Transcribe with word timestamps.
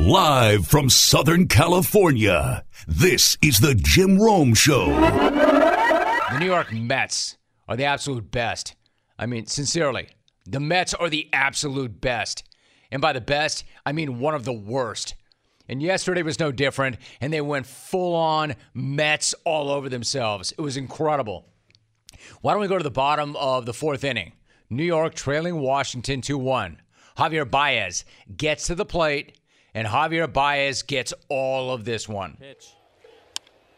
Live 0.00 0.66
from 0.66 0.88
Southern 0.88 1.46
California, 1.46 2.64
this 2.88 3.36
is 3.42 3.60
the 3.60 3.74
Jim 3.74 4.18
Rome 4.18 4.54
Show. 4.54 4.86
The 4.86 6.38
New 6.40 6.46
York 6.46 6.72
Mets 6.72 7.36
are 7.68 7.76
the 7.76 7.84
absolute 7.84 8.30
best. 8.30 8.76
I 9.18 9.26
mean, 9.26 9.44
sincerely, 9.44 10.08
the 10.46 10.58
Mets 10.58 10.94
are 10.94 11.10
the 11.10 11.28
absolute 11.34 12.00
best. 12.00 12.44
And 12.90 13.02
by 13.02 13.12
the 13.12 13.20
best, 13.20 13.64
I 13.84 13.92
mean 13.92 14.20
one 14.20 14.34
of 14.34 14.46
the 14.46 14.54
worst. 14.54 15.16
And 15.68 15.82
yesterday 15.82 16.22
was 16.22 16.40
no 16.40 16.50
different, 16.50 16.96
and 17.20 17.30
they 17.30 17.42
went 17.42 17.66
full 17.66 18.14
on 18.16 18.54
Mets 18.72 19.34
all 19.44 19.68
over 19.68 19.90
themselves. 19.90 20.50
It 20.52 20.62
was 20.62 20.78
incredible. 20.78 21.46
Why 22.40 22.54
don't 22.54 22.62
we 22.62 22.68
go 22.68 22.78
to 22.78 22.82
the 22.82 22.90
bottom 22.90 23.36
of 23.36 23.66
the 23.66 23.74
fourth 23.74 24.02
inning? 24.02 24.32
New 24.70 24.82
York 24.82 25.14
trailing 25.14 25.60
Washington 25.60 26.22
2 26.22 26.38
1. 26.38 26.80
Javier 27.18 27.48
Baez 27.48 28.06
gets 28.34 28.66
to 28.68 28.74
the 28.74 28.86
plate 28.86 29.36
and 29.74 29.86
Javier 29.86 30.32
Baez 30.32 30.82
gets 30.82 31.12
all 31.28 31.72
of 31.72 31.84
this 31.84 32.08
one. 32.08 32.36
Pitch. 32.40 32.74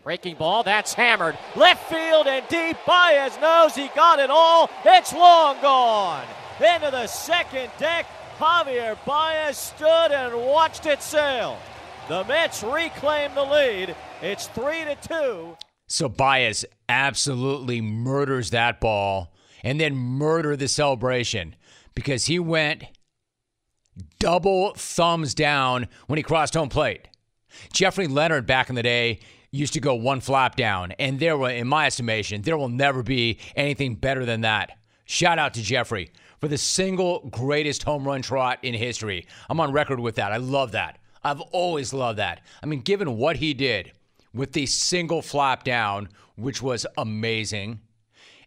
Breaking 0.02 0.34
ball, 0.34 0.64
that's 0.64 0.94
hammered. 0.94 1.38
Left 1.54 1.88
field 1.88 2.26
and 2.26 2.46
deep. 2.48 2.76
Baez 2.86 3.38
knows 3.40 3.74
he 3.74 3.88
got 3.94 4.18
it 4.18 4.30
all. 4.30 4.68
It's 4.84 5.12
long 5.12 5.60
gone. 5.62 6.26
Into 6.58 6.90
the 6.90 7.06
second 7.06 7.70
deck, 7.78 8.06
Javier 8.38 8.96
Baez 9.04 9.56
stood 9.56 10.12
and 10.12 10.34
watched 10.34 10.86
it 10.86 11.02
sail. 11.02 11.58
The 12.08 12.24
Mets 12.24 12.64
reclaim 12.64 13.34
the 13.34 13.44
lead. 13.44 13.94
It's 14.20 14.48
three 14.48 14.84
to 14.84 14.96
two. 14.96 15.56
So 15.86 16.08
Baez 16.08 16.64
absolutely 16.88 17.80
murders 17.80 18.50
that 18.50 18.80
ball 18.80 19.32
and 19.62 19.80
then 19.80 19.94
murder 19.94 20.56
the 20.56 20.66
celebration 20.66 21.54
because 21.94 22.26
he 22.26 22.38
went 22.38 22.84
double 24.22 24.72
thumbs 24.74 25.34
down 25.34 25.88
when 26.06 26.16
he 26.16 26.22
crossed 26.22 26.54
home 26.54 26.68
plate. 26.68 27.08
Jeffrey 27.72 28.06
Leonard 28.06 28.46
back 28.46 28.68
in 28.68 28.76
the 28.76 28.82
day 28.82 29.18
used 29.50 29.72
to 29.72 29.80
go 29.80 29.96
one 29.96 30.20
flap 30.20 30.54
down, 30.54 30.92
and 30.92 31.18
there 31.18 31.36
will, 31.36 31.48
in 31.48 31.66
my 31.66 31.86
estimation, 31.86 32.40
there 32.42 32.56
will 32.56 32.68
never 32.68 33.02
be 33.02 33.40
anything 33.56 33.96
better 33.96 34.24
than 34.24 34.42
that. 34.42 34.78
Shout 35.06 35.40
out 35.40 35.54
to 35.54 35.62
Jeffrey 35.62 36.12
for 36.40 36.46
the 36.46 36.56
single 36.56 37.28
greatest 37.30 37.82
home 37.82 38.06
run 38.06 38.22
trot 38.22 38.60
in 38.62 38.74
history. 38.74 39.26
I'm 39.50 39.58
on 39.58 39.72
record 39.72 39.98
with 39.98 40.14
that. 40.14 40.30
I 40.30 40.36
love 40.36 40.70
that. 40.70 41.00
I've 41.24 41.40
always 41.40 41.92
loved 41.92 42.20
that. 42.20 42.42
I 42.62 42.66
mean, 42.66 42.80
given 42.80 43.16
what 43.16 43.36
he 43.36 43.54
did 43.54 43.90
with 44.32 44.52
the 44.52 44.66
single 44.66 45.20
flap 45.20 45.64
down, 45.64 46.08
which 46.36 46.62
was 46.62 46.86
amazing, 46.96 47.80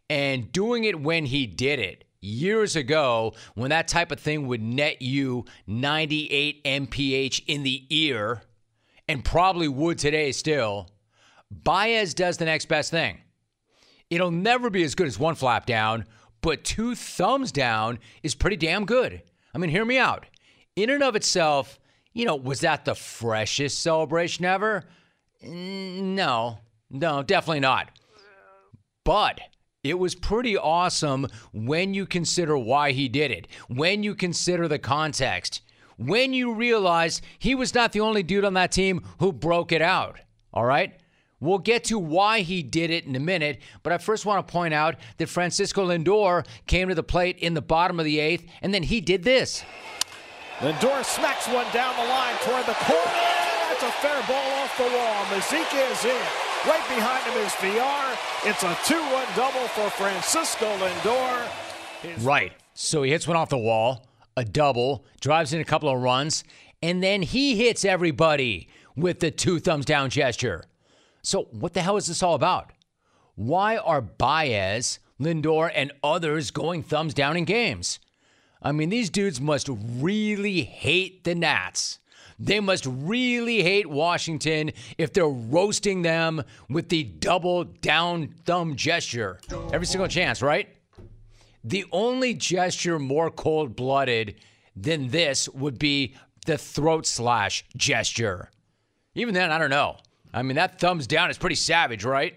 and 0.09 0.53
doing 0.53 0.85
it 0.85 1.01
when 1.01 1.25
he 1.25 1.45
did 1.45 1.79
it, 1.79 2.04
years 2.25 2.75
ago 2.75 3.33
when 3.53 3.69
that 3.69 3.87
type 3.87 4.11
of 4.11 4.19
thing 4.19 4.47
would 4.47 4.61
net 4.61 5.01
you 5.01 5.45
98 5.67 6.63
mph 6.63 7.43
in 7.47 7.63
the 7.63 7.85
ear 7.89 8.41
and 9.07 9.23
probably 9.23 9.67
would 9.67 9.97
today 9.97 10.31
still, 10.31 10.89
Baez 11.51 12.13
does 12.13 12.37
the 12.37 12.45
next 12.45 12.65
best 12.65 12.91
thing. 12.91 13.19
It'll 14.09 14.31
never 14.31 14.69
be 14.69 14.83
as 14.83 14.95
good 14.95 15.07
as 15.07 15.19
one 15.19 15.35
flap 15.35 15.65
down, 15.65 16.05
but 16.41 16.63
two 16.63 16.95
thumbs 16.95 17.51
down 17.51 17.99
is 18.23 18.35
pretty 18.35 18.57
damn 18.57 18.85
good. 18.85 19.21
I 19.53 19.57
mean, 19.57 19.69
hear 19.69 19.85
me 19.85 19.97
out. 19.97 20.25
In 20.75 20.89
and 20.89 21.03
of 21.03 21.15
itself, 21.15 21.79
you 22.13 22.25
know, 22.25 22.35
was 22.35 22.61
that 22.61 22.85
the 22.85 22.95
freshest 22.95 23.81
celebration 23.81 24.45
ever? 24.45 24.85
No, 25.41 26.59
no, 26.89 27.23
definitely 27.23 27.59
not. 27.61 27.89
But 29.03 29.39
it 29.85 29.99
was 29.99 30.15
pretty 30.15 30.57
awesome 30.57 31.27
when 31.53 31.93
you 31.93 32.07
consider 32.07 32.57
why 32.57 32.91
he 32.91 33.07
did 33.07 33.29
it, 33.29 33.47
when 33.67 34.01
you 34.01 34.15
consider 34.15 34.67
the 34.67 34.79
context, 34.79 35.61
when 35.97 36.33
you 36.33 36.53
realize 36.53 37.21
he 37.37 37.53
was 37.53 37.75
not 37.75 37.91
the 37.91 37.99
only 37.99 38.23
dude 38.23 38.43
on 38.43 38.55
that 38.55 38.71
team 38.71 39.03
who 39.19 39.31
broke 39.31 39.71
it 39.71 39.83
out. 39.83 40.17
All 40.53 40.65
right? 40.65 40.99
We'll 41.39 41.59
get 41.59 41.83
to 41.85 41.99
why 41.99 42.41
he 42.41 42.63
did 42.63 42.89
it 42.89 43.05
in 43.05 43.15
a 43.15 43.19
minute, 43.19 43.59
but 43.83 43.93
I 43.93 43.99
first 43.99 44.25
want 44.25 44.45
to 44.45 44.51
point 44.51 44.73
out 44.73 44.95
that 45.17 45.29
Francisco 45.29 45.85
Lindor 45.85 46.47
came 46.65 46.89
to 46.89 46.95
the 46.95 47.03
plate 47.03 47.37
in 47.37 47.53
the 47.53 47.61
bottom 47.61 47.99
of 47.99 48.05
the 48.05 48.19
eighth, 48.19 48.45
and 48.63 48.73
then 48.73 48.83
he 48.83 49.01
did 49.01 49.23
this. 49.23 49.63
Lindor 50.59 51.05
smacks 51.05 51.47
one 51.47 51.67
down 51.71 51.95
the 51.97 52.09
line 52.09 52.35
toward 52.41 52.65
the 52.65 52.73
corner. 52.73 53.11
That's 53.69 53.83
a 53.83 53.91
fair 53.91 54.23
ball 54.27 54.63
off 54.63 54.77
the 54.77 54.83
wall. 54.83 55.25
Mazeika 55.25 55.91
is 55.91 56.05
in. 56.05 56.44
Right 56.67 56.89
behind 56.89 57.23
him 57.25 57.45
is 57.45 57.53
Villar. 57.57 58.17
It's 58.43 58.63
a 58.63 58.73
2-1 58.91 59.35
double 59.35 59.67
for 59.67 59.87
Francisco 59.91 60.65
Lindor. 60.77 61.47
His 62.01 62.23
right. 62.23 62.53
So 62.73 63.03
he 63.03 63.11
hits 63.11 63.27
one 63.27 63.37
off 63.37 63.49
the 63.49 63.57
wall, 63.57 64.07
a 64.35 64.43
double, 64.43 65.05
drives 65.19 65.53
in 65.53 65.61
a 65.61 65.63
couple 65.63 65.89
of 65.89 66.01
runs, 66.01 66.43
and 66.81 67.03
then 67.03 67.21
he 67.21 67.55
hits 67.55 67.85
everybody 67.85 68.67
with 68.95 69.19
the 69.19 69.29
two 69.29 69.59
thumbs 69.59 69.85
down 69.85 70.09
gesture. 70.09 70.63
So 71.21 71.43
what 71.51 71.73
the 71.73 71.81
hell 71.81 71.97
is 71.97 72.07
this 72.07 72.23
all 72.23 72.33
about? 72.33 72.71
Why 73.35 73.77
are 73.77 74.01
Baez, 74.01 74.97
Lindor, 75.19 75.71
and 75.73 75.91
others 76.03 76.49
going 76.49 76.81
thumbs 76.81 77.13
down 77.13 77.37
in 77.37 77.45
games? 77.45 77.99
I 78.59 78.71
mean, 78.71 78.89
these 78.89 79.11
dudes 79.11 79.39
must 79.39 79.69
really 79.69 80.63
hate 80.63 81.25
the 81.25 81.35
Nats. 81.35 81.99
They 82.37 82.59
must 82.59 82.85
really 82.85 83.63
hate 83.63 83.87
Washington 83.87 84.71
if 84.97 85.13
they're 85.13 85.27
roasting 85.27 86.01
them 86.01 86.43
with 86.69 86.89
the 86.89 87.03
double 87.03 87.63
down 87.63 88.35
thumb 88.45 88.75
gesture. 88.75 89.39
Every 89.71 89.87
single 89.87 90.07
chance, 90.07 90.41
right? 90.41 90.69
The 91.63 91.85
only 91.91 92.33
gesture 92.33 92.99
more 92.99 93.31
cold 93.31 93.75
blooded 93.75 94.35
than 94.75 95.07
this 95.07 95.47
would 95.49 95.79
be 95.79 96.15
the 96.45 96.57
throat 96.57 97.05
slash 97.07 97.65
gesture. 97.75 98.51
Even 99.15 99.33
then, 99.33 99.51
I 99.51 99.57
don't 99.57 99.69
know. 99.69 99.97
I 100.33 100.43
mean, 100.43 100.57
that 100.57 100.79
thumbs 100.79 101.07
down 101.07 101.29
is 101.29 101.37
pretty 101.37 101.55
savage, 101.55 102.03
right? 102.03 102.35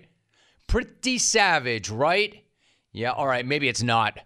Pretty 0.68 1.18
savage, 1.18 1.90
right? 1.90 2.44
Yeah, 2.92 3.10
all 3.10 3.26
right, 3.26 3.44
maybe 3.44 3.68
it's 3.68 3.82
not. 3.82 4.18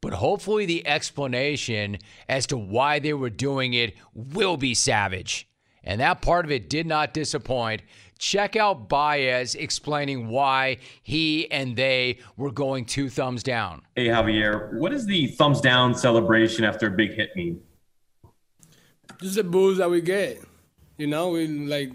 But 0.00 0.12
hopefully, 0.12 0.66
the 0.66 0.86
explanation 0.86 1.98
as 2.28 2.46
to 2.48 2.58
why 2.58 2.98
they 2.98 3.12
were 3.12 3.30
doing 3.30 3.72
it 3.72 3.94
will 4.14 4.56
be 4.56 4.74
savage. 4.74 5.48
And 5.82 6.00
that 6.00 6.20
part 6.20 6.44
of 6.44 6.50
it 6.50 6.68
did 6.68 6.86
not 6.86 7.14
disappoint. 7.14 7.82
Check 8.18 8.56
out 8.56 8.88
Baez 8.88 9.54
explaining 9.54 10.28
why 10.28 10.78
he 11.02 11.50
and 11.50 11.76
they 11.76 12.18
were 12.36 12.50
going 12.50 12.84
two 12.86 13.08
thumbs 13.08 13.42
down. 13.42 13.82
Hey, 13.94 14.06
Javier, 14.06 14.72
what 14.78 14.92
does 14.92 15.06
the 15.06 15.28
thumbs 15.28 15.60
down 15.60 15.94
celebration 15.94 16.64
after 16.64 16.88
a 16.88 16.90
big 16.90 17.12
hit 17.14 17.30
mean? 17.36 17.60
Just 19.20 19.36
the 19.36 19.44
booze 19.44 19.78
that 19.78 19.90
we 19.90 20.00
get. 20.00 20.42
You 20.98 21.06
know, 21.06 21.30
we 21.30 21.46
like 21.46 21.92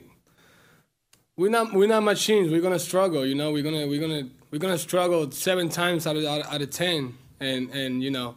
we're 1.36 1.50
not 1.50 1.74
we're 1.74 1.88
not 1.88 2.04
machines. 2.04 2.52
We're 2.52 2.62
gonna 2.62 2.80
struggle. 2.80 3.26
You 3.26 3.36
know, 3.36 3.52
we're 3.52 3.64
gonna 3.64 3.88
we're 3.88 4.00
gonna 4.00 4.30
we're 4.52 4.60
gonna 4.60 4.78
struggle 4.78 5.32
seven 5.32 5.70
times 5.70 6.06
out 6.06 6.16
of 6.16 6.24
out, 6.24 6.62
of 6.62 6.70
ten 6.70 7.18
and 7.42 7.70
and 7.72 8.04
you 8.04 8.12
know, 8.12 8.36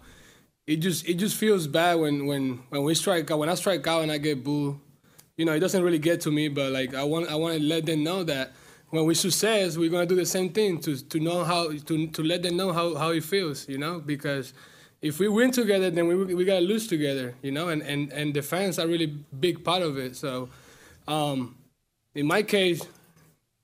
it 0.66 0.76
just 0.76 1.08
it 1.08 1.14
just 1.14 1.36
feels 1.36 1.66
bad 1.66 1.94
when 2.00 2.26
when 2.26 2.62
when 2.70 2.82
we 2.82 2.94
strike 2.94 3.30
out. 3.30 3.38
When 3.38 3.48
I 3.48 3.54
strike 3.54 3.86
out 3.86 4.02
and 4.02 4.10
I 4.10 4.18
get 4.18 4.42
booed, 4.42 4.76
you 5.36 5.44
know, 5.44 5.52
it 5.52 5.60
doesn't 5.60 5.82
really 5.82 5.98
get 5.98 6.22
to 6.22 6.30
me. 6.30 6.48
But 6.48 6.72
like 6.72 6.94
I 6.94 7.04
want 7.04 7.28
I 7.28 7.36
want 7.36 7.56
to 7.58 7.62
let 7.62 7.86
them 7.86 8.02
know 8.02 8.24
that 8.24 8.52
when 8.90 9.04
we 9.04 9.14
success, 9.14 9.76
we're 9.76 9.90
gonna 9.90 10.06
do 10.06 10.16
the 10.16 10.26
same 10.26 10.48
thing 10.50 10.80
to 10.80 10.96
to 10.96 11.20
know 11.20 11.44
how 11.44 11.70
to 11.70 12.06
to 12.08 12.22
let 12.22 12.42
them 12.42 12.56
know 12.56 12.72
how 12.72 12.94
how 12.94 13.10
it 13.10 13.24
feels. 13.24 13.68
You 13.68 13.78
know, 13.78 14.00
because 14.00 14.54
if 15.02 15.18
we 15.18 15.28
win 15.28 15.50
together, 15.50 15.90
then 15.90 16.06
we 16.08 16.34
we 16.34 16.44
gotta 16.44 16.64
lose 16.64 16.86
together. 16.86 17.34
You 17.42 17.52
know, 17.52 17.68
and 17.68 17.82
and 17.82 18.10
and 18.12 18.32
the 18.32 18.42
fans 18.42 18.78
are 18.78 18.86
really 18.86 19.06
big 19.06 19.62
part 19.62 19.82
of 19.82 19.98
it. 19.98 20.16
So, 20.16 20.48
um, 21.06 21.56
in 22.14 22.26
my 22.26 22.42
case. 22.42 22.82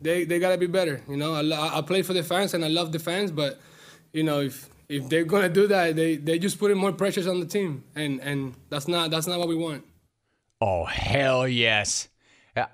They, 0.02 0.24
they 0.24 0.38
gotta 0.38 0.56
be 0.56 0.66
better, 0.66 1.02
you 1.10 1.18
know. 1.18 1.34
I, 1.34 1.76
I 1.76 1.82
play 1.82 2.00
for 2.00 2.14
the 2.14 2.22
fans 2.22 2.54
and 2.54 2.64
I 2.64 2.68
love 2.68 2.90
the 2.90 2.98
fans, 2.98 3.30
but 3.30 3.60
you 4.14 4.22
know 4.22 4.40
if 4.40 4.66
if 4.90 5.08
they're 5.08 5.24
gonna 5.24 5.48
do 5.48 5.68
that, 5.68 5.94
they 5.94 6.16
they 6.16 6.38
just 6.38 6.58
putting 6.58 6.76
more 6.76 6.92
pressures 6.92 7.26
on 7.26 7.40
the 7.40 7.46
team, 7.46 7.84
and 7.94 8.20
and 8.20 8.54
that's 8.68 8.88
not 8.88 9.10
that's 9.10 9.26
not 9.26 9.38
what 9.38 9.48
we 9.48 9.54
want. 9.54 9.84
Oh 10.60 10.84
hell 10.84 11.46
yes! 11.46 12.08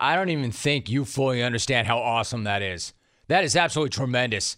I 0.00 0.16
don't 0.16 0.30
even 0.30 0.50
think 0.50 0.88
you 0.88 1.04
fully 1.04 1.42
understand 1.42 1.86
how 1.86 1.98
awesome 1.98 2.44
that 2.44 2.62
is. 2.62 2.94
That 3.28 3.44
is 3.44 3.54
absolutely 3.54 3.90
tremendous. 3.90 4.56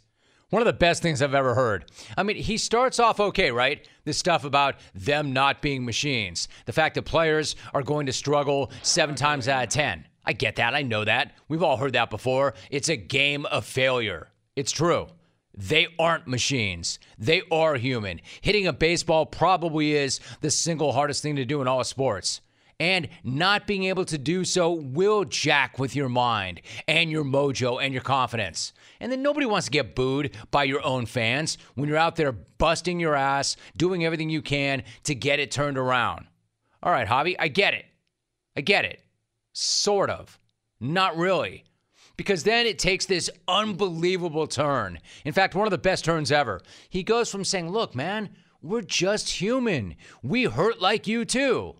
One 0.50 0.62
of 0.62 0.66
the 0.66 0.72
best 0.72 1.02
things 1.02 1.20
I've 1.20 1.34
ever 1.34 1.54
heard. 1.54 1.90
I 2.16 2.22
mean, 2.22 2.36
he 2.36 2.56
starts 2.56 2.98
off 2.98 3.20
okay, 3.20 3.50
right? 3.50 3.86
This 4.04 4.16
stuff 4.16 4.44
about 4.44 4.76
them 4.94 5.34
not 5.34 5.60
being 5.60 5.84
machines. 5.84 6.48
The 6.64 6.72
fact 6.72 6.94
that 6.94 7.02
players 7.02 7.54
are 7.74 7.82
going 7.82 8.06
to 8.06 8.14
struggle 8.14 8.70
seven 8.82 9.14
times 9.14 9.46
out 9.46 9.64
of 9.64 9.68
10. 9.68 10.06
I 10.24 10.32
get 10.32 10.56
that. 10.56 10.74
I 10.74 10.80
know 10.80 11.04
that. 11.04 11.34
We've 11.48 11.62
all 11.62 11.76
heard 11.76 11.92
that 11.92 12.08
before. 12.08 12.54
It's 12.70 12.88
a 12.88 12.96
game 12.96 13.44
of 13.46 13.66
failure. 13.66 14.28
It's 14.56 14.72
true. 14.72 15.08
They 15.58 15.88
aren't 15.98 16.28
machines. 16.28 17.00
They 17.18 17.42
are 17.50 17.74
human. 17.74 18.20
Hitting 18.40 18.68
a 18.68 18.72
baseball 18.72 19.26
probably 19.26 19.92
is 19.92 20.20
the 20.40 20.52
single 20.52 20.92
hardest 20.92 21.20
thing 21.20 21.34
to 21.34 21.44
do 21.44 21.60
in 21.60 21.66
all 21.66 21.82
sports. 21.82 22.40
And 22.78 23.08
not 23.24 23.66
being 23.66 23.82
able 23.84 24.04
to 24.04 24.18
do 24.18 24.44
so 24.44 24.70
will 24.70 25.24
jack 25.24 25.80
with 25.80 25.96
your 25.96 26.08
mind 26.08 26.60
and 26.86 27.10
your 27.10 27.24
mojo 27.24 27.82
and 27.82 27.92
your 27.92 28.04
confidence. 28.04 28.72
And 29.00 29.10
then 29.10 29.20
nobody 29.20 29.46
wants 29.46 29.66
to 29.66 29.72
get 29.72 29.96
booed 29.96 30.36
by 30.52 30.62
your 30.62 30.84
own 30.86 31.06
fans 31.06 31.58
when 31.74 31.88
you're 31.88 31.98
out 31.98 32.14
there 32.14 32.30
busting 32.30 33.00
your 33.00 33.16
ass, 33.16 33.56
doing 33.76 34.04
everything 34.04 34.30
you 34.30 34.42
can 34.42 34.84
to 35.02 35.14
get 35.16 35.40
it 35.40 35.50
turned 35.50 35.76
around. 35.76 36.26
All 36.80 36.92
right, 36.92 37.08
Javi, 37.08 37.34
I 37.36 37.48
get 37.48 37.74
it. 37.74 37.84
I 38.56 38.60
get 38.60 38.84
it. 38.84 39.02
Sort 39.52 40.08
of. 40.08 40.38
Not 40.78 41.16
really. 41.16 41.64
Because 42.18 42.42
then 42.42 42.66
it 42.66 42.80
takes 42.80 43.06
this 43.06 43.30
unbelievable 43.46 44.48
turn. 44.48 44.98
In 45.24 45.32
fact, 45.32 45.54
one 45.54 45.66
of 45.66 45.70
the 45.70 45.78
best 45.78 46.04
turns 46.04 46.30
ever. 46.30 46.60
He 46.90 47.02
goes 47.02 47.30
from 47.30 47.44
saying, 47.44 47.70
Look, 47.70 47.94
man, 47.94 48.30
we're 48.60 48.82
just 48.82 49.30
human. 49.30 49.94
We 50.22 50.44
hurt 50.44 50.82
like 50.82 51.06
you 51.06 51.24
too. 51.24 51.76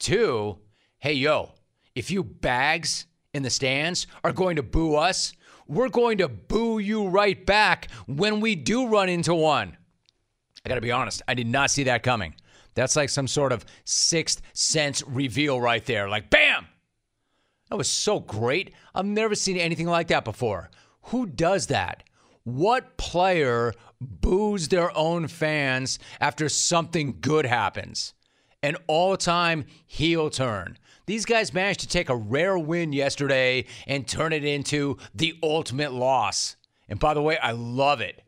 To, 0.00 0.58
hey, 0.98 1.12
yo, 1.12 1.52
if 1.94 2.10
you 2.10 2.24
bags 2.24 3.06
in 3.34 3.42
the 3.42 3.50
stands 3.50 4.06
are 4.24 4.32
going 4.32 4.56
to 4.56 4.62
boo 4.62 4.96
us, 4.96 5.34
we're 5.68 5.90
going 5.90 6.18
to 6.18 6.28
boo 6.28 6.78
you 6.78 7.06
right 7.06 7.44
back 7.44 7.90
when 8.06 8.40
we 8.40 8.56
do 8.56 8.88
run 8.88 9.10
into 9.10 9.34
one. 9.34 9.76
I 10.64 10.68
got 10.70 10.76
to 10.76 10.80
be 10.80 10.92
honest, 10.92 11.20
I 11.28 11.34
did 11.34 11.46
not 11.46 11.70
see 11.70 11.84
that 11.84 12.02
coming. 12.02 12.34
That's 12.74 12.96
like 12.96 13.10
some 13.10 13.28
sort 13.28 13.52
of 13.52 13.66
sixth 13.84 14.40
sense 14.54 15.02
reveal 15.06 15.60
right 15.60 15.84
there. 15.84 16.08
Like, 16.08 16.30
bam! 16.30 16.66
That 17.72 17.78
was 17.78 17.88
so 17.88 18.20
great. 18.20 18.74
I've 18.94 19.06
never 19.06 19.34
seen 19.34 19.56
anything 19.56 19.86
like 19.86 20.08
that 20.08 20.26
before. 20.26 20.68
Who 21.04 21.24
does 21.24 21.68
that? 21.68 22.02
What 22.44 22.98
player 22.98 23.72
boos 23.98 24.68
their 24.68 24.94
own 24.94 25.26
fans 25.26 25.98
after 26.20 26.50
something 26.50 27.16
good 27.22 27.46
happens? 27.46 28.12
An 28.62 28.76
all 28.88 29.16
time 29.16 29.64
heel 29.86 30.28
turn. 30.28 30.76
These 31.06 31.24
guys 31.24 31.54
managed 31.54 31.80
to 31.80 31.88
take 31.88 32.10
a 32.10 32.14
rare 32.14 32.58
win 32.58 32.92
yesterday 32.92 33.64
and 33.86 34.06
turn 34.06 34.34
it 34.34 34.44
into 34.44 34.98
the 35.14 35.38
ultimate 35.42 35.94
loss. 35.94 36.56
And 36.90 37.00
by 37.00 37.14
the 37.14 37.22
way, 37.22 37.38
I 37.38 37.52
love 37.52 38.02
it. 38.02 38.22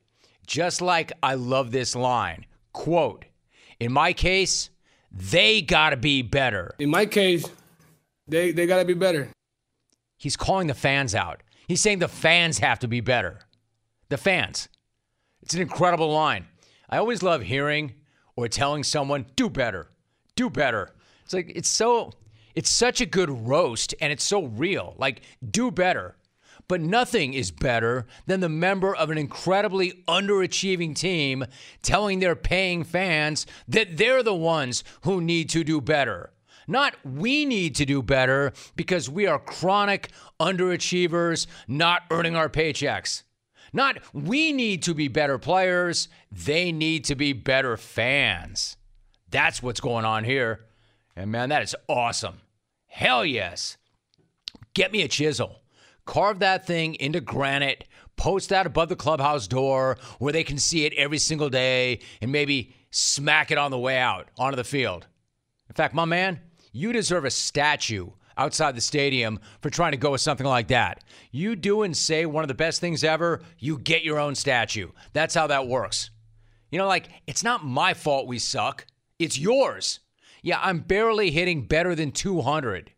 Just 0.46 0.80
like 0.80 1.12
I 1.22 1.34
love 1.34 1.70
this 1.70 1.94
line 1.94 2.46
quote, 2.72 3.26
in 3.78 3.92
my 3.92 4.14
case, 4.14 4.70
they 5.12 5.60
got 5.60 5.90
to 5.90 5.98
be 5.98 6.22
better. 6.22 6.74
In 6.78 6.88
my 6.88 7.04
case, 7.04 7.46
they, 8.26 8.52
they 8.52 8.66
got 8.66 8.78
to 8.78 8.84
be 8.84 8.94
better. 8.94 9.28
He's 10.16 10.36
calling 10.36 10.66
the 10.66 10.74
fans 10.74 11.14
out. 11.14 11.42
He's 11.66 11.80
saying 11.80 11.98
the 11.98 12.08
fans 12.08 12.58
have 12.58 12.78
to 12.80 12.88
be 12.88 13.00
better. 13.00 13.40
The 14.08 14.16
fans. 14.16 14.68
It's 15.42 15.54
an 15.54 15.62
incredible 15.62 16.12
line. 16.12 16.46
I 16.88 16.98
always 16.98 17.22
love 17.22 17.42
hearing 17.42 17.94
or 18.36 18.48
telling 18.48 18.84
someone, 18.84 19.26
do 19.36 19.48
better, 19.48 19.88
do 20.36 20.50
better. 20.50 20.90
It's 21.24 21.34
like, 21.34 21.52
it's 21.54 21.68
so 21.68 22.12
it's 22.54 22.70
such 22.70 23.00
a 23.00 23.06
good 23.06 23.30
roast 23.30 23.94
and 24.00 24.12
it's 24.12 24.24
so 24.24 24.44
real. 24.44 24.94
Like, 24.96 25.22
do 25.48 25.70
better. 25.70 26.16
But 26.66 26.80
nothing 26.80 27.34
is 27.34 27.50
better 27.50 28.06
than 28.26 28.40
the 28.40 28.48
member 28.48 28.94
of 28.94 29.10
an 29.10 29.18
incredibly 29.18 30.04
underachieving 30.08 30.94
team 30.94 31.44
telling 31.82 32.20
their 32.20 32.36
paying 32.36 32.84
fans 32.84 33.44
that 33.68 33.96
they're 33.96 34.22
the 34.22 34.34
ones 34.34 34.82
who 35.02 35.20
need 35.20 35.50
to 35.50 35.64
do 35.64 35.80
better. 35.80 36.30
Not 36.66 36.96
we 37.04 37.44
need 37.44 37.74
to 37.76 37.84
do 37.84 38.02
better 38.02 38.52
because 38.76 39.10
we 39.10 39.26
are 39.26 39.38
chronic 39.38 40.10
underachievers 40.40 41.46
not 41.68 42.02
earning 42.10 42.36
our 42.36 42.48
paychecks. 42.48 43.22
Not 43.72 43.98
we 44.12 44.52
need 44.52 44.82
to 44.84 44.94
be 44.94 45.08
better 45.08 45.38
players, 45.38 46.08
they 46.30 46.70
need 46.72 47.04
to 47.06 47.14
be 47.14 47.32
better 47.32 47.76
fans. 47.76 48.76
That's 49.30 49.62
what's 49.62 49.80
going 49.80 50.04
on 50.04 50.24
here. 50.24 50.60
And 51.16 51.30
man, 51.30 51.48
that 51.48 51.62
is 51.62 51.74
awesome. 51.88 52.40
Hell 52.86 53.24
yes. 53.24 53.76
Get 54.74 54.92
me 54.92 55.02
a 55.02 55.08
chisel. 55.08 55.60
Carve 56.04 56.38
that 56.40 56.66
thing 56.66 56.94
into 56.96 57.20
granite, 57.20 57.84
post 58.16 58.50
that 58.50 58.66
above 58.66 58.88
the 58.88 58.96
clubhouse 58.96 59.48
door 59.48 59.96
where 60.18 60.32
they 60.32 60.44
can 60.44 60.58
see 60.58 60.84
it 60.84 60.92
every 60.94 61.18
single 61.18 61.48
day, 61.48 62.00
and 62.20 62.30
maybe 62.30 62.74
smack 62.90 63.50
it 63.50 63.58
on 63.58 63.70
the 63.70 63.78
way 63.78 63.98
out 63.98 64.28
onto 64.38 64.56
the 64.56 64.64
field. 64.64 65.06
In 65.68 65.74
fact, 65.74 65.94
my 65.94 66.04
man, 66.04 66.40
you 66.74 66.92
deserve 66.92 67.24
a 67.24 67.30
statue 67.30 68.10
outside 68.36 68.74
the 68.74 68.80
stadium 68.80 69.38
for 69.62 69.70
trying 69.70 69.92
to 69.92 69.96
go 69.96 70.10
with 70.10 70.20
something 70.20 70.46
like 70.46 70.68
that. 70.68 71.04
You 71.30 71.54
do 71.54 71.82
and 71.82 71.96
say 71.96 72.26
one 72.26 72.42
of 72.42 72.48
the 72.48 72.54
best 72.54 72.80
things 72.80 73.04
ever, 73.04 73.40
you 73.58 73.78
get 73.78 74.02
your 74.02 74.18
own 74.18 74.34
statue. 74.34 74.90
That's 75.12 75.34
how 75.34 75.46
that 75.46 75.68
works. 75.68 76.10
You 76.70 76.78
know, 76.78 76.88
like, 76.88 77.08
it's 77.28 77.44
not 77.44 77.64
my 77.64 77.94
fault 77.94 78.26
we 78.26 78.40
suck, 78.40 78.86
it's 79.20 79.38
yours. 79.38 80.00
Yeah, 80.42 80.58
I'm 80.60 80.80
barely 80.80 81.30
hitting 81.30 81.66
better 81.66 81.94
than 81.94 82.10
200. 82.10 82.90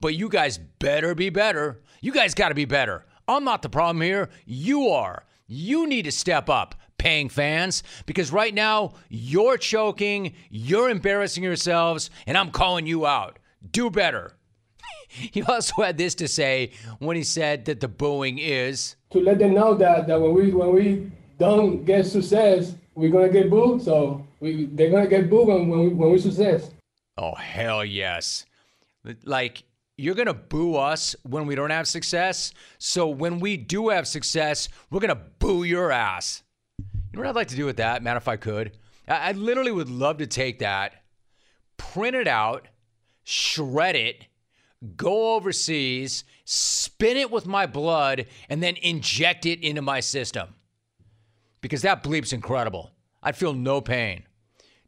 But 0.00 0.14
you 0.14 0.30
guys 0.30 0.56
better 0.56 1.14
be 1.14 1.28
better. 1.28 1.82
You 2.00 2.12
guys 2.12 2.34
got 2.34 2.48
to 2.48 2.54
be 2.54 2.64
better. 2.64 3.04
I'm 3.28 3.44
not 3.44 3.60
the 3.60 3.68
problem 3.68 4.00
here. 4.00 4.30
You 4.46 4.88
are. 4.88 5.26
You 5.46 5.86
need 5.86 6.06
to 6.06 6.12
step 6.12 6.48
up, 6.48 6.74
paying 6.98 7.28
fans, 7.28 7.82
because 8.06 8.32
right 8.32 8.52
now 8.52 8.94
you're 9.08 9.56
choking, 9.56 10.34
you're 10.50 10.90
embarrassing 10.90 11.42
yourselves, 11.42 12.10
and 12.26 12.36
I'm 12.36 12.50
calling 12.50 12.86
you 12.86 13.06
out. 13.06 13.38
Do 13.70 13.90
better. 13.90 14.32
he 15.08 15.42
also 15.42 15.82
had 15.82 15.96
this 15.96 16.14
to 16.16 16.28
say 16.28 16.72
when 16.98 17.16
he 17.16 17.24
said 17.24 17.64
that 17.64 17.80
the 17.80 17.88
booing 17.88 18.38
is 18.38 18.96
to 19.10 19.20
let 19.20 19.38
them 19.38 19.54
know 19.54 19.74
that, 19.74 20.06
that 20.06 20.20
when 20.20 20.34
we 20.34 20.52
when 20.52 20.74
we 20.74 21.10
don't 21.38 21.84
get 21.84 22.06
success, 22.06 22.74
we're 22.94 23.10
gonna 23.10 23.30
get 23.30 23.48
booed. 23.48 23.80
So 23.82 24.26
we 24.40 24.66
they're 24.66 24.90
gonna 24.90 25.06
get 25.08 25.30
booed 25.30 25.48
when 25.48 25.68
when 25.68 25.80
we, 25.80 25.88
when 25.88 26.10
we 26.10 26.18
success. 26.18 26.70
Oh, 27.18 27.34
hell 27.34 27.84
yes. 27.84 28.46
Like, 29.24 29.64
you're 29.96 30.14
going 30.14 30.26
to 30.26 30.34
boo 30.34 30.76
us 30.76 31.16
when 31.24 31.46
we 31.46 31.56
don't 31.56 31.70
have 31.70 31.88
success. 31.88 32.52
So 32.78 33.08
when 33.08 33.40
we 33.40 33.56
do 33.56 33.88
have 33.88 34.06
success, 34.06 34.68
we're 34.88 35.00
going 35.00 35.14
to 35.14 35.20
boo 35.40 35.64
your 35.64 35.90
ass. 35.90 36.44
Know 37.18 37.24
what 37.24 37.30
I'd 37.30 37.34
like 37.34 37.48
to 37.48 37.56
do 37.56 37.66
with 37.66 37.78
that, 37.78 38.00
man, 38.00 38.16
if 38.16 38.28
I 38.28 38.36
could? 38.36 38.78
I, 39.08 39.30
I 39.30 39.32
literally 39.32 39.72
would 39.72 39.90
love 39.90 40.18
to 40.18 40.26
take 40.28 40.60
that, 40.60 41.02
print 41.76 42.14
it 42.14 42.28
out, 42.28 42.68
shred 43.24 43.96
it, 43.96 44.26
go 44.94 45.34
overseas, 45.34 46.22
spin 46.44 47.16
it 47.16 47.32
with 47.32 47.44
my 47.44 47.66
blood, 47.66 48.26
and 48.48 48.62
then 48.62 48.76
inject 48.82 49.46
it 49.46 49.60
into 49.64 49.82
my 49.82 49.98
system. 49.98 50.54
Because 51.60 51.82
that 51.82 52.04
bleep's 52.04 52.32
incredible. 52.32 52.92
I'd 53.20 53.34
feel 53.36 53.52
no 53.52 53.80
pain. 53.80 54.22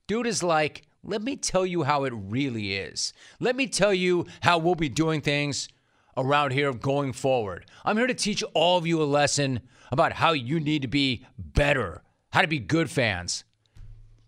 Dude 0.06 0.28
is 0.28 0.40
like, 0.40 0.82
let 1.02 1.22
me 1.22 1.34
tell 1.34 1.66
you 1.66 1.82
how 1.82 2.04
it 2.04 2.12
really 2.14 2.76
is. 2.76 3.12
Let 3.40 3.56
me 3.56 3.66
tell 3.66 3.92
you 3.92 4.26
how 4.42 4.58
we'll 4.58 4.76
be 4.76 4.88
doing 4.88 5.20
things 5.20 5.68
around 6.16 6.52
here 6.52 6.72
going 6.72 7.12
forward. 7.12 7.66
I'm 7.84 7.96
here 7.96 8.06
to 8.06 8.14
teach 8.14 8.44
all 8.54 8.78
of 8.78 8.86
you 8.86 9.02
a 9.02 9.04
lesson 9.04 9.62
about 9.90 10.12
how 10.12 10.30
you 10.30 10.60
need 10.60 10.82
to 10.82 10.88
be 10.88 11.26
better, 11.36 12.02
how 12.30 12.42
to 12.42 12.48
be 12.48 12.58
good 12.58 12.90
fans. 12.90 13.44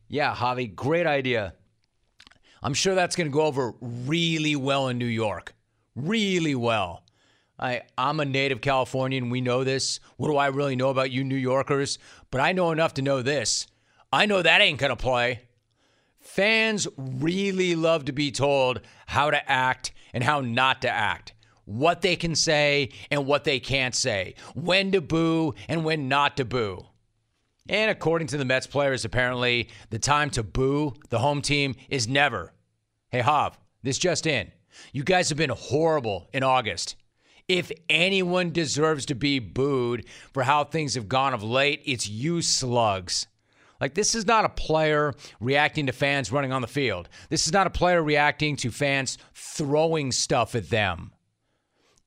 Yeah, 0.09 0.35
Javi, 0.35 0.75
great 0.75 1.07
idea. 1.07 1.55
I'm 2.63 2.75
sure 2.75 2.95
that's 2.95 3.17
going 3.17 3.31
to 3.31 3.35
go 3.35 3.43
over 3.43 3.75
really 3.81 4.55
well 4.57 4.89
in 4.89 4.99
New 4.99 5.07
York. 5.07 5.55
Really 5.97 6.55
well. 6.55 7.03
I, 7.59 7.83
I'm 7.97 8.21
a 8.21 8.25
native 8.25 8.61
Californian. 8.61 9.31
We 9.31 9.41
know 9.41 9.65
this. 9.65 10.01
What 10.17 10.29
do 10.29 10.37
I 10.37 10.49
really 10.49 10.77
know 10.77 10.91
about 10.91 11.11
you 11.11 11.25
New 11.25 11.37
Yorkers? 11.37 11.99
But 12.31 12.41
I 12.41 12.53
know 12.53 12.73
enough 12.73 12.95
to 12.95 13.03
know 13.03 13.23
this. 13.23 13.67
I 14.13 14.27
know 14.27 14.43
that 14.43 14.61
ain't 14.61 14.79
going 14.79 14.91
to 14.91 14.97
play. 14.97 15.43
Fans 16.21 16.87
really 16.97 17.75
love 17.75 18.05
to 18.05 18.13
be 18.13 18.31
told 18.31 18.81
how 19.07 19.31
to 19.31 19.51
act 19.51 19.93
and 20.13 20.23
how 20.23 20.41
not 20.41 20.83
to 20.83 20.91
act, 20.91 21.35
what 21.65 22.01
they 22.01 22.17
can 22.17 22.35
say 22.35 22.91
and 23.11 23.27
what 23.27 23.45
they 23.45 23.59
can't 23.59 23.95
say, 23.95 24.35
when 24.55 24.93
to 24.93 25.01
boo 25.01 25.55
and 25.69 25.85
when 25.85 26.09
not 26.09 26.37
to 26.37 26.45
boo. 26.45 26.87
And 27.69 27.91
according 27.91 28.29
to 28.29 28.37
the 28.37 28.45
Mets 28.45 28.67
players, 28.67 29.05
apparently, 29.05 29.69
the 29.91 29.99
time 29.99 30.31
to 30.31 30.43
boo 30.43 30.95
the 31.11 31.21
home 31.21 31.43
team 31.43 31.75
is 31.89 32.09
never. 32.09 32.53
Hey, 33.11 33.21
Hav, 33.21 33.59
this 33.83 33.99
just 33.99 34.27
in. 34.27 34.51
You 34.93 35.05
guys 35.05 35.29
have 35.29 35.39
been 35.39 35.51
horrible 35.51 36.29
in 36.33 36.43
August. 36.43 36.97
If 37.49 37.71
anyone 37.89 38.51
deserves 38.51 39.07
to 39.07 39.15
be 39.15 39.39
booed 39.39 40.07
for 40.33 40.43
how 40.45 40.65
things 40.65 40.95
have 40.95 41.09
gone 41.09 41.35
of 41.35 41.43
late, 41.43 41.83
it's 41.85 42.09
you 42.09 42.41
slugs. 42.43 43.27
Like, 43.81 43.95
this 43.95 44.15
is 44.15 44.27
not 44.27 44.45
a 44.45 44.49
player 44.49 45.13
reacting 45.41 45.87
to 45.87 45.93
fans 45.93 46.31
running 46.31 46.53
on 46.53 46.63
the 46.63 46.69
field. 46.69 47.09
This 47.31 47.47
is 47.47 47.53
not 47.53 47.67
a 47.67 47.71
player 47.71 48.03
reacting 48.03 48.57
to 48.57 48.71
fans 48.71 49.19
throwing 49.35 50.13
stuff 50.13 50.55
at 50.55 50.71
them. 50.71 51.13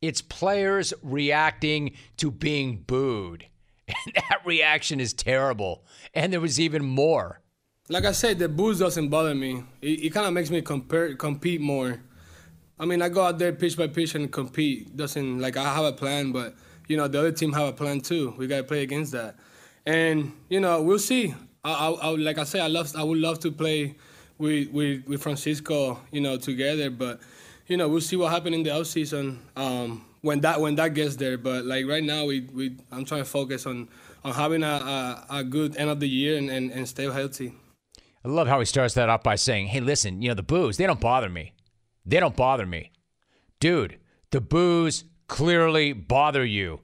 It's 0.02 0.22
players 0.22 0.94
reacting 1.04 1.92
to 2.18 2.32
being 2.32 2.84
booed. 2.88 3.48
And 3.88 4.13
that 4.15 4.42
reaction 4.46 5.00
is 5.00 5.13
terrible. 5.13 5.86
And 6.13 6.34
there 6.34 6.42
was 6.42 6.60
even 6.60 6.84
more. 6.84 7.42
Like 7.88 8.06
I 8.06 8.13
said, 8.13 8.39
the 8.39 8.50
booze 8.50 8.80
doesn't 8.80 9.10
bother 9.10 9.36
me. 9.36 9.63
It, 9.82 10.06
it 10.06 10.10
kind 10.13 10.25
of 10.25 10.34
makes 10.34 10.50
me 10.50 10.62
compare, 10.62 11.13
compete 11.15 11.62
more. 11.62 12.01
I 12.80 12.86
mean, 12.86 13.01
I 13.01 13.10
go 13.10 13.24
out 13.24 13.38
there 13.39 13.54
pitch 13.54 13.77
by 13.77 13.88
pitch 13.88 14.15
and 14.15 14.32
compete. 14.32 14.96
Doesn't 14.96 15.39
like 15.39 15.56
I 15.56 15.74
have 15.74 15.86
a 15.86 15.94
plan, 15.94 16.32
but 16.32 16.56
you 16.88 16.98
know 16.98 17.08
the 17.08 17.20
other 17.20 17.32
team 17.32 17.54
have 17.54 17.68
a 17.70 17.74
plan 17.74 18.01
too. 18.01 18.34
We 18.38 18.48
gotta 18.48 18.63
play 18.63 18.84
against 18.84 19.13
that, 19.13 19.38
and 19.86 20.34
you 20.50 20.60
know 20.60 20.82
we'll 20.82 21.00
see. 21.00 21.34
I, 21.63 21.72
I, 21.72 21.92
I, 21.92 22.10
like 22.10 22.38
I 22.38 22.44
said, 22.44 22.62
I 22.62 22.68
love 22.68 22.94
I 22.98 23.04
would 23.04 23.18
love 23.18 23.39
to 23.39 23.51
play 23.51 23.96
with 24.38 24.72
with, 24.72 25.08
with 25.08 25.24
Francisco, 25.24 26.01
you 26.12 26.20
know, 26.20 26.38
together. 26.38 26.89
But 26.89 27.22
you 27.67 27.77
know, 27.77 27.88
we'll 27.88 28.01
see 28.01 28.15
what 28.15 28.31
happens 28.31 28.55
in 28.55 28.63
the 28.63 28.72
off 28.72 28.88
season 28.88 29.41
um, 29.55 30.05
when 30.22 30.41
that 30.41 30.62
when 30.62 30.75
that 30.75 30.93
gets 30.93 31.15
there. 31.15 31.38
But 31.38 31.65
like 31.65 31.86
right 31.86 32.03
now, 32.03 32.25
we, 32.25 32.41
we 32.41 32.77
I'm 32.91 33.05
trying 33.05 33.22
to 33.22 33.29
focus 33.29 33.65
on 33.65 33.89
on 34.24 34.34
having 34.34 34.63
a, 34.63 34.67
a, 34.67 35.25
a 35.38 35.43
good 35.43 35.77
end 35.77 35.89
of 35.89 36.00
the 36.00 36.10
year 36.10 36.38
and, 36.38 36.50
and, 36.50 36.72
and 36.72 36.88
stay 36.88 37.12
healthy. 37.12 37.53
I 38.24 38.27
love 38.27 38.48
how 38.48 38.60
he 38.60 38.65
starts 38.65 38.95
that 38.95 39.10
off 39.10 39.24
by 39.24 39.36
saying, 39.36 39.67
"Hey, 39.67 39.79
listen, 39.79 40.22
you 40.22 40.29
know 40.29 40.36
the 40.36 40.43
boos, 40.43 40.77
they 40.77 40.86
don't 40.86 41.00
bother 41.00 41.29
me. 41.29 41.53
They 42.05 42.19
don't 42.19 42.36
bother 42.36 42.65
me." 42.65 42.91
dude, 43.60 43.98
the 44.31 44.41
boos 44.41 45.05
clearly 45.27 45.93
bother 45.93 46.45
you. 46.45 46.79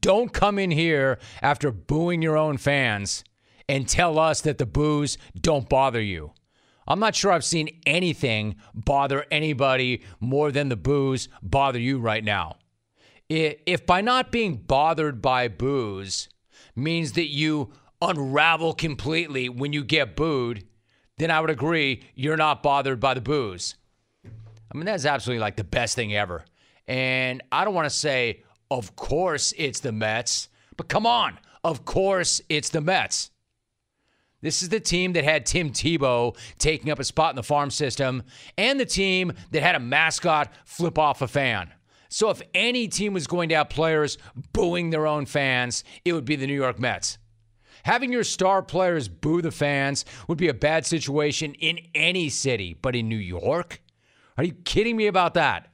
Don't 0.00 0.32
come 0.32 0.58
in 0.58 0.70
here 0.70 1.18
after 1.42 1.70
booing 1.70 2.22
your 2.22 2.36
own 2.36 2.56
fans 2.56 3.22
and 3.68 3.88
tell 3.88 4.18
us 4.18 4.40
that 4.40 4.58
the 4.58 4.66
boos 4.66 5.16
don't 5.40 5.68
bother 5.68 6.00
you. 6.00 6.32
I'm 6.86 7.00
not 7.00 7.14
sure 7.14 7.32
I've 7.32 7.44
seen 7.44 7.80
anything 7.86 8.56
bother 8.74 9.24
anybody 9.30 10.02
more 10.20 10.52
than 10.52 10.68
the 10.68 10.76
boos 10.76 11.28
bother 11.42 11.78
you 11.78 11.98
right 11.98 12.22
now. 12.22 12.56
If 13.28 13.86
by 13.86 14.00
not 14.00 14.30
being 14.30 14.56
bothered 14.56 15.22
by 15.22 15.48
boos 15.48 16.28
means 16.76 17.12
that 17.12 17.28
you 17.28 17.72
unravel 18.02 18.74
completely 18.74 19.48
when 19.48 19.72
you 19.72 19.82
get 19.82 20.14
booed, 20.14 20.66
then 21.16 21.30
I 21.30 21.40
would 21.40 21.50
agree 21.50 22.02
you're 22.14 22.36
not 22.36 22.62
bothered 22.62 23.00
by 23.00 23.14
the 23.14 23.20
boos. 23.20 23.76
I 24.24 24.76
mean, 24.76 24.86
that's 24.86 25.06
absolutely 25.06 25.40
like 25.40 25.56
the 25.56 25.64
best 25.64 25.94
thing 25.94 26.14
ever. 26.14 26.44
And 26.86 27.42
I 27.50 27.64
don't 27.64 27.74
want 27.74 27.88
to 27.88 27.96
say, 27.96 28.42
of 28.70 28.96
course 28.96 29.54
it's 29.56 29.80
the 29.80 29.92
Mets, 29.92 30.48
but 30.76 30.88
come 30.88 31.06
on, 31.06 31.38
of 31.62 31.84
course 31.84 32.42
it's 32.48 32.68
the 32.68 32.80
Mets. 32.80 33.30
This 34.44 34.62
is 34.62 34.68
the 34.68 34.78
team 34.78 35.14
that 35.14 35.24
had 35.24 35.46
Tim 35.46 35.70
Tebow 35.70 36.36
taking 36.58 36.90
up 36.90 36.98
a 36.98 37.04
spot 37.04 37.30
in 37.30 37.36
the 37.36 37.42
farm 37.42 37.70
system, 37.70 38.22
and 38.58 38.78
the 38.78 38.84
team 38.84 39.32
that 39.52 39.62
had 39.62 39.74
a 39.74 39.80
mascot 39.80 40.52
flip 40.66 40.98
off 40.98 41.22
a 41.22 41.26
fan. 41.26 41.72
So 42.10 42.28
if 42.28 42.42
any 42.52 42.86
team 42.86 43.14
was 43.14 43.26
going 43.26 43.48
to 43.48 43.54
have 43.54 43.70
players 43.70 44.18
booing 44.52 44.90
their 44.90 45.06
own 45.06 45.24
fans, 45.24 45.82
it 46.04 46.12
would 46.12 46.26
be 46.26 46.36
the 46.36 46.46
New 46.46 46.54
York 46.54 46.78
Mets. 46.78 47.16
Having 47.84 48.12
your 48.12 48.22
star 48.22 48.60
players 48.62 49.08
boo 49.08 49.40
the 49.40 49.50
fans 49.50 50.04
would 50.28 50.36
be 50.36 50.48
a 50.48 50.54
bad 50.54 50.84
situation 50.84 51.54
in 51.54 51.78
any 51.94 52.28
city, 52.28 52.76
but 52.82 52.94
in 52.94 53.08
New 53.08 53.16
York? 53.16 53.80
Are 54.36 54.44
you 54.44 54.52
kidding 54.52 54.98
me 54.98 55.06
about 55.06 55.32
that? 55.34 55.72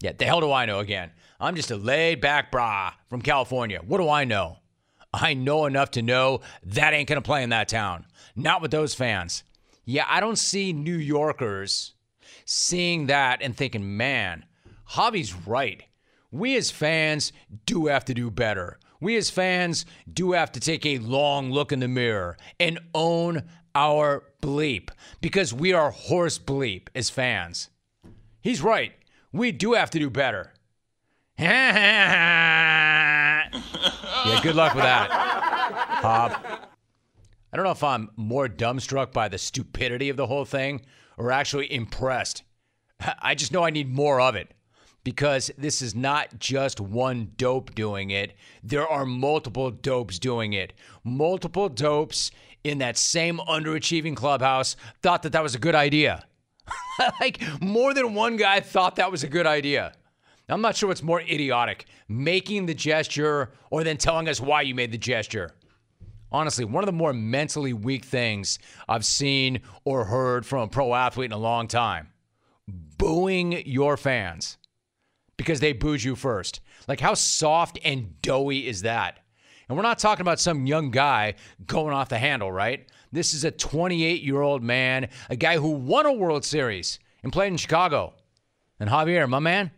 Yeah, 0.00 0.12
the 0.12 0.24
hell 0.24 0.40
do 0.40 0.50
I 0.50 0.64
know 0.64 0.78
again? 0.78 1.10
I'm 1.38 1.56
just 1.56 1.70
a 1.70 1.76
laid 1.76 2.22
back 2.22 2.50
brah 2.50 2.94
from 3.10 3.20
California. 3.20 3.82
What 3.86 3.98
do 3.98 4.08
I 4.08 4.24
know? 4.24 4.59
I 5.12 5.34
know 5.34 5.66
enough 5.66 5.92
to 5.92 6.02
know 6.02 6.40
that 6.64 6.94
ain't 6.94 7.08
going 7.08 7.20
to 7.20 7.26
play 7.26 7.42
in 7.42 7.50
that 7.50 7.68
town. 7.68 8.06
Not 8.36 8.62
with 8.62 8.70
those 8.70 8.94
fans. 8.94 9.42
Yeah, 9.84 10.04
I 10.08 10.20
don't 10.20 10.38
see 10.38 10.72
New 10.72 10.96
Yorkers 10.96 11.94
seeing 12.44 13.06
that 13.06 13.42
and 13.42 13.56
thinking, 13.56 13.96
man, 13.96 14.44
Javi's 14.90 15.34
right. 15.46 15.82
We 16.30 16.56
as 16.56 16.70
fans 16.70 17.32
do 17.66 17.86
have 17.86 18.04
to 18.04 18.14
do 18.14 18.30
better. 18.30 18.78
We 19.00 19.16
as 19.16 19.30
fans 19.30 19.86
do 20.12 20.32
have 20.32 20.52
to 20.52 20.60
take 20.60 20.86
a 20.86 20.98
long 20.98 21.50
look 21.50 21.72
in 21.72 21.80
the 21.80 21.88
mirror 21.88 22.36
and 22.60 22.78
own 22.94 23.44
our 23.74 24.24
bleep 24.42 24.90
because 25.20 25.52
we 25.52 25.72
are 25.72 25.90
horse 25.90 26.38
bleep 26.38 26.88
as 26.94 27.10
fans. 27.10 27.70
He's 28.42 28.62
right. 28.62 28.92
We 29.32 29.52
do 29.52 29.72
have 29.72 29.90
to 29.90 29.98
do 29.98 30.10
better. 30.10 30.52
yeah, 31.42 33.40
good 34.42 34.54
luck 34.54 34.74
with 34.74 34.84
that, 34.84 35.10
Hob. 35.10 36.32
I 37.50 37.56
don't 37.56 37.64
know 37.64 37.70
if 37.70 37.82
I'm 37.82 38.10
more 38.14 38.46
dumbstruck 38.46 39.12
by 39.12 39.28
the 39.28 39.38
stupidity 39.38 40.10
of 40.10 40.18
the 40.18 40.26
whole 40.26 40.44
thing 40.44 40.82
or 41.16 41.32
actually 41.32 41.72
impressed. 41.72 42.42
I 43.22 43.34
just 43.34 43.52
know 43.52 43.64
I 43.64 43.70
need 43.70 43.90
more 43.90 44.20
of 44.20 44.34
it 44.34 44.52
because 45.02 45.50
this 45.56 45.80
is 45.80 45.94
not 45.94 46.38
just 46.38 46.78
one 46.78 47.32
dope 47.38 47.74
doing 47.74 48.10
it. 48.10 48.34
There 48.62 48.86
are 48.86 49.06
multiple 49.06 49.70
dopes 49.70 50.18
doing 50.18 50.52
it. 50.52 50.74
Multiple 51.04 51.70
dopes 51.70 52.30
in 52.64 52.76
that 52.78 52.98
same 52.98 53.38
underachieving 53.38 54.14
clubhouse 54.14 54.76
thought 55.02 55.22
that 55.22 55.32
that 55.32 55.42
was 55.42 55.54
a 55.54 55.58
good 55.58 55.74
idea. 55.74 56.26
like 57.20 57.40
more 57.62 57.94
than 57.94 58.12
one 58.12 58.36
guy 58.36 58.60
thought 58.60 58.96
that 58.96 59.10
was 59.10 59.24
a 59.24 59.28
good 59.28 59.46
idea. 59.46 59.94
I'm 60.50 60.60
not 60.60 60.76
sure 60.76 60.88
what's 60.88 61.02
more 61.02 61.20
idiotic, 61.20 61.86
making 62.08 62.66
the 62.66 62.74
gesture 62.74 63.52
or 63.70 63.84
then 63.84 63.96
telling 63.96 64.28
us 64.28 64.40
why 64.40 64.62
you 64.62 64.74
made 64.74 64.92
the 64.92 64.98
gesture. 64.98 65.50
Honestly, 66.32 66.64
one 66.64 66.82
of 66.82 66.86
the 66.86 66.92
more 66.92 67.12
mentally 67.12 67.72
weak 67.72 68.04
things 68.04 68.58
I've 68.88 69.04
seen 69.04 69.62
or 69.84 70.04
heard 70.04 70.46
from 70.46 70.60
a 70.62 70.68
pro 70.68 70.94
athlete 70.94 71.26
in 71.26 71.32
a 71.32 71.38
long 71.38 71.66
time. 71.66 72.08
Booing 72.68 73.66
your 73.66 73.96
fans 73.96 74.58
because 75.36 75.60
they 75.60 75.72
booed 75.72 76.02
you 76.02 76.14
first. 76.14 76.60
Like, 76.86 77.00
how 77.00 77.14
soft 77.14 77.78
and 77.84 78.20
doughy 78.22 78.68
is 78.68 78.82
that? 78.82 79.18
And 79.68 79.76
we're 79.76 79.82
not 79.82 79.98
talking 79.98 80.22
about 80.22 80.40
some 80.40 80.66
young 80.66 80.90
guy 80.90 81.34
going 81.66 81.94
off 81.94 82.08
the 82.08 82.18
handle, 82.18 82.50
right? 82.50 82.88
This 83.12 83.34
is 83.34 83.44
a 83.44 83.50
28 83.50 84.22
year 84.22 84.40
old 84.40 84.62
man, 84.62 85.08
a 85.28 85.36
guy 85.36 85.58
who 85.58 85.70
won 85.70 86.06
a 86.06 86.12
World 86.12 86.44
Series 86.44 86.98
and 87.22 87.32
played 87.32 87.48
in 87.48 87.56
Chicago. 87.56 88.14
And 88.78 88.90
Javier, 88.90 89.28
my 89.28 89.38
man, 89.38 89.70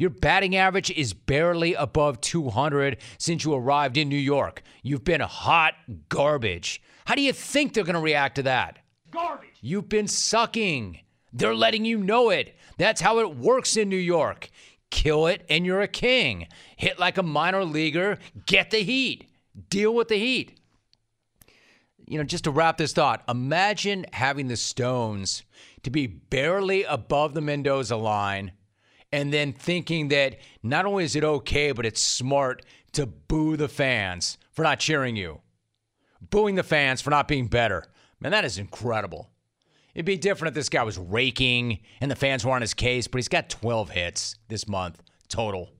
your 0.00 0.08
batting 0.08 0.56
average 0.56 0.90
is 0.90 1.12
barely 1.12 1.74
above 1.74 2.22
200 2.22 2.96
since 3.18 3.44
you 3.44 3.52
arrived 3.52 3.98
in 3.98 4.08
New 4.08 4.16
York. 4.16 4.62
You've 4.82 5.04
been 5.04 5.20
hot 5.20 5.74
garbage. 6.08 6.80
How 7.04 7.14
do 7.14 7.20
you 7.20 7.34
think 7.34 7.74
they're 7.74 7.84
going 7.84 7.92
to 7.96 8.00
react 8.00 8.36
to 8.36 8.44
that? 8.44 8.78
Garbage. 9.10 9.50
You've 9.60 9.90
been 9.90 10.08
sucking. 10.08 11.00
They're 11.34 11.54
letting 11.54 11.84
you 11.84 11.98
know 11.98 12.30
it. 12.30 12.56
That's 12.78 13.02
how 13.02 13.18
it 13.18 13.36
works 13.36 13.76
in 13.76 13.90
New 13.90 13.96
York. 13.96 14.48
Kill 14.90 15.26
it 15.26 15.44
and 15.50 15.66
you're 15.66 15.82
a 15.82 15.86
king. 15.86 16.48
Hit 16.78 16.98
like 16.98 17.18
a 17.18 17.22
minor 17.22 17.66
leaguer, 17.66 18.16
get 18.46 18.70
the 18.70 18.82
heat. 18.82 19.30
Deal 19.68 19.94
with 19.94 20.08
the 20.08 20.16
heat. 20.16 20.58
You 22.06 22.16
know, 22.16 22.24
just 22.24 22.44
to 22.44 22.50
wrap 22.50 22.78
this 22.78 22.94
thought, 22.94 23.22
imagine 23.28 24.06
having 24.14 24.48
the 24.48 24.56
Stones 24.56 25.42
to 25.82 25.90
be 25.90 26.06
barely 26.06 26.84
above 26.84 27.34
the 27.34 27.42
Mendoza 27.42 27.96
line 27.96 28.52
and 29.12 29.32
then 29.32 29.52
thinking 29.52 30.08
that 30.08 30.38
not 30.62 30.86
only 30.86 31.04
is 31.04 31.16
it 31.16 31.24
okay, 31.24 31.72
but 31.72 31.86
it's 31.86 32.02
smart 32.02 32.64
to 32.92 33.06
boo 33.06 33.56
the 33.56 33.68
fans 33.68 34.38
for 34.52 34.62
not 34.62 34.80
cheering 34.80 35.16
you, 35.16 35.40
booing 36.20 36.54
the 36.54 36.62
fans 36.62 37.00
for 37.00 37.10
not 37.10 37.28
being 37.28 37.46
better. 37.46 37.84
Man, 38.20 38.32
that 38.32 38.44
is 38.44 38.58
incredible. 38.58 39.30
It'd 39.94 40.06
be 40.06 40.16
different 40.16 40.50
if 40.50 40.54
this 40.54 40.68
guy 40.68 40.84
was 40.84 40.98
raking 40.98 41.80
and 42.00 42.10
the 42.10 42.16
fans 42.16 42.44
were 42.44 42.52
on 42.52 42.60
his 42.60 42.74
case, 42.74 43.08
but 43.08 43.18
he's 43.18 43.28
got 43.28 43.50
12 43.50 43.90
hits 43.90 44.36
this 44.48 44.68
month 44.68 45.02
total. 45.28 45.70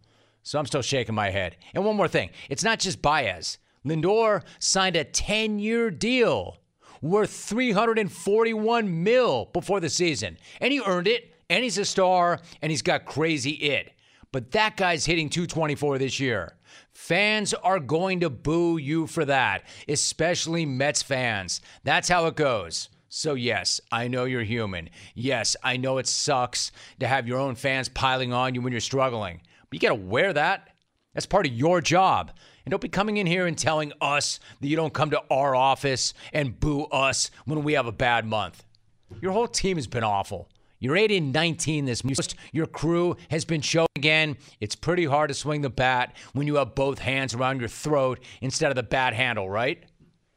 So 0.43 0.59
I'm 0.59 0.67
still 0.67 0.83
shaking 0.83 1.15
my 1.15 1.31
head. 1.31 1.57
And 1.75 1.85
one 1.85 1.97
more 1.97 2.09
thing 2.09 2.31
it's 2.49 2.65
not 2.65 2.81
just 2.81 3.03
Baez. 3.03 3.59
Lindor 3.87 4.43
signed 4.59 4.97
a 4.97 5.05
10 5.05 5.59
year 5.59 5.91
deal 5.91 6.59
worth 7.01 7.31
341 7.31 9.03
mil 9.03 9.47
before 9.53 9.81
the 9.81 9.89
season, 9.89 10.37
and 10.61 10.73
he 10.73 10.83
earned 10.85 11.09
it 11.09 11.30
and 11.51 11.63
he's 11.63 11.77
a 11.77 11.85
star, 11.85 12.41
and 12.63 12.71
he's 12.71 12.81
got 12.81 13.05
crazy 13.05 13.51
it. 13.51 13.93
But 14.33 14.53
that 14.53 14.77
guy's 14.77 15.05
hitting 15.05 15.29
224 15.29 15.99
this 15.99 16.21
year. 16.21 16.55
Fans 16.93 17.53
are 17.53 17.81
going 17.81 18.21
to 18.21 18.31
boo 18.31 18.79
you 18.79 19.07
for 19.07 19.25
that, 19.25 19.65
especially 19.89 20.65
Mets 20.65 21.03
fans. 21.03 21.61
That's 21.83 22.09
how 22.09 22.27
it 22.27 22.37
goes. 22.37 22.89
So, 23.09 23.35
yes, 23.35 23.81
I 23.91 24.07
know 24.07 24.25
you're 24.25 24.45
human. 24.45 24.89
Yes, 25.17 25.57
I 25.65 25.77
know 25.77 25.99
it 25.99 26.07
sucks 26.07 26.71
to 27.01 27.09
have 27.09 27.27
your 27.27 27.41
own 27.41 27.57
fans 27.57 27.89
piling 27.89 28.33
on 28.33 28.55
you 28.55 28.61
when 28.61 28.73
you're 28.73 28.81
struggling. 28.81 29.41
But 29.69 29.75
you 29.75 29.89
got 29.89 29.97
to 29.97 30.01
wear 30.01 30.33
that. 30.33 30.69
That's 31.15 31.27
part 31.27 31.47
of 31.47 31.53
your 31.53 31.81
job. 31.81 32.31
And 32.65 32.71
don't 32.71 32.81
be 32.81 32.89
coming 32.89 33.17
in 33.17 33.27
here 33.27 33.47
and 33.47 33.59
telling 33.59 33.93
us 34.01 34.39
that 34.61 34.69
you 34.69 34.77
don't 34.77 34.95
come 34.95 35.11
to 35.11 35.23
our 35.29 35.57
office 35.57 36.15
and 36.33 36.59
boo 36.61 36.85
us 36.85 37.33
when 37.47 37.65
we 37.65 37.73
have 37.73 37.87
a 37.87 37.93
bad 37.93 38.27
month. 38.27 38.65
Your 39.21 39.33
whole 39.33 39.49
team 39.49 39.77
has 39.77 39.89
been 39.89 40.05
awful. 40.05 40.49
You're 40.83 40.97
8 40.97 41.11
and 41.11 41.31
19 41.31 41.85
this 41.85 42.03
most 42.03 42.35
your 42.53 42.65
crew 42.65 43.15
has 43.31 43.45
been 43.45 43.61
showing 43.61 43.89
again. 43.97 44.39
It's 44.61 44.75
pretty 44.75 45.05
hard 45.05 45.29
to 45.29 45.35
swing 45.35 45.61
the 45.61 45.69
bat 45.69 46.17
when 46.33 46.47
you 46.47 46.55
have 46.55 46.75
both 46.75 47.01
hands 47.01 47.35
around 47.35 47.61
your 47.61 47.69
throat 47.69 48.19
instead 48.41 48.71
of 48.71 48.77
the 48.77 48.83
bat 48.83 49.13
handle, 49.13 49.51
right? 49.51 49.85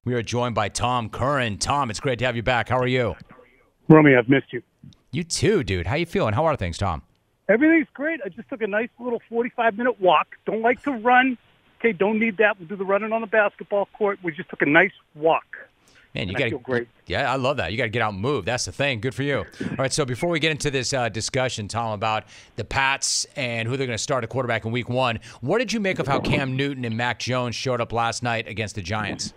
We 0.04 0.14
are 0.16 0.22
joined 0.22 0.54
by 0.54 0.68
Tom 0.68 1.10
Curran. 1.10 1.60
Tom, 1.60 1.90
it's 1.90 2.02
great 2.02 2.20
to 2.20 2.26
have 2.26 2.36
you 2.36 2.44
back. 2.44 2.68
How 2.68 2.78
are 2.78 2.88
you? 2.88 3.16
Romy, 3.88 4.16
I've 4.16 4.28
missed 4.28 4.52
you. 4.52 4.62
You 5.12 5.24
too, 5.24 5.64
dude. 5.64 5.88
How 5.88 5.96
you 5.96 6.06
feeling? 6.06 6.34
How 6.34 6.44
are 6.44 6.58
things, 6.58 6.78
Tom? 6.78 7.04
Everything's 7.48 7.88
great. 7.94 8.20
I 8.26 8.28
just 8.28 8.50
took 8.50 8.62
a 8.62 8.68
nice 8.68 8.90
little 9.00 9.22
45 9.30 9.78
minute 9.78 10.02
walk. 10.02 10.36
Don't 10.46 10.62
like 10.62 10.84
to 10.84 10.92
run. 10.92 11.38
Okay, 11.80 11.94
don't 11.94 12.20
need 12.20 12.36
that. 12.38 12.60
We'll 12.60 12.68
do 12.68 12.76
the 12.76 12.84
running 12.84 13.14
on 13.14 13.22
the 13.22 13.28
basketball 13.28 13.88
court. 13.98 14.20
We 14.22 14.34
just 14.34 14.50
took 14.50 14.62
a 14.62 14.66
nice 14.66 14.92
walk. 15.16 15.46
Man, 16.16 16.28
you 16.28 16.36
got 16.36 16.50
to 16.50 16.60
great. 16.60 16.88
Yeah, 17.08 17.32
I 17.32 17.38
love 17.38 17.58
that. 17.58 17.72
You 17.72 17.78
got 17.78 17.86
to 17.86 17.90
get 17.90 18.02
out 18.02 18.14
and 18.14 18.22
move. 18.22 18.46
That's 18.46 18.66
the 18.66 18.72
thing. 18.72 19.02
Good 19.02 19.16
for 19.16 19.24
you. 19.24 19.38
All 19.38 19.76
right. 19.80 19.92
So 19.92 20.06
before 20.06 20.30
we 20.30 20.40
get 20.40 20.52
into 20.52 20.70
this 20.70 20.94
uh, 20.94 21.10
discussion, 21.10 21.68
Tom, 21.68 21.92
about 21.94 22.26
the 22.56 22.64
Pats 22.64 23.26
and 23.36 23.68
who 23.68 23.76
they're 23.78 23.88
going 23.88 23.98
to 23.98 24.04
start 24.04 24.24
a 24.24 24.28
quarterback 24.28 24.64
in 24.66 24.72
Week 24.72 24.90
One, 24.90 25.20
what 25.42 25.58
did 25.58 25.74
you 25.74 25.80
make 25.80 25.98
of 25.98 26.08
how 26.08 26.20
Cam 26.20 26.56
Newton 26.56 26.86
and 26.86 26.96
Mac 26.96 27.18
Jones 27.18 27.56
showed 27.56 27.82
up 27.82 27.92
last 27.92 28.22
night 28.22 28.48
against 28.48 28.76
the 28.76 28.82
Giants? 28.82 29.34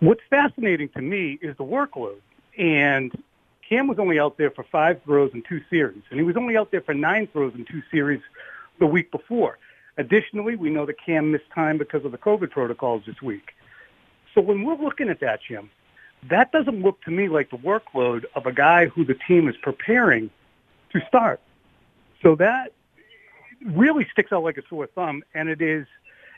What's 0.00 0.22
fascinating 0.30 0.88
to 0.90 1.02
me 1.02 1.38
is 1.42 1.54
the 1.58 1.64
workload. 1.64 2.20
And 2.56 3.12
Cam 3.68 3.86
was 3.86 3.98
only 3.98 4.18
out 4.18 4.38
there 4.38 4.50
for 4.50 4.64
five 4.64 5.02
throws 5.04 5.30
in 5.34 5.42
two 5.42 5.60
series, 5.68 6.02
and 6.10 6.18
he 6.18 6.24
was 6.24 6.36
only 6.36 6.56
out 6.56 6.70
there 6.70 6.80
for 6.80 6.94
nine 6.94 7.28
throws 7.28 7.54
in 7.54 7.66
two 7.66 7.82
series 7.90 8.20
the 8.78 8.86
week 8.86 9.10
before. 9.10 9.58
Additionally, 9.98 10.56
we 10.56 10.70
know 10.70 10.86
that 10.86 10.96
Cam 11.04 11.30
missed 11.30 11.50
time 11.54 11.76
because 11.76 12.04
of 12.06 12.12
the 12.12 12.18
COVID 12.18 12.50
protocols 12.50 13.02
this 13.06 13.20
week. 13.20 13.54
So 14.34 14.40
when 14.40 14.64
we're 14.64 14.76
looking 14.76 15.08
at 15.08 15.20
that, 15.20 15.40
Jim, 15.46 15.70
that 16.28 16.52
doesn't 16.52 16.82
look 16.82 17.02
to 17.02 17.10
me 17.10 17.28
like 17.28 17.50
the 17.50 17.56
workload 17.56 18.24
of 18.34 18.46
a 18.46 18.52
guy 18.52 18.86
who 18.86 19.04
the 19.04 19.14
team 19.14 19.48
is 19.48 19.56
preparing 19.56 20.30
to 20.92 21.00
start. 21.08 21.40
So 22.22 22.34
that 22.36 22.72
really 23.64 24.06
sticks 24.12 24.32
out 24.32 24.42
like 24.42 24.58
a 24.58 24.62
sore 24.68 24.86
thumb, 24.86 25.22
and 25.34 25.48
it 25.48 25.60
is 25.60 25.86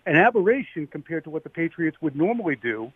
an 0.06 0.16
aberration 0.16 0.86
compared 0.86 1.24
to 1.24 1.30
what 1.30 1.44
the 1.44 1.50
Patriots 1.50 1.96
would 2.00 2.16
normally 2.16 2.56
do 2.56 2.92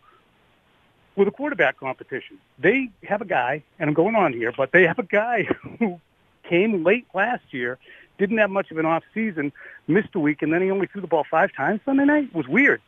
with 1.15 1.27
a 1.27 1.31
quarterback 1.31 1.77
competition. 1.77 2.37
They 2.59 2.89
have 3.03 3.21
a 3.21 3.25
guy, 3.25 3.63
and 3.79 3.89
I'm 3.89 3.93
going 3.93 4.15
on 4.15 4.33
here, 4.33 4.53
but 4.55 4.71
they 4.71 4.83
have 4.83 4.99
a 4.99 5.03
guy 5.03 5.43
who 5.79 5.99
came 6.43 6.83
late 6.83 7.07
last 7.13 7.43
year, 7.51 7.77
didn't 8.17 8.37
have 8.37 8.49
much 8.49 8.71
of 8.71 8.77
an 8.77 8.85
off 8.85 9.03
season, 9.13 9.51
missed 9.87 10.15
a 10.15 10.19
week, 10.19 10.41
and 10.41 10.53
then 10.53 10.61
he 10.61 10.71
only 10.71 10.87
threw 10.87 11.01
the 11.01 11.07
ball 11.07 11.25
five 11.29 11.51
times 11.53 11.81
Sunday 11.85 12.05
night. 12.05 12.25
It 12.25 12.35
was 12.35 12.47
weird. 12.47 12.81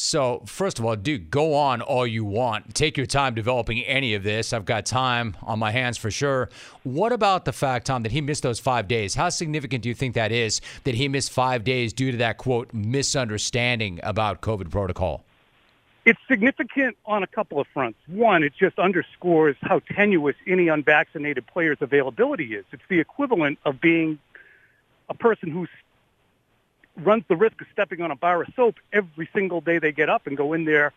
So, 0.00 0.42
first 0.46 0.78
of 0.78 0.84
all, 0.84 0.94
dude, 0.94 1.28
go 1.28 1.54
on 1.54 1.82
all 1.82 2.06
you 2.06 2.24
want. 2.24 2.72
Take 2.72 2.96
your 2.96 3.04
time 3.04 3.34
developing 3.34 3.80
any 3.80 4.14
of 4.14 4.22
this. 4.22 4.52
I've 4.52 4.64
got 4.64 4.86
time 4.86 5.36
on 5.42 5.58
my 5.58 5.72
hands 5.72 5.98
for 5.98 6.08
sure. 6.08 6.50
What 6.84 7.12
about 7.12 7.44
the 7.44 7.52
fact, 7.52 7.88
Tom, 7.88 8.04
that 8.04 8.12
he 8.12 8.20
missed 8.20 8.44
those 8.44 8.60
five 8.60 8.86
days? 8.86 9.16
How 9.16 9.28
significant 9.28 9.82
do 9.82 9.88
you 9.88 9.96
think 9.96 10.14
that 10.14 10.30
is 10.30 10.60
that 10.84 10.94
he 10.94 11.08
missed 11.08 11.32
five 11.32 11.64
days 11.64 11.92
due 11.92 12.12
to 12.12 12.16
that, 12.18 12.38
quote, 12.38 12.72
misunderstanding 12.72 13.98
about 14.04 14.40
COVID 14.40 14.70
protocol? 14.70 15.24
It's 16.04 16.20
significant 16.28 16.96
on 17.04 17.24
a 17.24 17.26
couple 17.26 17.58
of 17.58 17.66
fronts. 17.74 17.98
One, 18.06 18.44
it 18.44 18.52
just 18.56 18.78
underscores 18.78 19.56
how 19.62 19.80
tenuous 19.80 20.36
any 20.46 20.68
unvaccinated 20.68 21.44
player's 21.48 21.78
availability 21.80 22.54
is. 22.54 22.64
It's 22.70 22.84
the 22.88 23.00
equivalent 23.00 23.58
of 23.64 23.80
being 23.80 24.20
a 25.08 25.14
person 25.14 25.50
who's 25.50 25.70
runs 26.98 27.24
the 27.28 27.36
risk 27.36 27.60
of 27.60 27.66
stepping 27.72 28.02
on 28.02 28.10
a 28.10 28.16
bar 28.16 28.42
of 28.42 28.48
soap 28.54 28.76
every 28.92 29.28
single 29.32 29.60
day 29.60 29.78
they 29.78 29.92
get 29.92 30.08
up 30.08 30.26
and 30.26 30.36
go 30.36 30.52
in 30.52 30.64
there 30.64 30.92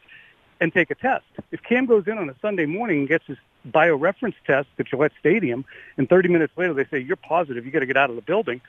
and 0.60 0.74
take 0.74 0.92
a 0.92 0.96
test. 0.96 1.26
If 1.52 1.64
Cam 1.64 1.86
goes 1.86 2.08
in 2.08 2.18
on 2.18 2.30
a 2.30 2.36
Sunday 2.42 2.66
morning 2.66 3.00
and 3.00 3.08
gets 3.08 3.26
his 3.26 3.38
bioreference 3.68 4.36
test 4.46 4.70
at 4.80 4.88
Gillette 4.88 5.12
Stadium, 5.20 5.66
and 5.98 6.08
30 6.08 6.30
minutes 6.30 6.54
later 6.56 6.74
they 6.74 6.86
say, 6.86 7.00
you're 7.00 7.16
positive, 7.16 7.66
you 7.66 7.72
got 7.72 7.80
to 7.80 7.86
get 7.86 7.98
out 7.98 8.10
of 8.10 8.16
the 8.16 8.22
building, 8.22 8.62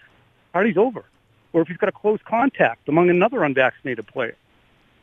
party's 0.53 0.77
over. 0.77 1.05
Or 1.53 1.63
if 1.63 1.69
he's 1.69 1.77
got 1.77 1.89
a 1.89 1.93
close 1.93 2.21
contact 2.25 2.89
among 2.89 3.11
another 3.11 3.45
unvaccinated 3.45 4.07
player, 4.07 4.37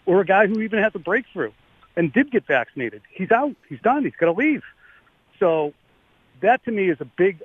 or 0.05 0.21
a 0.21 0.25
guy 0.25 0.47
who 0.47 0.61
even 0.61 0.81
has 0.81 0.91
a 0.95 0.99
breakthrough 0.99 1.51
and 1.95 2.11
did 2.11 2.31
get 2.31 2.45
vaccinated, 2.47 3.01
he's 3.11 3.31
out, 3.31 3.55
he's 3.67 3.81
done, 3.81 4.03
he's 4.03 4.15
got 4.15 4.25
to 4.25 4.31
leave. 4.31 4.63
So 5.39 5.73
that 6.41 6.63
to 6.65 6.71
me 6.71 6.89
is 6.89 6.99
a 6.99 7.05
big 7.05 7.41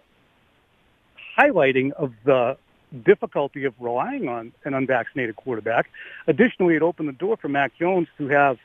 highlighting 1.36 1.92
of 1.92 2.14
the 2.24 2.56
difficulty 3.02 3.64
of 3.64 3.74
relying 3.78 4.28
on 4.28 4.52
an 4.64 4.74
unvaccinated 4.74 5.36
quarterback. 5.36 5.90
Additionally, 6.26 6.76
it 6.76 6.82
opened 6.82 7.08
the 7.08 7.12
door 7.12 7.36
for 7.36 7.48
Mac 7.48 7.76
Jones 7.78 8.08
to 8.18 8.28
have 8.28 8.58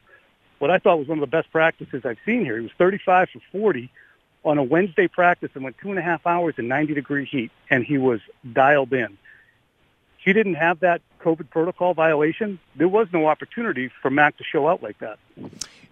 what 0.60 0.70
I 0.70 0.78
thought 0.78 1.00
was 1.00 1.08
one 1.08 1.18
of 1.18 1.22
the 1.22 1.28
best 1.28 1.52
practices 1.52 2.06
I've 2.06 2.18
seen 2.26 2.44
here. 2.44 2.58
He 2.58 2.64
was 2.64 2.72
35 2.78 3.30
for 3.30 3.40
40 3.52 3.90
on 4.44 4.58
a 4.58 4.64
Wednesday 4.64 5.08
practice 5.08 5.52
and 5.54 5.64
went 5.64 5.78
two 5.78 5.90
and 5.90 6.00
a 6.00 6.02
half 6.02 6.26
hours 6.28 6.56
in 6.58 6.68
90 6.68 6.94
degree 6.94 7.26
heat, 7.26 7.52
and 7.70 7.84
he 7.84 7.98
was 7.98 8.20
dialed 8.52 8.94
in. 8.94 9.18
He 10.18 10.34
didn't 10.34 10.56
have 10.56 10.82
that 10.82 11.02
COVID 11.22 11.50
protocol 11.50 11.94
violation. 11.94 12.60
There 12.76 12.88
was 12.88 13.08
no 13.12 13.28
opportunity 13.28 13.90
for 14.02 14.10
Mac 14.12 14.38
to 14.38 14.44
show 14.44 14.68
out 14.68 14.84
like 14.84 15.00
that. 15.00 15.18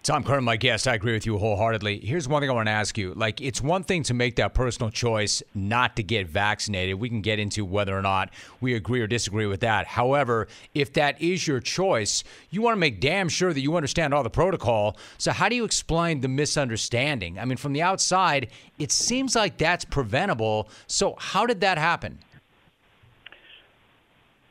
Tom 0.07 0.23
Curran, 0.23 0.45
my 0.45 0.55
guest, 0.55 0.87
I 0.87 0.93
agree 0.93 1.11
with 1.11 1.25
you 1.25 1.37
wholeheartedly. 1.37 1.99
Here's 1.99 2.29
one 2.29 2.41
thing 2.41 2.49
I 2.49 2.53
want 2.53 2.67
to 2.67 2.71
ask 2.71 2.97
you. 2.97 3.13
Like, 3.13 3.41
it's 3.41 3.61
one 3.61 3.83
thing 3.83 4.03
to 4.03 4.13
make 4.13 4.37
that 4.37 4.53
personal 4.53 4.89
choice 4.89 5.43
not 5.53 5.97
to 5.97 6.03
get 6.03 6.29
vaccinated. 6.29 6.95
We 6.95 7.09
can 7.09 7.19
get 7.19 7.39
into 7.39 7.65
whether 7.65 7.93
or 7.93 8.01
not 8.01 8.29
we 8.61 8.73
agree 8.73 9.01
or 9.01 9.07
disagree 9.07 9.47
with 9.47 9.59
that. 9.59 9.85
However, 9.85 10.47
if 10.73 10.93
that 10.93 11.21
is 11.21 11.45
your 11.45 11.59
choice, 11.59 12.23
you 12.51 12.61
want 12.61 12.75
to 12.75 12.79
make 12.79 13.01
damn 13.01 13.27
sure 13.27 13.51
that 13.51 13.59
you 13.59 13.75
understand 13.75 14.13
all 14.13 14.23
the 14.23 14.29
protocol. 14.29 14.95
So, 15.17 15.33
how 15.33 15.49
do 15.49 15.57
you 15.57 15.65
explain 15.65 16.21
the 16.21 16.29
misunderstanding? 16.29 17.37
I 17.37 17.43
mean, 17.43 17.57
from 17.57 17.73
the 17.73 17.81
outside, 17.81 18.47
it 18.79 18.93
seems 18.93 19.35
like 19.35 19.57
that's 19.57 19.83
preventable. 19.83 20.69
So, 20.87 21.17
how 21.19 21.45
did 21.45 21.59
that 21.59 21.77
happen? 21.77 22.19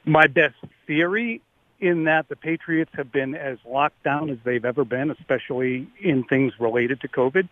My 0.05 0.27
best 0.27 0.57
theory 0.87 1.41
in 1.81 2.05
that 2.05 2.29
the 2.29 2.37
Patriots 2.37 2.91
have 2.95 3.13
been 3.13 3.35
as 3.35 3.59
locked 3.67 4.03
down 4.03 4.31
as 4.31 4.39
they've 4.45 4.65
ever 4.65 4.85
been, 4.85 5.11
especially 5.11 5.89
in 6.01 6.25
things 6.25 6.53
related 6.59 7.01
to 7.03 7.09
COVID, 7.09 7.49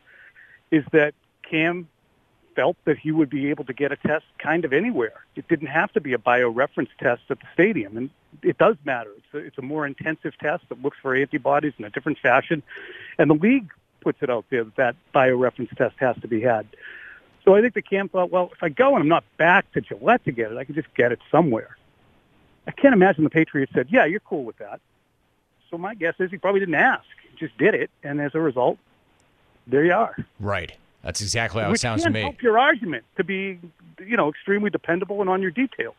is 0.71 0.85
that 0.93 1.15
Cam 1.43 1.89
felt 2.55 2.77
that 2.85 2.99
he 2.99 3.11
would 3.11 3.29
be 3.29 3.51
able 3.51 3.65
to 3.65 3.73
get 3.73 3.93
a 3.93 3.97
test 3.97 4.25
kind 4.39 4.65
of 4.65 4.73
anywhere. 4.73 5.25
It 5.37 5.49
didn't 5.49 5.67
have 5.67 5.93
to 5.93 6.01
be 6.01 6.13
a 6.13 6.19
bioreference 6.19 6.89
test 6.99 7.23
at 7.29 7.41
the 7.41 7.47
stadium, 7.53 7.97
and 7.97 8.11
it 8.43 8.59
does 8.59 8.77
matter. 8.85 9.11
It's 9.17 9.35
a, 9.35 9.39
it's 9.39 9.59
a 9.59 9.63
more 9.63 9.87
intensive 9.87 10.37
test 10.39 10.65
that 10.69 10.81
looks 10.83 10.97
for 11.03 11.15
antibodies 11.15 11.75
in 11.79 11.85
a 11.85 11.91
different 11.91 12.19
fashion, 12.19 12.63
and 13.19 13.29
the 13.29 13.35
league 13.35 13.71
puts 14.01 14.23
it 14.23 14.31
out 14.31 14.45
there 14.51 14.65
that 14.65 14.77
that 14.77 14.97
bioreference 15.15 15.75
test 15.77 15.97
has 15.99 16.17
to 16.21 16.29
be 16.29 16.41
had. 16.41 16.67
So 17.45 17.55
I 17.55 17.61
think 17.61 17.75
the 17.75 17.83
Cam 17.83 18.09
thought, 18.09 18.31
well, 18.31 18.51
if 18.53 18.63
I 18.63 18.69
go 18.71 18.95
and 18.95 19.03
I'm 19.03 19.09
not 19.09 19.25
back 19.37 19.71
to 19.73 19.81
Gillette 19.81 20.25
to 20.25 20.33
get 20.33 20.51
it, 20.51 20.57
I 20.57 20.65
can 20.65 20.75
just 20.75 20.93
get 20.95 21.13
it 21.13 21.21
somewhere. 21.31 21.77
I 22.67 22.71
can't 22.71 22.95
imagine 22.95 23.25
the 23.25 23.31
Patriots 23.31 23.73
said, 23.75 23.89
"Yeah, 23.91 24.05
you're 24.05 24.21
cool 24.21 24.45
with 24.45 24.59
that." 24.59 24.81
So 25.71 25.79
my 25.79 25.95
guess 25.95 26.15
is 26.19 26.31
he 26.31 26.39
probably 26.39 26.61
didn't 26.61 26.77
ask; 26.77 27.05
he 27.31 27.37
just 27.37 27.57
did 27.59 27.75
it, 27.75 27.91
and 28.03 28.21
as 28.21 28.35
a 28.35 28.41
result, 28.41 28.79
there 29.67 29.85
you 29.85 29.93
are. 29.93 30.17
Right. 30.41 30.73
That's 31.03 31.21
exactly 31.21 31.63
how 31.63 31.71
Which 31.71 31.81
it 31.81 31.83
sounds 31.83 32.03
to 32.05 32.11
me. 32.11 32.23
help 32.23 32.43
your 32.43 32.59
argument 32.59 33.05
to 33.17 33.25
be, 33.25 33.61
you 33.99 34.17
know, 34.17 34.31
extremely 34.31 34.71
dependable 34.71 35.21
and 35.21 35.29
on 35.29 35.43
your 35.43 35.51
details. 35.51 35.97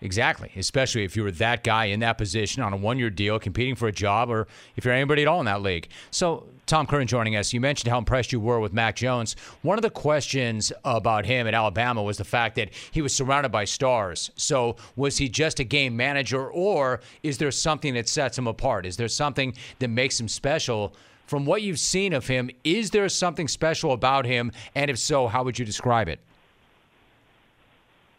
Exactly, 0.00 0.52
especially 0.56 1.02
if 1.02 1.16
you 1.16 1.24
were 1.24 1.32
that 1.32 1.64
guy 1.64 1.86
in 1.86 2.00
that 2.00 2.18
position 2.18 2.62
on 2.62 2.72
a 2.72 2.76
one-year 2.76 3.10
deal, 3.10 3.38
competing 3.40 3.74
for 3.74 3.88
a 3.88 3.92
job, 3.92 4.30
or 4.30 4.46
if 4.76 4.84
you're 4.84 4.94
anybody 4.94 5.22
at 5.22 5.28
all 5.28 5.40
in 5.40 5.46
that 5.46 5.60
league. 5.60 5.88
So, 6.12 6.46
Tom 6.66 6.86
Curran 6.86 7.06
joining 7.08 7.34
us. 7.34 7.52
You 7.52 7.60
mentioned 7.60 7.90
how 7.90 7.98
impressed 7.98 8.30
you 8.30 8.38
were 8.38 8.60
with 8.60 8.72
Mac 8.74 8.94
Jones. 8.94 9.34
One 9.62 9.78
of 9.78 9.82
the 9.82 9.90
questions 9.90 10.70
about 10.84 11.24
him 11.24 11.46
at 11.48 11.54
Alabama 11.54 12.02
was 12.02 12.18
the 12.18 12.24
fact 12.24 12.56
that 12.56 12.68
he 12.90 13.00
was 13.00 13.12
surrounded 13.14 13.50
by 13.50 13.64
stars. 13.64 14.30
So, 14.36 14.76
was 14.94 15.16
he 15.16 15.28
just 15.28 15.58
a 15.58 15.64
game 15.64 15.96
manager, 15.96 16.46
or 16.46 17.00
is 17.24 17.38
there 17.38 17.50
something 17.50 17.94
that 17.94 18.08
sets 18.08 18.38
him 18.38 18.46
apart? 18.46 18.86
Is 18.86 18.98
there 18.98 19.08
something 19.08 19.54
that 19.80 19.88
makes 19.88 20.20
him 20.20 20.28
special? 20.28 20.94
From 21.26 21.44
what 21.44 21.62
you've 21.62 21.80
seen 21.80 22.12
of 22.12 22.26
him, 22.26 22.50
is 22.64 22.90
there 22.90 23.08
something 23.08 23.48
special 23.48 23.92
about 23.92 24.26
him? 24.26 24.52
And 24.74 24.90
if 24.90 24.98
so, 24.98 25.26
how 25.26 25.42
would 25.42 25.58
you 25.58 25.64
describe 25.64 26.08
it? 26.08 26.20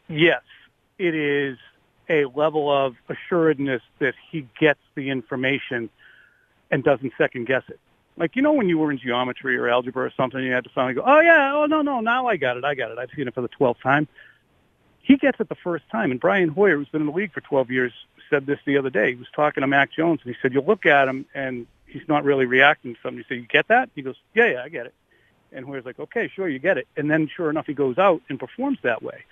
Yes, 0.10 0.42
it 0.98 1.16
is 1.16 1.58
a 2.10 2.26
level 2.26 2.72
of 2.72 2.96
assuredness 3.08 3.82
that 4.00 4.16
he 4.32 4.48
gets 4.60 4.80
the 4.96 5.10
information 5.10 5.90
and 6.72 6.84
doesn't 6.84 7.14
second 7.18 7.46
guess 7.46 7.64
it. 7.68 7.80
Like, 8.18 8.36
you 8.36 8.42
know, 8.42 8.54
when 8.54 8.68
you 8.68 8.78
were 8.78 8.92
in 8.92 8.98
geometry 8.98 9.56
or 9.58 9.70
algebra 9.70 10.06
or 10.06 10.12
something, 10.18 10.44
you 10.44 10.52
had 10.52 10.66
to 10.66 10.70
finally 10.70 10.94
go, 10.94 11.04
oh, 11.06 11.22
yeah, 11.22 11.54
oh, 11.56 11.66
no, 11.68 11.82
no, 11.82 12.02
now 12.02 12.28
I 12.28 12.36
got 12.36 12.58
it, 12.58 12.66
I 12.66 12.76
got 12.76 12.92
it. 12.92 12.98
I've 12.98 13.10
seen 13.16 13.28
it 13.28 13.34
for 13.34 13.42
the 13.42 13.50
12th 13.50 13.82
time. 13.82 14.08
He 15.02 15.16
gets 15.16 15.40
it 15.40 15.48
the 15.48 15.56
first 15.56 15.86
time. 15.90 16.12
And 16.12 16.20
Brian 16.20 16.50
Hoyer, 16.50 16.76
who's 16.76 16.90
been 16.90 17.02
in 17.02 17.08
the 17.08 17.14
league 17.14 17.32
for 17.32 17.42
12 17.42 17.72
years, 17.72 17.94
said 18.30 18.46
this 18.46 18.60
the 18.66 18.78
other 18.78 18.90
day. 18.90 19.12
He 19.12 19.16
was 19.16 19.28
talking 19.34 19.62
to 19.62 19.68
Mac 19.68 19.92
Jones, 19.92 20.20
and 20.24 20.34
he 20.34 20.40
said, 20.42 20.54
you 20.54 20.62
look 20.62 20.86
at 20.86 21.08
him, 21.08 21.26
and 21.34 21.66
he's 21.88 22.08
not 22.08 22.24
really 22.24 22.46
reacting 22.46 22.94
to 22.94 23.00
something. 23.02 23.18
You 23.18 23.24
say, 23.28 23.36
you 23.36 23.48
get 23.48 23.70
that? 23.70 23.90
He 23.96 24.02
goes, 24.02 24.16
yeah, 24.36 24.48
yeah, 24.48 24.64
I 24.64 24.70
get 24.70 24.86
it. 24.86 24.94
And 25.52 25.66
Hoyer's 25.66 25.86
like, 25.86 26.00
okay, 26.00 26.30
sure, 26.36 26.48
you 26.48 26.60
get 26.60 26.78
it. 26.78 26.88
And 26.96 27.10
then, 27.10 27.28
sure 27.36 27.50
enough, 27.50 27.66
he 27.66 27.74
goes 27.74 27.98
out 27.98 28.22
and 28.30 28.40
performs 28.40 28.78
that 28.84 29.02
way. 29.02 29.24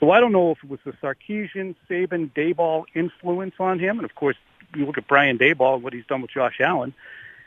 So 0.00 0.10
I 0.10 0.20
don't 0.20 0.32
know 0.32 0.50
if 0.50 0.58
it 0.62 0.68
was 0.70 0.80
the 0.84 0.92
Sarkisian, 0.92 1.74
Saban, 1.88 2.30
Daboll 2.32 2.84
influence 2.94 3.54
on 3.58 3.78
him. 3.78 3.98
And 3.98 4.04
of 4.04 4.14
course, 4.14 4.36
you 4.74 4.86
look 4.86 4.98
at 4.98 5.06
Brian 5.06 5.38
Daboll, 5.38 5.80
what 5.80 5.92
he's 5.92 6.06
done 6.06 6.22
with 6.22 6.30
Josh 6.30 6.60
Allen 6.60 6.94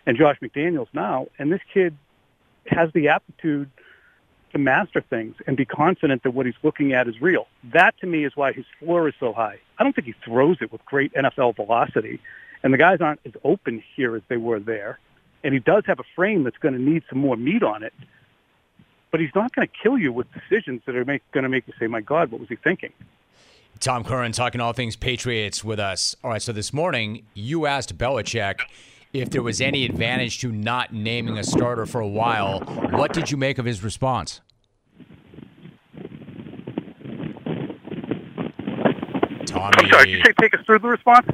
and 0.05 0.17
Josh 0.17 0.38
McDaniels 0.41 0.88
now. 0.93 1.27
And 1.38 1.51
this 1.51 1.62
kid 1.73 1.97
has 2.67 2.91
the 2.93 3.10
aptitude 3.10 3.69
to 4.53 4.57
master 4.57 5.01
things 5.01 5.36
and 5.45 5.57
be 5.57 5.65
confident 5.65 6.23
that 6.23 6.31
what 6.31 6.45
he's 6.45 6.55
looking 6.63 6.93
at 6.93 7.07
is 7.07 7.21
real. 7.21 7.47
That 7.73 7.97
to 7.99 8.07
me 8.07 8.23
is 8.23 8.36
why 8.36 8.53
his 8.53 8.65
floor 8.79 9.10
is 9.10 9.13
so 9.19 9.33
high. 9.33 9.60
I 9.77 9.83
don't 9.83 9.93
think 9.93 10.07
he 10.07 10.15
throws 10.23 10.57
it 10.62 10.71
with 10.71 10.83
great 10.86 11.13
NFL 11.13 11.57
velocity. 11.57 12.19
And 12.63 12.73
the 12.73 12.77
guys 12.77 13.01
aren't 13.01 13.19
as 13.25 13.33
open 13.43 13.83
here 13.95 14.15
as 14.15 14.23
they 14.29 14.38
were 14.38 14.60
there. 14.60 14.99
And 15.43 15.53
he 15.53 15.60
does 15.60 15.83
have 15.86 15.99
a 15.99 16.05
frame 16.15 16.43
that's 16.43 16.57
going 16.57 16.73
to 16.73 16.81
need 16.81 17.03
some 17.10 17.19
more 17.19 17.36
meat 17.36 17.63
on 17.63 17.83
it 17.83 17.93
but 19.17 19.23
he's 19.23 19.34
not 19.34 19.51
going 19.56 19.67
to 19.67 19.73
kill 19.82 19.97
you 19.97 20.13
with 20.13 20.27
decisions 20.32 20.80
that 20.86 20.95
are 20.95 21.03
make, 21.03 21.23
going 21.32 21.41
to 21.41 21.49
make 21.49 21.65
you 21.65 21.73
say, 21.80 21.88
"My 21.88 22.01
God, 22.01 22.30
what 22.30 22.39
was 22.39 22.49
he 22.49 22.56
thinking?" 22.56 22.93
Tom 23.80 24.03
Curran 24.03 24.32
talking 24.32 24.62
all 24.62 24.73
things 24.73 24.95
Patriots 24.95 25.63
with 25.63 25.80
us. 25.80 26.15
All 26.23 26.30
right, 26.30 26.41
so 26.41 26.53
this 26.53 26.71
morning 26.71 27.25
you 27.34 27.65
asked 27.65 27.97
Belichick 27.97 28.60
if 29.13 29.32
there 29.32 29.41
was 29.41 29.60
any 29.60 29.86
advantage 29.86 30.38
to 30.41 30.51
not 30.51 30.93
naming 30.93 31.36
a 31.36 31.43
starter 31.43 31.88
for 31.88 31.99
a 31.99 32.08
while. 32.08 32.60
What 32.91 33.12
did 33.12 33.32
you 33.32 33.38
make 33.38 33.58
of 33.58 33.65
his 33.65 33.84
response? 33.84 34.41
Tommy, 39.47 39.77
I'm 39.77 39.89
sorry, 39.89 40.06
did 40.06 40.10
you 40.10 40.23
say 40.25 40.34
take 40.39 40.53
us 40.53 40.63
through 40.63 40.77
the 40.77 40.89
response? 40.89 41.25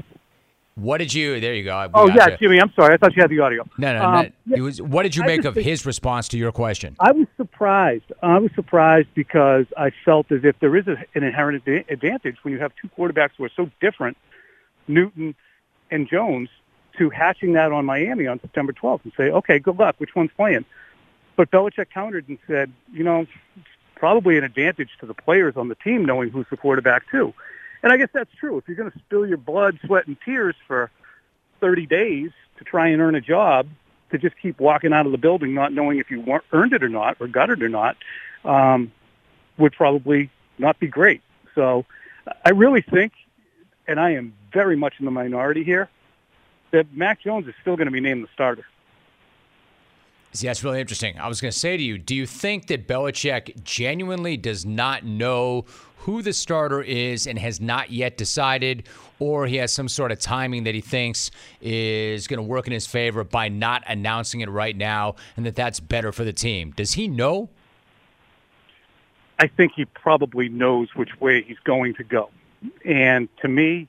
What 0.76 0.98
did 0.98 1.14
you? 1.14 1.40
There 1.40 1.54
you 1.54 1.64
go. 1.64 1.90
Oh 1.94 2.08
yeah, 2.08 2.30
you. 2.30 2.38
Jimmy. 2.38 2.60
I'm 2.60 2.72
sorry. 2.76 2.94
I 2.94 2.98
thought 2.98 3.16
you 3.16 3.22
had 3.22 3.30
the 3.30 3.40
audio. 3.40 3.64
No, 3.78 3.94
no, 3.98 4.04
Um, 4.06 4.28
no. 4.46 4.56
It 4.58 4.62
was. 4.62 4.82
What 4.82 5.04
did 5.04 5.16
you 5.16 5.24
I 5.24 5.28
make 5.28 5.46
of 5.46 5.54
think- 5.54 5.66
his 5.66 5.86
response 5.86 6.28
to 6.30 6.38
your 6.38 6.52
question? 6.52 6.96
I 7.00 7.12
was 7.12 7.28
surprised. 7.38 8.12
I 8.22 8.38
was 8.40 8.52
surprised 8.56 9.10
because 9.14 9.66
I 9.78 9.92
felt 10.04 10.32
as 10.32 10.44
if 10.44 10.60
there 10.60 10.76
is 10.76 10.88
a, 10.88 10.98
an 11.16 11.24
inherent 11.24 11.64
adva- 11.66 11.90
advantage 11.92 12.38
when 12.44 12.54
you 12.54 12.60
have 12.60 12.72
two 12.82 12.90
quarterbacks 12.98 13.32
who 13.38 13.44
are 13.46 13.52
so 13.56 13.70
different, 13.82 14.18
Newton 14.88 15.36
and 15.92 16.10
Jones, 16.10 16.50
to 16.98 17.10
hatching 17.10 17.54
that 17.54 17.72
on 17.72 17.86
Miami 17.86 18.28
on 18.28 18.40
September 18.40 18.74
12th 18.74 19.04
and 19.04 19.14
say, 19.16 19.30
okay, 19.30 19.60
good 19.60 19.78
luck. 19.78 19.96
Which 20.00 20.16
one's 20.16 20.32
playing? 20.36 20.66
But 21.36 21.50
Belichick 21.52 21.90
countered 21.92 22.28
and 22.30 22.38
said, 22.48 22.72
you 22.92 23.04
know, 23.04 23.22
it's 23.22 23.68
probably 23.96 24.38
an 24.38 24.44
advantage 24.44 24.90
to 25.00 25.06
the 25.06 25.14
players 25.14 25.56
on 25.58 25.68
the 25.70 25.76
team 25.76 26.06
knowing 26.06 26.30
who's 26.30 26.46
the 26.52 26.58
quarterback 26.58 27.10
too. 27.10 27.34
And 27.84 27.92
I 27.92 27.98
guess 27.98 28.10
that's 28.14 28.34
true. 28.40 28.58
If 28.58 28.68
you're 28.68 28.78
going 28.78 28.92
to 28.92 29.00
spill 29.00 29.28
your 29.28 29.38
blood, 29.38 29.78
sweat, 29.86 30.08
and 30.08 30.18
tears 30.24 30.56
for 30.66 30.90
30 31.60 31.86
days 31.86 32.32
to 32.58 32.64
try 32.64 32.88
and 32.88 33.02
earn 33.02 33.16
a 33.16 33.22
job, 33.22 33.68
to 34.12 34.18
just 34.18 34.36
keep 34.42 34.60
walking 34.60 34.94
out 34.94 35.06
of 35.06 35.12
the 35.12 35.18
building 35.18 35.54
not 35.54 35.74
knowing 35.74 35.98
if 35.98 36.10
you 36.10 36.24
earned 36.54 36.74
it 36.74 36.84
or 36.84 36.90
not 36.90 37.18
or 37.20 37.28
got 37.28 37.50
it 37.50 37.62
or 37.62 37.70
not, 37.70 37.98
um, 38.46 38.92
would 39.58 39.74
probably 39.74 40.30
not 40.58 40.80
be 40.80 40.88
great. 40.88 41.22
So 41.56 41.86
I 42.46 42.52
really 42.52 42.82
think, 42.82 43.14
and 43.88 44.00
I 44.00 44.12
am 44.12 44.34
very 44.54 44.76
much 44.76 44.94
in 45.00 45.06
the 45.06 45.12
minority 45.12 45.64
here, 45.64 45.90
that 46.72 46.94
Mac 46.96 47.22
Jones 47.22 47.48
is 47.48 47.54
still 47.62 47.76
going 47.76 47.88
to 47.88 47.92
be 47.92 48.00
named 48.00 48.24
the 48.24 48.30
starter. 48.34 48.66
See, 50.34 50.48
that's 50.48 50.64
really 50.64 50.82
interesting. 50.82 51.20
I 51.20 51.28
was 51.28 51.40
going 51.40 51.52
to 51.52 51.58
say 51.58 51.78
to 51.78 51.84
you, 51.84 52.00
do 52.00 52.16
you 52.16 52.26
think 52.26 52.68
that 52.68 52.88
Belichick 52.88 53.64
genuinely 53.64 54.36
does 54.36 54.66
not 54.66 55.06
know 55.06 55.66
who 55.98 56.22
the 56.22 56.34
starter 56.34 56.82
is 56.82 57.28
and 57.28 57.38
has 57.38 57.62
not 57.62 57.92
yet 57.92 58.18
decided, 58.18 58.84
or 59.20 59.46
he 59.46 59.58
has 59.58 59.72
some 59.72 59.88
sort 59.88 60.12
of 60.12 60.20
timing 60.20 60.64
that 60.64 60.74
he 60.74 60.82
thinks 60.82 61.32
is 61.62 62.28
going 62.28 62.40
to 62.40 62.44
work 62.44 62.66
in 62.68 62.74
his 62.74 62.88
favor 62.88 63.24
by 63.24 63.48
not 63.48 63.84
announcing 63.88 64.42
it 64.42 64.50
right 64.50 64.76
now, 64.76 65.16
and 65.38 65.46
that 65.46 65.56
that's 65.56 65.80
better 65.80 66.12
for 66.12 66.24
the 66.24 66.34
team? 66.34 66.74
Does 66.76 66.94
he 66.94 67.08
know? 67.08 67.50
I 69.40 69.48
think 69.48 69.74
he 69.76 69.86
probably 69.86 70.50
knows 70.50 70.96
which 70.96 71.20
way 71.22 71.44
he's 71.44 71.60
going 71.64 71.94
to 71.96 72.04
go. 72.04 72.30
And 72.84 73.30
to 73.42 73.48
me, 73.48 73.88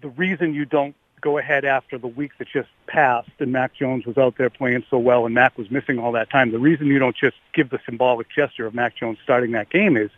the 0.00 0.10
reason 0.10 0.54
you 0.54 0.64
don't 0.64 0.94
go 1.24 1.38
ahead 1.38 1.64
after 1.64 1.96
the 1.96 2.06
week 2.06 2.32
that 2.38 2.46
just 2.46 2.68
passed 2.86 3.30
and 3.38 3.50
Mac 3.50 3.74
Jones 3.74 4.04
was 4.04 4.18
out 4.18 4.36
there 4.36 4.50
playing 4.50 4.84
so 4.90 4.98
well 4.98 5.24
and 5.24 5.34
Mac 5.34 5.56
was 5.56 5.70
missing 5.70 5.98
all 5.98 6.12
that 6.12 6.28
time. 6.28 6.52
The 6.52 6.58
reason 6.58 6.86
you 6.88 6.98
don't 6.98 7.16
just 7.16 7.36
give 7.54 7.70
the 7.70 7.80
symbolic 7.86 8.28
gesture 8.28 8.66
of 8.66 8.74
Mac 8.74 8.94
Jones 8.94 9.16
starting 9.24 9.52
that 9.52 9.70
game 9.70 9.96
is 9.96 10.10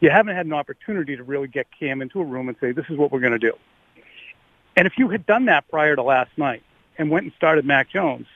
you 0.00 0.10
haven't 0.10 0.36
had 0.36 0.44
an 0.44 0.52
opportunity 0.52 1.16
to 1.16 1.22
really 1.22 1.48
get 1.48 1.66
Cam 1.80 2.02
into 2.02 2.20
a 2.20 2.24
room 2.24 2.46
and 2.48 2.58
say, 2.60 2.72
this 2.72 2.84
is 2.90 2.98
what 2.98 3.10
we're 3.10 3.20
going 3.20 3.32
to 3.32 3.38
do. 3.38 3.54
And 4.76 4.86
if 4.86 4.98
you 4.98 5.08
had 5.08 5.24
done 5.24 5.46
that 5.46 5.66
prior 5.70 5.96
to 5.96 6.02
last 6.02 6.30
night 6.36 6.62
and 6.98 7.10
went 7.10 7.24
and 7.24 7.32
started 7.34 7.64
Mac 7.64 7.88
Jones 7.88 8.26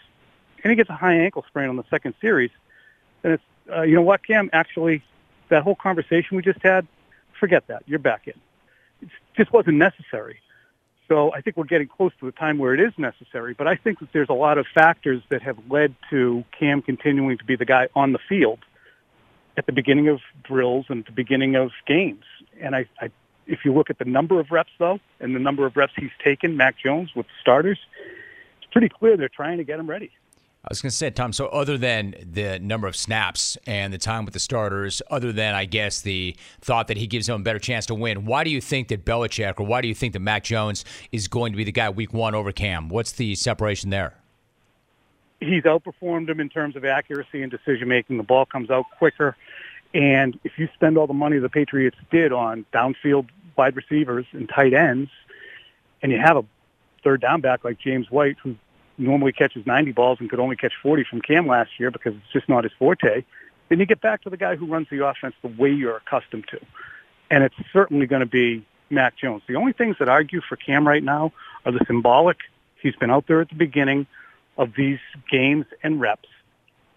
and 0.64 0.70
he 0.70 0.76
gets 0.76 0.88
a 0.88 0.96
high 0.96 1.16
ankle 1.16 1.44
sprain 1.46 1.68
on 1.68 1.76
the 1.76 1.84
second 1.90 2.14
series, 2.22 2.50
then 3.20 3.32
it's, 3.32 3.44
uh, 3.70 3.82
you 3.82 3.94
know 3.94 4.02
what, 4.02 4.26
Cam, 4.26 4.48
actually, 4.54 5.04
that 5.50 5.62
whole 5.62 5.76
conversation 5.76 6.38
we 6.38 6.42
just 6.42 6.62
had, 6.62 6.86
forget 7.38 7.66
that. 7.66 7.82
You're 7.86 7.98
back 7.98 8.28
in. 8.28 8.40
It 9.02 9.10
just 9.36 9.52
wasn't 9.52 9.76
necessary. 9.76 10.40
So 11.12 11.30
I 11.34 11.42
think 11.42 11.58
we're 11.58 11.64
getting 11.64 11.88
close 11.88 12.12
to 12.20 12.24
the 12.24 12.32
time 12.32 12.56
where 12.56 12.72
it 12.72 12.80
is 12.80 12.94
necessary. 12.96 13.52
But 13.52 13.66
I 13.66 13.76
think 13.76 13.98
that 13.98 14.08
there's 14.14 14.30
a 14.30 14.34
lot 14.34 14.56
of 14.56 14.64
factors 14.74 15.22
that 15.28 15.42
have 15.42 15.58
led 15.68 15.94
to 16.08 16.42
Cam 16.58 16.80
continuing 16.80 17.36
to 17.36 17.44
be 17.44 17.54
the 17.54 17.66
guy 17.66 17.88
on 17.94 18.12
the 18.12 18.18
field 18.30 18.60
at 19.58 19.66
the 19.66 19.72
beginning 19.72 20.08
of 20.08 20.20
drills 20.42 20.86
and 20.88 21.00
at 21.00 21.06
the 21.06 21.12
beginning 21.12 21.54
of 21.54 21.70
games. 21.86 22.24
And 22.62 22.74
I, 22.74 22.86
I 22.98 23.10
if 23.46 23.58
you 23.66 23.74
look 23.74 23.90
at 23.90 23.98
the 23.98 24.06
number 24.06 24.40
of 24.40 24.50
reps 24.50 24.70
though, 24.78 25.00
and 25.20 25.36
the 25.36 25.38
number 25.38 25.66
of 25.66 25.76
reps 25.76 25.92
he's 25.98 26.16
taken, 26.24 26.56
Mac 26.56 26.76
Jones 26.82 27.10
with 27.14 27.26
starters, 27.42 27.78
it's 28.62 28.72
pretty 28.72 28.88
clear 28.88 29.18
they're 29.18 29.28
trying 29.28 29.58
to 29.58 29.64
get 29.64 29.78
him 29.78 29.90
ready. 29.90 30.12
I 30.64 30.68
was 30.70 30.80
going 30.80 30.90
to 30.90 30.96
say, 30.96 31.10
Tom, 31.10 31.32
so 31.32 31.46
other 31.48 31.76
than 31.76 32.14
the 32.22 32.60
number 32.60 32.86
of 32.86 32.94
snaps 32.94 33.58
and 33.66 33.92
the 33.92 33.98
time 33.98 34.24
with 34.24 34.32
the 34.32 34.38
starters, 34.38 35.02
other 35.10 35.32
than, 35.32 35.56
I 35.56 35.64
guess, 35.64 36.02
the 36.02 36.36
thought 36.60 36.86
that 36.86 36.96
he 36.96 37.08
gives 37.08 37.26
them 37.26 37.40
a 37.40 37.44
better 37.44 37.58
chance 37.58 37.84
to 37.86 37.96
win, 37.96 38.26
why 38.26 38.44
do 38.44 38.50
you 38.50 38.60
think 38.60 38.86
that 38.88 39.04
Belichick 39.04 39.58
or 39.58 39.66
why 39.66 39.80
do 39.80 39.88
you 39.88 39.94
think 39.94 40.12
that 40.12 40.20
Mac 40.20 40.44
Jones 40.44 40.84
is 41.10 41.26
going 41.26 41.52
to 41.52 41.56
be 41.56 41.64
the 41.64 41.72
guy 41.72 41.90
week 41.90 42.12
one 42.12 42.36
over 42.36 42.52
Cam? 42.52 42.88
What's 42.88 43.10
the 43.10 43.34
separation 43.34 43.90
there? 43.90 44.14
He's 45.40 45.64
outperformed 45.64 46.28
him 46.28 46.38
in 46.38 46.48
terms 46.48 46.76
of 46.76 46.84
accuracy 46.84 47.42
and 47.42 47.50
decision 47.50 47.88
making. 47.88 48.16
The 48.16 48.22
ball 48.22 48.46
comes 48.46 48.70
out 48.70 48.84
quicker. 48.98 49.36
And 49.92 50.38
if 50.44 50.52
you 50.58 50.68
spend 50.74 50.96
all 50.96 51.08
the 51.08 51.12
money 51.12 51.38
the 51.38 51.48
Patriots 51.48 51.96
did 52.12 52.32
on 52.32 52.64
downfield 52.72 53.28
wide 53.56 53.74
receivers 53.74 54.26
and 54.30 54.48
tight 54.48 54.74
ends, 54.74 55.10
and 56.02 56.12
you 56.12 56.18
have 56.18 56.36
a 56.36 56.44
third 57.02 57.20
down 57.20 57.40
back 57.40 57.64
like 57.64 57.80
James 57.80 58.12
White, 58.12 58.36
who 58.44 58.54
normally 58.98 59.32
catches 59.32 59.66
90 59.66 59.92
balls 59.92 60.18
and 60.20 60.28
could 60.28 60.40
only 60.40 60.56
catch 60.56 60.72
40 60.82 61.04
from 61.04 61.20
Cam 61.20 61.46
last 61.46 61.78
year 61.78 61.90
because 61.90 62.14
it's 62.14 62.32
just 62.32 62.48
not 62.48 62.64
his 62.64 62.72
forte, 62.78 63.24
then 63.68 63.80
you 63.80 63.86
get 63.86 64.00
back 64.00 64.22
to 64.22 64.30
the 64.30 64.36
guy 64.36 64.56
who 64.56 64.66
runs 64.66 64.88
the 64.90 65.04
offense 65.04 65.34
the 65.42 65.48
way 65.48 65.70
you're 65.70 65.96
accustomed 65.96 66.46
to. 66.48 66.60
And 67.30 67.42
it's 67.42 67.54
certainly 67.72 68.06
going 68.06 68.20
to 68.20 68.26
be 68.26 68.64
Mac 68.90 69.16
Jones. 69.16 69.42
The 69.46 69.56
only 69.56 69.72
things 69.72 69.96
that 69.98 70.08
argue 70.08 70.40
for 70.46 70.56
Cam 70.56 70.86
right 70.86 71.02
now 71.02 71.32
are 71.64 71.72
the 71.72 71.84
symbolic. 71.86 72.38
He's 72.80 72.96
been 72.96 73.10
out 73.10 73.26
there 73.26 73.40
at 73.40 73.48
the 73.48 73.54
beginning 73.54 74.06
of 74.58 74.74
these 74.76 74.98
games 75.30 75.64
and 75.82 76.00
reps. 76.00 76.28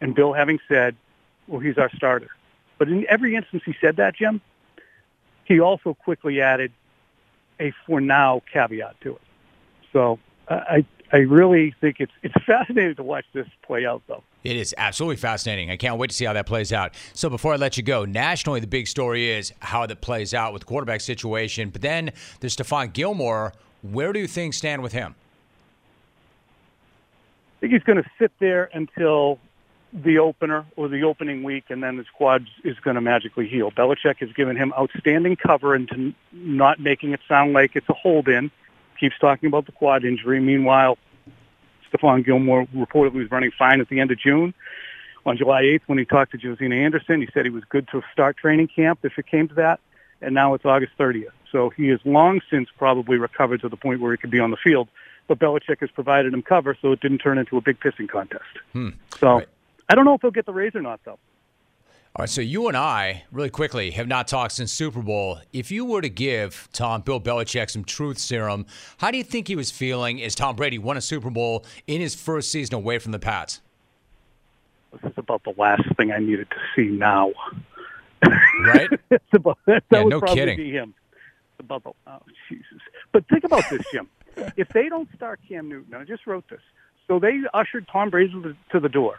And 0.02 0.14
Bill 0.14 0.34
having 0.34 0.60
said, 0.68 0.96
well, 1.48 1.60
he's 1.60 1.78
our 1.78 1.90
starter. 1.96 2.30
But 2.78 2.90
in 2.90 3.06
every 3.08 3.36
instance 3.36 3.64
he 3.66 3.76
said 3.80 3.96
that, 3.98 4.16
Jim, 4.16 4.42
he 5.46 5.60
also 5.62 5.94
quickly 5.94 6.42
added 6.42 6.72
a 7.60 7.72
for 7.86 8.02
now 8.02 8.42
caveat 8.52 9.00
to 9.02 9.16
it. 9.16 9.22
So 9.94 10.20
I, 10.50 10.86
I 11.16 11.20
really 11.20 11.74
think 11.80 12.02
it's 12.02 12.12
it's 12.24 12.36
fascinating 12.46 12.96
to 12.96 13.04
watch 13.04 13.24
this 13.32 13.48
play 13.62 13.86
out, 13.86 14.02
though. 14.08 14.22
It 14.44 14.58
is 14.58 14.76
absolutely 14.78 15.16
fascinating. 15.16 15.72
I 15.72 15.78
can't 15.78 15.98
wait 15.98 16.10
to 16.10 16.16
see 16.16 16.26
how 16.26 16.34
that 16.34 16.46
plays 16.46 16.74
out. 16.74 16.94
So 17.14 17.30
before 17.30 17.54
I 17.54 17.56
let 17.56 17.78
you 17.78 17.84
go, 17.84 18.04
nationally 18.04 18.60
the 18.60 18.68
big 18.68 18.86
story 18.86 19.32
is 19.32 19.54
how 19.60 19.86
that 19.86 20.02
plays 20.02 20.34
out 20.34 20.52
with 20.52 20.64
the 20.64 20.66
quarterback 20.66 21.00
situation. 21.00 21.70
But 21.70 21.82
then 21.82 22.12
there's 22.42 22.58
Stephon 22.58 22.92
Gilmore. 22.92 23.54
Where 23.82 24.12
do 24.12 24.28
things 24.28 24.58
stand 24.58 24.84
with 24.84 24.92
him? 24.92 25.16
I 27.56 27.60
think 27.62 27.72
he's 27.72 27.84
going 27.84 28.04
to 28.04 28.10
sit 28.20 28.34
there 28.40 28.70
until 28.74 29.40
the 29.94 30.20
opener 30.20 30.66
or 30.76 30.90
the 30.90 31.04
opening 31.04 31.44
week, 31.44 31.64
and 31.70 31.82
then 31.82 31.98
his 31.98 32.08
quad 32.10 32.46
is 32.66 32.78
going 32.82 32.96
to 32.96 33.02
magically 33.02 33.48
heal. 33.48 33.72
Belichick 33.72 34.18
has 34.18 34.34
given 34.34 34.58
him 34.58 34.74
outstanding 34.78 35.38
cover 35.38 35.76
into 35.76 36.14
not 36.34 36.82
making 36.82 37.14
it 37.14 37.22
sound 37.26 37.54
like 37.54 37.78
it's 37.78 37.88
a 37.88 37.94
hold-in 37.94 38.52
keeps 39.00 39.18
talking 39.20 39.48
about 39.48 39.66
the 39.66 39.72
quad 39.72 40.04
injury. 40.04 40.40
Meanwhile, 40.40 40.98
Stephon 41.92 42.26
Gilmore 42.26 42.66
reportedly 42.68 43.14
was 43.14 43.32
running 43.32 43.52
fine 43.58 43.82
at 43.82 43.90
the 43.90 44.00
end 44.00 44.12
of 44.12 44.20
June. 44.20 44.54
On 45.26 45.36
July 45.38 45.64
8th, 45.64 45.82
when 45.88 45.98
he 45.98 46.06
talked 46.06 46.32
to 46.32 46.38
Josina 46.38 46.76
Anderson, 46.76 47.20
he 47.20 47.28
said 47.34 47.46
he 47.46 47.52
was 47.52 47.64
good 47.66 47.88
to 47.90 48.04
start 48.14 48.38
training 48.38 48.68
camp 48.68 49.00
if 49.04 49.18
it 49.18 49.26
came 49.26 49.48
to 49.48 49.56
that. 49.56 49.80
And 50.22 50.34
now 50.34 50.54
it's 50.54 50.66
August 50.66 50.94
30th. 51.00 51.32
So 51.52 51.70
he 51.70 51.88
has 51.88 52.00
long 52.06 52.42
since 52.50 52.70
probably 52.78 53.18
recovered 53.18 53.62
to 53.62 53.70
the 53.70 53.78
point 53.78 54.02
where 54.02 54.12
he 54.12 54.18
could 54.18 54.32
be 54.32 54.40
on 54.40 54.52
the 54.52 54.58
field. 54.58 54.88
But 55.28 55.40
Belichick 55.40 55.80
has 55.80 55.90
provided 55.90 56.34
him 56.34 56.44
cover, 56.44 56.78
so 56.80 56.92
it 56.92 57.00
didn't 57.00 57.20
turn 57.20 57.38
into 57.38 57.58
a 57.58 57.62
big 57.62 57.80
pissing 57.80 58.08
contest. 58.08 58.44
Hmm. 58.74 58.90
So 59.18 59.28
right. 59.28 59.48
I 59.90 59.96
don't 59.96 60.06
know 60.06 60.14
if 60.14 60.22
he'll 60.22 60.32
get 60.32 60.46
the 60.46 60.54
raise 60.54 60.76
or 60.76 60.82
not, 60.82 61.00
though. 61.04 61.18
All 62.18 62.24
right, 62.24 62.30
so 62.30 62.40
you 62.40 62.70
and 62.70 62.78
I, 62.78 63.26
really 63.30 63.50
quickly, 63.50 63.92
have 63.92 64.08
not 64.08 64.30
talked 64.30 64.54
since 64.54 64.72
Super 64.72 65.02
Bowl. 65.02 65.40
If 65.52 65.70
you 65.70 65.84
were 65.84 66.02
to 66.02 66.08
give 66.08 66.70
Tom 66.72 67.02
Bill 67.02 67.20
Belichick 67.20 67.70
some 67.70 67.84
truth 67.84 68.20
serum, 68.20 68.66
how 69.00 69.12
do 69.12 69.18
you 69.18 69.24
think 69.24 69.50
he 69.50 69.58
was 69.58 69.70
feeling 69.70 70.24
as 70.24 70.34
Tom 70.34 70.56
Brady 70.56 70.78
won 70.78 70.96
a 70.96 71.02
Super 71.02 71.30
Bowl 71.30 71.66
in 71.88 72.00
his 72.00 72.16
first 72.16 72.52
season 72.54 72.74
away 72.76 73.00
from 73.00 73.12
the 73.12 73.20
Pats? 73.20 73.60
This 74.94 75.12
is 75.12 75.18
about 75.18 75.44
the 75.44 75.54
last 75.58 75.84
thing 75.98 76.14
I 76.14 76.20
needed 76.20 76.48
to 76.52 76.56
see 76.74 76.90
now. 76.90 77.34
Right? 78.66 78.88
it's 79.12 79.26
about, 79.34 79.58
that 79.66 79.84
yeah, 79.92 80.04
would 80.04 80.12
no 80.12 80.20
probably 80.22 80.36
kidding. 80.38 80.58
be 80.58 80.72
him. 80.72 80.94
It's 81.12 81.66
about 81.66 81.84
the, 81.84 81.92
oh, 82.08 82.22
Jesus. 82.48 82.80
But 83.12 83.28
think 83.28 83.44
about 83.44 83.70
this, 83.70 83.82
Jim. 83.92 84.08
if 84.56 84.70
they 84.70 84.88
don't 84.88 85.10
start 85.18 85.42
Cam 85.50 85.68
Newton, 85.68 85.94
I 85.94 86.06
just 86.06 86.26
wrote 86.26 86.46
this, 86.50 86.62
so 87.10 87.20
they 87.20 87.42
ushered 87.54 87.90
Tom 87.92 88.10
Brady 88.10 88.32
to 88.32 88.42
the, 88.42 88.56
to 88.72 88.80
the 88.80 88.88
door. 88.88 89.18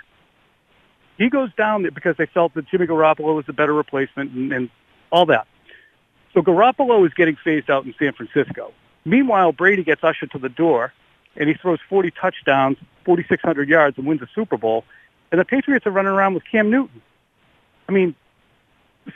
He 1.19 1.31
goes 1.31 1.51
down 1.57 1.83
there 1.83 1.91
because 1.91 2.17
they 2.17 2.27
felt 2.27 2.55
that 2.55 2.69
Jimmy 2.69 2.87
Garoppolo 2.87 3.35
was 3.35 3.47
a 3.49 3.53
better 3.53 3.73
replacement 3.73 4.33
and, 4.33 4.53
and 4.53 4.71
all 5.11 5.27
that. 5.27 5.47
So 6.35 6.43
Garoppolo 6.43 7.07
is 7.07 7.15
getting 7.15 7.37
phased 7.37 7.71
out 7.71 7.87
in 7.87 7.95
San 7.99 8.13
Francisco. 8.13 8.73
Meanwhile, 9.05 9.53
Brady 9.53 9.85
gets 9.85 10.05
ushered 10.05 10.33
to 10.33 10.39
the 10.39 10.49
door, 10.49 10.93
and 11.37 11.49
he 11.49 11.55
throws 11.55 11.79
40 11.89 12.11
touchdowns, 12.11 12.77
4,600 13.05 13.69
yards, 13.69 13.97
and 13.97 14.07
wins 14.07 14.21
the 14.21 14.29
Super 14.35 14.57
Bowl. 14.57 14.85
And 15.31 15.41
the 15.41 15.45
Patriots 15.45 15.87
are 15.87 15.91
running 15.91 16.13
around 16.13 16.35
with 16.35 16.43
Cam 16.51 16.71
Newton. 16.71 17.01
I 17.89 17.93
mean, 17.93 18.15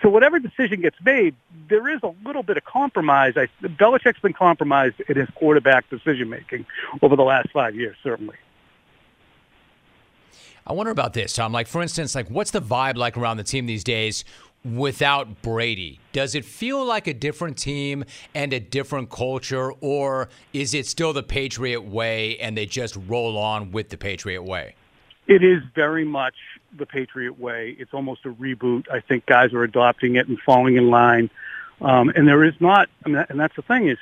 so 0.01 0.09
whatever 0.09 0.39
decision 0.39 0.81
gets 0.81 0.97
made, 1.05 1.35
there 1.69 1.89
is 1.89 2.01
a 2.03 2.15
little 2.25 2.43
bit 2.43 2.57
of 2.57 2.65
compromise. 2.65 3.35
I, 3.37 3.49
Belichick's 3.63 4.21
been 4.21 4.33
compromised 4.33 5.01
in 5.09 5.17
his 5.17 5.29
quarterback 5.35 5.91
decision 5.91 6.31
making 6.31 6.67
over 7.03 7.17
the 7.17 7.25
last 7.25 7.51
five 7.53 7.75
years, 7.75 7.97
certainly. 8.03 8.37
I 10.67 10.73
wonder 10.73 10.93
about 10.93 11.15
this, 11.15 11.33
Tom. 11.33 11.53
Like, 11.53 11.67
for 11.67 11.83
instance, 11.83 12.15
like 12.15 12.29
what's 12.31 12.51
the 12.51 12.63
vibe 12.63 12.97
like 12.97 13.17
around 13.17 13.39
the 13.39 13.45
team 13.45 13.67
these 13.67 13.85
days 13.85 14.25
without 14.65 15.43
Brady? 15.43 16.01
Does 16.13 16.35
it 16.35 16.45
feel 16.45 16.85
like 16.85 17.07
a 17.07 17.15
different 17.15 17.57
team 17.57 18.05
and 18.35 18.53
a 18.53 18.61
different 18.61 19.11
culture, 19.11 19.73
or 19.81 20.29
is 20.53 20.75
it 20.75 20.87
still 20.87 21.13
the 21.13 21.23
Patriot 21.23 21.83
way 21.83 22.39
and 22.39 22.57
they 22.57 22.67
just 22.67 22.97
roll 23.09 23.39
on 23.39 23.73
with 23.73 23.89
the 23.89 23.97
Patriot 23.97 24.43
way? 24.43 24.75
It 25.27 25.45
is 25.45 25.63
very 25.75 26.05
much 26.05 26.35
the 26.77 26.87
Patriot 26.87 27.39
way. 27.39 27.77
It's 27.79 27.95
almost 27.95 28.27
a 28.27 28.31
reboot. 28.31 28.91
I 28.91 29.01
think 29.01 29.27
guys 29.27 29.53
are 29.53 29.63
adopting 29.63 30.17
it 30.17 30.29
and 30.29 30.39
falling 30.41 30.77
in 30.77 30.91
line. 30.91 31.31
Um, 31.81 32.11
and 32.11 32.29
there 32.29 32.45
is 32.45 32.55
not, 32.61 32.89
I 33.07 33.09
mean, 33.09 33.25
and 33.29 33.41
that's 33.41 33.57
the 33.57 33.63
thing 33.63 33.89
is, 33.89 33.99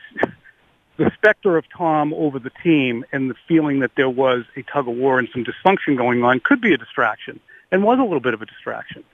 the 0.99 1.11
specter 1.15 1.57
of 1.57 1.65
Tom 1.77 2.13
over 2.13 2.39
the 2.39 2.51
team 2.63 3.05
and 3.13 3.31
the 3.31 3.35
feeling 3.47 3.81
that 3.81 3.93
there 3.97 4.11
was 4.11 4.45
a 4.57 4.63
tug 4.63 4.89
of 4.89 4.97
war 4.97 5.19
and 5.19 5.29
some 5.33 5.45
dysfunction 5.45 5.97
going 5.97 6.23
on 6.23 6.41
could 6.41 6.61
be 6.61 6.75
a 6.75 6.77
distraction 6.77 7.41
and 7.71 7.83
was 7.83 7.99
a 7.99 8.03
little 8.03 8.21
bit 8.21 8.35
of 8.35 8.43
a 8.43 8.47
distraction. 8.47 9.05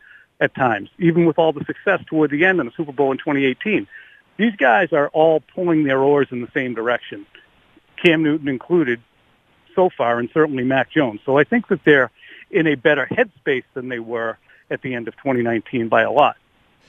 at 0.41 0.55
times, 0.55 0.91
even 0.99 1.27
with 1.27 1.39
all 1.39 1.53
the 1.53 1.65
success 1.65 2.01
toward 2.07 2.31
the 2.31 2.45
end 2.45 2.59
in 2.59 2.67
the 2.67 2.73
Super 2.77 2.91
Bowl 2.91 3.13
in 3.13 3.19
2018. 3.19 3.87
These 4.37 4.57
guys 4.57 4.93
are 4.93 5.09
all 5.11 5.41
pulling 5.55 5.85
their 5.85 6.01
oars 6.01 6.27
in 6.33 6.41
the 6.41 6.49
same 6.53 6.75
direction, 6.75 7.25
Cam 8.05 8.23
Newton 8.23 8.49
included 8.49 9.01
so 9.75 9.91
far, 9.97 10.19
and 10.19 10.29
certainly 10.35 10.65
Mac 10.65 10.91
Jones. 10.91 11.21
So 11.25 11.39
I 11.39 11.45
think 11.45 11.69
that 11.69 11.85
they're 11.85 12.11
in 12.51 12.67
a 12.67 12.75
better 12.75 13.07
headspace 13.11 13.65
than 13.75 13.89
they 13.89 13.99
were 13.99 14.39
at 14.71 14.83
the 14.83 14.95
end 14.95 15.09
of 15.09 15.17
2019 15.17 15.89
by 15.89 16.03
a 16.03 16.11
lot. 16.11 16.37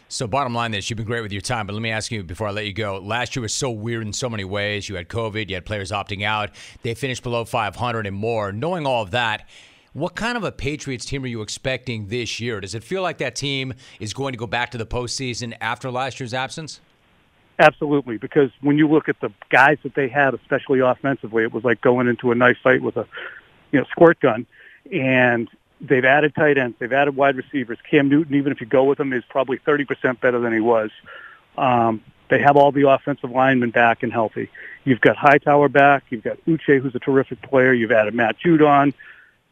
So, 0.08 0.28
bottom 0.28 0.54
line 0.54 0.76
is, 0.76 0.88
you've 0.88 0.98
been 0.98 1.06
great 1.08 1.22
with 1.22 1.32
your 1.32 1.42
time, 1.42 1.66
but 1.66 1.74
let 1.74 1.82
me 1.82 1.90
ask 1.90 2.12
you 2.12 2.24
before 2.24 2.48
I 2.48 2.52
let 2.52 2.68
you 2.68 2.74
go. 2.74 3.00
Last 3.00 3.36
year 3.36 3.42
was 3.42 3.54
so 3.56 3.72
weird 3.72 4.04
in 4.06 4.14
so 4.14 4.30
many 4.30 4.44
ways. 4.44 4.88
You 4.88 4.96
had 4.96 5.10
COVID, 5.10 5.50
you 5.50 5.56
had 5.56 5.66
players 5.66 5.92
opting 5.92 6.24
out, 6.24 6.52
they 6.84 6.94
finished 6.94 7.24
below 7.24 7.44
500 7.44 8.06
and 8.06 8.16
more. 8.16 8.52
Knowing 8.52 8.86
all 8.86 9.02
of 9.02 9.12
that, 9.12 9.50
what 9.94 10.16
kind 10.16 10.38
of 10.38 10.44
a 10.44 10.52
Patriots 10.52 11.06
team 11.06 11.24
are 11.24 11.28
you 11.28 11.42
expecting 11.42 12.08
this 12.08 12.40
year? 12.40 12.62
Does 12.62 12.76
it 12.76 12.84
feel 12.84 13.02
like 13.02 13.18
that 13.18 13.36
team 13.36 13.74
is 14.00 14.14
going 14.14 14.34
to 14.34 14.38
go 14.38 14.46
back 14.46 14.70
to 14.72 14.78
the 14.78 14.86
postseason 14.86 15.56
after 15.60 15.90
last 15.90 16.20
year's 16.20 16.36
absence? 16.36 16.82
Absolutely, 17.58 18.18
because 18.18 18.52
when 18.62 18.78
you 18.78 18.88
look 18.88 19.10
at 19.10 19.20
the 19.22 19.32
guys 19.50 19.78
that 19.84 19.96
they 19.96 20.08
had, 20.08 20.34
especially 20.36 20.82
offensively, 20.82 21.44
it 21.44 21.54
was 21.54 21.64
like 21.64 21.82
going 21.82 22.08
into 22.08 22.32
a 22.32 22.36
knife 22.36 22.58
fight 22.62 22.82
with 22.82 22.98
a 22.98 23.08
you 23.72 23.80
know 23.80 23.86
squirt 23.90 24.20
gun. 24.20 24.46
And 24.92 25.50
they've 25.82 26.06
added 26.06 26.34
tight 26.36 26.58
ends, 26.58 26.76
they've 26.80 26.92
added 26.92 27.16
wide 27.16 27.36
receivers. 27.36 27.78
Cam 27.90 28.10
Newton, 28.10 28.36
even 28.36 28.52
if 28.52 28.62
you 28.62 28.68
go 28.68 28.84
with 28.84 29.00
him, 29.00 29.14
is 29.14 29.24
probably 29.30 29.58
30% 29.60 30.20
better 30.20 30.40
than 30.40 30.54
he 30.54 30.60
was. 30.60 30.92
Um, 31.58 32.02
they 32.30 32.42
have 32.42 32.58
all 32.58 32.72
the 32.72 32.90
offensive 32.90 33.30
linemen 33.30 33.70
back 33.70 34.04
and 34.04 34.12
healthy. 34.12 34.50
You've 34.84 35.02
got 35.02 35.16
Hightower 35.16 35.70
back. 35.70 36.04
You've 36.10 36.24
got 36.24 36.38
Uche, 36.46 36.82
who's 36.82 36.96
a 36.96 37.00
terrific 37.00 37.42
player. 37.42 37.74
You've 37.74 37.92
added 37.92 38.14
Matt 38.14 38.38
Judon 38.40 38.94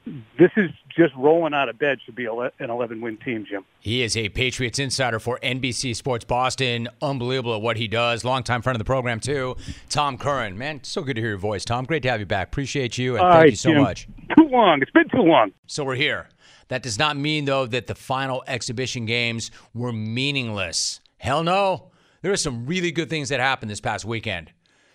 this 0.05 0.51
is 0.57 0.69
just 0.95 1.13
rolling 1.15 1.53
out 1.53 1.69
of 1.69 1.79
bed 1.79 1.99
should 2.05 2.15
be 2.15 2.25
an 2.25 2.69
11 2.69 3.01
win 3.01 3.17
team, 3.17 3.45
Jim. 3.49 3.63
He 3.79 4.03
is 4.03 4.17
a 4.17 4.29
Patriots 4.29 4.79
insider 4.79 5.19
for 5.19 5.39
NBC 5.41 5.95
Sports 5.95 6.25
Boston. 6.25 6.89
Unbelievable 7.01 7.55
at 7.55 7.61
what 7.61 7.77
he 7.77 7.87
does. 7.87 8.23
Longtime 8.25 8.61
friend 8.61 8.75
of 8.75 8.79
the 8.79 8.85
program, 8.85 9.19
too. 9.19 9.55
Tom 9.89 10.17
Curran. 10.17 10.57
Man, 10.57 10.83
so 10.83 11.01
good 11.01 11.15
to 11.15 11.21
hear 11.21 11.31
your 11.31 11.37
voice, 11.37 11.65
Tom. 11.65 11.85
Great 11.85 12.03
to 12.03 12.09
have 12.11 12.19
you 12.19 12.25
back. 12.25 12.49
Appreciate 12.49 12.97
you, 12.97 13.15
and 13.15 13.25
All 13.25 13.31
thank 13.31 13.41
right, 13.43 13.49
you 13.51 13.55
so 13.55 13.71
Jim. 13.71 13.81
much. 13.81 14.07
Too 14.37 14.47
long. 14.47 14.81
It's 14.81 14.91
been 14.91 15.09
too 15.09 15.21
long. 15.23 15.51
So 15.67 15.83
we're 15.83 15.95
here. 15.95 16.29
That 16.67 16.83
does 16.83 16.99
not 16.99 17.17
mean, 17.17 17.45
though, 17.45 17.65
that 17.67 17.87
the 17.87 17.95
final 17.95 18.43
exhibition 18.47 19.05
games 19.05 19.51
were 19.73 19.93
meaningless. 19.93 20.99
Hell 21.17 21.43
no. 21.43 21.91
There 22.21 22.31
are 22.31 22.37
some 22.37 22.65
really 22.65 22.91
good 22.91 23.09
things 23.09 23.29
that 23.29 23.39
happened 23.39 23.69
this 23.69 23.81
past 23.81 24.05
weekend. 24.05 24.51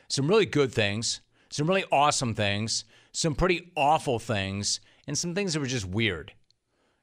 Some 0.09 0.29
really 0.29 0.47
good 0.47 0.73
things, 0.73 1.21
some 1.51 1.66
really 1.66 1.85
awesome 1.92 2.35
things, 2.35 2.85
some 3.12 3.35
pretty 3.35 3.71
awful 3.77 4.18
things, 4.18 4.81
and 5.09 5.16
some 5.16 5.35
things 5.35 5.55
that 5.55 5.61
were 5.61 5.66
just 5.66 5.87
weird. 5.87 6.33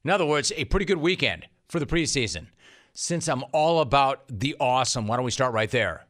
In 0.05 0.11
other 0.11 0.27
words, 0.27 0.53
a 0.55 0.65
pretty 0.65 0.85
good 0.85 0.99
weekend 0.99 1.47
for 1.67 1.79
the 1.79 1.87
preseason. 1.87 2.45
Since 2.93 3.27
I'm 3.27 3.43
all 3.51 3.81
about 3.81 4.23
the 4.29 4.55
awesome, 4.59 5.07
why 5.07 5.17
don't 5.17 5.25
we 5.25 5.31
start 5.31 5.53
right 5.53 5.69
there? 5.69 6.05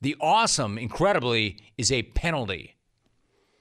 The 0.00 0.16
awesome, 0.18 0.78
incredibly, 0.78 1.58
is 1.76 1.92
a 1.92 2.02
penalty. 2.02 2.74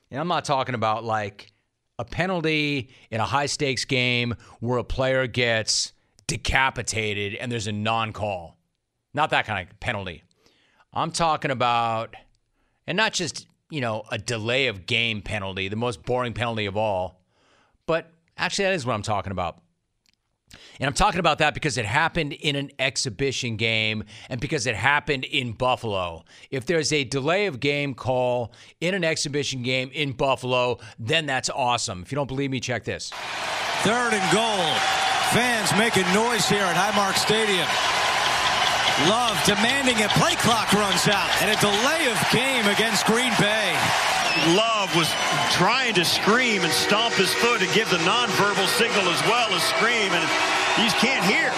And 0.09 0.21
I'm 0.21 0.29
not 0.29 0.45
talking 0.45 0.73
about 0.73 1.03
like 1.03 1.51
a 1.99 2.05
penalty 2.05 2.89
in 3.11 3.19
a 3.19 3.25
high 3.25 3.45
stakes 3.45 3.83
game 3.83 4.35
where 4.61 4.77
a 4.77 4.83
player 4.83 5.27
gets 5.27 5.91
decapitated 6.27 7.35
and 7.35 7.51
there's 7.51 7.67
a 7.67 7.73
non 7.73 8.13
call. 8.13 8.57
Not 9.13 9.31
that 9.31 9.45
kind 9.45 9.69
of 9.69 9.79
penalty. 9.81 10.23
I'm 10.93 11.11
talking 11.11 11.51
about, 11.51 12.15
and 12.88 12.95
not 12.95 13.11
just, 13.11 13.47
you 13.69 13.81
know, 13.81 14.03
a 14.11 14.17
delay 14.17 14.67
of 14.67 14.85
game 14.85 15.21
penalty, 15.21 15.67
the 15.67 15.75
most 15.75 16.03
boring 16.03 16.33
penalty 16.33 16.67
of 16.67 16.77
all, 16.77 17.14
but 17.85 18.11
actually, 18.37 18.65
that 18.65 18.73
is 18.73 18.85
what 18.85 18.93
I'm 18.93 19.01
talking 19.01 19.31
about. 19.31 19.59
And 20.79 20.87
I'm 20.87 20.93
talking 20.93 21.19
about 21.19 21.39
that 21.39 21.53
because 21.53 21.77
it 21.77 21.85
happened 21.85 22.33
in 22.33 22.55
an 22.55 22.71
exhibition 22.79 23.55
game 23.55 24.03
and 24.29 24.39
because 24.39 24.67
it 24.67 24.75
happened 24.75 25.25
in 25.25 25.53
Buffalo. 25.53 26.23
If 26.51 26.65
there's 26.65 26.91
a 26.93 27.03
delay 27.03 27.45
of 27.45 27.59
game 27.59 27.93
call 27.93 28.53
in 28.81 28.93
an 28.93 29.03
exhibition 29.03 29.63
game 29.63 29.89
in 29.93 30.13
Buffalo, 30.13 30.79
then 30.99 31.25
that's 31.25 31.49
awesome. 31.49 32.01
If 32.01 32.11
you 32.11 32.15
don't 32.15 32.27
believe 32.27 32.51
me, 32.51 32.59
check 32.59 32.83
this. 32.83 33.11
Third 33.83 34.13
and 34.13 34.33
goal. 34.33 34.65
Fans 35.33 35.71
making 35.77 36.05
noise 36.13 36.47
here 36.47 36.63
at 36.63 36.75
Highmark 36.75 37.15
Stadium. 37.15 37.67
Love 39.09 39.41
demanding 39.45 40.01
a 40.03 40.07
play 40.09 40.35
clock 40.35 40.71
runs 40.71 41.07
out 41.07 41.29
and 41.41 41.51
a 41.51 41.59
delay 41.59 42.09
of 42.11 42.31
game 42.31 42.65
against 42.67 43.05
Green 43.05 43.33
Bay. 43.39 44.14
Love 44.55 44.95
was 44.95 45.09
trying 45.51 45.93
to 45.95 46.05
scream 46.05 46.61
and 46.61 46.71
stomp 46.71 47.13
his 47.15 47.33
foot 47.33 47.61
and 47.61 47.73
give 47.73 47.89
the 47.89 47.97
nonverbal 47.97 48.67
signal 48.67 49.09
as 49.09 49.21
well 49.23 49.49
as 49.51 49.63
scream, 49.63 50.11
and 50.11 50.29
he 50.75 50.83
just 50.83 50.97
can't 50.97 51.25
hear. 51.25 51.51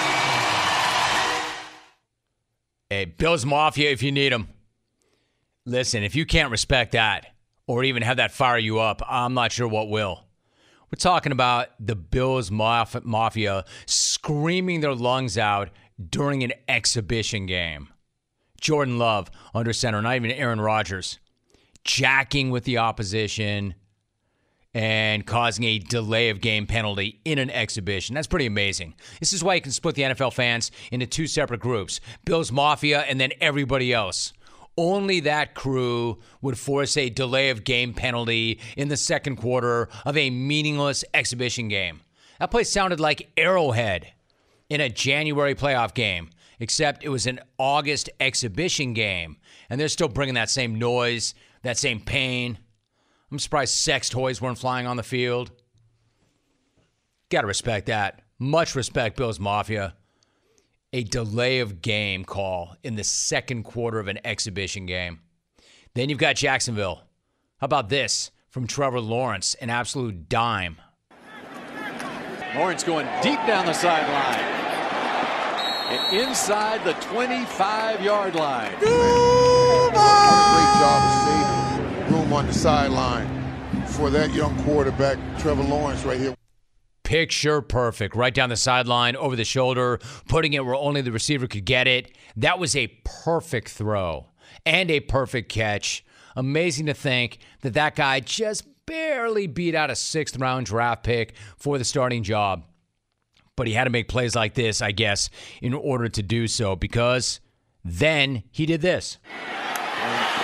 Hey, 2.90 3.06
Bills 3.06 3.46
Mafia, 3.46 3.92
if 3.92 4.02
you 4.02 4.12
need 4.12 4.32
them. 4.32 4.48
Listen, 5.66 6.04
if 6.04 6.16
you 6.16 6.26
can't 6.26 6.52
respect 6.52 6.94
that 6.94 7.34
or 7.66 7.84
even 7.84 8.04
have 8.04 8.18
that 8.18 8.32
fire 8.32 8.58
you 8.58 8.80
up, 8.80 9.02
I'm 9.06 9.34
not 9.34 9.52
sure 9.52 9.68
what 9.68 9.90
will. 9.90 10.24
We're 10.90 10.98
talking 10.98 11.34
about 11.34 11.68
the 11.80 11.96
Bills 11.96 12.50
Maf- 12.50 13.04
Mafia 13.04 13.66
screaming 13.86 14.80
their 14.80 14.96
lungs 14.96 15.38
out 15.38 15.70
during 16.10 16.44
an 16.44 16.54
exhibition 16.70 17.46
game. 17.46 17.90
Jordan 18.62 18.98
Love 18.98 19.30
under 19.54 19.74
center, 19.74 20.02
not 20.02 20.16
even 20.16 20.32
Aaron 20.32 20.62
Rodgers, 20.62 21.20
jacking 21.88 22.52
with 22.52 22.66
the 22.66 22.78
opposition 22.78 23.74
and 24.74 25.26
causing 25.26 25.64
a 25.64 25.80
delay 25.80 26.30
of 26.30 26.40
game 26.40 26.68
penalty 26.68 27.20
in 27.26 27.40
an 27.40 27.50
exhibition. 27.50 28.14
That's 28.14 28.28
pretty 28.28 28.46
amazing. 28.46 28.94
This 29.20 29.34
is 29.34 29.44
why 29.44 29.56
you 29.56 29.62
can 29.62 29.72
split 29.72 29.96
the 29.96 30.04
NFL 30.04 30.34
fans 30.34 30.70
into 30.92 31.08
two 31.08 31.26
separate 31.26 31.62
groups 31.62 32.00
Bills 32.26 32.52
Mafia 32.52 33.00
and 33.02 33.20
then 33.20 33.32
everybody 33.42 33.92
else. 33.92 34.34
Only 34.78 35.22
that 35.22 35.56
crew 35.56 36.20
would 36.42 36.60
force 36.60 36.96
a 36.98 37.10
delay 37.10 37.50
of 37.50 37.64
game 37.64 37.96
penalty 37.96 38.60
in 38.76 38.90
the 38.90 38.98
second 38.98 39.38
quarter 39.38 39.90
of 40.06 40.16
a 40.16 40.30
meaningless 40.30 41.04
exhibition 41.16 41.68
game. 41.68 42.02
That 42.40 42.52
place 42.52 42.70
sounded 42.70 43.00
like 43.00 43.32
Arrowhead 43.36 44.14
in 44.70 44.80
a 44.80 44.90
January 44.90 45.56
playoff 45.56 45.96
game, 45.96 46.30
except 46.60 47.04
it 47.04 47.10
was 47.10 47.26
an 47.26 47.40
August 47.58 48.12
exhibition 48.20 48.94
game, 48.94 49.38
and 49.72 49.82
they're 49.82 49.88
still 49.88 50.08
bringing 50.08 50.36
that 50.36 50.52
same 50.52 50.78
noise, 50.78 51.34
that 51.68 51.78
same 51.78 52.00
pain. 52.00 52.58
I'm 53.30 53.40
surprised 53.40 53.76
sex 53.76 54.08
toys 54.10 54.42
weren't 54.42 54.58
flying 54.58 54.88
on 54.88 54.96
the 54.96 55.04
field. 55.04 55.52
Got 57.30 57.42
to 57.42 57.48
respect 57.48 57.88
that. 57.88 58.22
Much 58.40 58.74
respect, 58.74 59.18
Bills 59.18 59.38
Mafia. 59.40 59.96
A 60.94 61.04
delay 61.04 61.60
of 61.60 61.82
game 61.82 62.24
call 62.24 62.78
in 62.84 62.96
the 62.96 63.04
second 63.04 63.64
quarter 63.64 64.00
of 64.00 64.08
an 64.08 64.20
exhibition 64.24 64.86
game. 64.86 65.20
Then 65.94 66.08
you've 66.08 66.20
got 66.20 66.38
Jacksonville. 66.38 67.02
How 67.58 67.66
about 67.66 67.90
this 67.90 68.32
from 68.50 68.66
Trevor 68.66 69.02
Lawrence, 69.02 69.54
an 69.56 69.70
absolute 69.70 70.30
dime? 70.30 70.78
Lawrence 72.56 72.84
going 72.84 73.08
deep 73.22 73.40
down 73.46 73.66
the 73.66 73.74
sideline. 73.74 74.40
And 75.90 76.18
inside 76.18 76.86
the 76.86 76.94
25 76.94 78.02
yard 78.02 78.36
line. 78.36 78.74
Great 78.80 80.74
job 80.80 81.04
of 81.04 81.26
saving 81.26 81.50
room 81.50 81.57
on 82.38 82.46
the 82.46 82.54
sideline 82.54 83.28
for 83.88 84.12
that 84.12 84.32
young 84.32 84.56
quarterback, 84.64 85.18
Trevor 85.40 85.64
Lawrence, 85.64 86.06
right 86.06 86.20
here. 86.20 86.36
Picture 87.02 87.64
perfect. 87.64 88.16
Right 88.16 88.34
down 88.34 88.50
the 88.50 88.56
sideline, 88.56 89.16
over 89.16 89.36
the 89.36 89.44
shoulder, 89.44 90.00
putting 90.30 90.54
it 90.54 90.64
where 90.64 90.76
only 90.76 91.02
the 91.02 91.12
receiver 91.12 91.48
could 91.48 91.66
get 91.66 91.88
it. 91.88 92.16
That 92.36 92.60
was 92.60 92.76
a 92.76 92.90
perfect 93.04 93.70
throw 93.70 94.28
and 94.68 94.92
a 94.92 95.00
perfect 95.00 95.50
catch. 95.50 96.06
Amazing 96.36 96.86
to 96.86 96.94
think 96.94 97.40
that 97.62 97.74
that 97.74 97.96
guy 97.96 98.20
just 98.20 98.66
barely 98.86 99.48
beat 99.48 99.74
out 99.74 99.90
a 99.90 99.96
sixth 99.96 100.38
round 100.38 100.68
draft 100.68 101.04
pick 101.04 101.34
for 101.58 101.80
the 101.80 101.84
starting 101.84 102.22
job. 102.22 102.66
But 103.56 103.66
he 103.66 103.74
had 103.74 103.86
to 103.86 103.90
make 103.90 104.10
plays 104.10 104.36
like 104.36 104.54
this, 104.54 104.80
I 104.80 104.92
guess, 104.92 105.32
in 105.60 105.74
order 105.74 106.08
to 106.08 106.22
do 106.22 106.48
so 106.48 106.76
because 106.76 107.40
then 107.84 108.44
he 108.52 108.68
did 108.68 108.82
this. 108.82 109.18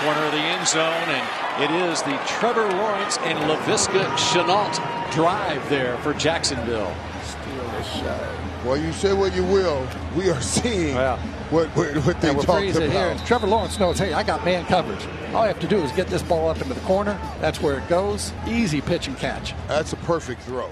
Corner 0.03 0.25
of 0.25 0.31
the 0.33 0.37
end 0.37 0.67
zone, 0.67 0.81
and 0.83 1.63
it 1.63 1.71
is 1.89 2.01
the 2.01 2.19
Trevor 2.27 2.67
Lawrence 2.73 3.17
and 3.19 3.39
Laviska 3.49 4.03
Shenault 4.17 5.11
drive 5.13 5.67
there 5.69 5.97
for 5.99 6.13
Jacksonville. 6.13 6.93
Steal 7.23 7.63
the 7.63 7.83
show. 7.83 8.29
Well, 8.65 8.75
you 8.77 8.91
say 8.91 9.13
what 9.13 9.33
you 9.33 9.43
will. 9.45 9.87
We 10.15 10.29
are 10.29 10.41
seeing 10.41 10.95
Well, 10.95 11.17
what, 11.51 11.69
what, 11.69 11.95
what 12.05 12.19
they 12.21 12.29
And 12.29 12.37
we'll 12.37 12.45
talked 12.45 12.59
freeze 12.59 12.77
here. 12.77 12.89
about. 12.89 13.25
Trevor 13.25 13.47
Lawrence 13.47 13.79
knows, 13.79 13.97
hey, 13.97 14.11
I 14.13 14.23
got 14.23 14.43
man 14.43 14.65
coverage. 14.65 15.05
All 15.33 15.43
I 15.43 15.47
have 15.47 15.59
to 15.61 15.67
do 15.67 15.77
is 15.81 15.91
get 15.93 16.07
this 16.07 16.21
ball 16.23 16.49
up 16.49 16.61
into 16.61 16.73
the 16.73 16.79
corner. 16.81 17.17
That's 17.39 17.61
where 17.61 17.77
it 17.77 17.87
goes. 17.87 18.33
Easy 18.47 18.81
pitch 18.81 19.07
and 19.07 19.17
catch. 19.17 19.53
That's 19.67 19.93
a 19.93 19.97
perfect 19.97 20.41
throw. 20.41 20.69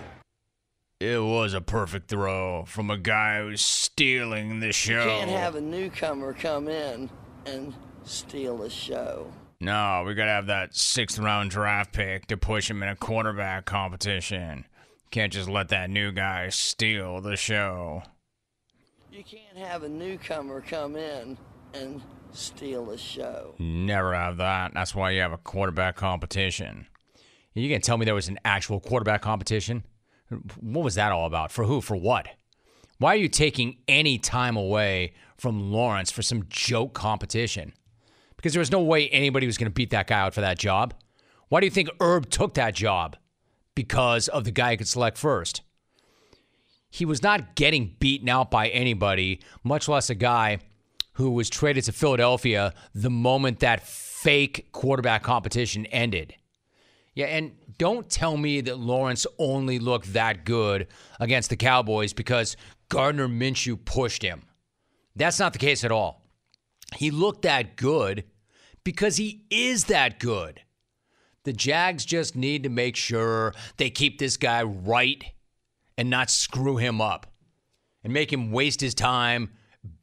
It 1.00 1.22
was 1.24 1.54
a 1.54 1.62
perfect 1.62 2.10
throw 2.10 2.66
from 2.66 2.90
a 2.90 2.98
guy 2.98 3.42
who's 3.42 3.62
stealing 3.62 4.60
the 4.60 4.72
show. 4.74 5.04
You 5.04 5.10
can't 5.26 5.30
have 5.32 5.56
a 5.56 5.62
newcomer 5.62 6.34
come 6.34 6.68
in 6.68 7.10
and 7.46 7.74
steal 8.04 8.58
the 8.58 8.70
show. 8.70 9.32
No, 9.60 10.04
we 10.06 10.16
gotta 10.16 10.32
have 10.32 10.48
that 10.48 10.76
sixth 10.76 11.20
round 11.20 11.52
draft 11.52 11.94
pick 11.94 12.28
to 12.28 12.38
push 12.38 12.70
him 12.70 12.82
in 12.82 12.90
a 12.90 12.96
quarterback 12.96 13.66
competition. 13.66 14.66
Can't 15.12 15.32
just 15.32 15.50
let 15.50 15.70
that 15.70 15.90
new 15.90 16.12
guy 16.12 16.50
steal 16.50 17.22
the 17.22 17.36
show. 17.36 18.04
You 19.12 19.24
can't 19.24 19.58
have 19.58 19.84
a 19.84 19.90
newcomer 19.90 20.62
come 20.62 20.96
in 20.96 21.38
and 21.74 22.02
steal 22.32 22.86
the 22.86 22.98
show. 22.98 23.56
Never 23.60 24.14
have 24.14 24.38
that. 24.38 24.74
That's 24.74 24.96
why 24.96 25.12
you 25.12 25.22
have 25.22 25.34
a 25.34 25.38
quarterback 25.38 25.96
competition. 25.96 26.88
You 27.54 27.70
can 27.70 27.82
tell 27.82 27.98
me 27.98 28.06
there 28.06 28.16
was 28.16 28.30
an 28.30 28.40
actual 28.46 28.80
quarterback 28.80 29.22
competition? 29.22 29.84
What 30.62 30.86
was 30.86 30.96
that 30.96 31.12
all 31.12 31.26
about? 31.26 31.52
For 31.52 31.66
who? 31.66 31.82
For 31.82 31.98
what? 31.98 32.28
Why 32.98 33.14
are 33.14 33.18
you 33.18 33.28
taking 33.28 33.78
any 33.88 34.18
time 34.18 34.56
away 34.56 35.14
from 35.38 35.72
Lawrence 35.72 36.12
for 36.12 36.22
some 36.22 36.46
joke 36.48 36.94
competition? 36.94 37.74
Because 38.42 38.54
there 38.54 38.60
was 38.60 38.72
no 38.72 38.82
way 38.82 39.08
anybody 39.10 39.46
was 39.46 39.60
going 39.60 39.70
to 39.70 39.74
beat 39.74 39.92
that 39.92 40.08
guy 40.08 40.20
out 40.20 40.34
for 40.34 40.42
that 40.42 40.58
job. 40.58 40.96
Why 41.50 41.60
do 41.60 41.68
you 41.68 41.72
think 41.72 41.90
Herb 42.00 42.28
took 42.32 42.56
that 42.56 42.74
job? 42.74 43.16
Because 43.76 44.28
of 44.28 44.46
the 44.46 44.52
guy 44.52 44.72
he 44.72 44.78
could 44.78 44.88
select 44.88 45.20
first. 45.20 45.62
He 46.90 47.06
was 47.06 47.22
not 47.22 47.56
getting 47.56 47.96
beaten 48.00 48.28
out 48.30 48.50
by 48.50 48.70
anybody, 48.70 49.42
much 49.64 49.88
less 49.88 50.10
a 50.10 50.16
guy 50.16 50.58
who 51.14 51.30
was 51.30 51.52
traded 51.52 51.84
to 51.84 51.92
Philadelphia 51.92 52.74
the 52.96 53.12
moment 53.12 53.60
that 53.60 53.88
fake 53.88 54.72
quarterback 54.72 55.22
competition 55.22 55.86
ended. 55.88 56.34
Yeah, 57.14 57.28
and 57.28 57.52
don't 57.78 58.10
tell 58.10 58.38
me 58.38 58.62
that 58.62 58.80
Lawrence 58.80 59.28
only 59.38 59.78
looked 59.78 60.14
that 60.14 60.46
good 60.46 60.88
against 61.20 61.50
the 61.50 61.58
Cowboys 61.58 62.14
because 62.14 62.58
Gardner 62.90 63.28
Minshew 63.28 63.84
pushed 63.86 64.24
him. 64.24 64.44
That's 65.16 65.40
not 65.40 65.54
the 65.54 65.60
case 65.60 65.84
at 65.84 65.92
all. 65.92 66.26
He 66.96 67.12
looked 67.12 67.44
that 67.44 67.76
good 67.76 68.24
because 68.84 69.18
he 69.18 69.46
is 69.50 69.86
that 69.86 70.20
good. 70.20 70.62
The 71.44 71.54
Jags 71.54 72.06
just 72.06 72.36
need 72.36 72.64
to 72.64 72.70
make 72.70 72.96
sure 72.96 73.54
they 73.78 73.90
keep 73.90 74.20
this 74.20 74.38
guy 74.38 74.64
right 74.64 75.24
and 75.98 76.10
not 76.10 76.30
screw 76.30 76.78
him 76.78 77.02
up 77.02 77.28
and 78.04 78.14
make 78.14 78.32
him 78.32 78.52
waste 78.52 78.82
his 78.82 78.94
time 78.94 79.52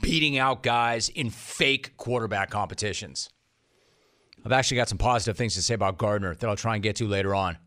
beating 0.03 0.39
out 0.39 0.63
guys 0.63 1.09
in 1.09 1.31
fake 1.31 1.97
quarterback 1.97 2.51
competitions. 2.51 3.31
I've 4.45 4.53
actually 4.53 4.77
got 4.77 4.89
some 4.89 4.99
positive 4.99 5.37
things 5.37 5.55
to 5.55 5.63
say 5.63 5.75
about 5.75 5.99
Gardner 5.99 6.35
that 6.35 6.49
I'll 6.49 6.57
try 6.57 6.75
and 6.75 6.83
get 6.83 6.97
to 6.97 7.07
later 7.07 7.35
on. 7.35 7.59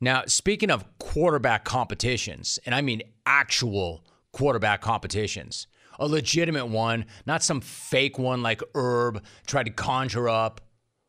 Now, 0.00 0.24
speaking 0.26 0.70
of 0.70 0.84
quarterback 0.98 1.64
competitions, 1.64 2.58
and 2.66 2.74
I 2.74 2.80
mean 2.80 3.02
actual 3.24 4.04
quarterback 4.32 4.80
competitions, 4.80 5.66
a 5.98 6.06
legitimate 6.06 6.66
one, 6.66 7.06
not 7.26 7.42
some 7.42 7.60
fake 7.60 8.18
one 8.18 8.42
like 8.42 8.62
Herb 8.74 9.22
tried 9.46 9.66
to 9.66 9.72
conjure 9.72 10.28
up 10.28 10.60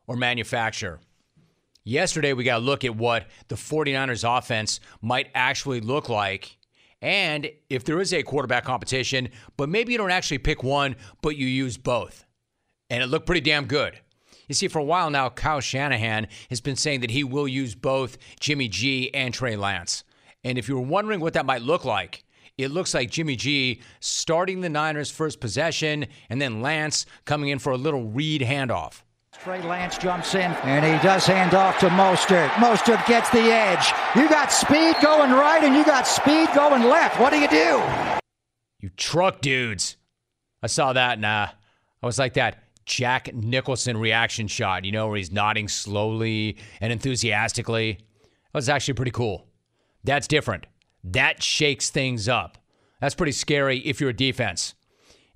or 0.06 0.16
manufacture. 0.16 1.00
Yesterday, 1.84 2.32
we 2.32 2.44
got 2.44 2.58
to 2.58 2.64
look 2.64 2.84
at 2.84 2.96
what 2.96 3.26
the 3.48 3.54
49ers 3.54 4.38
offense 4.38 4.80
might 5.00 5.28
actually 5.34 5.80
look 5.80 6.08
like. 6.08 6.58
And 7.00 7.50
if 7.70 7.84
there 7.84 8.00
is 8.00 8.12
a 8.12 8.22
quarterback 8.22 8.64
competition, 8.64 9.28
but 9.56 9.68
maybe 9.68 9.92
you 9.92 9.98
don't 9.98 10.10
actually 10.10 10.38
pick 10.38 10.62
one, 10.62 10.96
but 11.22 11.36
you 11.36 11.46
use 11.46 11.78
both. 11.78 12.26
And 12.90 13.02
it 13.02 13.06
looked 13.06 13.26
pretty 13.26 13.40
damn 13.40 13.66
good. 13.66 13.98
You 14.48 14.54
see, 14.54 14.68
for 14.68 14.78
a 14.78 14.84
while 14.84 15.10
now, 15.10 15.28
Kyle 15.28 15.60
Shanahan 15.60 16.26
has 16.48 16.60
been 16.60 16.76
saying 16.76 17.00
that 17.00 17.10
he 17.10 17.22
will 17.22 17.46
use 17.46 17.74
both 17.74 18.18
Jimmy 18.40 18.68
G 18.68 19.12
and 19.14 19.32
Trey 19.32 19.56
Lance. 19.56 20.04
And 20.42 20.58
if 20.58 20.68
you 20.68 20.74
were 20.76 20.82
wondering 20.82 21.20
what 21.20 21.34
that 21.34 21.46
might 21.46 21.62
look 21.62 21.84
like, 21.84 22.24
it 22.58 22.72
looks 22.72 22.92
like 22.92 23.10
Jimmy 23.10 23.36
G 23.36 23.80
starting 24.00 24.60
the 24.60 24.68
Niners' 24.68 25.10
first 25.10 25.40
possession 25.40 26.06
and 26.28 26.42
then 26.42 26.60
Lance 26.60 27.06
coming 27.24 27.48
in 27.50 27.60
for 27.60 27.72
a 27.72 27.76
little 27.76 28.04
read 28.04 28.42
handoff. 28.42 29.02
Trey 29.32 29.62
Lance 29.62 29.96
jumps 29.96 30.34
in 30.34 30.50
and 30.64 30.84
he 30.84 31.00
does 31.06 31.24
hand 31.24 31.54
off 31.54 31.78
to 31.78 31.88
Mostert. 31.90 32.48
Mostert 32.54 33.06
gets 33.06 33.30
the 33.30 33.38
edge. 33.38 33.92
You 34.16 34.28
got 34.28 34.50
speed 34.50 34.96
going 35.00 35.30
right 35.30 35.62
and 35.62 35.76
you 35.76 35.84
got 35.84 36.08
speed 36.08 36.48
going 36.56 36.82
left. 36.82 37.20
What 37.20 37.32
do 37.32 37.38
you 37.38 37.48
do? 37.48 37.80
You 38.80 38.90
truck 38.96 39.40
dudes. 39.40 39.96
I 40.60 40.66
saw 40.66 40.92
that 40.92 41.18
and 41.18 41.24
uh, 41.24 41.46
I 42.02 42.06
was 42.06 42.18
like 42.18 42.34
that. 42.34 42.64
Jack 42.84 43.32
Nicholson 43.34 43.98
reaction 43.98 44.48
shot, 44.48 44.84
you 44.84 44.92
know, 44.92 45.06
where 45.08 45.18
he's 45.18 45.30
nodding 45.30 45.68
slowly 45.68 46.56
and 46.80 46.90
enthusiastically. 46.92 47.92
That 47.92 48.54
was 48.54 48.68
actually 48.68 48.94
pretty 48.94 49.10
cool. 49.12 49.46
That's 50.04 50.26
different. 50.26 50.66
That 51.04 51.42
shakes 51.42 51.90
things 51.90 52.28
up. 52.28 52.58
That's 53.00 53.14
pretty 53.14 53.32
scary 53.32 53.78
if 53.78 54.00
you're 54.00 54.10
a 54.10 54.16
defense. 54.16 54.74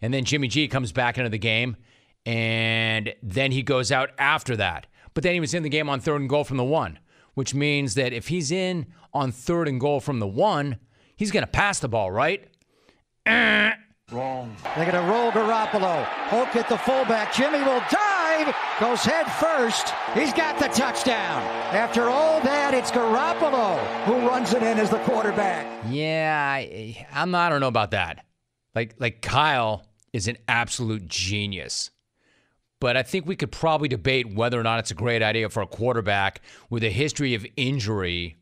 And 0.00 0.12
then 0.12 0.24
Jimmy 0.24 0.48
G 0.48 0.66
comes 0.66 0.90
back 0.92 1.16
into 1.16 1.30
the 1.30 1.38
game, 1.38 1.76
and 2.26 3.14
then 3.22 3.52
he 3.52 3.62
goes 3.62 3.92
out 3.92 4.10
after 4.18 4.56
that. 4.56 4.86
But 5.14 5.22
then 5.22 5.34
he 5.34 5.40
was 5.40 5.54
in 5.54 5.62
the 5.62 5.68
game 5.68 5.88
on 5.88 6.00
third 6.00 6.20
and 6.20 6.28
goal 6.28 6.44
from 6.44 6.56
the 6.56 6.64
one, 6.64 6.98
which 7.34 7.54
means 7.54 7.94
that 7.94 8.12
if 8.12 8.28
he's 8.28 8.50
in 8.50 8.86
on 9.14 9.30
third 9.30 9.68
and 9.68 9.80
goal 9.80 10.00
from 10.00 10.18
the 10.18 10.26
one, 10.26 10.78
he's 11.14 11.30
going 11.30 11.44
to 11.44 11.50
pass 11.50 11.78
the 11.78 11.88
ball, 11.88 12.10
right? 12.10 12.48
Wrong. 13.26 14.56
They're 14.76 14.90
going 14.90 15.04
to 15.04 15.10
roll 15.10 15.30
Garoppolo. 15.30 16.04
Hoke 16.04 16.56
at 16.56 16.68
the 16.68 16.78
fullback. 16.78 17.32
Jimmy 17.32 17.62
will 17.62 17.82
dive. 18.32 18.54
Goes 18.80 19.04
head 19.04 19.30
first. 19.32 19.94
He's 20.14 20.32
got 20.32 20.58
the 20.58 20.68
touchdown. 20.68 21.42
After 21.74 22.08
all 22.10 22.40
that, 22.40 22.74
it's 22.74 22.90
Garoppolo 22.90 23.78
who 24.04 24.26
runs 24.26 24.52
it 24.54 24.62
in 24.62 24.78
as 24.78 24.90
the 24.90 24.98
quarterback. 25.00 25.66
Yeah, 25.88 26.52
I, 26.54 27.06
I'm. 27.12 27.34
I 27.34 27.48
don't 27.48 27.60
know 27.60 27.68
about 27.68 27.92
that. 27.92 28.24
Like, 28.74 28.94
like 28.98 29.22
Kyle 29.22 29.84
is 30.12 30.28
an 30.28 30.38
absolute 30.48 31.06
genius. 31.06 31.90
But 32.80 32.96
I 32.96 33.02
think 33.04 33.26
we 33.26 33.36
could 33.36 33.52
probably 33.52 33.88
debate 33.88 34.34
whether 34.34 34.58
or 34.58 34.64
not 34.64 34.80
it's 34.80 34.90
a 34.90 34.94
great 34.94 35.22
idea 35.22 35.48
for 35.48 35.62
a 35.62 35.66
quarterback 35.66 36.40
with 36.68 36.82
a 36.82 36.90
history 36.90 37.34
of 37.34 37.46
injury 37.56 38.38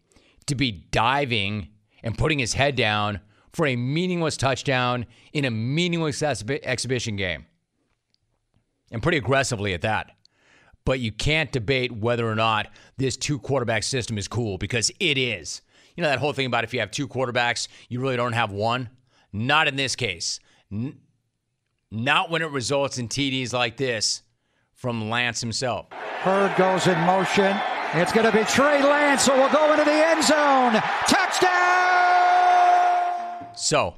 to 0.47 0.55
be 0.55 0.73
diving 0.73 1.69
and 2.03 2.17
putting 2.17 2.39
his 2.39 2.55
head 2.55 2.75
down 2.75 3.21
for 3.53 3.67
a 3.67 3.77
meaningless 3.77 4.39
touchdown 4.39 5.05
in 5.35 5.45
a 5.45 5.51
meaningless 5.51 6.23
exhibition 6.23 7.17
game. 7.17 7.45
And 8.91 9.03
pretty 9.03 9.19
aggressively 9.19 9.75
at 9.75 9.83
that. 9.83 10.13
But 10.85 11.01
you 11.01 11.13
can't 11.13 11.53
debate 11.53 11.93
whether 11.93 12.29
or 12.29 12.35
not 12.35 12.69
this 12.97 13.17
two 13.17 13.39
quarterback 13.39 13.83
system 13.83 14.19
is 14.19 14.27
cool 14.27 14.59
because 14.59 14.91
it 14.99 15.19
is. 15.19 15.63
You 15.95 16.03
know 16.03 16.09
that 16.09 16.19
whole 16.19 16.33
thing 16.33 16.47
about 16.47 16.65
if 16.65 16.73
you 16.73 16.81
have 16.81 16.91
two 16.91 17.07
quarterbacks, 17.07 17.69
you 17.89 18.01
really 18.01 18.17
don't 18.17 18.33
have 18.33 18.51
one? 18.53 18.89
Not 19.33 19.69
in 19.69 19.77
this 19.77 19.95
case. 19.95 20.41
N- 20.73 20.99
not 21.91 22.31
when 22.31 22.43
it 22.43 22.51
results 22.51 22.99
in 22.99 23.09
TDs 23.09 23.53
like 23.53 23.77
this 23.77 24.23
from 24.75 25.11
Lance 25.11 25.41
himself. 25.41 25.87
Hurd 25.93 26.57
goes 26.57 26.87
in 26.87 26.99
motion. 27.01 27.57
It's 27.93 28.13
going 28.13 28.31
to 28.31 28.33
be 28.37 28.45
Trey 28.45 28.83
Lance, 28.83 29.23
so 29.25 29.37
we'll 29.37 29.53
go 29.53 29.73
into 29.73 29.85
the 29.85 29.91
end 29.91 30.25
zone. 30.25 30.81
Touchdown! 31.07 31.61
So, 33.57 33.97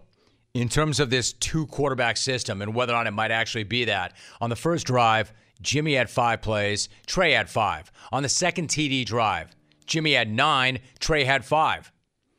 in 0.54 0.68
terms 0.68 1.00
of 1.00 1.10
this 1.10 1.32
two 1.32 1.66
quarterback 1.66 2.16
system 2.16 2.60
and 2.60 2.74
whether 2.74 2.92
or 2.92 2.96
not 2.96 3.06
it 3.06 3.12
might 3.12 3.30
actually 3.30 3.64
be 3.64 3.84
that, 3.86 4.14
on 4.40 4.50
the 4.50 4.56
first 4.56 4.86
drive, 4.86 5.32
Jimmy 5.62 5.94
had 5.94 6.10
five 6.10 6.42
plays, 6.42 6.88
Trey 7.06 7.32
had 7.32 7.48
five. 7.48 7.90
On 8.10 8.22
the 8.22 8.28
second 8.28 8.68
TD 8.68 9.06
drive, 9.06 9.54
Jimmy 9.86 10.12
had 10.12 10.30
nine, 10.30 10.80
Trey 10.98 11.24
had 11.24 11.44
five. 11.44 11.90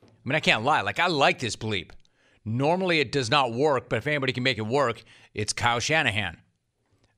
I 0.02 0.28
mean, 0.28 0.36
I 0.36 0.40
can't 0.40 0.64
lie. 0.64 0.82
Like, 0.82 1.00
I 1.00 1.08
like 1.08 1.38
this 1.38 1.56
bleep. 1.56 1.90
Normally 2.44 3.00
it 3.00 3.10
does 3.10 3.30
not 3.30 3.52
work, 3.52 3.88
but 3.88 3.96
if 3.96 4.06
anybody 4.06 4.32
can 4.32 4.42
make 4.42 4.58
it 4.58 4.66
work, 4.66 5.02
it's 5.32 5.52
Kyle 5.52 5.80
Shanahan, 5.80 6.38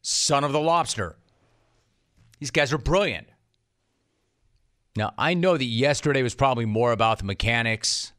son 0.00 0.44
of 0.44 0.52
the 0.52 0.60
lobster. 0.60 1.16
These 2.38 2.52
guys 2.52 2.72
are 2.72 2.78
brilliant. 2.78 3.26
Now, 4.96 5.12
I 5.18 5.34
know 5.34 5.56
that 5.56 5.64
yesterday 5.64 6.22
was 6.22 6.34
probably 6.34 6.64
more 6.64 6.92
about 6.92 7.18
the 7.18 7.24
mechanics 7.24 8.12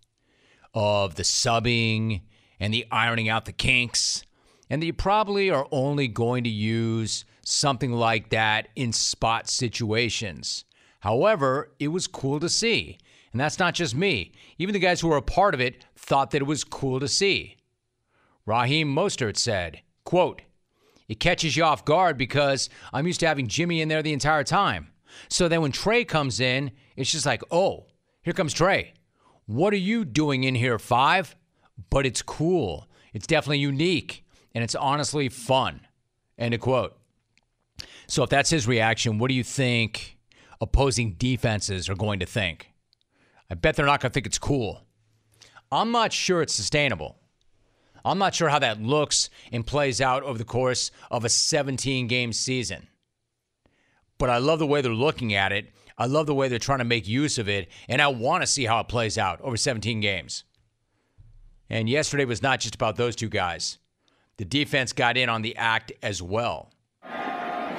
of 0.74 1.16
the 1.16 1.24
subbing 1.24 2.22
and 2.60 2.74
the 2.74 2.86
ironing 2.91 3.30
out 3.30 3.46
the 3.46 3.52
kinks, 3.52 4.24
and 4.70 4.84
you 4.84 4.93
probably 4.93 5.50
are 5.50 5.67
only 5.72 6.08
going 6.08 6.43
to 6.43 6.50
use 6.50 7.26
something 7.43 7.93
like 7.93 8.30
that 8.30 8.67
in 8.76 8.91
spot 8.91 9.50
situations. 9.50 10.65
However, 11.00 11.72
it 11.80 11.88
was 11.89 12.08
cool 12.08 12.39
to 12.39 12.50
see. 12.50 12.97
And 13.32 13.39
that's 13.39 13.60
not 13.60 13.76
just 13.76 13.95
me. 13.95 14.34
Even 14.58 14.74
the 14.74 14.80
guys 14.80 14.99
who 14.99 15.08
were 15.08 15.18
a 15.18 15.22
part 15.22 15.53
of 15.53 15.62
it 15.62 15.86
thought 15.95 16.32
that 16.32 16.41
it 16.41 16.45
was 16.45 16.64
cool 16.64 16.99
to 16.99 17.08
see. 17.08 17.58
Raheem 18.45 18.93
Mostert 18.93 19.38
said, 19.38 19.82
quote, 20.03 20.41
It 21.08 21.20
catches 21.20 21.55
you 21.55 21.64
off 21.64 21.86
guard 21.86 22.18
because 22.18 22.70
I'm 22.91 23.08
used 23.08 23.20
to 23.22 23.28
having 23.28 23.47
Jimmy 23.47 23.80
in 23.80 23.89
there 23.89 24.01
the 24.01 24.12
entire 24.12 24.43
time. 24.43 24.88
So 25.30 25.47
then 25.47 25.62
when 25.62 25.72
Trey 25.72 26.03
comes 26.03 26.39
in, 26.39 26.72
it's 26.95 27.12
just 27.12 27.26
like, 27.26 27.43
oh, 27.51 27.86
here 28.24 28.34
comes 28.34 28.53
Trey. 28.53 28.93
What 29.45 29.72
are 29.72 29.78
you 29.78 30.03
doing 30.03 30.43
in 30.43 30.55
here, 30.55 30.78
five? 30.78 31.37
But 31.89 32.05
it's 32.05 32.21
cool. 32.21 32.88
It's 33.13 33.28
definitely 33.28 33.59
unique. 33.59 34.25
And 34.53 34.63
it's 34.63 34.75
honestly 34.75 35.30
fun. 35.30 35.82
End 36.38 36.53
of 36.53 36.61
quote. 36.61 36.97
So 38.07 38.23
if 38.23 38.30
that's 38.30 38.49
his 38.49 38.67
reaction, 38.67 39.19
what 39.19 39.28
do 39.28 39.36
you 39.36 39.43
think 39.43 40.17
opposing 40.61 41.13
defenses 41.13 41.89
are 41.89 41.95
going 41.95 42.19
to 42.19 42.25
think? 42.25 42.71
I 43.49 43.55
bet 43.55 43.75
they're 43.75 43.86
not 43.86 44.01
going 44.01 44.11
to 44.11 44.13
think 44.13 44.25
it's 44.25 44.39
cool. 44.39 44.82
I'm 45.71 45.91
not 45.91 46.13
sure 46.13 46.41
it's 46.41 46.55
sustainable. 46.55 47.17
I'm 48.05 48.17
not 48.17 48.34
sure 48.34 48.49
how 48.49 48.59
that 48.59 48.82
looks 48.82 49.30
and 49.51 49.67
plays 49.67 49.99
out 49.99 50.23
over 50.23 50.38
the 50.38 50.45
course 50.45 50.91
of 51.11 51.25
a 51.25 51.30
17 51.30 52.07
game 52.07 52.32
season. 52.32 52.88
But 54.17 54.30
I 54.30 54.38
love 54.38 54.59
the 54.59 54.67
way 54.67 54.82
they're 54.82 54.93
looking 54.93 55.34
at 55.34 55.51
it. 55.51 55.71
I 55.97 56.05
love 56.05 56.25
the 56.25 56.34
way 56.34 56.47
they're 56.47 56.59
trying 56.59 56.80
to 56.80 56.86
make 56.86 57.07
use 57.07 57.38
of 57.38 57.49
it. 57.49 57.69
And 57.89 58.01
I 58.01 58.07
want 58.07 58.43
to 58.43 58.47
see 58.47 58.65
how 58.65 58.80
it 58.80 58.88
plays 58.88 59.17
out 59.17 59.41
over 59.41 59.57
17 59.57 59.99
games. 59.99 60.43
And 61.70 61.89
yesterday 61.89 62.26
was 62.26 62.41
not 62.41 62.59
just 62.59 62.76
about 62.76 62.95
those 62.95 63.15
two 63.15 63.30
guys. 63.30 63.78
The 64.38 64.45
defense 64.45 64.93
got 64.93 65.18
in 65.18 65.30
on 65.30 65.41
the 65.41 65.55
act 65.57 65.91
as 66.01 66.22
well. 66.22 66.72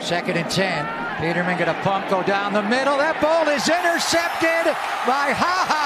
Second 0.01 0.37
and 0.37 0.51
10. 0.51 0.87
Peterman 1.19 1.59
going 1.59 1.75
to 1.75 1.81
pump, 1.83 2.09
go 2.09 2.23
down 2.23 2.53
the 2.53 2.63
middle. 2.63 2.97
That 2.99 3.21
ball 3.21 3.49
is 3.49 3.69
intercepted 3.69 4.73
by 5.07 5.33
Ha 5.35 5.57
Ha. 5.69 5.85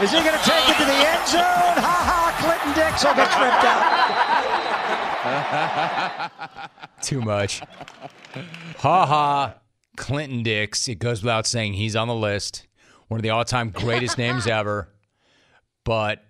is 0.02 0.10
he 0.10 0.18
going 0.18 0.36
to 0.36 0.44
take 0.44 0.68
it 0.68 0.76
to 0.78 0.84
the 0.84 0.92
end 0.92 1.28
zone? 1.28 1.78
Ha 1.82 1.96
Ha. 2.10 2.26
Clinton 2.42 2.72
Dix 2.74 3.04
will 3.04 3.14
get 3.14 3.30
tripped 3.32 3.64
out. 3.64 4.06
Too 7.02 7.20
much. 7.20 7.60
Ha 8.78 9.06
ha. 9.06 9.54
Clinton 9.96 10.42
Dix. 10.42 10.88
It 10.88 10.98
goes 10.98 11.22
without 11.22 11.46
saying 11.46 11.74
he's 11.74 11.96
on 11.96 12.08
the 12.08 12.14
list. 12.14 12.65
One 13.08 13.18
of 13.18 13.22
the 13.22 13.30
all 13.30 13.44
time 13.44 13.70
greatest 13.70 14.18
names 14.18 14.46
ever. 14.48 14.88
But 15.84 16.24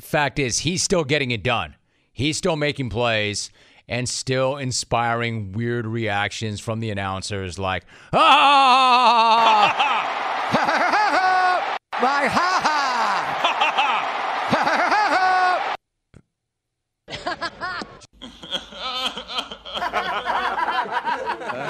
fact 0.00 0.38
is, 0.38 0.60
he's 0.60 0.82
still 0.82 1.04
getting 1.04 1.30
it 1.30 1.42
done. 1.42 1.76
He's 2.12 2.36
still 2.36 2.56
making 2.56 2.90
plays 2.90 3.50
and 3.88 4.08
still 4.08 4.56
inspiring 4.56 5.52
weird 5.52 5.86
reactions 5.86 6.60
from 6.60 6.80
the 6.80 6.90
announcers 6.90 7.58
like, 7.58 7.84
ah! 8.12 9.78
My 12.02 12.26
ha 12.26 12.60
ha! 12.62 12.82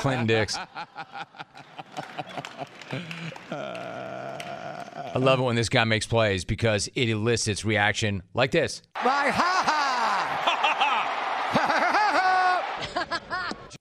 Clinton 0.03 0.27
Dix. 0.27 0.59
I 5.15 5.19
love 5.19 5.41
it 5.41 5.43
when 5.43 5.57
this 5.57 5.69
guy 5.69 5.85
makes 5.85 6.07
plays 6.07 6.47
because 6.47 6.89
it 6.95 7.11
elicits 7.11 7.67
reaction 7.67 8.23
like 8.33 8.51
this. 8.51 8.81
My 9.05 9.29
ha 9.29 9.63
ha! 9.67 9.83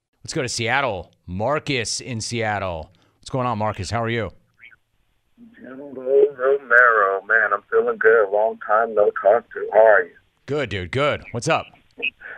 Let's 0.23 0.33
go 0.33 0.41
to 0.41 0.49
Seattle. 0.49 1.13
Marcus 1.25 2.01
in 2.01 2.19
Seattle. 2.19 2.91
What's 3.19 3.29
going 3.29 3.47
on, 3.47 3.57
Marcus? 3.57 3.89
How 3.89 4.03
are 4.03 4.09
you? 4.09 4.31
Romero, 5.63 7.21
man, 7.25 7.53
I'm 7.53 7.61
feeling 7.69 7.97
good. 7.97 8.29
Long 8.29 8.57
time 8.67 8.93
no 8.93 9.09
talk 9.23 9.49
to. 9.53 9.69
How 9.71 9.85
are 9.85 10.03
you? 10.03 10.11
Good, 10.47 10.69
dude. 10.69 10.91
Good. 10.91 11.23
What's 11.31 11.47
up? 11.47 11.65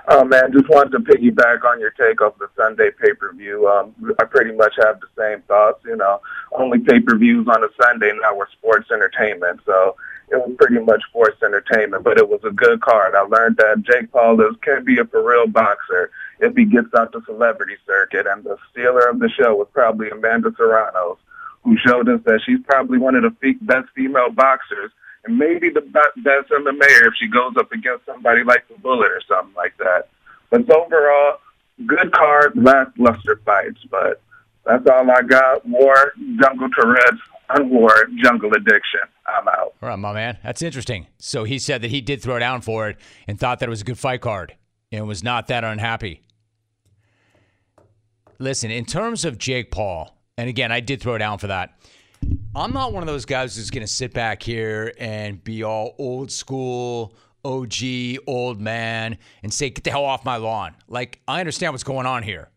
Oh 0.10 0.26
man, 0.26 0.52
just 0.52 0.68
wanted 0.70 0.92
to 0.92 1.00
piggyback 1.00 1.64
on 1.64 1.80
your 1.80 1.92
take 1.92 2.20
of 2.22 2.38
the 2.38 2.50
Sunday 2.58 2.92
pay 3.02 3.14
per 3.14 3.32
view. 3.34 3.68
Um, 3.68 3.96
I 4.20 4.26
pretty 4.26 4.52
much 4.52 4.74
have 4.82 5.00
the 5.00 5.08
same 5.18 5.42
thoughts. 5.44 5.82
You 5.86 5.96
know, 5.96 6.20
only 6.52 6.80
pay 6.80 7.00
per 7.00 7.18
views 7.18 7.48
on 7.48 7.64
a 7.64 7.70
Sunday 7.82 8.12
now 8.22 8.36
were 8.36 8.50
sports 8.52 8.92
entertainment, 8.92 9.62
so 9.66 9.96
it 10.30 10.36
was 10.36 10.56
pretty 10.60 10.84
much 10.84 11.02
sports 11.08 11.42
entertainment. 11.42 12.04
But 12.04 12.18
it 12.18 12.28
was 12.28 12.42
a 12.44 12.52
good 12.52 12.82
card. 12.82 13.16
I 13.16 13.22
learned 13.22 13.58
that 13.58 13.84
Jake 13.84 14.12
Paul 14.12 14.42
is 14.42 14.58
can 14.62 14.84
be 14.84 15.00
a 15.00 15.06
for 15.06 15.24
real 15.24 15.48
boxer 15.48 16.12
if 16.42 16.54
he 16.54 16.66
gets 16.66 16.94
out 16.98 17.14
the 17.14 17.22
celebrity 17.26 17.78
circuit. 17.88 18.28
And 18.28 18.44
the 18.44 18.58
stealer 18.72 19.08
of 19.08 19.20
the 19.20 19.30
show 19.30 19.56
was 19.56 19.70
probably 19.72 20.10
Amanda 20.10 20.52
Serrano, 20.58 21.18
who 21.64 21.78
showed 21.78 22.10
us 22.10 22.20
that 22.26 22.42
she's 22.46 22.60
probably 22.66 22.98
one 22.98 23.16
of 23.16 23.24
the 23.24 23.54
best 23.62 23.88
female 23.96 24.32
boxers 24.32 24.92
and 25.26 25.38
maybe 25.38 25.70
the 25.70 25.82
best 25.82 26.18
mayor 26.18 27.08
if 27.08 27.14
she 27.20 27.28
goes 27.28 27.54
up 27.58 27.72
against 27.72 28.06
somebody 28.06 28.44
like 28.44 28.68
the 28.68 28.78
Bullet 28.80 29.10
or 29.12 29.22
something 29.28 29.56
like 29.56 29.76
that. 29.78 30.10
But 30.50 30.70
overall, 30.70 31.38
good 31.86 32.12
card, 32.12 32.54
lackluster 32.56 33.40
fights. 33.46 33.80
But 33.90 34.22
that's 34.66 34.86
all 34.90 35.10
I 35.10 35.22
got. 35.22 35.66
War, 35.66 36.14
Jungle 36.42 36.70
Tourette's, 36.78 37.22
and 37.50 37.70
War, 37.70 38.08
Jungle 38.22 38.52
Addiction. 38.54 39.02
I'm 39.28 39.48
out. 39.48 39.74
All 39.82 39.90
right, 39.90 39.96
my 39.98 40.14
man. 40.14 40.38
That's 40.44 40.62
interesting. 40.62 41.08
So 41.18 41.44
he 41.44 41.60
said 41.60 41.82
that 41.82 41.92
he 41.92 42.02
did 42.02 42.22
throw 42.22 42.40
down 42.40 42.62
for 42.62 42.90
it 42.90 42.98
and 43.28 43.40
thought 43.40 43.60
that 43.60 43.68
it 43.68 43.70
was 43.70 43.82
a 43.82 43.86
good 43.86 44.00
fight 44.00 44.22
card 44.22 44.56
and 44.92 45.08
was 45.08 45.24
not 45.24 45.48
that 45.48 45.64
unhappy. 45.64 46.22
Listen, 48.40 48.72
in 48.72 48.86
terms 48.86 49.26
of 49.26 49.38
Jake 49.38 49.72
Paul, 49.72 50.18
and 50.38 50.50
again, 50.50 50.72
I 50.72 50.80
did 50.80 51.02
throw 51.02 51.18
down 51.18 51.38
for 51.38 51.48
that. 51.48 51.78
I'm 52.56 52.72
not 52.72 52.94
one 52.94 53.02
of 53.02 53.08
those 53.08 53.26
guys 53.26 53.56
who's 53.56 53.72
going 53.72 53.86
to 53.86 53.92
sit 53.92 54.14
back 54.14 54.44
here 54.44 54.94
and 55.00 55.44
be 55.44 55.64
all 55.64 55.96
old 55.98 56.32
school, 56.32 57.16
OG, 57.44 57.74
old 58.28 58.62
man, 58.62 59.18
and 59.42 59.52
say, 59.52 59.70
get 59.70 59.84
the 59.84 59.90
hell 59.90 60.06
off 60.06 60.24
my 60.24 60.38
lawn. 60.38 60.76
Like, 60.88 61.20
I 61.28 61.40
understand 61.40 61.74
what's 61.74 61.84
going 61.84 62.06
on 62.06 62.24
here. 62.24 62.50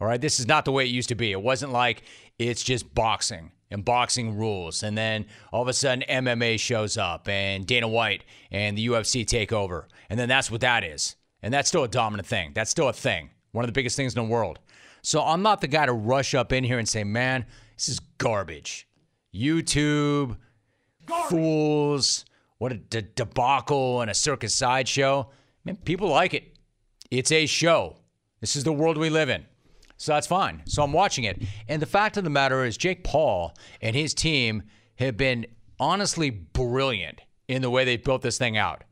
All 0.00 0.08
right. 0.08 0.20
This 0.20 0.40
is 0.40 0.46
not 0.46 0.64
the 0.64 0.72
way 0.72 0.84
it 0.84 0.90
used 0.90 1.08
to 1.10 1.14
be. 1.14 1.32
It 1.32 1.40
wasn't 1.40 1.72
like 1.72 2.02
it's 2.38 2.62
just 2.62 2.94
boxing 2.94 3.52
and 3.70 3.84
boxing 3.84 4.36
rules. 4.36 4.82
And 4.82 4.98
then 4.98 5.26
all 5.52 5.62
of 5.62 5.68
a 5.68 5.72
sudden, 5.72 6.04
MMA 6.08 6.58
shows 6.58 6.96
up 6.96 7.28
and 7.28 7.66
Dana 7.66 7.88
White 7.88 8.24
and 8.50 8.76
the 8.76 8.86
UFC 8.88 9.26
take 9.26 9.52
over. 9.52 9.88
And 10.10 10.18
then 10.18 10.28
that's 10.28 10.50
what 10.50 10.62
that 10.62 10.84
is. 10.84 11.16
And 11.42 11.54
that's 11.54 11.68
still 11.68 11.84
a 11.84 11.88
dominant 11.88 12.26
thing. 12.26 12.52
That's 12.54 12.70
still 12.70 12.88
a 12.88 12.92
thing. 12.92 13.30
One 13.52 13.64
of 13.64 13.68
the 13.68 13.72
biggest 13.72 13.96
things 13.96 14.16
in 14.16 14.24
the 14.24 14.28
world. 14.28 14.58
So 15.02 15.22
I'm 15.22 15.42
not 15.42 15.60
the 15.60 15.68
guy 15.68 15.86
to 15.86 15.92
rush 15.92 16.34
up 16.34 16.52
in 16.52 16.64
here 16.64 16.78
and 16.78 16.88
say, 16.88 17.04
man, 17.04 17.46
this 17.76 17.88
is 17.88 18.00
garbage. 18.18 18.87
YouTube, 19.38 20.36
fools, 21.28 22.24
what 22.58 22.72
a 22.72 22.76
de- 22.76 23.02
debacle 23.02 24.00
and 24.00 24.10
a 24.10 24.14
circus 24.14 24.54
sideshow. 24.54 25.30
Man, 25.64 25.76
people 25.76 26.08
like 26.08 26.34
it. 26.34 26.56
It's 27.10 27.32
a 27.32 27.46
show. 27.46 27.96
This 28.40 28.56
is 28.56 28.64
the 28.64 28.72
world 28.72 28.98
we 28.98 29.10
live 29.10 29.28
in. 29.28 29.46
So 29.96 30.12
that's 30.12 30.26
fine. 30.26 30.62
So 30.66 30.82
I'm 30.82 30.92
watching 30.92 31.24
it. 31.24 31.42
And 31.68 31.82
the 31.82 31.86
fact 31.86 32.16
of 32.16 32.24
the 32.24 32.30
matter 32.30 32.64
is, 32.64 32.76
Jake 32.76 33.02
Paul 33.04 33.56
and 33.80 33.96
his 33.96 34.14
team 34.14 34.62
have 34.96 35.16
been 35.16 35.46
honestly 35.80 36.30
brilliant 36.30 37.20
in 37.48 37.62
the 37.62 37.70
way 37.70 37.84
they 37.84 37.96
built 37.96 38.22
this 38.22 38.38
thing 38.38 38.56
out. 38.56 38.84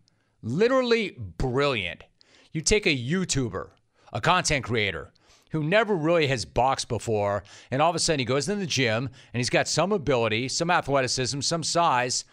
Literally 0.42 1.16
brilliant. 1.38 2.04
You 2.52 2.60
take 2.60 2.86
a 2.86 2.96
YouTuber, 2.96 3.70
a 4.12 4.20
content 4.20 4.64
creator, 4.64 5.12
who 5.50 5.62
never 5.62 5.94
really 5.94 6.26
has 6.26 6.44
boxed 6.44 6.88
before, 6.88 7.44
and 7.70 7.80
all 7.80 7.90
of 7.90 7.96
a 7.96 7.98
sudden 7.98 8.18
he 8.18 8.24
goes 8.24 8.48
in 8.48 8.58
the 8.58 8.66
gym 8.66 9.08
and 9.32 9.38
he's 9.38 9.50
got 9.50 9.68
some 9.68 9.92
ability, 9.92 10.48
some 10.48 10.70
athleticism, 10.70 11.40
some 11.40 11.62
size, 11.62 12.24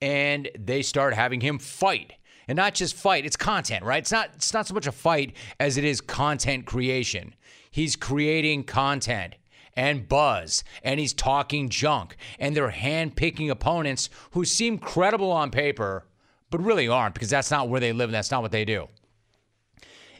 and 0.00 0.48
they 0.58 0.82
start 0.82 1.14
having 1.14 1.40
him 1.40 1.58
fight. 1.58 2.14
And 2.46 2.56
not 2.56 2.74
just 2.74 2.94
fight, 2.94 3.26
it's 3.26 3.36
content, 3.36 3.84
right? 3.84 3.98
It's 3.98 4.12
not 4.12 4.30
it's 4.34 4.54
not 4.54 4.66
so 4.66 4.74
much 4.74 4.86
a 4.86 4.92
fight 4.92 5.34
as 5.60 5.76
it 5.76 5.84
is 5.84 6.00
content 6.00 6.64
creation. 6.64 7.34
He's 7.70 7.94
creating 7.94 8.64
content 8.64 9.34
and 9.74 10.08
buzz, 10.08 10.64
and 10.82 10.98
he's 10.98 11.12
talking 11.12 11.68
junk, 11.68 12.16
and 12.40 12.56
they're 12.56 12.70
hand-picking 12.70 13.48
opponents 13.48 14.10
who 14.32 14.44
seem 14.44 14.76
credible 14.76 15.30
on 15.30 15.52
paper, 15.52 16.04
but 16.50 16.60
really 16.60 16.88
aren't 16.88 17.14
because 17.14 17.30
that's 17.30 17.50
not 17.50 17.68
where 17.68 17.78
they 17.78 17.92
live 17.92 18.08
and 18.08 18.14
that's 18.14 18.32
not 18.32 18.42
what 18.42 18.50
they 18.50 18.64
do. 18.64 18.88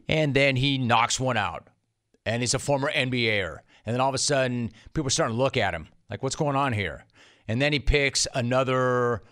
And 0.07 0.33
then 0.33 0.55
he 0.55 0.79
knocks 0.79 1.19
one 1.19 1.37
out 1.37 1.67
and 2.29 2.43
he's 2.43 2.55
a 2.55 2.59
former 2.59 2.93
NBAer. 2.93 3.59
And 3.87 3.95
then 3.95 4.01
all 4.01 4.11
of 4.11 4.15
a 4.15 4.19
sudden, 4.19 4.71
people 4.93 5.07
are 5.07 5.11
starting 5.11 5.35
to 5.35 5.43
look 5.43 5.57
at 5.57 5.73
him 5.73 5.89
like, 6.11 6.23
what's 6.23 6.37
going 6.37 6.57
on 6.57 6.75
here? 6.75 7.07
And 7.49 7.61
then 7.61 7.73
he 7.73 7.81
picks 7.81 8.27
another 8.35 9.23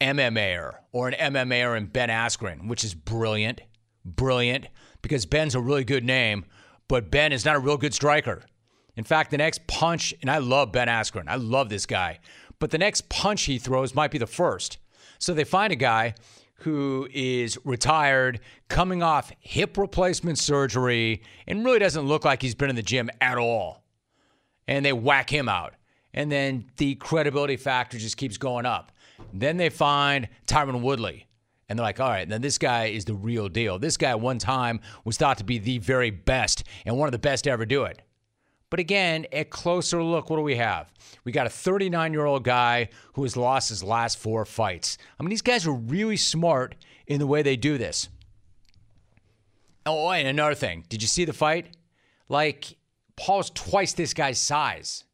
MMAer 0.00 0.74
or 0.90 1.08
an 1.08 1.14
MMAer 1.14 1.76
in 1.76 1.86
Ben 1.86 2.08
Askren, 2.08 2.66
which 2.66 2.82
is 2.82 2.94
brilliant, 2.94 3.60
brilliant, 4.04 4.66
because 5.02 5.24
Ben's 5.24 5.54
a 5.54 5.60
really 5.60 5.84
good 5.84 6.04
name, 6.04 6.44
but 6.88 7.12
Ben 7.12 7.32
is 7.32 7.44
not 7.44 7.54
a 7.54 7.60
real 7.60 7.76
good 7.76 7.94
striker. 7.94 8.42
In 8.96 9.04
fact, 9.04 9.30
the 9.30 9.38
next 9.38 9.68
punch, 9.68 10.12
and 10.20 10.28
I 10.28 10.38
love 10.38 10.72
Ben 10.72 10.88
Askren, 10.88 11.28
I 11.28 11.36
love 11.36 11.68
this 11.68 11.86
guy, 11.86 12.18
but 12.58 12.72
the 12.72 12.78
next 12.78 13.08
punch 13.08 13.42
he 13.44 13.58
throws 13.58 13.94
might 13.94 14.10
be 14.10 14.18
the 14.18 14.26
first. 14.26 14.78
So 15.20 15.32
they 15.32 15.44
find 15.44 15.72
a 15.72 15.76
guy 15.76 16.14
who 16.62 17.08
is 17.12 17.58
retired, 17.64 18.40
coming 18.68 19.02
off 19.02 19.32
hip 19.40 19.76
replacement 19.76 20.38
surgery, 20.38 21.22
and 21.46 21.64
really 21.64 21.78
doesn't 21.78 22.06
look 22.06 22.24
like 22.24 22.42
he's 22.42 22.54
been 22.54 22.70
in 22.70 22.76
the 22.76 22.82
gym 22.82 23.10
at 23.20 23.38
all. 23.38 23.84
And 24.66 24.84
they 24.84 24.92
whack 24.92 25.30
him 25.30 25.48
out. 25.48 25.74
And 26.14 26.30
then 26.30 26.66
the 26.76 26.94
credibility 26.96 27.56
factor 27.56 27.98
just 27.98 28.16
keeps 28.16 28.36
going 28.36 28.66
up. 28.66 28.92
Then 29.32 29.56
they 29.56 29.70
find 29.70 30.28
Tyron 30.46 30.82
Woodley. 30.82 31.26
And 31.68 31.78
they're 31.78 31.84
like, 31.84 32.00
all 32.00 32.08
right, 32.08 32.28
then 32.28 32.42
this 32.42 32.58
guy 32.58 32.86
is 32.86 33.06
the 33.06 33.14
real 33.14 33.48
deal. 33.48 33.78
This 33.78 33.96
guy, 33.96 34.14
one 34.14 34.38
time, 34.38 34.80
was 35.04 35.16
thought 35.16 35.38
to 35.38 35.44
be 35.44 35.58
the 35.58 35.78
very 35.78 36.10
best 36.10 36.64
and 36.84 36.98
one 36.98 37.08
of 37.08 37.12
the 37.12 37.18
best 37.18 37.44
to 37.44 37.50
ever 37.50 37.64
do 37.64 37.84
it. 37.84 38.02
But 38.72 38.80
again, 38.80 39.26
at 39.32 39.50
closer 39.50 40.02
look, 40.02 40.30
what 40.30 40.36
do 40.36 40.42
we 40.42 40.56
have? 40.56 40.90
We 41.24 41.32
got 41.32 41.46
a 41.46 41.50
39 41.50 42.14
year 42.14 42.24
old 42.24 42.42
guy 42.42 42.88
who 43.12 43.22
has 43.22 43.36
lost 43.36 43.68
his 43.68 43.84
last 43.84 44.16
four 44.16 44.46
fights. 44.46 44.96
I 45.20 45.22
mean, 45.22 45.28
these 45.28 45.42
guys 45.42 45.66
are 45.66 45.74
really 45.74 46.16
smart 46.16 46.74
in 47.06 47.18
the 47.18 47.26
way 47.26 47.42
they 47.42 47.56
do 47.56 47.76
this. 47.76 48.08
Oh, 49.84 50.10
and 50.10 50.26
another 50.26 50.54
thing 50.54 50.86
did 50.88 51.02
you 51.02 51.08
see 51.08 51.26
the 51.26 51.34
fight? 51.34 51.76
Like, 52.30 52.78
Paul's 53.14 53.50
twice 53.50 53.92
this 53.92 54.14
guy's 54.14 54.38
size. 54.38 55.04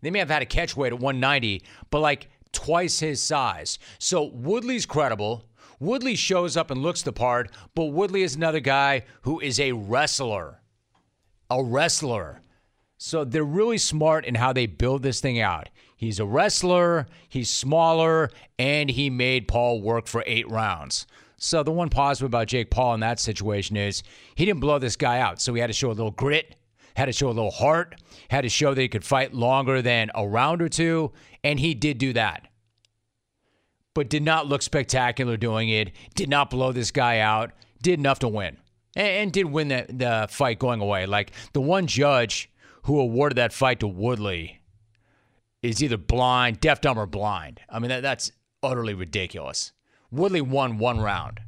They 0.00 0.12
may 0.12 0.20
have 0.20 0.30
had 0.30 0.42
a 0.42 0.46
catch 0.46 0.76
weight 0.76 0.92
at 0.92 1.00
190, 1.00 1.64
but 1.90 1.98
like 1.98 2.28
twice 2.52 3.00
his 3.00 3.20
size. 3.20 3.80
So 3.98 4.30
Woodley's 4.32 4.86
credible. 4.86 5.44
Woodley 5.80 6.14
shows 6.14 6.56
up 6.56 6.70
and 6.70 6.84
looks 6.84 7.02
the 7.02 7.12
part, 7.12 7.50
but 7.74 7.86
Woodley 7.86 8.22
is 8.22 8.36
another 8.36 8.60
guy 8.60 9.02
who 9.22 9.40
is 9.40 9.58
a 9.58 9.72
wrestler. 9.72 10.60
A 11.50 11.60
wrestler. 11.60 12.42
So 12.98 13.24
they're 13.24 13.44
really 13.44 13.78
smart 13.78 14.24
in 14.24 14.34
how 14.34 14.52
they 14.52 14.66
build 14.66 15.02
this 15.02 15.20
thing 15.20 15.40
out. 15.40 15.68
He's 15.96 16.20
a 16.20 16.26
wrestler, 16.26 17.06
he's 17.28 17.48
smaller, 17.48 18.30
and 18.58 18.90
he 18.90 19.08
made 19.08 19.48
Paul 19.48 19.80
work 19.80 20.06
for 20.06 20.22
eight 20.26 20.48
rounds. 20.50 21.06
So 21.38 21.62
the 21.62 21.70
one 21.70 21.88
positive 21.88 22.26
about 22.26 22.48
Jake 22.48 22.70
Paul 22.70 22.94
in 22.94 23.00
that 23.00 23.20
situation 23.20 23.76
is 23.76 24.02
he 24.34 24.44
didn't 24.44 24.60
blow 24.60 24.80
this 24.80 24.96
guy 24.96 25.20
out. 25.20 25.40
So 25.40 25.54
he 25.54 25.60
had 25.60 25.68
to 25.68 25.72
show 25.72 25.88
a 25.88 25.92
little 25.92 26.10
grit, 26.10 26.56
had 26.96 27.06
to 27.06 27.12
show 27.12 27.28
a 27.28 27.30
little 27.30 27.52
heart, 27.52 27.94
had 28.28 28.42
to 28.42 28.48
show 28.48 28.74
that 28.74 28.80
he 28.80 28.88
could 28.88 29.04
fight 29.04 29.32
longer 29.32 29.80
than 29.80 30.10
a 30.14 30.26
round 30.26 30.60
or 30.60 30.68
two, 30.68 31.12
and 31.44 31.60
he 31.60 31.74
did 31.74 31.98
do 31.98 32.12
that. 32.14 32.48
But 33.94 34.10
did 34.10 34.24
not 34.24 34.46
look 34.46 34.62
spectacular 34.62 35.36
doing 35.36 35.68
it, 35.68 35.92
did 36.16 36.28
not 36.28 36.50
blow 36.50 36.72
this 36.72 36.90
guy 36.90 37.20
out, 37.20 37.52
did 37.80 38.00
enough 38.00 38.18
to 38.20 38.28
win. 38.28 38.56
And, 38.96 39.32
did 39.32 39.46
win 39.46 39.68
the, 39.68 39.86
the 39.88 40.26
fight 40.28 40.58
going 40.58 40.80
away. 40.80 41.06
Like 41.06 41.30
the 41.52 41.60
one 41.60 41.86
judge 41.86 42.50
who 42.88 42.98
awarded 43.00 43.36
that 43.36 43.52
fight 43.52 43.80
to 43.80 43.86
Woodley 43.86 44.62
is 45.62 45.82
either 45.82 45.98
blind, 45.98 46.58
deaf, 46.58 46.80
dumb, 46.80 46.98
or 46.98 47.04
blind. 47.04 47.60
I 47.68 47.78
mean, 47.80 47.90
that, 47.90 48.00
that's 48.00 48.32
utterly 48.62 48.94
ridiculous. 48.94 49.72
Woodley 50.10 50.40
won 50.40 50.78
one 50.78 50.98
round, 50.98 51.40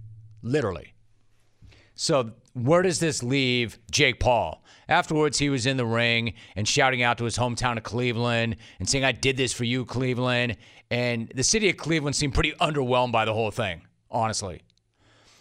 literally. 0.42 0.92
So, 1.94 2.32
where 2.52 2.82
does 2.82 3.00
this 3.00 3.22
leave 3.22 3.78
Jake 3.90 4.20
Paul? 4.20 4.62
Afterwards, 4.86 5.38
he 5.38 5.48
was 5.48 5.64
in 5.64 5.78
the 5.78 5.86
ring 5.86 6.34
and 6.56 6.68
shouting 6.68 7.02
out 7.02 7.16
to 7.16 7.24
his 7.24 7.38
hometown 7.38 7.78
of 7.78 7.84
Cleveland 7.84 8.56
and 8.78 8.86
saying, 8.86 9.04
I 9.04 9.12
did 9.12 9.38
this 9.38 9.54
for 9.54 9.64
you, 9.64 9.86
Cleveland. 9.86 10.58
And 10.90 11.32
the 11.34 11.42
city 11.42 11.70
of 11.70 11.78
Cleveland 11.78 12.16
seemed 12.16 12.34
pretty 12.34 12.52
underwhelmed 12.60 13.12
by 13.12 13.24
the 13.24 13.32
whole 13.32 13.50
thing, 13.50 13.80
honestly. 14.10 14.60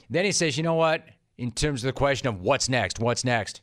Then 0.09 0.23
he 0.23 0.31
says, 0.31 0.55
You 0.55 0.63
know 0.63 0.75
what? 0.75 1.05
In 1.37 1.51
terms 1.51 1.83
of 1.83 1.87
the 1.87 1.93
question 1.93 2.29
of 2.29 2.39
what's 2.39 2.69
next, 2.69 2.99
what's 2.99 3.25
next? 3.25 3.59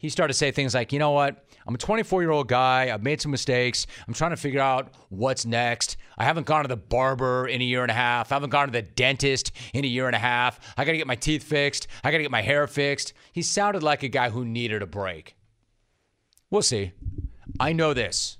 He 0.00 0.08
started 0.08 0.32
to 0.32 0.38
say 0.38 0.50
things 0.50 0.74
like, 0.74 0.92
You 0.94 0.98
know 0.98 1.10
what? 1.10 1.44
I'm 1.66 1.74
a 1.74 1.78
24 1.78 2.22
year 2.22 2.30
old 2.30 2.48
guy. 2.48 2.90
I've 2.92 3.02
made 3.02 3.20
some 3.20 3.30
mistakes. 3.30 3.86
I'm 4.08 4.14
trying 4.14 4.30
to 4.30 4.36
figure 4.38 4.60
out 4.60 4.94
what's 5.10 5.44
next. 5.44 5.98
I 6.16 6.24
haven't 6.24 6.46
gone 6.46 6.62
to 6.62 6.68
the 6.68 6.76
barber 6.76 7.46
in 7.46 7.60
a 7.60 7.64
year 7.64 7.82
and 7.82 7.90
a 7.90 7.94
half. 7.94 8.32
I 8.32 8.34
haven't 8.34 8.48
gone 8.48 8.66
to 8.66 8.72
the 8.72 8.80
dentist 8.80 9.52
in 9.74 9.84
a 9.84 9.88
year 9.88 10.06
and 10.06 10.16
a 10.16 10.18
half. 10.18 10.58
I 10.78 10.86
got 10.86 10.92
to 10.92 10.98
get 10.98 11.06
my 11.06 11.16
teeth 11.16 11.42
fixed. 11.42 11.86
I 12.02 12.10
got 12.10 12.16
to 12.16 12.22
get 12.22 12.30
my 12.30 12.40
hair 12.40 12.66
fixed. 12.66 13.12
He 13.32 13.42
sounded 13.42 13.82
like 13.82 14.02
a 14.02 14.08
guy 14.08 14.30
who 14.30 14.42
needed 14.44 14.80
a 14.80 14.86
break. 14.86 15.36
We'll 16.50 16.62
see. 16.62 16.92
I 17.60 17.74
know 17.74 17.92
this. 17.92 18.38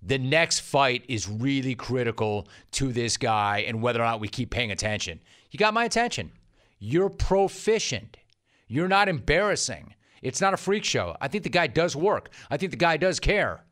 The 0.00 0.18
next 0.18 0.60
fight 0.60 1.04
is 1.08 1.28
really 1.28 1.74
critical 1.74 2.46
to 2.72 2.92
this 2.92 3.16
guy 3.16 3.64
and 3.66 3.82
whether 3.82 4.00
or 4.00 4.04
not 4.04 4.20
we 4.20 4.28
keep 4.28 4.50
paying 4.50 4.70
attention. 4.70 5.20
You 5.50 5.58
got 5.58 5.74
my 5.74 5.84
attention. 5.84 6.30
You're 6.78 7.10
proficient. 7.10 8.16
You're 8.68 8.88
not 8.88 9.08
embarrassing. 9.08 9.94
It's 10.22 10.40
not 10.40 10.54
a 10.54 10.56
freak 10.56 10.84
show. 10.84 11.16
I 11.20 11.28
think 11.28 11.44
the 11.44 11.50
guy 11.50 11.66
does 11.66 11.94
work. 11.96 12.30
I 12.50 12.56
think 12.56 12.70
the 12.70 12.76
guy 12.76 12.96
does 12.96 13.20
care. 13.20 13.64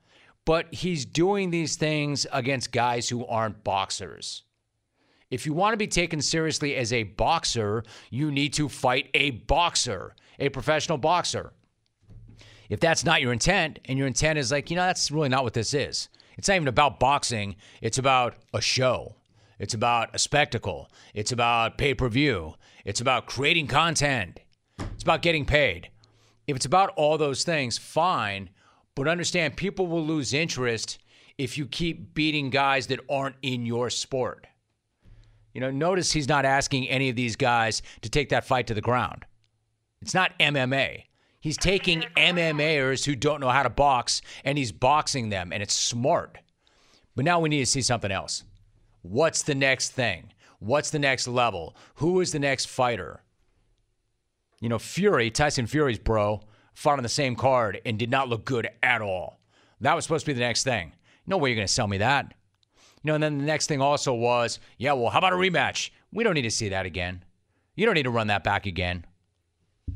But 0.44 0.72
he's 0.74 1.04
doing 1.04 1.50
these 1.50 1.76
things 1.76 2.26
against 2.32 2.72
guys 2.72 3.08
who 3.08 3.24
aren't 3.26 3.62
boxers. 3.62 4.42
If 5.30 5.46
you 5.46 5.52
want 5.52 5.74
to 5.74 5.76
be 5.76 5.86
taken 5.86 6.20
seriously 6.20 6.74
as 6.74 6.92
a 6.92 7.04
boxer, 7.04 7.84
you 8.10 8.32
need 8.32 8.52
to 8.54 8.68
fight 8.68 9.10
a 9.14 9.30
boxer, 9.30 10.16
a 10.40 10.48
professional 10.48 10.98
boxer. 10.98 11.52
If 12.68 12.80
that's 12.80 13.04
not 13.04 13.20
your 13.20 13.32
intent, 13.32 13.78
and 13.84 13.96
your 13.96 14.08
intent 14.08 14.38
is 14.38 14.50
like, 14.50 14.70
you 14.70 14.76
know, 14.76 14.82
that's 14.82 15.10
really 15.10 15.28
not 15.28 15.44
what 15.44 15.54
this 15.54 15.72
is. 15.72 16.08
It's 16.36 16.48
not 16.48 16.56
even 16.56 16.68
about 16.68 16.98
boxing, 16.98 17.56
it's 17.80 17.98
about 17.98 18.34
a 18.52 18.60
show. 18.60 19.16
It's 19.60 19.74
about 19.74 20.14
a 20.14 20.18
spectacle. 20.18 20.90
It's 21.12 21.32
about 21.32 21.76
pay 21.76 21.92
per 21.92 22.08
view. 22.08 22.54
It's 22.84 23.02
about 23.02 23.26
creating 23.26 23.66
content. 23.66 24.40
It's 24.78 25.02
about 25.02 25.20
getting 25.20 25.44
paid. 25.44 25.90
If 26.50 26.56
it's 26.56 26.66
about 26.66 26.92
all 26.96 27.16
those 27.16 27.44
things, 27.44 27.78
fine. 27.78 28.50
But 28.96 29.06
understand, 29.06 29.56
people 29.56 29.86
will 29.86 30.04
lose 30.04 30.34
interest 30.34 30.98
if 31.38 31.56
you 31.56 31.64
keep 31.64 32.12
beating 32.12 32.50
guys 32.50 32.88
that 32.88 33.00
aren't 33.08 33.36
in 33.40 33.64
your 33.64 33.88
sport. 33.88 34.48
You 35.54 35.60
know, 35.60 35.70
notice 35.70 36.10
he's 36.10 36.28
not 36.28 36.44
asking 36.44 36.88
any 36.88 37.08
of 37.08 37.16
these 37.16 37.36
guys 37.36 37.82
to 38.02 38.10
take 38.10 38.30
that 38.30 38.44
fight 38.44 38.66
to 38.66 38.74
the 38.74 38.80
ground. 38.80 39.24
It's 40.02 40.12
not 40.12 40.36
MMA. 40.40 41.04
He's 41.40 41.56
taking 41.56 42.04
MMAers 42.16 43.04
who 43.04 43.14
don't 43.14 43.40
know 43.40 43.48
how 43.48 43.62
to 43.62 43.70
box 43.70 44.20
and 44.44 44.58
he's 44.58 44.72
boxing 44.72 45.28
them, 45.28 45.52
and 45.52 45.62
it's 45.62 45.74
smart. 45.74 46.38
But 47.14 47.24
now 47.24 47.38
we 47.38 47.48
need 47.48 47.60
to 47.60 47.66
see 47.66 47.82
something 47.82 48.10
else. 48.10 48.42
What's 49.02 49.42
the 49.42 49.54
next 49.54 49.90
thing? 49.90 50.32
What's 50.58 50.90
the 50.90 50.98
next 50.98 51.28
level? 51.28 51.76
Who 51.96 52.20
is 52.20 52.32
the 52.32 52.40
next 52.40 52.66
fighter? 52.66 53.22
You 54.60 54.68
know, 54.68 54.78
Fury, 54.78 55.30
Tyson 55.30 55.66
Fury's 55.66 55.98
bro, 55.98 56.42
fought 56.74 56.98
on 56.98 57.02
the 57.02 57.08
same 57.08 57.34
card 57.34 57.80
and 57.84 57.98
did 57.98 58.10
not 58.10 58.28
look 58.28 58.44
good 58.44 58.68
at 58.82 59.02
all. 59.02 59.40
That 59.80 59.94
was 59.94 60.04
supposed 60.04 60.26
to 60.26 60.30
be 60.30 60.34
the 60.34 60.40
next 60.40 60.64
thing. 60.64 60.92
No 61.26 61.38
way 61.38 61.50
you're 61.50 61.56
going 61.56 61.66
to 61.66 61.72
sell 61.72 61.88
me 61.88 61.98
that. 61.98 62.34
You 63.02 63.08
know, 63.08 63.14
and 63.14 63.22
then 63.22 63.38
the 63.38 63.44
next 63.44 63.66
thing 63.66 63.80
also 63.80 64.12
was, 64.12 64.58
yeah, 64.76 64.92
well, 64.92 65.10
how 65.10 65.18
about 65.18 65.32
a 65.32 65.36
rematch? 65.36 65.90
We 66.12 66.22
don't 66.22 66.34
need 66.34 66.42
to 66.42 66.50
see 66.50 66.68
that 66.68 66.86
again. 66.86 67.24
You 67.74 67.86
don't 67.86 67.94
need 67.94 68.02
to 68.02 68.10
run 68.10 68.26
that 68.26 68.44
back 68.44 68.66
again. 68.66 69.06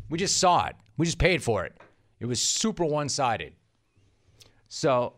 We 0.09 0.19
just 0.19 0.39
saw 0.39 0.67
it. 0.67 0.77
We 0.97 1.05
just 1.05 1.19
paid 1.19 1.43
for 1.43 1.65
it. 1.65 1.77
It 2.21 2.27
was 2.27 2.41
super 2.41 2.85
one 2.85 3.09
sided. 3.09 3.53
So, 4.69 5.15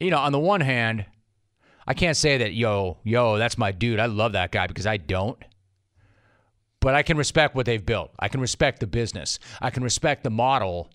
you 0.00 0.10
know, 0.10 0.18
on 0.18 0.32
the 0.32 0.38
one 0.38 0.62
hand, 0.62 1.04
I 1.86 1.94
can't 1.94 2.16
say 2.16 2.38
that, 2.38 2.54
yo, 2.54 2.98
yo, 3.04 3.36
that's 3.38 3.58
my 3.58 3.70
dude. 3.70 4.00
I 4.00 4.06
love 4.06 4.32
that 4.32 4.50
guy 4.50 4.66
because 4.66 4.86
I 4.86 4.96
don't. 4.96 5.38
But 6.86 6.94
I 6.94 7.02
can 7.02 7.16
respect 7.16 7.56
what 7.56 7.66
they've 7.66 7.84
built. 7.84 8.12
I 8.16 8.28
can 8.28 8.40
respect 8.40 8.78
the 8.78 8.86
business. 8.86 9.40
I 9.60 9.70
can 9.70 9.82
respect 9.82 10.22
the 10.22 10.30
model. 10.30 10.88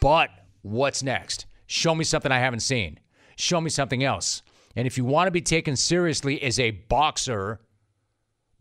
But 0.00 0.30
what's 0.62 1.02
next? 1.02 1.46
Show 1.66 1.92
me 1.96 2.04
something 2.04 2.30
I 2.30 2.38
haven't 2.38 2.60
seen. 2.60 3.00
Show 3.34 3.60
me 3.60 3.68
something 3.68 4.04
else. 4.04 4.44
And 4.76 4.86
if 4.86 4.96
you 4.96 5.04
want 5.04 5.26
to 5.26 5.32
be 5.32 5.40
taken 5.40 5.74
seriously 5.74 6.40
as 6.40 6.60
a 6.60 6.70
boxer, 6.70 7.58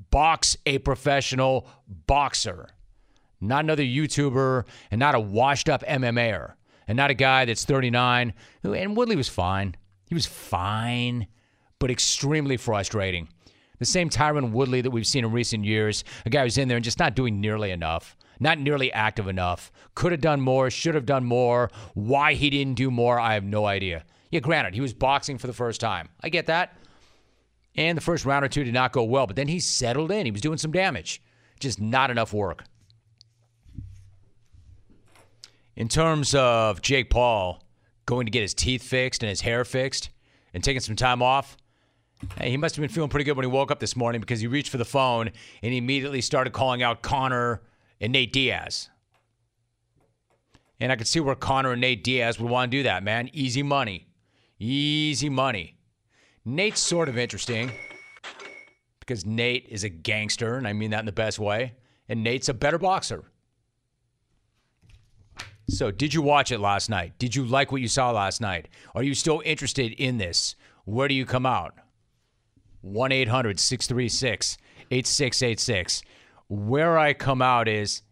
box 0.10 0.58
a 0.66 0.80
professional 0.80 1.68
boxer, 1.88 2.70
not 3.40 3.64
another 3.64 3.84
YouTuber 3.84 4.66
and 4.90 4.98
not 4.98 5.14
a 5.14 5.20
washed 5.20 5.70
up 5.70 5.84
MMAer 5.84 6.54
and 6.88 6.98
not 6.98 7.12
a 7.12 7.14
guy 7.14 7.46
that's 7.46 7.66
39. 7.66 8.34
And 8.64 8.98
Woodley 8.98 9.16
was 9.16 9.30
fine. 9.30 9.76
He 10.08 10.16
was 10.16 10.26
fine, 10.26 11.28
but 11.78 11.92
extremely 11.92 12.58
frustrating. 12.58 13.30
The 13.84 13.88
same 13.88 14.10
Tyron 14.10 14.52
Woodley 14.52 14.80
that 14.80 14.92
we've 14.92 15.06
seen 15.06 15.26
in 15.26 15.34
recent 15.34 15.66
years, 15.66 16.06
a 16.26 16.30
guy 16.30 16.44
who's 16.44 16.58
in 16.58 16.70
there 16.70 16.78
and 16.78 16.86
just 16.86 17.00
not 17.00 17.16
doing 17.16 17.42
nearly 17.42 17.70
enough, 17.70 18.16
not 18.40 18.58
nearly 18.58 18.94
active 18.94 19.28
enough. 19.28 19.74
Could 19.94 20.14
have 20.14 20.22
done 20.22 20.40
more, 20.40 20.70
should 20.70 20.96
have 20.96 21.06
done 21.06 21.26
more. 21.26 21.70
Why 21.94 22.34
he 22.34 22.50
didn't 22.50 22.76
do 22.76 22.90
more, 22.90 23.20
I 23.20 23.34
have 23.34 23.44
no 23.44 23.66
idea. 23.66 24.06
Yeah, 24.32 24.40
granted, 24.40 24.74
he 24.74 24.80
was 24.80 24.94
boxing 24.94 25.38
for 25.38 25.48
the 25.48 25.54
first 25.54 25.82
time. 25.82 26.08
I 26.24 26.30
get 26.30 26.46
that. 26.46 26.78
And 27.76 27.98
the 27.98 28.02
first 28.02 28.24
round 28.24 28.46
or 28.46 28.48
two 28.48 28.64
did 28.64 28.74
not 28.74 28.94
go 28.94 29.04
well, 29.04 29.28
but 29.28 29.36
then 29.36 29.50
he 29.50 29.60
settled 29.60 30.12
in. 30.12 30.26
He 30.26 30.32
was 30.32 30.40
doing 30.40 30.58
some 30.58 30.72
damage. 30.72 31.22
Just 31.60 31.82
not 31.82 32.10
enough 32.10 32.32
work. 32.32 32.64
In 35.76 35.90
terms 35.90 36.34
of 36.34 36.82
Jake 36.82 37.10
Paul 37.10 37.62
going 38.06 38.28
to 38.28 38.32
get 38.32 38.44
his 38.44 38.54
teeth 38.54 38.82
fixed 38.82 39.24
and 39.24 39.30
his 39.30 39.42
hair 39.42 39.66
fixed 39.66 40.10
and 40.54 40.64
taking 40.64 40.80
some 40.80 40.96
time 40.96 41.22
off, 41.22 41.58
Hey, 42.38 42.50
he 42.50 42.58
must 42.58 42.76
have 42.76 42.82
been 42.82 42.90
feeling 42.90 43.10
pretty 43.10 43.24
good 43.24 43.38
when 43.38 43.46
he 43.46 43.52
woke 43.52 43.72
up 43.72 43.80
this 43.80 43.96
morning 43.96 44.22
because 44.22 44.40
he 44.40 44.48
reached 44.48 44.70
for 44.70 44.78
the 44.78 44.86
phone 44.86 45.32
and 45.62 45.72
he 45.72 45.78
immediately 45.78 46.22
started 46.22 46.54
calling 46.54 46.82
out 46.82 47.02
Conor 47.02 47.62
and 48.00 48.12
Nate 48.12 48.34
Diaz. 48.34 48.90
And 50.80 50.92
I 50.92 50.96
could 50.96 51.08
see 51.08 51.20
where 51.20 51.36
Conor 51.36 51.74
and 51.74 51.82
Nate 51.82 52.04
Diaz 52.04 52.40
would 52.40 52.50
want 52.50 52.72
to 52.72 52.78
do 52.78 52.84
that, 52.84 53.04
man. 53.04 53.30
Easy 53.34 53.64
money. 53.64 54.08
Easy 54.60 55.30
money. 55.30 55.78
Nate's 56.46 56.82
sort 56.82 57.08
of 57.08 57.18
interesting 57.18 57.72
because 59.00 59.26
Nate 59.26 59.68
is 59.70 59.84
a 59.84 59.90
gangster, 59.90 60.56
and 60.56 60.68
I 60.68 60.74
mean 60.74 60.92
that 60.92 61.00
in 61.00 61.06
the 61.06 61.12
best 61.12 61.40
way. 61.40 61.74
And 62.10 62.24
Nate's 62.24 62.50
a 62.50 62.54
better 62.54 62.78
boxer. 62.78 63.24
So, 65.70 65.92
did 65.92 66.14
you 66.14 66.22
watch 66.22 66.52
it 66.52 66.60
last 66.60 66.90
night? 66.90 67.18
Did 67.18 67.36
you 67.36 67.46
like 67.46 67.72
what 67.72 67.82
you 67.82 67.88
saw 67.88 68.12
last 68.12 68.42
night? 68.42 68.68
Are 68.94 69.04
you 69.04 69.14
still 69.14 69.42
interested 69.46 69.94
in 69.94 70.18
this? 70.18 70.56
Where 70.84 71.08
do 71.08 71.14
you 71.14 71.26
come 71.26 71.46
out? 71.46 71.76
1 72.84 73.12
800 73.12 73.60
636 73.60 74.58
8686. 74.92 76.04
Where 76.50 77.00
I 77.00 77.14
come 77.14 77.42
out 77.42 77.68
is 77.68 78.04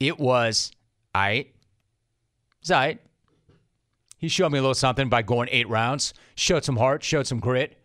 it 0.00 0.18
was 0.18 0.72
I. 1.14 1.48
Zite. 2.64 2.98
He 4.18 4.28
showed 4.28 4.50
me 4.50 4.58
a 4.58 4.62
little 4.62 4.74
something 4.74 5.08
by 5.08 5.22
going 5.22 5.48
eight 5.52 5.68
rounds, 5.68 6.14
showed 6.34 6.64
some 6.64 6.78
heart, 6.78 7.04
showed 7.04 7.26
some 7.26 7.38
grit, 7.38 7.78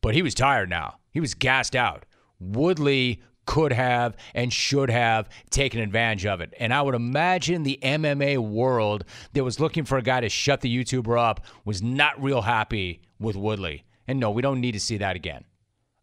but 0.00 0.14
he 0.14 0.22
was 0.22 0.34
tired 0.34 0.70
now. 0.70 0.98
He 1.10 1.20
was 1.20 1.34
gassed 1.34 1.74
out. 1.74 2.06
Woodley 2.38 3.20
could 3.46 3.72
have 3.72 4.16
and 4.34 4.52
should 4.52 4.90
have 4.90 5.28
taken 5.50 5.80
advantage 5.80 6.26
of 6.26 6.40
it. 6.40 6.54
And 6.58 6.72
I 6.72 6.82
would 6.82 6.94
imagine 6.94 7.62
the 7.62 7.78
MMA 7.82 8.38
world 8.38 9.04
that 9.32 9.44
was 9.44 9.58
looking 9.58 9.84
for 9.84 9.98
a 9.98 10.02
guy 10.02 10.20
to 10.20 10.28
shut 10.28 10.60
the 10.60 10.74
YouTuber 10.74 11.18
up 11.18 11.44
was 11.64 11.82
not 11.82 12.20
real 12.22 12.42
happy 12.42 13.02
with 13.18 13.36
Woodley. 13.36 13.84
And 14.06 14.20
no, 14.20 14.30
we 14.30 14.42
don't 14.42 14.60
need 14.60 14.72
to 14.72 14.80
see 14.80 14.98
that 14.98 15.16
again. 15.16 15.44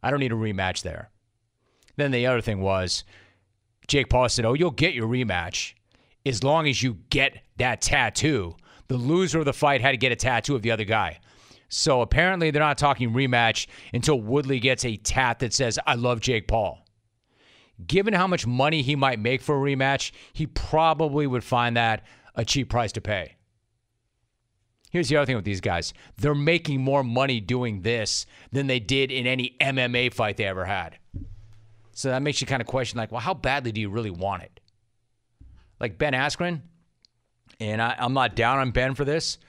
I 0.04 0.12
don't 0.12 0.20
need 0.20 0.32
a 0.32 0.36
rematch 0.36 0.84
there. 0.84 1.10
Then 1.96 2.12
the 2.12 2.28
other 2.28 2.42
thing 2.42 2.60
was 2.62 3.04
Jake 3.88 4.10
Paul 4.10 4.30
said, 4.30 4.46
Oh, 4.46 4.54
you'll 4.54 4.72
get 4.72 4.94
your 4.94 5.08
rematch 5.08 5.74
as 6.26 6.44
long 6.44 6.68
as 6.68 6.84
you 6.84 6.98
get 7.10 7.42
that 7.58 7.82
tattoo. 7.82 8.56
The 8.88 8.98
loser 8.98 9.40
of 9.40 9.46
the 9.46 9.54
fight 9.54 9.82
had 9.82 9.92
to 9.92 9.98
get 9.98 10.12
a 10.12 10.16
tattoo 10.16 10.56
of 10.56 10.62
the 10.62 10.72
other 10.72 10.86
guy. 10.86 11.20
So 11.70 12.02
apparently 12.02 12.52
they're 12.52 12.62
not 12.62 12.78
talking 12.78 13.14
rematch 13.14 13.68
until 13.94 14.22
Woodley 14.22 14.60
gets 14.60 14.86
a 14.86 14.98
tat 14.98 15.40
that 15.40 15.54
says, 15.54 15.80
I 15.88 15.96
love 15.96 16.20
Jake 16.20 16.48
Paul. 16.48 16.86
given 17.88 18.14
how 18.14 18.28
much 18.28 18.46
money 18.46 18.82
he 18.82 18.96
might 18.96 19.20
make 19.20 19.42
for 19.42 19.56
a 19.58 19.76
rematch, 19.76 20.12
he 20.34 20.46
probably 20.46 21.26
would 21.28 21.44
find 21.44 21.76
that 21.76 22.06
a 22.36 22.46
cheap 22.46 22.70
price 22.70 22.92
to 22.94 23.02
pay. 23.02 23.36
Here's 24.94 25.10
the 25.10 25.18
other 25.18 25.26
thing 25.26 25.36
with 25.36 25.44
these 25.44 25.60
guys 25.60 25.92
they're 26.18 26.36
making 26.36 26.80
more 26.80 27.04
money 27.04 27.40
doing 27.42 27.82
this 27.82 28.28
than 28.52 28.68
they 28.68 28.80
did 28.80 29.12
in 29.12 29.26
any 29.26 29.58
MMA 29.60 30.14
fight 30.14 30.38
they 30.38 30.46
ever 30.46 30.66
had. 30.66 31.00
So 31.94 32.10
that 32.10 32.22
makes 32.22 32.40
you 32.42 32.48
kind 32.48 32.62
of 32.62 32.68
question, 32.68 32.98
like, 32.98 33.12
well, 33.12 33.22
how 33.22 33.34
badly 33.34 33.72
do 33.72 33.82
you 33.82 33.90
really 33.90 34.12
want 34.12 34.44
it? 34.44 34.60
Like 35.80 35.98
Ben 35.98 36.14
Askren, 36.14 36.62
and 37.60 37.82
I, 37.82 37.96
I'm 37.98 38.14
not 38.14 38.36
down 38.36 38.60
on 38.60 38.70
Ben 38.70 38.94
for 38.94 39.04
this, 39.04 39.40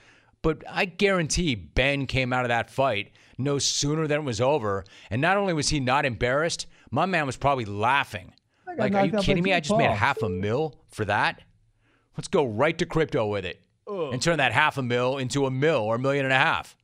but 0.40 0.62
I 0.68 0.86
guarantee 0.86 1.54
Ben 1.54 2.06
came 2.06 2.32
out 2.32 2.44
of 2.44 2.48
that 2.48 2.70
fight 2.70 3.12
no 3.36 3.58
sooner 3.58 4.06
than 4.06 4.20
it 4.20 4.24
was 4.24 4.40
over. 4.40 4.84
And 5.10 5.20
not 5.20 5.36
only 5.36 5.52
was 5.52 5.68
he 5.68 5.80
not 5.80 6.06
embarrassed, 6.06 6.66
my 6.90 7.04
man 7.04 7.26
was 7.26 7.36
probably 7.36 7.64
laughing. 7.64 8.32
Like, 8.78 8.94
are 8.94 9.06
you 9.06 9.18
kidding 9.18 9.42
me? 9.42 9.52
I 9.52 9.60
just 9.60 9.76
made 9.76 9.90
half 9.90 10.22
a 10.22 10.28
mil 10.28 10.74
for 10.88 11.04
that. 11.04 11.42
Let's 12.16 12.28
go 12.28 12.46
right 12.46 12.76
to 12.78 12.86
crypto 12.86 13.26
with 13.26 13.44
it 13.44 13.63
and 13.86 14.20
turn 14.20 14.38
that 14.38 14.52
half 14.52 14.78
a 14.78 14.82
mil 14.82 15.18
into 15.18 15.46
a 15.46 15.50
mil 15.50 15.76
or 15.76 15.96
a 15.96 15.98
million 15.98 16.24
and 16.24 16.32
a 16.32 16.38
half. 16.38 16.76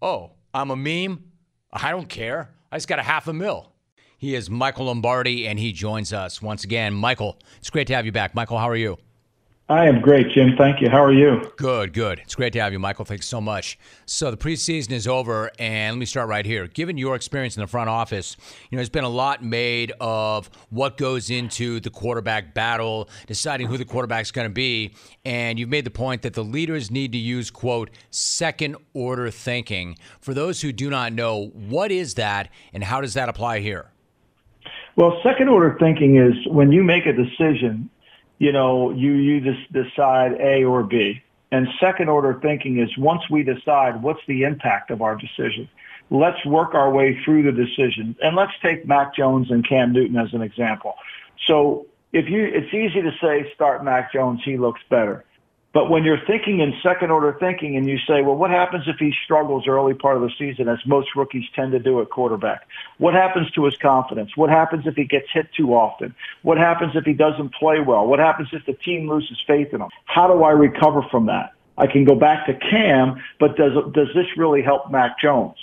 Oh, 0.00 0.32
I'm 0.54 0.70
a 0.70 0.76
meme? 0.76 1.24
I 1.72 1.90
don't 1.90 2.08
care. 2.08 2.50
I 2.72 2.76
just 2.76 2.88
got 2.88 2.98
a 2.98 3.02
half 3.02 3.28
a 3.28 3.32
mil. 3.32 3.72
He 4.16 4.34
is 4.34 4.50
Michael 4.50 4.86
Lombardi, 4.86 5.46
and 5.46 5.58
he 5.58 5.72
joins 5.72 6.12
us 6.12 6.42
once 6.42 6.64
again. 6.64 6.92
Michael, 6.92 7.38
it's 7.58 7.70
great 7.70 7.86
to 7.88 7.94
have 7.94 8.04
you 8.04 8.12
back. 8.12 8.34
Michael, 8.34 8.58
how 8.58 8.68
are 8.68 8.76
you? 8.76 8.98
I 9.70 9.86
am 9.86 10.00
great, 10.00 10.30
Jim. 10.30 10.54
Thank 10.56 10.80
you. 10.80 10.88
How 10.88 11.04
are 11.04 11.12
you? 11.12 11.52
Good, 11.58 11.92
good. 11.92 12.20
It's 12.20 12.34
great 12.34 12.54
to 12.54 12.60
have 12.60 12.72
you, 12.72 12.78
Michael. 12.78 13.04
Thanks 13.04 13.28
so 13.28 13.38
much. 13.38 13.78
So 14.06 14.30
the 14.30 14.36
preseason 14.38 14.92
is 14.92 15.06
over, 15.06 15.50
and 15.58 15.96
let 15.96 16.00
me 16.00 16.06
start 16.06 16.26
right 16.26 16.46
here. 16.46 16.66
Given 16.68 16.96
your 16.96 17.14
experience 17.14 17.54
in 17.54 17.60
the 17.60 17.66
front 17.66 17.90
office, 17.90 18.38
you 18.70 18.76
know, 18.76 18.78
there's 18.78 18.88
been 18.88 19.04
a 19.04 19.10
lot 19.10 19.44
made 19.44 19.92
of 20.00 20.48
what 20.70 20.96
goes 20.96 21.28
into 21.28 21.80
the 21.80 21.90
quarterback 21.90 22.54
battle, 22.54 23.10
deciding 23.26 23.66
who 23.66 23.76
the 23.76 23.84
quarterback's 23.84 24.30
going 24.30 24.46
to 24.46 24.54
be, 24.54 24.94
and 25.26 25.58
you've 25.58 25.68
made 25.68 25.84
the 25.84 25.90
point 25.90 26.22
that 26.22 26.32
the 26.32 26.44
leaders 26.44 26.90
need 26.90 27.12
to 27.12 27.18
use 27.18 27.50
quote 27.50 27.90
second 28.10 28.74
order 28.94 29.30
thinking. 29.30 29.98
For 30.18 30.32
those 30.32 30.62
who 30.62 30.72
do 30.72 30.88
not 30.88 31.12
know, 31.12 31.48
what 31.48 31.92
is 31.92 32.14
that, 32.14 32.48
and 32.72 32.82
how 32.82 33.02
does 33.02 33.12
that 33.12 33.28
apply 33.28 33.60
here? 33.60 33.90
Well, 34.96 35.20
second 35.22 35.50
order 35.50 35.76
thinking 35.78 36.16
is 36.16 36.32
when 36.50 36.72
you 36.72 36.82
make 36.82 37.04
a 37.04 37.12
decision 37.12 37.90
you 38.38 38.52
know, 38.52 38.90
you, 38.90 39.12
you 39.12 39.40
just 39.40 39.72
decide 39.72 40.32
A 40.40 40.64
or 40.64 40.82
B. 40.82 41.22
And 41.50 41.66
second 41.80 42.08
order 42.08 42.38
thinking 42.40 42.78
is 42.78 42.90
once 42.98 43.22
we 43.30 43.42
decide 43.42 44.02
what's 44.02 44.20
the 44.26 44.42
impact 44.42 44.90
of 44.90 45.00
our 45.00 45.16
decision, 45.16 45.68
let's 46.10 46.44
work 46.44 46.74
our 46.74 46.90
way 46.90 47.18
through 47.24 47.42
the 47.44 47.52
decision. 47.52 48.16
And 48.22 48.36
let's 48.36 48.52
take 48.62 48.86
Mac 48.86 49.14
Jones 49.14 49.50
and 49.50 49.66
Cam 49.66 49.92
Newton 49.92 50.16
as 50.16 50.32
an 50.34 50.42
example. 50.42 50.94
So 51.46 51.86
if 52.12 52.28
you, 52.28 52.44
it's 52.44 52.72
easy 52.72 53.02
to 53.02 53.12
say 53.20 53.50
start 53.54 53.84
Mac 53.84 54.12
Jones, 54.12 54.40
he 54.44 54.56
looks 54.56 54.80
better. 54.90 55.24
But 55.74 55.90
when 55.90 56.02
you're 56.02 56.24
thinking 56.26 56.60
in 56.60 56.72
second 56.82 57.10
order 57.10 57.36
thinking 57.38 57.76
and 57.76 57.86
you 57.86 57.98
say, 57.98 58.22
well, 58.22 58.36
what 58.36 58.50
happens 58.50 58.84
if 58.86 58.96
he 58.96 59.12
struggles 59.24 59.68
early 59.68 59.92
part 59.92 60.16
of 60.16 60.22
the 60.22 60.30
season, 60.38 60.66
as 60.66 60.78
most 60.86 61.14
rookies 61.14 61.44
tend 61.54 61.72
to 61.72 61.78
do 61.78 62.00
at 62.00 62.08
quarterback? 62.08 62.66
What 62.96 63.12
happens 63.12 63.50
to 63.52 63.66
his 63.66 63.76
confidence? 63.76 64.34
What 64.34 64.48
happens 64.48 64.86
if 64.86 64.94
he 64.96 65.04
gets 65.04 65.26
hit 65.32 65.52
too 65.54 65.74
often? 65.74 66.14
What 66.42 66.56
happens 66.56 66.92
if 66.96 67.04
he 67.04 67.12
doesn't 67.12 67.54
play 67.54 67.80
well? 67.80 68.06
What 68.06 68.18
happens 68.18 68.48
if 68.52 68.64
the 68.64 68.72
team 68.72 69.10
loses 69.10 69.38
faith 69.46 69.74
in 69.74 69.82
him? 69.82 69.90
How 70.06 70.26
do 70.26 70.42
I 70.42 70.52
recover 70.52 71.02
from 71.10 71.26
that? 71.26 71.52
I 71.76 71.86
can 71.86 72.04
go 72.04 72.14
back 72.14 72.46
to 72.46 72.54
Cam, 72.54 73.22
but 73.38 73.56
does, 73.56 73.72
does 73.92 74.08
this 74.14 74.26
really 74.36 74.62
help 74.62 74.90
Mac 74.90 75.20
Jones? 75.20 75.56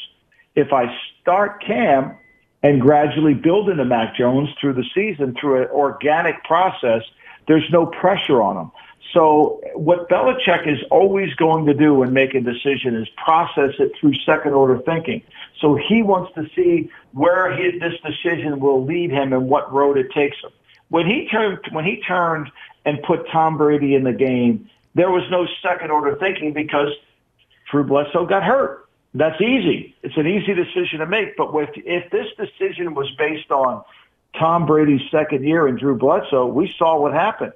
If 0.55 0.71
I 0.71 0.85
start 1.21 1.63
Cam 1.65 2.15
and 2.63 2.79
gradually 2.79 3.33
build 3.33 3.69
into 3.69 3.83
Mac 3.83 4.15
Jones 4.15 4.49
through 4.61 4.73
the 4.73 4.85
season 4.93 5.35
through 5.39 5.63
an 5.63 5.69
organic 5.71 6.43
process, 6.43 7.01
there's 7.47 7.69
no 7.71 7.85
pressure 7.85 8.41
on 8.41 8.57
him. 8.57 8.71
So 9.13 9.61
what 9.75 10.09
Belichick 10.09 10.67
is 10.67 10.79
always 10.91 11.33
going 11.35 11.65
to 11.67 11.73
do 11.73 11.93
when 11.93 12.13
making 12.13 12.47
a 12.47 12.53
decision 12.53 12.95
is 12.95 13.07
process 13.23 13.71
it 13.79 13.91
through 13.99 14.13
second 14.25 14.53
order 14.53 14.79
thinking. 14.79 15.21
So 15.61 15.75
he 15.75 16.01
wants 16.03 16.33
to 16.35 16.47
see 16.55 16.89
where 17.13 17.55
he, 17.55 17.79
this 17.79 17.93
decision 18.03 18.59
will 18.59 18.83
lead 18.83 19.11
him 19.11 19.31
and 19.31 19.47
what 19.47 19.71
road 19.71 19.97
it 19.97 20.11
takes 20.11 20.37
him. 20.43 20.51
When 20.89 21.05
he 21.05 21.27
turned, 21.29 21.59
when 21.71 21.85
he 21.85 22.01
turned 22.01 22.51
and 22.85 23.01
put 23.03 23.27
Tom 23.31 23.57
Brady 23.57 23.95
in 23.95 24.03
the 24.03 24.13
game, 24.13 24.69
there 24.95 25.09
was 25.09 25.23
no 25.31 25.47
second 25.61 25.91
order 25.91 26.15
thinking 26.15 26.53
because 26.53 26.89
Drew 27.71 27.83
Bledsoe 27.83 28.25
got 28.25 28.43
hurt. 28.43 28.87
That's 29.13 29.39
easy. 29.41 29.95
It's 30.03 30.17
an 30.17 30.27
easy 30.27 30.53
decision 30.53 30.99
to 30.99 31.05
make. 31.05 31.37
But 31.37 31.53
with, 31.53 31.69
if 31.75 32.11
this 32.11 32.27
decision 32.37 32.95
was 32.95 33.09
based 33.17 33.49
on 33.49 33.83
Tom 34.37 34.65
Brady's 34.65 35.01
second 35.09 35.45
year 35.45 35.67
and 35.67 35.79
Drew 35.79 35.95
Bledsoe, 35.97 36.47
we 36.47 36.73
saw 36.77 36.99
what 36.99 37.13
happened 37.13 37.53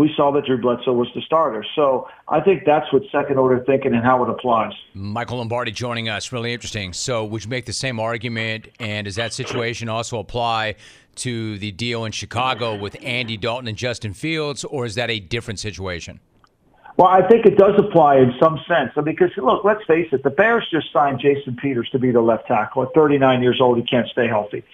we 0.00 0.10
saw 0.16 0.32
that 0.32 0.46
Drew 0.46 0.56
Bledsoe 0.56 0.94
was 0.94 1.08
the 1.14 1.20
starter. 1.20 1.62
So 1.76 2.08
I 2.26 2.40
think 2.40 2.64
that's 2.64 2.90
what 2.90 3.02
second 3.12 3.36
order 3.36 3.62
thinking 3.66 3.92
and 3.92 4.02
how 4.02 4.24
it 4.24 4.30
applies. 4.30 4.72
Michael 4.94 5.36
Lombardi 5.36 5.72
joining 5.72 6.08
us. 6.08 6.32
Really 6.32 6.54
interesting. 6.54 6.94
So 6.94 7.22
would 7.26 7.44
you 7.44 7.50
make 7.50 7.66
the 7.66 7.74
same 7.74 8.00
argument? 8.00 8.68
And 8.80 9.04
does 9.04 9.16
that 9.16 9.34
situation 9.34 9.90
also 9.90 10.18
apply 10.18 10.76
to 11.16 11.58
the 11.58 11.70
deal 11.72 12.06
in 12.06 12.12
Chicago 12.12 12.78
with 12.78 12.96
Andy 13.02 13.36
Dalton 13.36 13.68
and 13.68 13.76
Justin 13.76 14.14
Fields, 14.14 14.64
or 14.64 14.86
is 14.86 14.94
that 14.94 15.10
a 15.10 15.20
different 15.20 15.60
situation? 15.60 16.18
Well, 16.96 17.08
I 17.08 17.26
think 17.28 17.44
it 17.44 17.58
does 17.58 17.74
apply 17.78 18.16
in 18.20 18.32
some 18.40 18.58
sense. 18.66 18.92
I 18.96 19.02
mean, 19.02 19.16
because 19.16 19.36
look, 19.36 19.64
let's 19.64 19.84
face 19.84 20.08
it, 20.12 20.22
the 20.22 20.30
Bears 20.30 20.66
just 20.70 20.90
signed 20.94 21.20
Jason 21.20 21.56
Peters 21.56 21.90
to 21.90 21.98
be 21.98 22.10
the 22.10 22.22
left 22.22 22.46
tackle. 22.46 22.84
At 22.84 22.94
39 22.94 23.42
years 23.42 23.60
old, 23.60 23.76
he 23.76 23.84
can't 23.84 24.08
stay 24.08 24.28
healthy. 24.28 24.64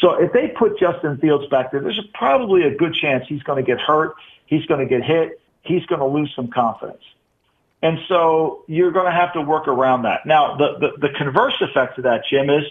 So 0.00 0.14
if 0.20 0.32
they 0.32 0.48
put 0.48 0.78
Justin 0.80 1.18
Fields 1.18 1.46
back 1.48 1.70
there, 1.70 1.80
there's 1.80 2.00
probably 2.14 2.62
a 2.64 2.74
good 2.74 2.94
chance 2.94 3.24
he's 3.28 3.42
going 3.44 3.64
to 3.64 3.66
get 3.66 3.80
hurt. 3.80 4.14
He's 4.52 4.66
going 4.66 4.80
to 4.80 4.86
get 4.86 5.02
hit. 5.02 5.40
He's 5.62 5.86
going 5.86 6.00
to 6.00 6.06
lose 6.06 6.30
some 6.36 6.48
confidence. 6.48 7.02
And 7.80 7.98
so 8.06 8.64
you're 8.68 8.92
going 8.92 9.06
to 9.06 9.12
have 9.12 9.32
to 9.32 9.40
work 9.40 9.66
around 9.66 10.02
that. 10.02 10.26
Now, 10.26 10.58
the, 10.58 10.76
the, 10.78 11.08
the 11.08 11.14
converse 11.16 11.54
effect 11.62 11.96
of 11.96 12.04
that, 12.04 12.24
Jim, 12.28 12.50
is 12.50 12.64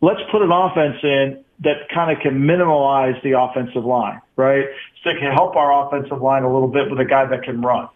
let's 0.00 0.20
put 0.30 0.40
an 0.40 0.50
offense 0.50 0.96
in 1.02 1.44
that 1.60 1.90
kind 1.90 2.10
of 2.10 2.22
can 2.22 2.46
minimize 2.46 3.16
the 3.22 3.32
offensive 3.32 3.84
line, 3.84 4.22
right? 4.36 4.64
So 5.04 5.10
it 5.10 5.18
can 5.18 5.30
help 5.30 5.56
our 5.56 5.86
offensive 5.86 6.22
line 6.22 6.42
a 6.42 6.50
little 6.50 6.68
bit 6.68 6.88
with 6.90 7.00
a 7.00 7.04
guy 7.04 7.26
that 7.26 7.42
can 7.42 7.60
run. 7.60 7.90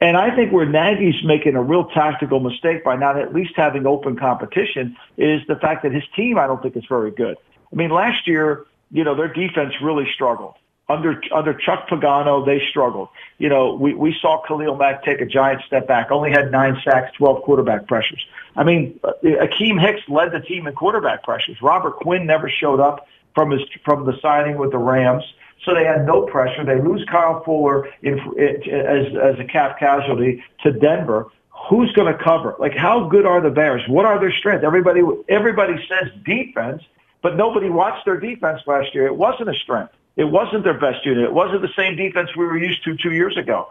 And 0.00 0.16
I 0.16 0.32
think 0.36 0.52
where 0.52 0.66
Nagy's 0.66 1.24
making 1.24 1.56
a 1.56 1.62
real 1.62 1.86
tactical 1.86 2.38
mistake 2.38 2.84
by 2.84 2.94
not 2.94 3.18
at 3.18 3.34
least 3.34 3.54
having 3.56 3.84
open 3.84 4.16
competition 4.16 4.96
is 5.16 5.40
the 5.48 5.56
fact 5.56 5.82
that 5.82 5.92
his 5.92 6.04
team, 6.14 6.38
I 6.38 6.46
don't 6.46 6.62
think, 6.62 6.76
is 6.76 6.84
very 6.88 7.10
good. 7.10 7.36
I 7.72 7.74
mean, 7.74 7.90
last 7.90 8.28
year, 8.28 8.64
you 8.92 9.02
know, 9.02 9.16
their 9.16 9.32
defense 9.32 9.74
really 9.82 10.06
struggled 10.14 10.54
under 10.88 11.20
under 11.34 11.52
Chuck 11.54 11.88
Pagano, 11.88 12.44
they 12.46 12.62
struggled. 12.70 13.08
You 13.38 13.48
know, 13.48 13.74
we, 13.74 13.94
we 13.94 14.16
saw 14.20 14.42
Khalil 14.46 14.76
Mack 14.76 15.04
take 15.04 15.20
a 15.20 15.26
giant 15.26 15.62
step 15.66 15.88
back, 15.88 16.10
only 16.10 16.30
had 16.30 16.52
nine 16.52 16.80
sacks, 16.84 17.16
12 17.16 17.42
quarterback 17.42 17.88
pressures. 17.88 18.24
I 18.54 18.64
mean, 18.64 18.98
uh, 19.02 19.12
Akiem 19.24 19.80
Hicks 19.80 20.02
led 20.08 20.32
the 20.32 20.40
team 20.40 20.66
in 20.66 20.74
quarterback 20.74 21.24
pressures. 21.24 21.60
Robert 21.60 21.96
Quinn 21.96 22.26
never 22.26 22.48
showed 22.48 22.80
up 22.80 23.06
from 23.34 23.50
his 23.50 23.62
from 23.84 24.06
the 24.06 24.16
signing 24.22 24.58
with 24.58 24.70
the 24.70 24.78
Rams, 24.78 25.24
so 25.64 25.74
they 25.74 25.84
had 25.84 26.06
no 26.06 26.22
pressure. 26.22 26.64
They 26.64 26.80
lose 26.80 27.04
Kyle 27.10 27.42
Fuller 27.42 27.88
in, 28.02 28.18
as 28.38 29.06
as 29.16 29.40
a 29.40 29.44
cap 29.44 29.78
casualty 29.80 30.44
to 30.62 30.72
Denver. 30.72 31.26
Who's 31.68 31.90
going 31.92 32.12
to 32.12 32.22
cover? 32.22 32.54
Like, 32.60 32.76
how 32.76 33.08
good 33.08 33.26
are 33.26 33.40
the 33.40 33.50
Bears? 33.50 33.82
What 33.88 34.04
are 34.04 34.20
their 34.20 34.32
strengths? 34.32 34.64
Everybody 34.64 35.02
everybody 35.28 35.84
says 35.88 36.12
defense, 36.24 36.82
but 37.22 37.36
nobody 37.36 37.70
watched 37.70 38.04
their 38.04 38.20
defense 38.20 38.60
last 38.66 38.94
year. 38.94 39.06
It 39.06 39.16
wasn't 39.16 39.48
a 39.48 39.54
strength. 39.54 39.92
It 40.16 40.24
wasn't 40.24 40.64
their 40.64 40.78
best 40.78 41.04
unit. 41.04 41.24
It 41.24 41.32
wasn't 41.32 41.62
the 41.62 41.72
same 41.76 41.96
defense 41.96 42.30
we 42.36 42.46
were 42.46 42.58
used 42.58 42.82
to 42.84 42.96
two 42.96 43.12
years 43.12 43.36
ago. 43.36 43.68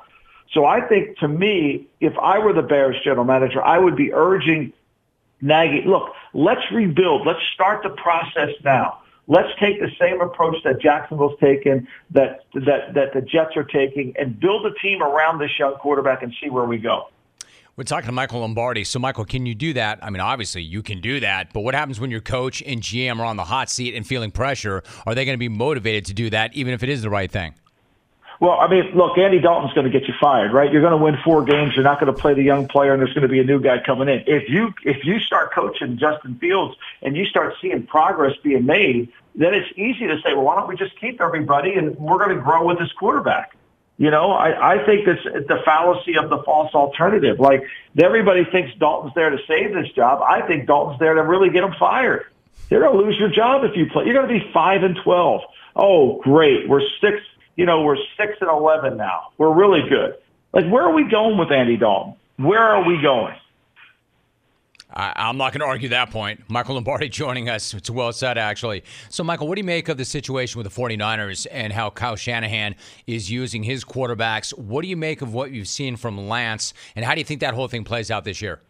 So 0.51 0.65
I 0.65 0.81
think 0.81 1.17
to 1.17 1.27
me, 1.27 1.87
if 1.99 2.13
I 2.21 2.39
were 2.39 2.53
the 2.53 2.61
Bears 2.61 2.95
general 3.03 3.25
manager, 3.25 3.63
I 3.63 3.79
would 3.79 3.95
be 3.95 4.13
urging 4.13 4.71
Nagy, 5.41 5.83
look, 5.85 6.13
let's 6.33 6.61
rebuild. 6.71 7.25
Let's 7.25 7.41
start 7.53 7.83
the 7.83 7.89
process 7.89 8.49
now. 8.63 9.01
Let's 9.27 9.49
take 9.59 9.79
the 9.79 9.91
same 9.99 10.21
approach 10.21 10.55
that 10.63 10.79
Jacksonville's 10.79 11.39
taken, 11.39 11.87
that, 12.11 12.45
that, 12.53 12.93
that 12.93 13.13
the 13.13 13.21
Jets 13.21 13.55
are 13.55 13.63
taking, 13.63 14.15
and 14.17 14.39
build 14.39 14.65
a 14.65 14.73
team 14.81 15.01
around 15.01 15.39
this 15.39 15.51
young 15.57 15.75
quarterback 15.75 16.21
and 16.21 16.33
see 16.41 16.49
where 16.49 16.65
we 16.65 16.77
go. 16.77 17.09
We're 17.77 17.83
talking 17.83 18.05
to 18.05 18.13
Michael 18.13 18.39
Lombardi. 18.39 18.85
So, 18.85 18.99
Michael, 18.99 19.25
can 19.25 19.45
you 19.45 19.53
do 19.53 19.73
that? 19.73 19.99
I 20.01 20.09
mean, 20.09 20.21
obviously 20.21 20.61
you 20.61 20.81
can 20.81 21.01
do 21.01 21.19
that, 21.19 21.51
but 21.51 21.59
what 21.59 21.75
happens 21.75 21.99
when 21.99 22.09
your 22.09 22.21
coach 22.21 22.63
and 22.65 22.81
GM 22.81 23.19
are 23.19 23.25
on 23.25 23.35
the 23.35 23.43
hot 23.43 23.69
seat 23.69 23.95
and 23.95 24.07
feeling 24.07 24.31
pressure? 24.31 24.81
Are 25.05 25.13
they 25.13 25.25
going 25.25 25.33
to 25.33 25.39
be 25.39 25.49
motivated 25.49 26.05
to 26.05 26.13
do 26.13 26.29
that, 26.29 26.53
even 26.53 26.73
if 26.73 26.83
it 26.83 26.89
is 26.89 27.01
the 27.01 27.09
right 27.09 27.29
thing? 27.29 27.53
Well, 28.39 28.57
I 28.61 28.69
mean, 28.69 28.95
look, 28.95 29.17
Andy 29.17 29.39
Dalton's 29.39 29.73
going 29.73 29.91
to 29.91 29.99
get 29.99 30.07
you 30.07 30.13
fired, 30.21 30.53
right? 30.53 30.71
You're 30.71 30.81
going 30.81 30.97
to 30.97 31.03
win 31.03 31.17
four 31.21 31.43
games. 31.43 31.73
You're 31.75 31.83
not 31.83 31.99
going 31.99 32.13
to 32.13 32.17
play 32.17 32.33
the 32.33 32.43
young 32.43 32.65
player, 32.69 32.93
and 32.93 33.01
there's 33.01 33.13
going 33.13 33.23
to 33.23 33.29
be 33.29 33.39
a 33.39 33.43
new 33.43 33.59
guy 33.59 33.81
coming 33.85 34.07
in. 34.07 34.23
If 34.25 34.47
you 34.47 34.73
if 34.85 35.03
you 35.03 35.19
start 35.19 35.53
coaching 35.53 35.97
Justin 35.97 36.35
Fields 36.35 36.75
and 37.01 37.17
you 37.17 37.25
start 37.25 37.55
seeing 37.61 37.85
progress 37.85 38.33
being 38.41 38.65
made, 38.65 39.11
then 39.35 39.53
it's 39.53 39.69
easy 39.77 40.07
to 40.07 40.15
say, 40.23 40.33
well, 40.33 40.43
why 40.43 40.55
don't 40.55 40.69
we 40.69 40.77
just 40.77 40.97
keep 40.99 41.19
everybody 41.19 41.73
and 41.73 41.97
we're 41.97 42.19
going 42.19 42.35
to 42.35 42.41
grow 42.41 42.65
with 42.65 42.79
this 42.79 42.91
quarterback. 42.93 43.55
You 43.97 44.11
know, 44.11 44.31
I, 44.31 44.73
I 44.73 44.85
think 44.85 45.05
that's 45.05 45.23
the 45.23 45.59
fallacy 45.63 46.17
of 46.17 46.29
the 46.29 46.43
false 46.43 46.73
alternative. 46.73 47.39
Like 47.39 47.63
everybody 47.97 48.43
thinks 48.51 48.77
Dalton's 48.77 49.13
there 49.15 49.29
to 49.29 49.37
save 49.47 49.73
this 49.73 49.89
job. 49.93 50.21
I 50.21 50.45
think 50.45 50.67
Dalton's 50.67 50.99
there 50.99 51.13
to 51.13 51.23
really 51.23 51.49
get 51.49 51.63
him 51.63 51.73
fired. 51.79 52.25
You're 52.69 52.81
going 52.81 52.97
to 52.97 53.05
lose 53.05 53.17
your 53.17 53.29
job 53.29 53.63
if 53.63 53.77
you 53.77 53.85
play. 53.91 54.05
You're 54.05 54.15
going 54.15 54.27
to 54.27 54.33
be 54.33 54.51
five 54.51 54.83
and 54.83 54.97
twelve. 55.03 55.41
Oh, 55.75 56.19
great. 56.21 56.67
We're 56.67 56.81
six, 57.01 57.17
you 57.55 57.65
know, 57.65 57.83
we're 57.83 57.97
six 58.17 58.33
and 58.41 58.49
11 58.49 58.97
now. 58.97 59.29
We're 59.37 59.53
really 59.53 59.87
good. 59.89 60.15
Like, 60.53 60.71
where 60.71 60.83
are 60.83 60.93
we 60.93 61.09
going 61.09 61.37
with 61.37 61.51
Andy 61.51 61.77
Dalton? 61.77 62.15
Where 62.37 62.61
are 62.61 62.87
we 62.87 63.01
going? 63.01 63.35
I, 64.95 65.29
am 65.29 65.37
not 65.37 65.51
going 65.51 65.59
to 65.59 65.65
argue 65.65 65.89
that 65.89 66.09
point. 66.09 66.41
Michael 66.47 66.75
Lombardi 66.75 67.09
joining 67.09 67.49
us. 67.49 67.73
It's 67.73 67.89
well 67.89 68.13
said, 68.13 68.37
actually. 68.37 68.83
So, 69.09 69.23
Michael, 69.23 69.47
what 69.47 69.55
do 69.55 69.59
you 69.59 69.65
make 69.65 69.89
of 69.89 69.97
the 69.97 70.05
situation 70.05 70.57
with 70.57 70.73
the 70.73 70.81
49ers 70.81 71.47
and 71.51 71.73
how 71.73 71.89
Kyle 71.89 72.15
Shanahan 72.15 72.75
is 73.05 73.29
using 73.29 73.63
his 73.63 73.83
quarterbacks? 73.83 74.57
What 74.57 74.83
do 74.83 74.87
you 74.87 74.97
make 74.97 75.21
of 75.21 75.33
what 75.33 75.51
you've 75.51 75.67
seen 75.67 75.97
from 75.97 76.29
Lance, 76.29 76.73
and 76.95 77.03
how 77.03 77.13
do 77.13 77.19
you 77.19 77.25
think 77.25 77.41
that 77.41 77.53
whole 77.53 77.67
thing 77.67 77.83
plays 77.83 78.09
out 78.09 78.23
this 78.23 78.41
year? 78.41 78.61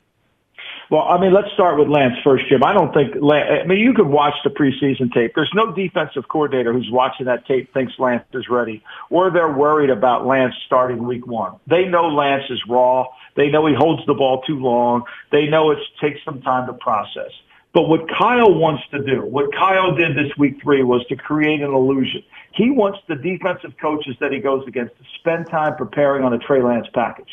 Well, 0.92 1.02
I 1.02 1.20
mean, 1.20 1.34
let's 1.34 1.52
start 1.54 1.80
with 1.80 1.88
Lance 1.88 2.14
first, 2.24 2.48
Jim. 2.48 2.64
I 2.64 2.72
don't 2.74 2.94
think, 2.94 3.16
Lance, 3.20 3.64
I 3.64 3.68
mean, 3.68 3.80
you 3.80 3.94
could 3.94 4.06
watch 4.06 4.36
the 4.44 4.52
preseason 4.52 5.12
tape. 5.12 5.32
There's 5.34 5.52
no 5.56 5.72
defensive 5.72 6.28
coordinator 6.28 6.74
who's 6.74 6.90
watching 6.92 7.26
that 7.26 7.48
tape 7.48 7.74
thinks 7.74 7.94
Lance 7.98 8.24
is 8.34 8.48
ready, 8.50 8.84
or 9.10 9.32
they're 9.32 9.52
worried 9.52 9.90
about 9.90 10.28
Lance 10.28 10.54
starting 10.68 11.04
week 11.04 11.26
one. 11.26 11.56
They 11.66 11.86
know 11.86 12.08
Lance 12.10 12.44
is 12.52 12.62
raw. 12.70 13.08
They 13.36 13.50
know 13.50 13.66
he 13.68 13.74
holds 13.74 14.06
the 14.06 14.14
ball 14.14 14.42
too 14.42 14.60
long. 14.60 15.04
They 15.32 15.48
know 15.48 15.72
it 15.72 15.80
takes 16.02 16.20
some 16.24 16.42
time 16.42 16.68
to 16.68 16.74
process. 16.74 17.32
But 17.74 17.90
what 17.90 18.08
Kyle 18.08 18.54
wants 18.54 18.84
to 18.92 19.04
do, 19.04 19.22
what 19.26 19.54
Kyle 19.54 19.94
did 19.94 20.16
this 20.16 20.32
week 20.38 20.62
three 20.64 20.82
was 20.82 21.06
to 21.08 21.18
create 21.18 21.62
an 21.62 21.74
illusion. 21.74 22.24
He 22.54 22.72
wants 22.72 23.00
the 23.10 23.16
defensive 23.16 23.74
coaches 23.82 24.16
that 24.22 24.32
he 24.32 24.40
goes 24.40 24.66
against 24.66 24.96
to 24.98 25.04
spend 25.20 25.50
time 25.50 25.76
preparing 25.76 26.24
on 26.24 26.32
a 26.32 26.40
Trey 26.40 26.64
Lance 26.64 26.88
package. 26.94 27.30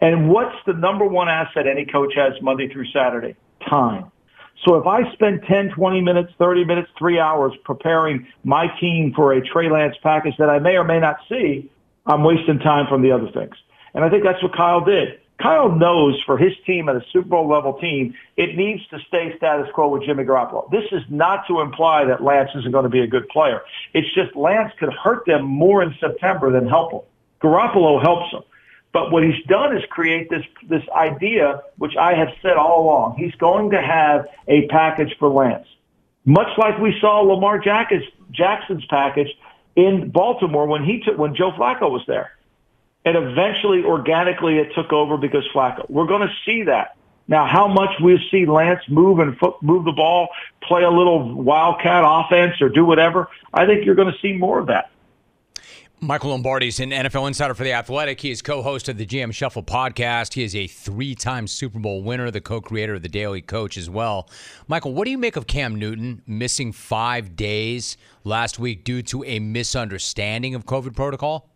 And 0.00 0.30
what's 0.30 0.56
the 0.66 0.72
number 0.72 1.04
one 1.04 1.28
asset 1.28 1.66
any 1.66 1.84
coach 1.84 2.14
has 2.16 2.32
Monday 2.40 2.72
through 2.72 2.86
Saturday? 2.86 3.36
Time. 3.68 4.10
So 4.66 4.76
if 4.76 4.86
I 4.86 5.12
spend 5.12 5.42
10, 5.46 5.72
20 5.76 6.00
minutes, 6.00 6.32
30 6.38 6.64
minutes, 6.64 6.90
three 6.98 7.18
hours 7.18 7.52
preparing 7.64 8.26
my 8.44 8.68
team 8.80 9.12
for 9.14 9.34
a 9.34 9.46
Trey 9.46 9.70
Lance 9.70 9.96
package 10.02 10.34
that 10.38 10.48
I 10.48 10.58
may 10.58 10.76
or 10.76 10.84
may 10.84 11.00
not 11.00 11.16
see, 11.28 11.70
I'm 12.06 12.24
wasting 12.24 12.60
time 12.60 12.86
from 12.88 13.02
the 13.02 13.12
other 13.12 13.30
things. 13.30 13.54
And 13.94 14.04
I 14.04 14.10
think 14.10 14.24
that's 14.24 14.42
what 14.42 14.54
Kyle 14.56 14.84
did. 14.84 15.20
Kyle 15.40 15.70
knows 15.70 16.20
for 16.24 16.38
his 16.38 16.52
team 16.64 16.88
at 16.88 16.96
a 16.96 17.02
Super 17.12 17.28
Bowl 17.28 17.48
level 17.48 17.74
team, 17.74 18.14
it 18.36 18.56
needs 18.56 18.86
to 18.88 18.98
stay 19.08 19.36
status 19.36 19.68
quo 19.74 19.88
with 19.88 20.04
Jimmy 20.04 20.24
Garoppolo. 20.24 20.70
This 20.70 20.84
is 20.92 21.02
not 21.08 21.46
to 21.48 21.60
imply 21.60 22.04
that 22.04 22.22
Lance 22.22 22.50
isn't 22.54 22.70
going 22.70 22.84
to 22.84 22.88
be 22.88 23.00
a 23.00 23.06
good 23.06 23.28
player. 23.28 23.62
It's 23.92 24.12
just 24.14 24.36
Lance 24.36 24.72
could 24.78 24.92
hurt 24.92 25.26
them 25.26 25.44
more 25.44 25.82
in 25.82 25.94
September 25.98 26.52
than 26.52 26.68
help 26.68 26.90
them. 26.92 27.00
Garoppolo 27.42 28.00
helps 28.00 28.30
them. 28.30 28.42
But 28.92 29.10
what 29.10 29.24
he's 29.24 29.44
done 29.48 29.76
is 29.76 29.82
create 29.90 30.30
this, 30.30 30.44
this 30.68 30.88
idea, 30.94 31.62
which 31.78 31.96
I 31.96 32.14
have 32.14 32.28
said 32.40 32.56
all 32.56 32.84
along. 32.84 33.16
He's 33.18 33.34
going 33.34 33.70
to 33.70 33.82
have 33.82 34.28
a 34.46 34.68
package 34.68 35.16
for 35.18 35.28
Lance. 35.28 35.66
Much 36.24 36.56
like 36.56 36.78
we 36.78 36.96
saw 37.00 37.20
Lamar 37.20 37.58
Jackson's 37.58 38.84
package 38.88 39.28
in 39.74 40.10
Baltimore 40.10 40.66
when 40.66 40.84
he 40.84 41.00
took, 41.04 41.18
when 41.18 41.34
Joe 41.34 41.50
Flacco 41.50 41.90
was 41.90 42.02
there. 42.06 42.30
And 43.04 43.16
eventually, 43.16 43.84
organically, 43.84 44.58
it 44.58 44.74
took 44.74 44.92
over 44.92 45.16
because 45.16 45.46
Flacco. 45.54 45.88
We're 45.90 46.06
going 46.06 46.26
to 46.26 46.34
see 46.46 46.62
that. 46.64 46.96
Now, 47.26 47.46
how 47.46 47.68
much 47.68 47.90
we 48.02 48.18
see 48.30 48.46
Lance 48.46 48.82
move 48.88 49.18
and 49.18 49.36
move 49.62 49.84
the 49.84 49.92
ball, 49.92 50.28
play 50.62 50.82
a 50.82 50.90
little 50.90 51.34
wildcat 51.34 52.04
offense 52.06 52.60
or 52.60 52.68
do 52.68 52.84
whatever, 52.84 53.28
I 53.52 53.66
think 53.66 53.84
you're 53.84 53.94
going 53.94 54.12
to 54.12 54.18
see 54.20 54.34
more 54.34 54.58
of 54.58 54.66
that. 54.66 54.90
Michael 56.00 56.30
Lombardi 56.30 56.68
is 56.68 56.80
an 56.80 56.90
NFL 56.90 57.28
insider 57.28 57.54
for 57.54 57.64
The 57.64 57.72
Athletic. 57.72 58.20
He 58.20 58.30
is 58.30 58.42
co 58.42 58.60
host 58.60 58.90
of 58.90 58.98
the 58.98 59.06
GM 59.06 59.32
Shuffle 59.32 59.62
podcast. 59.62 60.34
He 60.34 60.42
is 60.42 60.54
a 60.54 60.66
three 60.66 61.14
time 61.14 61.46
Super 61.46 61.78
Bowl 61.78 62.02
winner, 62.02 62.30
the 62.30 62.42
co 62.42 62.60
creator 62.60 62.94
of 62.94 63.02
The 63.02 63.08
Daily 63.08 63.40
Coach 63.40 63.78
as 63.78 63.88
well. 63.88 64.28
Michael, 64.68 64.92
what 64.92 65.06
do 65.06 65.10
you 65.10 65.16
make 65.16 65.36
of 65.36 65.46
Cam 65.46 65.76
Newton 65.76 66.20
missing 66.26 66.72
five 66.72 67.36
days 67.36 67.96
last 68.22 68.58
week 68.58 68.84
due 68.84 69.00
to 69.02 69.24
a 69.24 69.38
misunderstanding 69.38 70.54
of 70.54 70.66
COVID 70.66 70.94
protocol? 70.94 71.53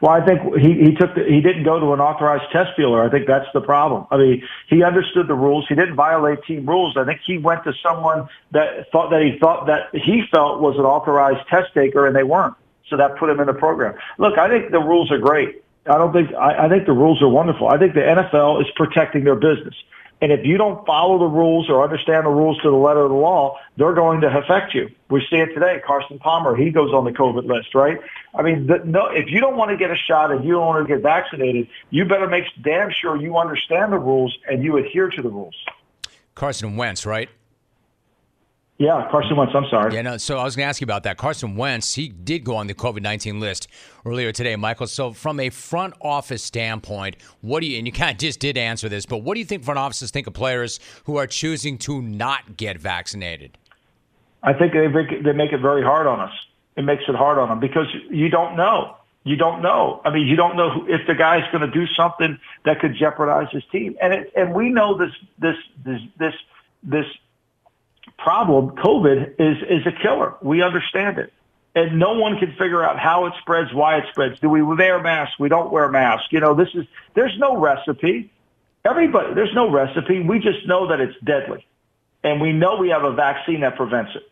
Well, 0.00 0.12
I 0.12 0.24
think 0.24 0.56
he, 0.56 0.74
he 0.86 0.94
took 0.94 1.14
the, 1.14 1.24
he 1.24 1.42
didn't 1.42 1.64
go 1.64 1.78
to 1.78 1.92
an 1.92 2.00
authorized 2.00 2.50
test 2.52 2.70
dealer. 2.76 3.02
I 3.02 3.10
think 3.10 3.26
that's 3.26 3.48
the 3.52 3.60
problem. 3.60 4.06
I 4.10 4.16
mean, 4.16 4.42
he 4.68 4.82
understood 4.82 5.28
the 5.28 5.34
rules. 5.34 5.66
He 5.68 5.74
didn't 5.74 5.94
violate 5.94 6.42
team 6.44 6.64
rules. 6.64 6.96
I 6.96 7.04
think 7.04 7.20
he 7.26 7.36
went 7.36 7.64
to 7.64 7.74
someone 7.82 8.28
that 8.52 8.90
thought 8.92 9.10
that 9.10 9.20
he 9.20 9.38
thought 9.38 9.66
that 9.66 9.88
he 9.92 10.22
felt 10.32 10.60
was 10.60 10.76
an 10.76 10.84
authorized 10.84 11.46
test 11.48 11.74
taker, 11.74 12.06
and 12.06 12.16
they 12.16 12.22
weren't. 12.22 12.54
So 12.88 12.96
that 12.96 13.18
put 13.18 13.28
him 13.28 13.40
in 13.40 13.46
the 13.46 13.52
program. 13.52 13.94
Look, 14.18 14.38
I 14.38 14.48
think 14.48 14.72
the 14.72 14.80
rules 14.80 15.12
are 15.12 15.18
great. 15.18 15.62
I 15.86 15.98
don't 15.98 16.12
think 16.12 16.34
I, 16.34 16.66
I 16.66 16.68
think 16.68 16.86
the 16.86 16.92
rules 16.92 17.20
are 17.22 17.28
wonderful. 17.28 17.68
I 17.68 17.76
think 17.76 17.94
the 17.94 18.00
NFL 18.00 18.62
is 18.62 18.68
protecting 18.76 19.24
their 19.24 19.36
business. 19.36 19.74
And 20.22 20.32
if 20.32 20.44
you 20.44 20.58
don't 20.58 20.84
follow 20.84 21.18
the 21.18 21.26
rules 21.26 21.70
or 21.70 21.82
understand 21.82 22.26
the 22.26 22.30
rules 22.30 22.60
to 22.62 22.70
the 22.70 22.76
letter 22.76 23.00
of 23.00 23.10
the 23.10 23.16
law, 23.16 23.58
they're 23.76 23.94
going 23.94 24.20
to 24.20 24.38
affect 24.38 24.74
you. 24.74 24.90
We 25.08 25.26
see 25.30 25.36
it 25.36 25.54
today. 25.54 25.80
Carson 25.84 26.18
Palmer, 26.18 26.54
he 26.54 26.70
goes 26.70 26.92
on 26.92 27.04
the 27.04 27.10
COVID 27.10 27.46
list, 27.46 27.74
right? 27.74 27.98
I 28.34 28.42
mean, 28.42 28.66
the, 28.66 28.82
no, 28.84 29.06
if 29.06 29.28
you 29.28 29.40
don't 29.40 29.56
want 29.56 29.70
to 29.70 29.78
get 29.78 29.90
a 29.90 29.96
shot 29.96 30.30
and 30.30 30.44
you 30.44 30.52
don't 30.52 30.66
want 30.66 30.86
to 30.86 30.94
get 30.94 31.02
vaccinated, 31.02 31.68
you 31.88 32.04
better 32.04 32.28
make 32.28 32.44
damn 32.60 32.90
sure 32.90 33.16
you 33.16 33.38
understand 33.38 33.92
the 33.92 33.98
rules 33.98 34.36
and 34.48 34.62
you 34.62 34.76
adhere 34.76 35.08
to 35.08 35.22
the 35.22 35.30
rules. 35.30 35.56
Carson 36.34 36.76
Wentz, 36.76 37.06
right? 37.06 37.30
Yeah, 38.80 39.06
Carson 39.10 39.36
Wentz. 39.36 39.52
I'm 39.54 39.66
sorry. 39.68 39.94
Yeah, 39.94 40.00
no. 40.00 40.16
So 40.16 40.38
I 40.38 40.44
was 40.44 40.56
going 40.56 40.64
to 40.64 40.70
ask 40.70 40.80
you 40.80 40.86
about 40.86 41.02
that. 41.02 41.18
Carson 41.18 41.54
Wentz, 41.54 41.94
he 41.94 42.08
did 42.08 42.44
go 42.44 42.56
on 42.56 42.66
the 42.66 42.72
COVID 42.72 43.02
19 43.02 43.38
list 43.38 43.68
earlier 44.06 44.32
today, 44.32 44.56
Michael. 44.56 44.86
So 44.86 45.12
from 45.12 45.38
a 45.38 45.50
front 45.50 45.92
office 46.00 46.42
standpoint, 46.42 47.16
what 47.42 47.60
do 47.60 47.66
you, 47.66 47.76
and 47.76 47.86
you 47.86 47.92
kind 47.92 48.12
of 48.12 48.16
just 48.16 48.40
did 48.40 48.56
answer 48.56 48.88
this, 48.88 49.04
but 49.04 49.18
what 49.18 49.34
do 49.34 49.40
you 49.40 49.44
think 49.44 49.64
front 49.64 49.78
offices 49.78 50.10
think 50.10 50.26
of 50.26 50.32
players 50.32 50.80
who 51.04 51.16
are 51.16 51.26
choosing 51.26 51.76
to 51.76 52.00
not 52.00 52.56
get 52.56 52.78
vaccinated? 52.78 53.58
I 54.42 54.54
think 54.54 54.72
they 54.72 54.88
make, 54.88 55.12
it, 55.12 55.24
they 55.24 55.32
make 55.32 55.52
it 55.52 55.60
very 55.60 55.82
hard 55.82 56.06
on 56.06 56.18
us. 56.18 56.32
It 56.74 56.84
makes 56.84 57.02
it 57.06 57.14
hard 57.14 57.36
on 57.36 57.50
them 57.50 57.60
because 57.60 57.94
you 58.08 58.30
don't 58.30 58.56
know. 58.56 58.96
You 59.24 59.36
don't 59.36 59.60
know. 59.60 60.00
I 60.06 60.10
mean, 60.10 60.26
you 60.26 60.36
don't 60.36 60.56
know 60.56 60.86
if 60.88 61.06
the 61.06 61.14
guy's 61.14 61.44
going 61.52 61.70
to 61.70 61.70
do 61.70 61.86
something 61.88 62.38
that 62.64 62.80
could 62.80 62.96
jeopardize 62.96 63.48
his 63.52 63.62
team. 63.70 63.98
And 64.00 64.14
it, 64.14 64.32
and 64.34 64.54
we 64.54 64.70
know 64.70 64.96
this 64.96 65.12
this 65.38 65.56
this 65.84 66.00
this 66.18 66.34
this 66.82 67.04
problem, 68.18 68.76
COVID, 68.76 69.34
is, 69.38 69.56
is 69.68 69.86
a 69.86 69.92
killer. 70.02 70.34
We 70.42 70.62
understand 70.62 71.18
it. 71.18 71.32
And 71.74 71.98
no 71.98 72.14
one 72.14 72.38
can 72.38 72.50
figure 72.52 72.82
out 72.82 72.98
how 72.98 73.26
it 73.26 73.34
spreads, 73.40 73.72
why 73.72 73.98
it 73.98 74.04
spreads. 74.10 74.40
Do 74.40 74.48
we 74.48 74.60
wear 74.62 75.00
masks? 75.00 75.38
We 75.38 75.48
don't 75.48 75.70
wear 75.70 75.88
masks. 75.88 76.26
You 76.30 76.40
know, 76.40 76.54
this 76.54 76.68
is, 76.74 76.84
there's 77.14 77.36
no 77.38 77.56
recipe. 77.56 78.30
Everybody, 78.84 79.34
there's 79.34 79.54
no 79.54 79.70
recipe. 79.70 80.20
We 80.20 80.40
just 80.40 80.66
know 80.66 80.88
that 80.88 81.00
it's 81.00 81.16
deadly. 81.24 81.64
And 82.24 82.40
we 82.40 82.52
know 82.52 82.76
we 82.76 82.90
have 82.90 83.04
a 83.04 83.12
vaccine 83.12 83.60
that 83.60 83.76
prevents 83.76 84.12
it. 84.16 84.22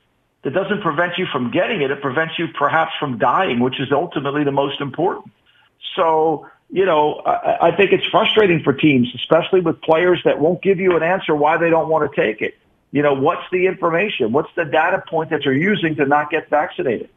That 0.43 0.53
doesn't 0.53 0.83
prevent 0.83 1.16
you 1.16 1.26
from 1.33 1.51
getting 1.51 1.81
it. 1.83 1.91
It 1.91 2.01
prevents 2.01 2.39
you 2.39 2.49
perhaps 2.49 2.93
from 2.99 3.18
dying, 3.18 3.61
which 3.61 3.81
is 3.81 3.93
ultimately 3.93 4.45
the 4.45 4.53
most 4.53 4.81
important. 4.81 5.31
So, 5.97 6.49
you 6.70 6.85
know, 6.85 7.14
I, 7.24 7.68
I 7.68 7.76
think 7.76 7.93
it's 7.93 8.07
frustrating 8.07 8.62
for 8.62 8.72
teams, 8.72 9.09
especially 9.14 9.61
with 9.61 9.81
players 9.81 10.20
that 10.24 10.39
won't 10.41 10.62
give 10.62 10.79
you 10.81 10.97
an 10.97 11.03
answer 11.03 11.35
why 11.35 11.57
they 11.57 11.70
don't 11.70 11.89
want 11.89 12.11
to 12.11 12.20
take 12.20 12.41
it. 12.43 12.57
You 12.91 13.03
know, 13.03 13.14
what's 13.14 13.45
the 13.53 13.66
information? 13.66 14.32
What's 14.32 14.51
the 14.55 14.64
data 14.64 15.03
point 15.07 15.30
that 15.30 15.45
you're 15.45 15.57
using 15.57 15.97
to 15.97 16.07
not 16.07 16.30
get 16.30 16.49
vaccinated? 16.49 17.11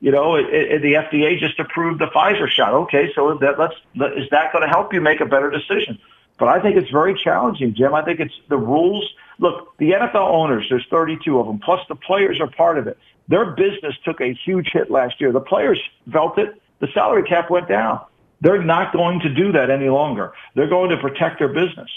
You 0.00 0.10
know, 0.10 0.34
it, 0.34 0.46
it, 0.52 0.82
the 0.82 0.94
FDA 0.94 1.38
just 1.38 1.58
approved 1.58 2.00
the 2.00 2.06
Pfizer 2.06 2.48
shot. 2.48 2.74
Okay, 2.74 3.12
so 3.14 3.38
that, 3.40 3.58
let's, 3.58 3.74
is 4.16 4.28
that 4.30 4.52
going 4.52 4.62
to 4.62 4.68
help 4.68 4.92
you 4.92 5.00
make 5.00 5.20
a 5.20 5.26
better 5.26 5.50
decision? 5.50 5.98
But 6.38 6.48
I 6.48 6.60
think 6.60 6.76
it's 6.76 6.90
very 6.90 7.14
challenging, 7.14 7.74
Jim. 7.74 7.94
I 7.94 8.02
think 8.02 8.20
it's 8.20 8.34
the 8.48 8.58
rules. 8.58 9.08
Look, 9.38 9.76
the 9.78 9.92
NFL 9.92 10.16
owners, 10.16 10.66
there's 10.68 10.86
32 10.90 11.38
of 11.38 11.46
them, 11.46 11.60
plus 11.60 11.80
the 11.88 11.94
players 11.94 12.40
are 12.40 12.50
part 12.50 12.76
of 12.76 12.86
it. 12.88 12.98
Their 13.28 13.52
business 13.52 13.94
took 14.04 14.20
a 14.20 14.34
huge 14.44 14.70
hit 14.72 14.90
last 14.90 15.20
year. 15.20 15.32
The 15.32 15.40
players 15.40 15.80
felt 16.12 16.38
it. 16.38 16.60
The 16.80 16.88
salary 16.92 17.22
cap 17.22 17.50
went 17.50 17.68
down. 17.68 18.00
They're 18.40 18.62
not 18.62 18.92
going 18.92 19.20
to 19.20 19.28
do 19.32 19.52
that 19.52 19.70
any 19.70 19.88
longer. 19.88 20.32
They're 20.54 20.68
going 20.68 20.90
to 20.90 20.98
protect 20.98 21.38
their 21.38 21.48
business. 21.48 21.88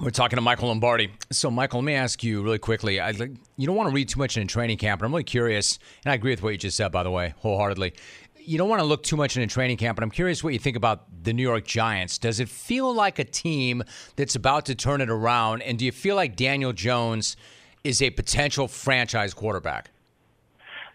We're 0.00 0.10
talking 0.10 0.36
to 0.36 0.42
Michael 0.42 0.68
Lombardi. 0.68 1.10
So, 1.32 1.50
Michael, 1.50 1.80
let 1.80 1.84
me 1.84 1.94
ask 1.94 2.22
you 2.22 2.40
really 2.40 2.60
quickly. 2.60 3.00
I, 3.00 3.10
you 3.10 3.66
don't 3.66 3.74
want 3.74 3.88
to 3.88 3.94
read 3.94 4.08
too 4.08 4.20
much 4.20 4.36
in 4.36 4.46
training 4.46 4.78
camp, 4.78 5.00
but 5.00 5.06
I'm 5.06 5.12
really 5.12 5.24
curious, 5.24 5.80
and 6.04 6.12
I 6.12 6.14
agree 6.14 6.30
with 6.30 6.40
what 6.40 6.50
you 6.50 6.56
just 6.56 6.76
said, 6.76 6.92
by 6.92 7.02
the 7.02 7.10
way, 7.10 7.34
wholeheartedly. 7.38 7.94
You 8.36 8.58
don't 8.58 8.68
want 8.68 8.80
to 8.80 8.86
look 8.86 9.02
too 9.02 9.16
much 9.16 9.36
in 9.36 9.42
a 9.42 9.48
training 9.48 9.76
camp, 9.76 9.96
but 9.96 10.04
I'm 10.04 10.12
curious 10.12 10.44
what 10.44 10.52
you 10.52 10.60
think 10.60 10.76
about 10.76 11.24
the 11.24 11.32
New 11.32 11.42
York 11.42 11.66
Giants. 11.66 12.16
Does 12.16 12.38
it 12.38 12.48
feel 12.48 12.94
like 12.94 13.18
a 13.18 13.24
team 13.24 13.82
that's 14.14 14.36
about 14.36 14.66
to 14.66 14.76
turn 14.76 15.00
it 15.00 15.10
around? 15.10 15.62
And 15.62 15.76
do 15.80 15.84
you 15.84 15.92
feel 15.92 16.14
like 16.14 16.36
Daniel 16.36 16.72
Jones 16.72 17.36
is 17.82 18.00
a 18.00 18.10
potential 18.10 18.68
franchise 18.68 19.34
quarterback? 19.34 19.90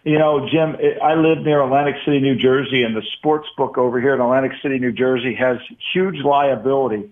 You 0.06 0.18
know, 0.18 0.48
Jim, 0.50 0.78
I 1.04 1.16
live 1.16 1.40
near 1.40 1.62
Atlantic 1.62 1.96
City, 2.06 2.22
New 2.22 2.36
Jersey, 2.36 2.84
and 2.84 2.96
the 2.96 3.04
sports 3.18 3.50
book 3.58 3.78
over 3.78 4.00
here 4.00 4.14
in 4.14 4.22
Atlantic 4.22 4.54
City, 4.62 4.80
New 4.80 4.94
Jersey 4.94 5.36
has 5.36 5.58
huge 5.94 6.24
liability 6.24 7.12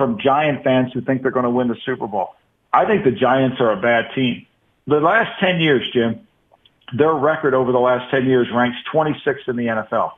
from 0.00 0.18
Giant 0.18 0.64
fans 0.64 0.94
who 0.94 1.02
think 1.02 1.20
they're 1.20 1.30
going 1.30 1.44
to 1.44 1.50
win 1.50 1.68
the 1.68 1.76
Super 1.84 2.06
Bowl. 2.06 2.34
I 2.72 2.86
think 2.86 3.04
the 3.04 3.10
Giants 3.10 3.60
are 3.60 3.70
a 3.70 3.76
bad 3.76 4.14
team. 4.14 4.46
The 4.86 4.98
last 4.98 5.38
10 5.40 5.60
years, 5.60 5.86
Jim, 5.92 6.26
their 6.96 7.12
record 7.12 7.52
over 7.52 7.70
the 7.70 7.78
last 7.78 8.10
10 8.10 8.24
years 8.24 8.48
ranks 8.50 8.78
26th 8.90 9.46
in 9.46 9.56
the 9.56 9.66
NFL. 9.66 10.12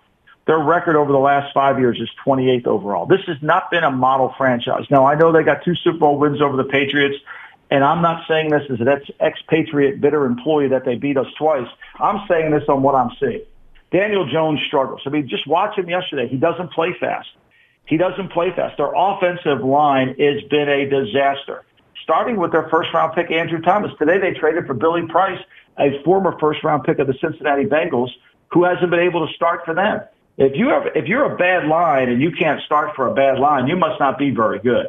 Their 0.46 0.60
record 0.60 0.94
over 0.94 1.10
the 1.10 1.18
last 1.18 1.52
five 1.52 1.80
years 1.80 1.98
is 2.00 2.08
28th 2.24 2.68
overall. 2.68 3.06
This 3.06 3.22
has 3.26 3.38
not 3.42 3.72
been 3.72 3.82
a 3.82 3.90
model 3.90 4.32
franchise. 4.38 4.84
Now, 4.88 5.04
I 5.04 5.16
know 5.16 5.32
they 5.32 5.42
got 5.42 5.64
two 5.64 5.74
Super 5.74 5.98
Bowl 5.98 6.16
wins 6.16 6.40
over 6.40 6.56
the 6.56 6.62
Patriots, 6.62 7.16
and 7.68 7.82
I'm 7.82 8.02
not 8.02 8.28
saying 8.28 8.50
this 8.50 8.62
as 8.70 8.80
an 8.80 8.86
ex 8.86 9.10
expatriate 9.20 10.00
bitter 10.00 10.26
employee 10.26 10.68
that 10.68 10.84
they 10.84 10.94
beat 10.94 11.16
us 11.16 11.26
twice. 11.36 11.66
I'm 11.98 12.24
saying 12.28 12.52
this 12.52 12.68
on 12.68 12.82
what 12.82 12.94
I'm 12.94 13.10
seeing. 13.18 13.42
Daniel 13.90 14.30
Jones 14.30 14.60
struggles. 14.64 15.00
I 15.06 15.10
mean, 15.10 15.26
just 15.26 15.48
watch 15.48 15.76
him 15.76 15.90
yesterday. 15.90 16.28
He 16.28 16.36
doesn't 16.36 16.70
play 16.70 16.94
fast. 17.00 17.28
He 17.86 17.96
doesn't 17.96 18.32
play 18.32 18.50
fast. 18.54 18.76
Their 18.76 18.92
offensive 18.94 19.64
line 19.64 20.08
has 20.18 20.42
been 20.50 20.68
a 20.68 20.88
disaster. 20.88 21.64
Starting 22.02 22.36
with 22.36 22.52
their 22.52 22.68
first 22.68 22.92
round 22.94 23.14
pick, 23.14 23.30
Andrew 23.30 23.60
Thomas. 23.60 23.92
Today 23.98 24.18
they 24.18 24.38
traded 24.38 24.66
for 24.66 24.74
Billy 24.74 25.06
Price, 25.08 25.40
a 25.78 26.02
former 26.04 26.36
first 26.38 26.62
round 26.64 26.84
pick 26.84 26.98
of 26.98 27.06
the 27.06 27.14
Cincinnati 27.20 27.64
Bengals, 27.64 28.10
who 28.50 28.64
hasn't 28.64 28.90
been 28.90 29.00
able 29.00 29.26
to 29.26 29.32
start 29.34 29.64
for 29.64 29.74
them. 29.74 30.00
If 30.38 30.56
you 30.56 30.68
have, 30.68 30.84
if 30.94 31.06
you're 31.06 31.32
a 31.32 31.36
bad 31.36 31.66
line 31.66 32.08
and 32.08 32.20
you 32.20 32.32
can't 32.32 32.60
start 32.62 32.96
for 32.96 33.06
a 33.06 33.14
bad 33.14 33.38
line, 33.38 33.66
you 33.66 33.76
must 33.76 34.00
not 34.00 34.18
be 34.18 34.30
very 34.30 34.58
good. 34.58 34.86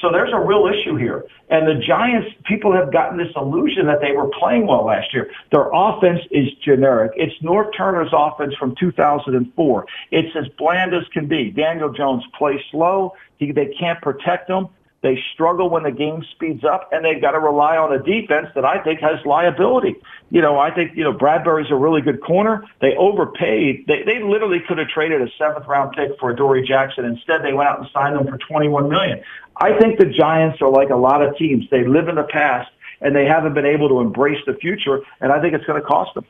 So 0.00 0.10
there's 0.10 0.32
a 0.32 0.38
real 0.38 0.66
issue 0.66 0.96
here. 0.96 1.24
And 1.50 1.66
the 1.66 1.74
Giants, 1.74 2.28
people 2.44 2.72
have 2.72 2.92
gotten 2.92 3.18
this 3.18 3.32
illusion 3.36 3.86
that 3.86 4.00
they 4.00 4.12
were 4.12 4.28
playing 4.38 4.66
well 4.66 4.86
last 4.86 5.12
year. 5.12 5.30
Their 5.50 5.68
offense 5.72 6.20
is 6.30 6.48
generic. 6.64 7.12
It's 7.16 7.34
Norv 7.42 7.76
Turner's 7.76 8.10
offense 8.12 8.54
from 8.54 8.74
2004. 8.78 9.86
It's 10.10 10.36
as 10.36 10.46
bland 10.56 10.94
as 10.94 11.02
can 11.12 11.26
be. 11.26 11.50
Daniel 11.50 11.92
Jones 11.92 12.22
plays 12.38 12.60
slow. 12.70 13.14
He, 13.36 13.52
they 13.52 13.74
can't 13.78 14.00
protect 14.00 14.48
him. 14.48 14.68
They 15.02 15.18
struggle 15.32 15.70
when 15.70 15.82
the 15.82 15.90
game 15.90 16.22
speeds 16.32 16.62
up, 16.62 16.90
and 16.92 17.02
they've 17.02 17.20
got 17.20 17.30
to 17.30 17.40
rely 17.40 17.78
on 17.78 17.92
a 17.92 17.98
defense 17.98 18.48
that 18.54 18.66
I 18.66 18.82
think 18.82 19.00
has 19.00 19.24
liability. 19.24 19.96
You 20.30 20.42
know, 20.42 20.58
I 20.58 20.70
think, 20.74 20.94
you 20.94 21.04
know, 21.04 21.14
Bradberry's 21.14 21.70
a 21.70 21.74
really 21.74 22.02
good 22.02 22.22
corner. 22.22 22.64
They 22.82 22.94
overpaid. 22.98 23.86
They, 23.86 24.02
they 24.04 24.22
literally 24.22 24.60
could 24.68 24.76
have 24.76 24.88
traded 24.88 25.22
a 25.22 25.28
seventh 25.38 25.66
round 25.66 25.96
pick 25.96 26.18
for 26.20 26.34
Dory 26.34 26.66
Jackson. 26.66 27.06
Instead, 27.06 27.42
they 27.42 27.54
went 27.54 27.70
out 27.70 27.80
and 27.80 27.88
signed 27.94 28.14
them 28.14 28.26
for 28.26 28.36
21 28.36 28.90
million. 28.90 29.22
I 29.56 29.78
think 29.78 29.98
the 29.98 30.06
Giants 30.06 30.60
are 30.60 30.70
like 30.70 30.90
a 30.90 30.96
lot 30.96 31.22
of 31.22 31.36
teams. 31.38 31.64
They 31.70 31.86
live 31.86 32.08
in 32.08 32.16
the 32.16 32.28
past, 32.30 32.70
and 33.00 33.16
they 33.16 33.24
haven't 33.24 33.54
been 33.54 33.66
able 33.66 33.88
to 33.88 34.00
embrace 34.00 34.40
the 34.46 34.54
future, 34.54 35.00
and 35.20 35.32
I 35.32 35.40
think 35.40 35.54
it's 35.54 35.64
going 35.64 35.80
to 35.80 35.86
cost 35.86 36.14
them. 36.14 36.26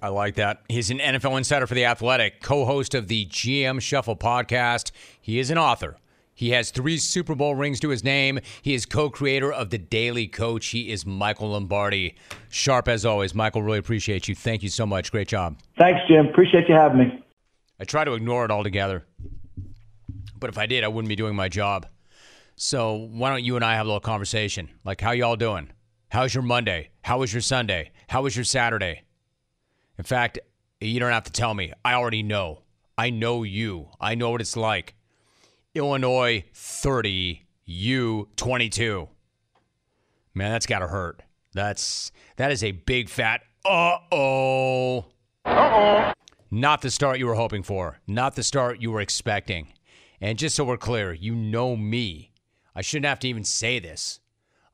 I 0.00 0.08
like 0.08 0.34
that. 0.34 0.62
He's 0.68 0.90
an 0.90 0.98
NFL 0.98 1.38
insider 1.38 1.66
for 1.66 1.74
The 1.74 1.86
Athletic, 1.86 2.42
co 2.42 2.64
host 2.64 2.94
of 2.94 3.08
the 3.08 3.26
GM 3.26 3.80
Shuffle 3.80 4.16
podcast. 4.16 4.92
He 5.20 5.38
is 5.38 5.50
an 5.50 5.58
author. 5.58 5.96
He 6.34 6.50
has 6.50 6.70
three 6.70 6.98
Super 6.98 7.34
Bowl 7.34 7.54
rings 7.54 7.78
to 7.80 7.88
his 7.88 8.02
name. 8.02 8.40
He 8.62 8.74
is 8.74 8.86
co 8.86 9.08
creator 9.08 9.52
of 9.52 9.70
The 9.70 9.78
Daily 9.78 10.26
Coach. 10.26 10.66
He 10.66 10.90
is 10.90 11.06
Michael 11.06 11.50
Lombardi. 11.50 12.16
Sharp 12.48 12.88
as 12.88 13.06
always. 13.06 13.34
Michael, 13.34 13.62
really 13.62 13.78
appreciate 13.78 14.26
you. 14.26 14.34
Thank 14.34 14.62
you 14.62 14.68
so 14.68 14.84
much. 14.84 15.12
Great 15.12 15.28
job. 15.28 15.58
Thanks, 15.78 16.00
Jim. 16.08 16.26
Appreciate 16.26 16.68
you 16.68 16.74
having 16.74 16.98
me. 16.98 17.24
I 17.78 17.84
try 17.84 18.04
to 18.04 18.14
ignore 18.14 18.44
it 18.44 18.50
altogether. 18.50 19.04
But 20.38 20.50
if 20.50 20.58
I 20.58 20.66
did, 20.66 20.84
I 20.84 20.88
wouldn't 20.88 21.08
be 21.08 21.16
doing 21.16 21.36
my 21.36 21.48
job. 21.48 21.86
So 22.56 23.08
why 23.12 23.30
don't 23.30 23.44
you 23.44 23.56
and 23.56 23.64
I 23.64 23.74
have 23.74 23.86
a 23.86 23.88
little 23.88 24.00
conversation? 24.00 24.70
Like, 24.84 25.00
how 25.00 25.12
y'all 25.12 25.36
doing? 25.36 25.70
How's 26.08 26.34
your 26.34 26.42
Monday? 26.42 26.90
How 27.02 27.18
was 27.18 27.32
your 27.32 27.40
Sunday? 27.40 27.90
How 28.08 28.22
was 28.22 28.36
your 28.36 28.44
Saturday? 28.44 29.02
In 29.98 30.04
fact, 30.04 30.38
you 30.80 31.00
don't 31.00 31.10
have 31.10 31.24
to 31.24 31.32
tell 31.32 31.54
me. 31.54 31.72
I 31.84 31.94
already 31.94 32.22
know. 32.22 32.62
I 32.96 33.10
know 33.10 33.42
you. 33.42 33.88
I 34.00 34.14
know 34.14 34.30
what 34.30 34.40
it's 34.40 34.56
like. 34.56 34.94
Illinois 35.74 36.44
30, 36.54 37.46
you 37.64 38.28
22. 38.36 39.08
Man, 40.34 40.50
that's 40.52 40.66
got 40.66 40.80
to 40.80 40.88
hurt. 40.88 41.22
That's 41.52 42.12
that 42.36 42.50
is 42.50 42.64
a 42.64 42.72
big 42.72 43.08
fat 43.08 43.42
uh-oh. 43.64 45.06
Uh-oh. 45.44 46.12
Not 46.50 46.82
the 46.82 46.90
start 46.90 47.18
you 47.18 47.26
were 47.26 47.34
hoping 47.34 47.62
for. 47.62 47.98
Not 48.06 48.34
the 48.34 48.42
start 48.42 48.80
you 48.80 48.92
were 48.92 49.00
expecting. 49.00 49.72
And 50.20 50.38
just 50.38 50.54
so 50.54 50.64
we're 50.64 50.76
clear, 50.76 51.12
you 51.12 51.34
know 51.34 51.76
me. 51.76 52.32
I 52.74 52.82
shouldn't 52.82 53.06
have 53.06 53.20
to 53.20 53.28
even 53.28 53.44
say 53.44 53.78
this. 53.78 54.20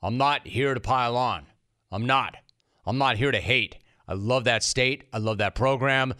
I'm 0.02 0.16
not 0.16 0.46
here 0.46 0.74
to 0.74 0.80
pile 0.80 1.16
on. 1.16 1.46
I'm 1.92 2.06
not. 2.06 2.36
I'm 2.84 2.98
not 2.98 3.16
here 3.16 3.30
to 3.30 3.40
hate. 3.40 3.76
I 4.08 4.14
love 4.14 4.44
that 4.44 4.62
state. 4.62 5.04
I 5.12 5.18
love 5.18 5.38
that 5.38 5.54
program. 5.54 6.14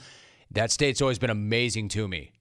That 0.51 0.71
state's 0.71 1.01
always 1.03 1.19
been 1.19 1.31
amazing 1.31 1.89
to 1.91 2.07
me. 2.07 2.33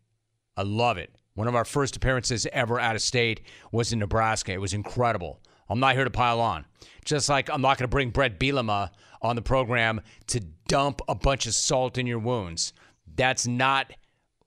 I 0.56 0.64
love 0.64 0.98
it. 0.98 1.14
One 1.40 1.48
of 1.48 1.56
our 1.56 1.64
first 1.64 1.96
appearances 1.96 2.46
ever 2.52 2.82
out 2.82 2.98
of 2.98 3.02
state 3.02 3.40
was 3.72 3.94
in 3.94 4.00
Nebraska. 4.00 4.52
It 4.52 4.60
was 4.60 4.74
incredible. 4.74 5.40
I'm 5.70 5.80
not 5.80 5.96
here 5.96 6.04
to 6.04 6.10
pile 6.10 6.42
on. 6.42 6.66
Just 7.06 7.30
like 7.30 7.50
I'm 7.50 7.62
not 7.62 7.78
going 7.78 7.86
to 7.86 7.88
bring 7.88 8.10
Bret 8.10 8.38
Bielema 8.38 8.90
on 9.22 9.38
the 9.38 9.42
program 9.42 10.02
to 10.28 10.42
dump 10.68 11.00
a 11.08 11.16
bunch 11.16 11.46
of 11.46 11.54
salt 11.54 11.98
in 11.98 12.06
your 12.08 12.20
wounds. 12.20 12.74
That's 13.16 13.48
not 13.48 13.94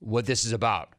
what 0.00 0.26
this 0.26 0.44
is 0.44 0.52
about. 0.52 0.90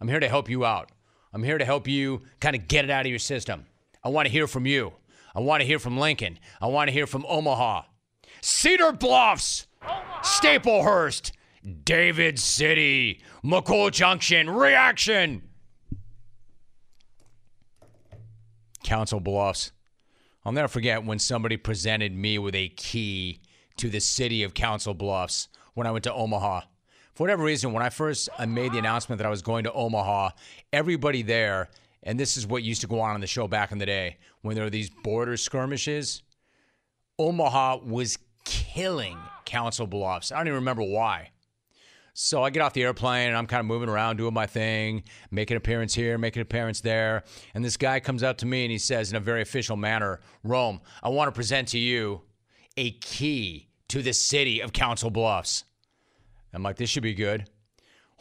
I'm 0.00 0.08
here 0.08 0.18
to 0.18 0.28
help 0.30 0.48
you 0.48 0.64
out. 0.64 0.90
I'm 1.34 1.42
here 1.42 1.58
to 1.58 1.64
help 1.66 1.86
you 1.86 2.22
kind 2.40 2.56
of 2.56 2.66
get 2.66 2.86
it 2.86 2.90
out 2.90 3.04
of 3.04 3.10
your 3.10 3.18
system. 3.18 3.66
I 4.02 4.08
want 4.08 4.24
to 4.24 4.32
hear 4.32 4.46
from 4.46 4.64
you. 4.64 4.94
I 5.34 5.40
want 5.40 5.60
to 5.60 5.66
hear 5.66 5.78
from 5.78 5.98
Lincoln. 5.98 6.38
I 6.58 6.68
want 6.68 6.88
to 6.88 6.92
hear 6.94 7.06
from 7.06 7.26
Omaha. 7.28 7.82
Cedar 8.40 8.92
Bluffs, 8.92 9.66
Staplehurst, 10.22 11.32
David 11.84 12.38
City, 12.38 13.22
McCool 13.44 13.90
Junction, 13.92 14.50
reaction. 14.50 15.42
Council 18.82 19.20
Bluffs. 19.20 19.70
I'll 20.44 20.52
never 20.52 20.68
forget 20.68 21.04
when 21.04 21.20
somebody 21.20 21.56
presented 21.56 22.12
me 22.12 22.38
with 22.38 22.56
a 22.56 22.68
key 22.70 23.40
to 23.76 23.88
the 23.88 24.00
city 24.00 24.42
of 24.42 24.54
Council 24.54 24.92
Bluffs 24.92 25.48
when 25.74 25.86
I 25.86 25.92
went 25.92 26.04
to 26.04 26.12
Omaha. 26.12 26.62
For 27.14 27.22
whatever 27.22 27.44
reason, 27.44 27.72
when 27.72 27.82
I 27.82 27.90
first 27.90 28.28
uh, 28.38 28.46
made 28.46 28.72
the 28.72 28.78
announcement 28.78 29.18
that 29.18 29.26
I 29.26 29.30
was 29.30 29.42
going 29.42 29.64
to 29.64 29.72
Omaha, 29.72 30.30
everybody 30.72 31.22
there, 31.22 31.70
and 32.02 32.18
this 32.18 32.36
is 32.36 32.46
what 32.46 32.64
used 32.64 32.80
to 32.80 32.86
go 32.88 33.00
on 33.00 33.14
on 33.14 33.20
the 33.20 33.26
show 33.26 33.46
back 33.46 33.70
in 33.70 33.78
the 33.78 33.86
day, 33.86 34.16
when 34.40 34.56
there 34.56 34.64
were 34.64 34.70
these 34.70 34.90
border 34.90 35.36
skirmishes, 35.36 36.22
Omaha 37.18 37.78
was 37.84 38.18
killing 38.44 39.18
Council 39.44 39.86
Bluffs. 39.86 40.32
I 40.32 40.38
don't 40.38 40.48
even 40.48 40.56
remember 40.56 40.82
why. 40.82 41.30
So 42.14 42.42
I 42.42 42.50
get 42.50 42.60
off 42.60 42.74
the 42.74 42.82
airplane 42.82 43.28
and 43.28 43.36
I'm 43.36 43.46
kind 43.46 43.60
of 43.60 43.66
moving 43.66 43.88
around, 43.88 44.16
doing 44.16 44.34
my 44.34 44.46
thing, 44.46 45.04
making 45.30 45.54
an 45.54 45.58
appearance 45.58 45.94
here, 45.94 46.18
making 46.18 46.40
an 46.40 46.46
appearance 46.46 46.80
there. 46.80 47.24
And 47.54 47.64
this 47.64 47.78
guy 47.78 48.00
comes 48.00 48.22
up 48.22 48.36
to 48.38 48.46
me 48.46 48.64
and 48.64 48.70
he 48.70 48.78
says, 48.78 49.10
in 49.10 49.16
a 49.16 49.20
very 49.20 49.40
official 49.40 49.76
manner, 49.76 50.20
Rome, 50.44 50.80
I 51.02 51.08
want 51.08 51.28
to 51.28 51.32
present 51.32 51.68
to 51.68 51.78
you 51.78 52.22
a 52.76 52.90
key 52.90 53.68
to 53.88 54.02
the 54.02 54.12
city 54.12 54.60
of 54.60 54.72
Council 54.72 55.10
Bluffs. 55.10 55.64
I'm 56.52 56.62
like, 56.62 56.76
this 56.76 56.90
should 56.90 57.02
be 57.02 57.14
good. 57.14 57.48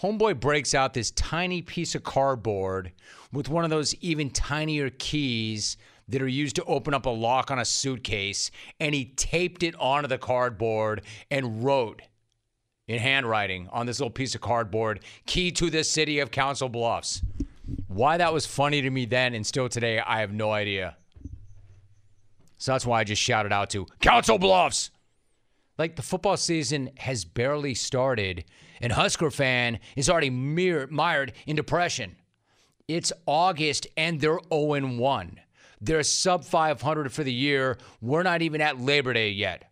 Homeboy 0.02 0.39
breaks 0.39 0.74
out 0.74 0.94
this 0.94 1.12
tiny 1.12 1.62
piece 1.62 1.94
of 1.94 2.04
cardboard 2.04 2.94
with 3.34 3.50
one 3.50 3.66
of 3.66 3.70
those 3.70 3.94
even 3.96 4.30
tinier 4.30 4.89
keys 4.89 5.78
that 6.08 6.22
are 6.22 6.28
used 6.28 6.56
to 6.56 6.64
open 6.64 6.94
up 6.94 7.06
a 7.06 7.10
lock 7.10 7.52
on 7.52 7.60
a 7.60 7.66
suitcase, 7.66 8.52
and 8.80 8.96
he 8.96 9.06
taped 9.06 9.64
it 9.64 9.76
onto 9.80 10.08
the 10.08 10.18
cardboard 10.18 11.02
and 11.30 11.64
wrote 11.64 12.02
in 12.88 12.99
handwriting 12.99 13.69
on 13.71 13.86
this 13.86 13.99
little 13.99 14.11
piece 14.11 14.36
of 14.36 14.41
cardboard 14.41 15.01
key 15.25 15.51
to 15.51 15.69
the 15.69 15.84
city 15.84 16.19
of 16.19 16.32
Council 16.32 16.69
Bluffs. 16.69 17.21
Why 17.88 18.17
that 18.17 18.34
was 18.34 18.45
funny 18.45 18.82
to 18.82 18.89
me 18.89 19.05
then 19.05 19.34
and 19.34 19.45
still 19.45 19.69
today, 19.69 19.99
I 19.99 20.19
have 20.19 20.34
no 20.34 20.51
idea. 20.51 20.97
So 22.57 22.73
that's 22.73 22.86
why 22.86 22.99
I 22.99 23.03
just 23.03 23.21
shouted 23.21 23.51
out 23.51 23.69
to 23.71 23.88
Council 24.01 24.38
Bluffs. 24.38 24.91
Like 25.77 25.95
the 25.95 26.01
football 26.03 26.38
season 26.38 26.91
has 26.97 27.25
barely 27.25 27.73
started, 27.73 28.45
and 28.82 28.91
Husker 28.91 29.32
fan 29.32 29.79
is 29.95 30.09
already 30.09 30.29
mired 30.29 31.34
in 31.47 31.55
depression. 31.55 32.17
It's 32.88 33.11
August 33.25 33.88
and 33.97 34.19
they're 34.19 34.39
0 34.53 34.97
1. 34.97 35.39
They're 35.79 36.03
sub 36.03 36.43
500 36.45 37.11
for 37.11 37.23
the 37.23 37.34
year. 37.34 37.77
We're 38.01 38.21
not 38.21 38.43
even 38.43 38.61
at 38.61 38.79
Labor 38.79 39.13
Day 39.13 39.32
yet. 39.32 39.70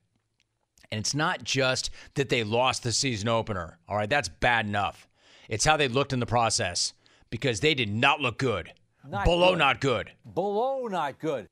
And 0.91 0.99
it's 0.99 1.13
not 1.13 1.43
just 1.43 1.91
that 2.15 2.29
they 2.29 2.43
lost 2.43 2.83
the 2.83 2.91
season 2.91 3.27
opener. 3.29 3.77
All 3.87 3.95
right, 3.95 4.09
that's 4.09 4.29
bad 4.29 4.65
enough. 4.65 5.07
It's 5.47 5.65
how 5.65 5.77
they 5.77 5.87
looked 5.87 6.13
in 6.13 6.19
the 6.19 6.25
process 6.25 6.93
because 7.29 7.59
they 7.59 7.73
did 7.73 7.89
not 7.93 8.21
look 8.21 8.37
good. 8.37 8.73
Not 9.07 9.25
Below 9.25 9.51
good. 9.51 9.59
not 9.59 9.81
good. 9.81 10.11
Below 10.33 10.87
not 10.87 11.19
good. 11.19 11.47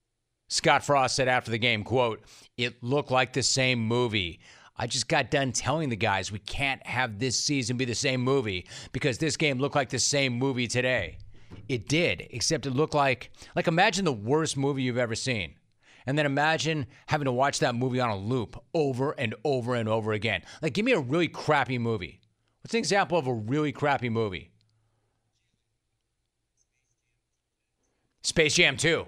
Scott 0.50 0.84
Frost 0.84 1.16
said 1.16 1.28
after 1.28 1.52
the 1.52 1.58
game, 1.58 1.84
quote, 1.84 2.24
"It 2.58 2.82
looked 2.84 3.12
like 3.12 3.34
the 3.34 3.44
same 3.44 3.80
movie. 3.80 4.40
I 4.78 4.88
just 4.88 5.08
got 5.08 5.32
done 5.32 5.52
telling 5.52 5.90
the 5.90 5.96
guys 5.96 6.32
we 6.32 6.40
can't 6.40 6.86
have 6.86 7.20
this 7.20 7.38
season 7.40 7.78
be 7.78 7.86
the 7.86 7.96
same 7.96 8.22
movie 8.22 8.68
because 8.92 9.18
this 9.18 9.36
game 9.38 9.60
looked 9.60 9.76
like 9.76 9.90
the 9.90 10.00
same 10.00 10.34
movie 10.34 10.68
today. 10.68 11.18
It 11.68 11.88
did, 11.88 12.28
except 12.30 12.66
it 12.66 12.72
looked 12.72 12.94
like 12.94 13.32
like 13.56 13.68
imagine 13.68 14.06
the 14.06 14.14
worst 14.14 14.56
movie 14.58 14.84
you've 14.84 14.98
ever 14.98 15.16
seen. 15.16 15.56
And 16.08 16.18
then 16.18 16.26
imagine 16.26 16.88
having 17.06 17.26
to 17.26 17.32
watch 17.34 17.60
that 17.60 17.76
movie 17.76 18.00
on 18.00 18.10
a 18.10 18.16
loop 18.16 18.58
over 18.74 19.12
and 19.12 19.36
over 19.44 19.76
and 19.76 19.90
over 19.90 20.14
again. 20.14 20.42
Like, 20.62 20.74
give 20.74 20.86
me 20.86 20.94
a 20.94 21.00
really 21.00 21.28
crappy 21.28 21.78
movie. 21.78 22.22
What's 22.62 22.74
an 22.74 22.80
example 22.80 23.18
of 23.18 23.28
a 23.28 23.34
really 23.34 23.74
crappy 23.74 24.10
movie? 24.10 24.52
Space 28.22 28.56
Jam 28.56 28.78
2. 28.78 29.06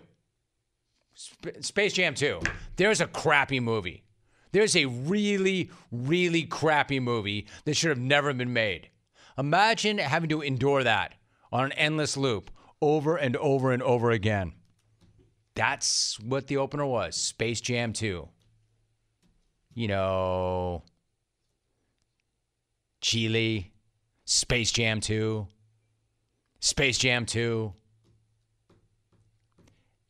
Sp- 1.15 1.59
Space 1.61 1.93
Jam 1.93 2.13
2. 2.13 2.41
There's 2.75 3.01
a 3.01 3.07
crappy 3.07 3.61
movie. 3.61 4.03
There's 4.51 4.75
a 4.75 4.85
really, 4.85 5.71
really 5.91 6.43
crappy 6.43 6.99
movie 6.99 7.47
that 7.63 7.75
should 7.75 7.89
have 7.89 7.99
never 7.99 8.33
been 8.33 8.53
made. 8.53 8.89
Imagine 9.37 9.99
having 9.99 10.29
to 10.29 10.41
endure 10.41 10.83
that 10.83 11.13
on 11.51 11.65
an 11.65 11.71
endless 11.73 12.17
loop 12.17 12.51
over 12.81 13.15
and 13.15 13.37
over 13.37 13.71
and 13.71 13.81
over 13.83 14.11
again. 14.11 14.53
That's 15.59 16.17
what 16.21 16.47
the 16.47 16.55
opener 16.55 16.85
was 16.85 17.17
Space 17.17 17.59
Jam 17.59 17.91
2. 17.91 18.25
You 19.73 19.87
know, 19.89 20.83
Chile, 23.01 23.73
Space 24.23 24.71
Jam 24.71 25.01
2, 25.01 25.45
Space 26.61 26.97
Jam 26.97 27.25
2. 27.25 27.73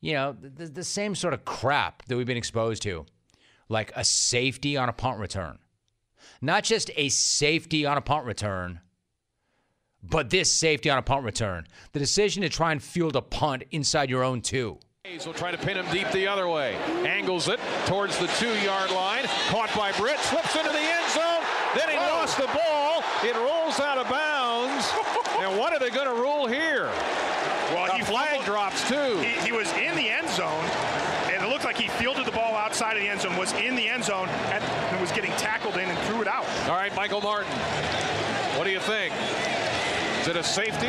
You 0.02 0.12
know, 0.12 0.36
the, 0.40 0.66
the 0.66 0.84
same 0.84 1.16
sort 1.16 1.34
of 1.34 1.44
crap 1.44 2.04
that 2.04 2.16
we've 2.16 2.28
been 2.28 2.36
exposed 2.36 2.84
to, 2.84 3.04
like 3.68 3.90
a 3.96 4.04
safety 4.04 4.76
on 4.76 4.88
a 4.88 4.92
punt 4.92 5.18
return. 5.18 5.58
Not 6.40 6.62
just 6.62 6.92
a 6.94 7.08
safety 7.08 7.84
on 7.84 7.98
a 7.98 8.00
punt 8.00 8.24
return, 8.24 8.78
but 10.00 10.30
this 10.30 10.52
safety 10.52 10.90
on 10.90 10.98
a 10.98 11.02
punt 11.02 11.24
return. 11.24 11.66
The 11.90 11.98
decision 11.98 12.44
to 12.44 12.48
try 12.48 12.70
and 12.70 12.80
field 12.80 13.16
a 13.16 13.20
punt 13.20 13.64
inside 13.72 14.10
your 14.10 14.22
own 14.22 14.42
two. 14.42 14.78
Will 15.26 15.32
try 15.32 15.50
to 15.50 15.58
pin 15.58 15.78
him 15.78 15.86
deep 15.90 16.10
the 16.12 16.28
other 16.28 16.46
way. 16.46 16.76
Angles 17.06 17.48
it 17.48 17.58
towards 17.86 18.18
the 18.18 18.26
two-yard 18.38 18.90
line. 18.90 19.24
Caught 19.48 19.74
by 19.74 19.92
Britt. 19.92 20.18
Slips 20.20 20.54
into 20.54 20.70
the 20.70 20.78
end 20.78 21.10
zone. 21.10 21.42
Then 21.74 21.88
he 21.88 21.96
lost 21.96 22.36
the 22.36 22.46
ball. 22.46 23.02
It 23.24 23.34
rolls 23.34 23.80
out 23.80 23.96
of 23.96 24.08
bounds. 24.08 24.84
and 25.40 25.58
what 25.58 25.72
are 25.72 25.78
they 25.78 25.88
going 25.88 26.06
to 26.06 26.14
rule 26.14 26.46
here? 26.46 26.84
Well, 27.72 27.86
the 27.86 27.94
he 27.94 28.02
flag 28.02 28.44
drops 28.44 28.86
too. 28.88 29.18
He, 29.18 29.46
he 29.46 29.52
was 29.52 29.72
in 29.72 29.96
the 29.96 30.08
end 30.08 30.28
zone, 30.28 30.64
and 31.32 31.42
it 31.42 31.48
looked 31.48 31.64
like 31.64 31.76
he 31.76 31.88
fielded 31.88 32.26
the 32.26 32.32
ball 32.32 32.54
outside 32.54 32.96
of 32.96 33.02
the 33.02 33.08
end 33.08 33.22
zone, 33.22 33.36
was 33.36 33.52
in 33.54 33.76
the 33.76 33.88
end 33.88 34.04
zone, 34.04 34.28
and, 34.28 35.00
was 35.00 35.12
getting 35.12 35.32
tackled 35.32 35.76
in 35.76 35.88
and 35.88 35.98
threw 36.06 36.20
it 36.20 36.28
out. 36.28 36.46
All 36.68 36.76
right, 36.76 36.94
Michael 36.94 37.22
Martin. 37.22 37.50
What 38.56 38.64
do 38.64 38.70
you 38.70 38.80
think? 38.80 39.14
Is 40.20 40.28
it 40.28 40.36
a 40.36 40.44
safety? 40.44 40.88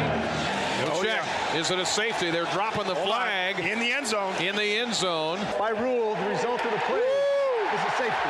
We'll 0.83 0.97
Oh, 0.97 1.03
check. 1.03 1.23
Is 1.55 1.69
it 1.69 1.79
a 1.79 1.85
safety? 1.85 2.31
They're 2.31 2.45
dropping 2.45 2.87
the 2.87 2.95
flag 2.95 3.59
in 3.59 3.77
the 3.77 3.91
end 3.91 4.07
zone. 4.07 4.33
In 4.41 4.55
the 4.55 4.63
end 4.63 4.93
zone. 4.93 5.37
By 5.59 5.71
rule, 5.71 6.15
the 6.15 6.29
result 6.29 6.65
of 6.65 6.71
the 6.71 6.77
play 6.79 6.99
is 6.99 7.81
a 7.81 7.91
safety. 7.97 8.29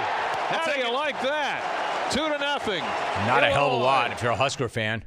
How 0.50 0.74
do 0.74 0.80
you 0.80 0.92
like 0.92 1.22
that? 1.22 2.10
Two 2.12 2.28
to 2.28 2.38
nothing. 2.40 2.82
Not 3.28 3.44
a 3.44 3.52
hell 3.52 3.68
of 3.68 3.74
a 3.74 3.84
lot 3.84 4.12
if 4.12 4.24
you're 4.24 4.32
a 4.32 4.36
Husker 4.36 4.68
fan. 4.68 5.06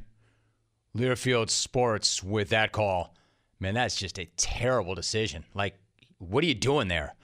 Learfield 0.97 1.49
Sports 1.49 2.23
with 2.23 2.49
that 2.49 2.71
call. 2.71 3.13
Man, 3.59 3.73
that's 3.73 3.97
just 3.97 4.17
a 4.17 4.25
terrible 4.37 4.95
decision. 4.95 5.43
Like, 5.53 5.75
what 6.17 6.43
are 6.43 6.47
you 6.47 6.55
doing 6.55 6.87
there? 6.87 7.15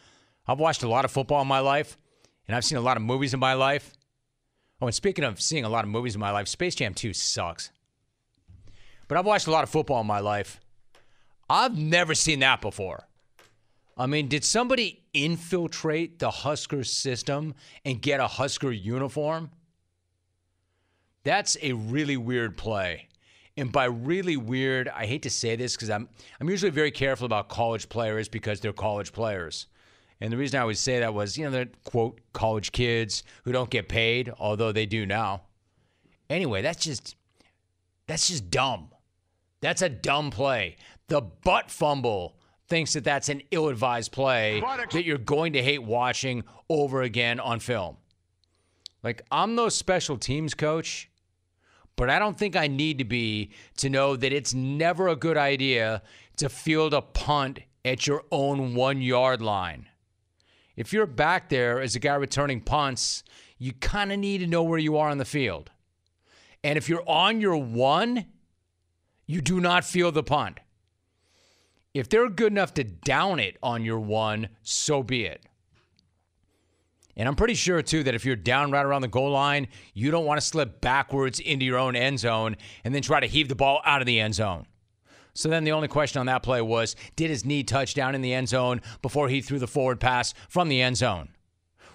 I've 0.45 0.59
watched 0.59 0.83
a 0.83 0.89
lot 0.89 1.05
of 1.05 1.11
football 1.11 1.41
in 1.41 1.47
my 1.47 1.59
life, 1.59 1.97
and 2.47 2.55
I've 2.55 2.65
seen 2.65 2.77
a 2.77 2.81
lot 2.81 2.97
of 2.97 3.03
movies 3.03 3.33
in 3.33 3.39
my 3.39 3.53
life. 3.53 3.93
Oh, 4.81 4.87
and 4.87 4.95
speaking 4.95 5.23
of 5.23 5.39
seeing 5.39 5.63
a 5.63 5.69
lot 5.69 5.85
of 5.85 5.89
movies 5.89 6.15
in 6.15 6.19
my 6.19 6.31
life, 6.31 6.47
Space 6.47 6.75
Jam 6.75 6.93
2 6.93 7.13
sucks. 7.13 7.71
But 9.07 9.17
I've 9.17 9.25
watched 9.25 9.47
a 9.47 9.51
lot 9.51 9.63
of 9.63 9.69
football 9.69 10.01
in 10.01 10.07
my 10.07 10.19
life. 10.19 10.59
I've 11.51 11.77
never 11.77 12.15
seen 12.15 12.39
that 12.39 12.61
before. 12.61 13.09
I 13.97 14.05
mean, 14.05 14.29
did 14.29 14.45
somebody 14.45 15.03
infiltrate 15.13 16.17
the 16.17 16.31
Husker 16.31 16.85
system 16.85 17.55
and 17.83 18.01
get 18.01 18.21
a 18.21 18.27
Husker 18.27 18.71
uniform? 18.71 19.51
That's 21.25 21.57
a 21.61 21.73
really 21.73 22.15
weird 22.15 22.55
play. 22.55 23.09
And 23.57 23.69
by 23.69 23.85
really 23.85 24.37
weird, 24.37 24.87
I 24.87 25.05
hate 25.05 25.23
to 25.23 25.29
say 25.29 25.57
this 25.57 25.75
because 25.75 25.89
I'm 25.89 26.07
I'm 26.39 26.49
usually 26.49 26.71
very 26.71 26.89
careful 26.89 27.25
about 27.25 27.49
college 27.49 27.89
players 27.89 28.29
because 28.29 28.61
they're 28.61 28.71
college 28.71 29.11
players. 29.11 29.67
And 30.21 30.31
the 30.31 30.37
reason 30.37 30.57
I 30.57 30.61
always 30.61 30.79
say 30.79 31.01
that 31.01 31.13
was, 31.13 31.37
you 31.37 31.43
know, 31.43 31.51
they're 31.51 31.67
quote 31.83 32.21
college 32.31 32.71
kids 32.71 33.23
who 33.43 33.51
don't 33.51 33.69
get 33.69 33.89
paid, 33.89 34.31
although 34.39 34.71
they 34.71 34.85
do 34.85 35.05
now. 35.05 35.41
Anyway, 36.29 36.61
that's 36.61 36.81
just 36.81 37.17
that's 38.07 38.29
just 38.29 38.49
dumb. 38.49 38.91
That's 39.61 39.83
a 39.83 39.89
dumb 39.89 40.31
play. 40.31 40.77
The 41.11 41.19
butt 41.19 41.69
fumble 41.69 42.37
thinks 42.69 42.93
that 42.93 43.03
that's 43.03 43.27
an 43.27 43.41
ill-advised 43.51 44.13
play 44.13 44.63
that 44.93 45.03
you're 45.03 45.17
going 45.17 45.51
to 45.53 45.61
hate 45.61 45.83
watching 45.83 46.45
over 46.69 47.01
again 47.01 47.41
on 47.41 47.59
film. 47.59 47.97
Like 49.03 49.21
I'm 49.29 49.53
no 49.53 49.67
special 49.67 50.17
teams 50.17 50.53
coach, 50.53 51.09
but 51.97 52.09
I 52.09 52.17
don't 52.17 52.37
think 52.37 52.55
I 52.55 52.67
need 52.67 52.97
to 52.99 53.03
be 53.03 53.51
to 53.75 53.89
know 53.89 54.15
that 54.15 54.31
it's 54.31 54.53
never 54.53 55.09
a 55.09 55.17
good 55.17 55.35
idea 55.35 56.01
to 56.37 56.47
field 56.47 56.93
a 56.93 57.01
punt 57.01 57.59
at 57.83 58.07
your 58.07 58.23
own 58.31 58.73
1-yard 58.73 59.41
line. 59.41 59.89
If 60.77 60.93
you're 60.93 61.05
back 61.05 61.49
there 61.49 61.81
as 61.81 61.93
a 61.93 61.99
guy 61.99 62.15
returning 62.15 62.61
punts, 62.61 63.25
you 63.57 63.73
kind 63.73 64.13
of 64.13 64.19
need 64.19 64.37
to 64.37 64.47
know 64.47 64.63
where 64.63 64.79
you 64.79 64.95
are 64.95 65.09
on 65.09 65.17
the 65.17 65.25
field. 65.25 65.71
And 66.63 66.77
if 66.77 66.87
you're 66.87 67.03
on 67.05 67.41
your 67.41 67.57
1, 67.57 68.25
you 69.25 69.41
do 69.41 69.59
not 69.59 69.83
field 69.83 70.13
the 70.13 70.23
punt. 70.23 70.61
If 71.93 72.07
they're 72.07 72.29
good 72.29 72.53
enough 72.53 72.73
to 72.75 72.83
down 72.83 73.39
it 73.39 73.57
on 73.61 73.83
your 73.83 73.99
1, 73.99 74.47
so 74.61 75.03
be 75.03 75.25
it. 75.25 75.45
And 77.17 77.27
I'm 77.27 77.35
pretty 77.35 77.55
sure, 77.55 77.81
too, 77.81 78.03
that 78.03 78.15
if 78.15 78.25
you're 78.25 78.37
down 78.37 78.71
right 78.71 78.85
around 78.85 79.01
the 79.01 79.09
goal 79.09 79.31
line, 79.31 79.67
you 79.93 80.11
don't 80.11 80.25
want 80.25 80.39
to 80.39 80.45
slip 80.45 80.79
backwards 80.79 81.41
into 81.41 81.65
your 81.65 81.77
own 81.77 81.95
end 81.95 82.19
zone 82.19 82.55
and 82.85 82.95
then 82.95 83.01
try 83.01 83.19
to 83.19 83.27
heave 83.27 83.49
the 83.49 83.55
ball 83.55 83.81
out 83.85 84.01
of 84.01 84.07
the 84.07 84.19
end 84.19 84.35
zone. 84.35 84.65
So 85.33 85.49
then 85.49 85.65
the 85.65 85.73
only 85.73 85.87
question 85.87 86.19
on 86.19 86.25
that 86.27 86.43
play 86.43 86.61
was 86.61 86.95
did 87.15 87.29
his 87.29 87.45
knee 87.45 87.63
touch 87.63 87.93
down 87.93 88.15
in 88.15 88.21
the 88.21 88.33
end 88.33 88.49
zone 88.49 88.81
before 89.01 89.29
he 89.29 89.41
threw 89.41 89.59
the 89.59 89.67
forward 89.67 89.99
pass 89.99 90.33
from 90.49 90.69
the 90.69 90.81
end 90.81 90.97
zone? 90.97 91.29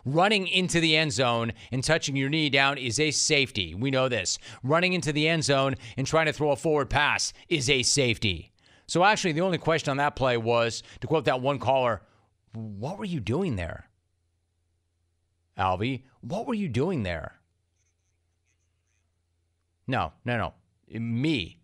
Running 0.04 0.46
into 0.46 0.80
the 0.80 0.96
end 0.96 1.12
zone 1.12 1.52
and 1.72 1.82
touching 1.82 2.14
your 2.14 2.28
knee 2.28 2.48
down 2.48 2.78
is 2.78 3.00
a 3.00 3.10
safety. 3.10 3.74
We 3.74 3.90
know 3.90 4.08
this. 4.08 4.38
Running 4.62 4.92
into 4.92 5.12
the 5.12 5.26
end 5.26 5.44
zone 5.44 5.74
and 5.96 6.06
trying 6.06 6.26
to 6.26 6.32
throw 6.32 6.52
a 6.52 6.56
forward 6.56 6.90
pass 6.90 7.32
is 7.48 7.68
a 7.68 7.82
safety. 7.82 8.52
So 8.86 9.04
actually, 9.04 9.32
the 9.32 9.40
only 9.40 9.58
question 9.58 9.90
on 9.90 9.96
that 9.96 10.16
play 10.16 10.36
was 10.36 10.82
to 11.00 11.06
quote 11.06 11.24
that 11.24 11.40
one 11.40 11.58
caller, 11.58 12.02
what 12.52 12.98
were 12.98 13.04
you 13.04 13.20
doing 13.20 13.56
there? 13.56 13.88
Alvy, 15.58 16.02
what 16.20 16.46
were 16.46 16.54
you 16.54 16.68
doing 16.68 17.02
there? 17.02 17.36
No, 19.86 20.12
no, 20.24 20.36
no. 20.36 20.54
Me. 21.00 21.58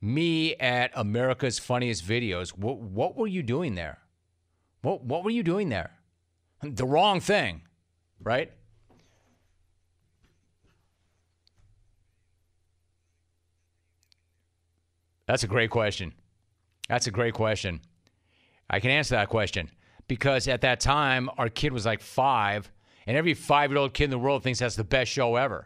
Me 0.00 0.54
at 0.56 0.90
America's 0.94 1.58
Funniest 1.58 2.06
Videos. 2.06 2.50
What, 2.50 2.78
what 2.78 3.16
were 3.16 3.26
you 3.26 3.42
doing 3.42 3.74
there? 3.74 3.98
What, 4.82 5.04
what 5.04 5.24
were 5.24 5.30
you 5.30 5.42
doing 5.42 5.68
there? 5.68 5.92
The 6.62 6.86
wrong 6.86 7.20
thing, 7.20 7.62
right? 8.20 8.52
That's 15.26 15.42
a 15.42 15.48
great 15.48 15.70
question. 15.70 16.12
That's 16.88 17.06
a 17.06 17.10
great 17.10 17.34
question. 17.34 17.80
I 18.68 18.80
can 18.80 18.90
answer 18.90 19.14
that 19.14 19.28
question 19.28 19.70
because 20.08 20.48
at 20.48 20.60
that 20.62 20.80
time, 20.80 21.30
our 21.38 21.48
kid 21.48 21.72
was 21.72 21.86
like 21.86 22.00
five, 22.00 22.70
and 23.06 23.16
every 23.16 23.34
five 23.34 23.70
year 23.70 23.78
old 23.78 23.94
kid 23.94 24.04
in 24.04 24.10
the 24.10 24.18
world 24.18 24.42
thinks 24.42 24.58
that's 24.58 24.76
the 24.76 24.84
best 24.84 25.10
show 25.10 25.36
ever. 25.36 25.64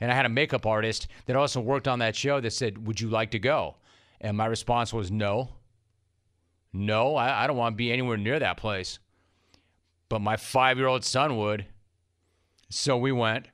And 0.00 0.12
I 0.12 0.14
had 0.14 0.26
a 0.26 0.30
makeup 0.30 0.66
artist 0.66 1.08
that 1.26 1.36
also 1.36 1.60
worked 1.60 1.88
on 1.88 1.98
that 1.98 2.14
show 2.14 2.40
that 2.40 2.52
said, 2.52 2.86
Would 2.86 3.00
you 3.00 3.08
like 3.08 3.32
to 3.32 3.38
go? 3.38 3.76
And 4.20 4.36
my 4.36 4.46
response 4.46 4.92
was, 4.92 5.10
No. 5.10 5.50
No, 6.72 7.16
I, 7.16 7.44
I 7.44 7.46
don't 7.46 7.56
want 7.56 7.74
to 7.74 7.76
be 7.76 7.92
anywhere 7.92 8.16
near 8.16 8.38
that 8.38 8.58
place. 8.58 8.98
But 10.08 10.20
my 10.20 10.36
five 10.36 10.78
year 10.78 10.86
old 10.86 11.04
son 11.04 11.36
would. 11.36 11.66
So 12.70 12.96
we 12.96 13.12
went. 13.12 13.46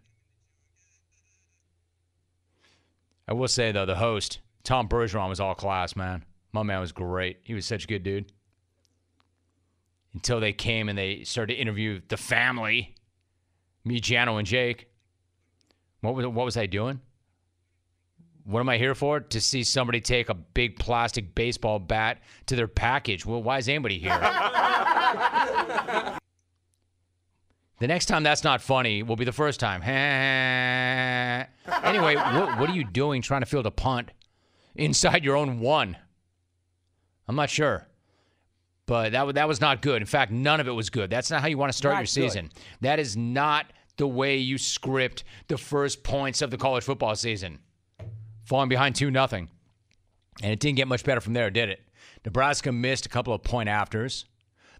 I 3.26 3.32
will 3.32 3.48
say, 3.48 3.72
though, 3.72 3.86
the 3.86 3.96
host, 3.96 4.40
Tom 4.64 4.88
Bergeron, 4.88 5.30
was 5.30 5.40
all 5.40 5.54
class, 5.54 5.96
man. 5.96 6.24
My 6.54 6.62
man 6.62 6.80
was 6.80 6.92
great. 6.92 7.40
He 7.42 7.52
was 7.52 7.66
such 7.66 7.82
a 7.82 7.88
good 7.88 8.04
dude. 8.04 8.30
Until 10.14 10.38
they 10.38 10.52
came 10.52 10.88
and 10.88 10.96
they 10.96 11.24
started 11.24 11.54
to 11.54 11.60
interview 11.60 12.00
the 12.06 12.16
family, 12.16 12.94
me, 13.84 14.00
Jano, 14.00 14.38
and 14.38 14.46
Jake. 14.46 14.88
What 16.00 16.14
was 16.14 16.24
what 16.28 16.44
was 16.44 16.56
I 16.56 16.66
doing? 16.66 17.00
What 18.44 18.60
am 18.60 18.68
I 18.68 18.78
here 18.78 18.94
for? 18.94 19.18
To 19.18 19.40
see 19.40 19.64
somebody 19.64 20.00
take 20.00 20.28
a 20.28 20.34
big 20.34 20.78
plastic 20.78 21.34
baseball 21.34 21.80
bat 21.80 22.22
to 22.46 22.54
their 22.54 22.68
package. 22.68 23.26
Well, 23.26 23.42
why 23.42 23.58
is 23.58 23.68
anybody 23.68 23.98
here? 23.98 24.10
the 27.80 27.88
next 27.88 28.06
time 28.06 28.22
that's 28.22 28.44
not 28.44 28.62
funny 28.62 29.02
will 29.02 29.16
be 29.16 29.24
the 29.24 29.32
first 29.32 29.58
time. 29.58 29.82
anyway, 31.82 32.14
what, 32.14 32.60
what 32.60 32.70
are 32.70 32.74
you 32.74 32.84
doing 32.84 33.22
trying 33.22 33.40
to 33.40 33.46
field 33.46 33.66
a 33.66 33.72
punt 33.72 34.12
inside 34.76 35.24
your 35.24 35.34
own 35.34 35.58
one? 35.58 35.96
I'm 37.28 37.36
not 37.36 37.50
sure. 37.50 37.86
But 38.86 39.12
that, 39.12 39.34
that 39.34 39.48
was 39.48 39.60
not 39.60 39.80
good. 39.80 40.02
In 40.02 40.06
fact, 40.06 40.30
none 40.30 40.60
of 40.60 40.68
it 40.68 40.72
was 40.72 40.90
good. 40.90 41.08
That's 41.08 41.30
not 41.30 41.40
how 41.40 41.48
you 41.48 41.56
want 41.56 41.72
to 41.72 41.76
start 41.76 41.94
Not 41.94 42.00
your 42.00 42.06
season. 42.06 42.50
That 42.82 42.98
is 42.98 43.16
not 43.16 43.66
the 43.96 44.06
way 44.06 44.36
you 44.36 44.58
script 44.58 45.24
the 45.48 45.56
first 45.56 46.02
points 46.02 46.42
of 46.42 46.50
the 46.50 46.58
college 46.58 46.84
football 46.84 47.14
season. 47.16 47.60
Falling 48.44 48.68
behind 48.68 48.94
2 48.94 49.10
nothing, 49.10 49.48
And 50.42 50.52
it 50.52 50.60
didn't 50.60 50.76
get 50.76 50.88
much 50.88 51.04
better 51.04 51.20
from 51.20 51.32
there, 51.32 51.48
did 51.50 51.70
it? 51.70 51.80
Nebraska 52.24 52.72
missed 52.72 53.06
a 53.06 53.08
couple 53.08 53.32
of 53.32 53.42
point 53.42 53.68
afters. 53.68 54.26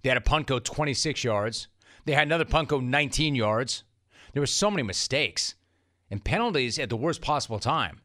They 0.03 0.11
had 0.11 0.19
a 0.19 0.23
punt 0.23 0.47
go 0.49 0.59
26 0.59 1.25
yards. 1.25 1.69
They 2.05 2.13
had 2.13 2.27
another 2.27 2.45
punt 2.45 2.69
go 2.69 2.81
19 2.81 3.35
yards. 3.35 3.85
There 4.33 4.43
were 4.43 4.47
so 4.47 4.71
many 4.71 4.83
mistakes 4.83 5.55
and 6.11 6.23
penalties 6.23 6.79
at 6.79 6.91
the 6.91 6.97
worst 6.97 7.23
possible 7.23 7.59
time. 7.59 8.01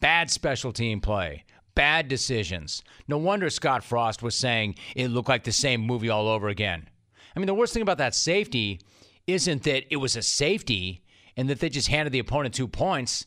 Bad 0.00 0.30
special 0.30 0.72
team 0.72 1.00
play, 1.00 1.44
bad 1.78 2.08
decisions. 2.08 2.82
No 3.06 3.18
wonder 3.18 3.48
Scott 3.48 3.84
Frost 3.84 4.20
was 4.20 4.34
saying 4.34 4.74
it 4.96 5.12
looked 5.12 5.28
like 5.28 5.44
the 5.44 5.52
same 5.52 5.80
movie 5.80 6.08
all 6.08 6.26
over 6.26 6.48
again. 6.48 6.88
I 7.36 7.38
mean, 7.38 7.46
the 7.46 7.54
worst 7.54 7.72
thing 7.72 7.82
about 7.82 7.98
that 7.98 8.16
safety 8.16 8.80
isn't 9.28 9.62
that 9.62 9.84
it 9.88 9.98
was 9.98 10.16
a 10.16 10.22
safety 10.22 11.04
and 11.36 11.48
that 11.48 11.60
they 11.60 11.68
just 11.68 11.86
handed 11.86 12.12
the 12.12 12.18
opponent 12.18 12.52
two 12.52 12.66
points. 12.66 13.26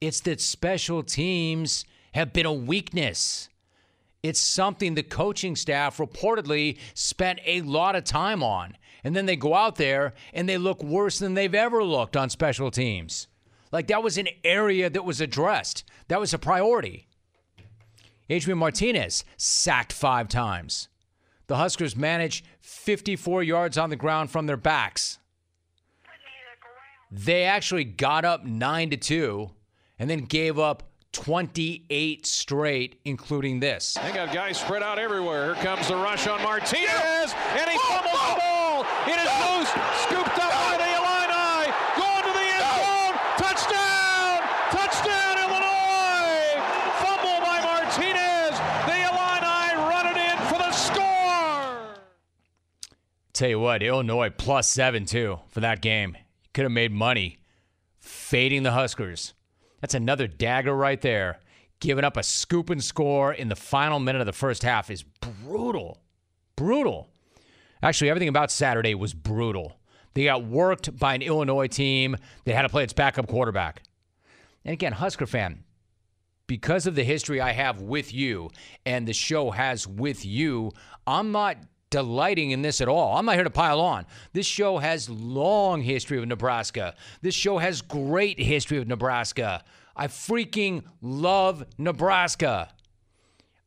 It's 0.00 0.18
that 0.22 0.40
special 0.40 1.04
teams 1.04 1.84
have 2.12 2.32
been 2.32 2.44
a 2.44 2.52
weakness. 2.52 3.48
It's 4.24 4.40
something 4.40 4.96
the 4.96 5.04
coaching 5.04 5.54
staff 5.54 5.98
reportedly 5.98 6.78
spent 6.94 7.38
a 7.46 7.60
lot 7.60 7.94
of 7.94 8.02
time 8.02 8.42
on. 8.42 8.76
And 9.04 9.14
then 9.14 9.26
they 9.26 9.36
go 9.36 9.54
out 9.54 9.76
there 9.76 10.14
and 10.34 10.48
they 10.48 10.58
look 10.58 10.82
worse 10.82 11.20
than 11.20 11.34
they've 11.34 11.54
ever 11.54 11.84
looked 11.84 12.16
on 12.16 12.30
special 12.30 12.72
teams. 12.72 13.28
Like 13.70 13.86
that 13.86 14.02
was 14.02 14.18
an 14.18 14.28
area 14.42 14.90
that 14.90 15.04
was 15.04 15.20
addressed, 15.20 15.84
that 16.08 16.18
was 16.18 16.34
a 16.34 16.38
priority. 16.38 17.06
Adrian 18.32 18.58
Martinez 18.58 19.24
sacked 19.36 19.92
five 19.92 20.28
times. 20.28 20.88
The 21.46 21.56
Huskers 21.56 21.94
managed 21.96 22.44
54 22.60 23.42
yards 23.42 23.76
on 23.78 23.90
the 23.90 23.96
ground 23.96 24.30
from 24.30 24.46
their 24.46 24.56
backs. 24.56 25.18
They 27.10 27.44
actually 27.44 27.84
got 27.84 28.24
up 28.24 28.44
9 28.44 28.90
to 28.90 28.96
2 28.96 29.50
and 29.98 30.08
then 30.08 30.20
gave 30.24 30.58
up 30.58 30.92
28 31.12 32.24
straight, 32.26 32.98
including 33.04 33.60
this. 33.60 33.98
They 34.02 34.12
got 34.12 34.32
guys 34.32 34.58
spread 34.58 34.82
out 34.82 34.98
everywhere. 34.98 35.54
Here 35.54 35.62
comes 35.62 35.88
the 35.88 35.96
rush 35.96 36.26
on 36.26 36.42
Martinez, 36.42 37.34
and 37.52 37.70
he 37.70 37.76
oh, 37.78 37.88
fumbles 37.88 38.12
the 38.12 38.32
oh! 38.32 38.40
ball. 38.40 38.86
It 39.12 39.20
is 39.20 39.28
loose, 39.44 39.68
scooped 40.08 40.38
up 40.40 40.50
by 40.50 40.80
the 40.80 40.88
Illini, 40.88 41.68
going 42.00 42.24
to 42.24 42.32
the 42.32 42.48
end 42.48 42.64
zone. 42.80 43.14
Touchdown! 43.36 44.40
Touchdown, 44.72 45.36
Illinois! 45.44 46.56
Fumble 47.04 47.38
by 47.44 47.60
Martinez. 47.60 48.56
The 48.88 48.96
Illini 49.04 49.68
run 49.84 50.06
it 50.08 50.16
in 50.16 50.38
for 50.48 50.56
the 50.56 50.72
score. 50.72 51.92
Tell 53.42 53.50
you 53.50 53.58
what, 53.58 53.82
Illinois 53.82 54.30
plus 54.30 54.70
seven, 54.70 55.04
too, 55.04 55.40
for 55.48 55.58
that 55.58 55.82
game. 55.82 56.16
Could 56.54 56.62
have 56.62 56.70
made 56.70 56.92
money 56.92 57.38
fading 57.98 58.62
the 58.62 58.70
Huskers. 58.70 59.34
That's 59.80 59.94
another 59.94 60.28
dagger 60.28 60.76
right 60.76 61.00
there. 61.00 61.40
Giving 61.80 62.04
up 62.04 62.16
a 62.16 62.22
scoop 62.22 62.70
and 62.70 62.84
score 62.84 63.32
in 63.32 63.48
the 63.48 63.56
final 63.56 63.98
minute 63.98 64.20
of 64.20 64.26
the 64.26 64.32
first 64.32 64.62
half 64.62 64.92
is 64.92 65.02
brutal. 65.02 65.98
Brutal. 66.54 67.08
Actually, 67.82 68.10
everything 68.10 68.28
about 68.28 68.52
Saturday 68.52 68.94
was 68.94 69.12
brutal. 69.12 69.76
They 70.14 70.22
got 70.22 70.44
worked 70.44 70.96
by 70.96 71.16
an 71.16 71.22
Illinois 71.22 71.66
team 71.66 72.16
that 72.44 72.54
had 72.54 72.62
to 72.62 72.68
play 72.68 72.84
its 72.84 72.92
backup 72.92 73.26
quarterback. 73.26 73.82
And 74.64 74.72
again, 74.72 74.92
Husker 74.92 75.26
fan, 75.26 75.64
because 76.46 76.86
of 76.86 76.94
the 76.94 77.02
history 77.02 77.40
I 77.40 77.50
have 77.50 77.82
with 77.82 78.14
you 78.14 78.50
and 78.86 79.08
the 79.08 79.12
show 79.12 79.50
has 79.50 79.88
with 79.88 80.24
you, 80.24 80.70
I'm 81.08 81.32
not 81.32 81.56
delighting 81.92 82.50
in 82.50 82.62
this 82.62 82.80
at 82.80 82.88
all. 82.88 83.16
I'm 83.16 83.26
not 83.26 83.36
here 83.36 83.44
to 83.44 83.50
pile 83.50 83.80
on. 83.80 84.06
This 84.32 84.46
show 84.46 84.78
has 84.78 85.08
long 85.08 85.82
history 85.82 86.18
of 86.18 86.26
Nebraska. 86.26 86.96
This 87.20 87.36
show 87.36 87.58
has 87.58 87.82
great 87.82 88.40
history 88.40 88.78
of 88.78 88.88
Nebraska. 88.88 89.62
I 89.94 90.08
freaking 90.08 90.82
love 91.00 91.64
Nebraska. 91.78 92.70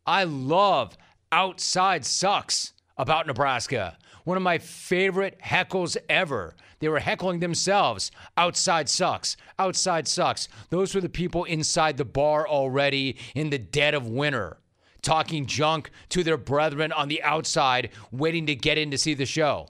I 0.06 0.26
love 0.26 0.98
outside 1.32 2.04
sucks 2.04 2.74
about 2.98 3.28
Nebraska. 3.28 3.98
One 4.26 4.38
of 4.38 4.44
my 4.44 4.58
favorite 4.58 5.40
heckles 5.40 5.96
ever. 6.10 6.56
They 6.80 6.90
were 6.90 7.00
heckling 7.00 7.40
themselves. 7.40 8.12
Outside 8.38 8.90
sucks. 8.90 9.38
Outside 9.60 10.08
sucks. 10.08 10.48
Those 10.72 10.96
were 10.96 11.02
the 11.02 11.10
people 11.10 11.44
inside 11.44 11.98
the 11.98 12.06
bar 12.06 12.48
already 12.48 13.18
in 13.36 13.52
the 13.52 13.60
dead 13.60 13.94
of 13.94 14.08
winter 14.08 14.58
talking 15.06 15.46
junk 15.46 15.92
to 16.10 16.24
their 16.24 16.38
brethren 16.38 16.92
on 16.92 17.08
the 17.08 17.24
outside, 17.24 17.92
waiting 18.12 18.46
to 18.48 18.56
get 18.56 18.78
in 18.78 18.92
to 18.92 18.98
see 18.98 19.14
the 19.14 19.26
show. 19.26 19.70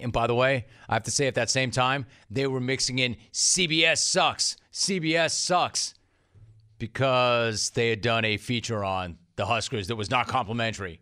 And 0.00 0.12
by 0.12 0.26
the 0.26 0.34
way, 0.34 0.66
I 0.88 0.94
have 0.94 1.04
to 1.04 1.10
say 1.12 1.28
at 1.28 1.36
that 1.36 1.50
same 1.50 1.70
time, 1.70 2.06
they 2.30 2.48
were 2.48 2.60
mixing 2.60 2.98
in 2.98 3.16
CBS 3.32 3.98
sucks, 3.98 4.56
CBS 4.72 5.30
sucks, 5.30 5.94
because 6.78 7.70
they 7.70 7.90
had 7.90 8.00
done 8.00 8.24
a 8.24 8.36
feature 8.38 8.82
on 8.84 9.18
the 9.36 9.46
Huskers 9.46 9.86
that 9.86 9.96
was 9.96 10.10
not 10.10 10.26
complimentary. 10.26 11.00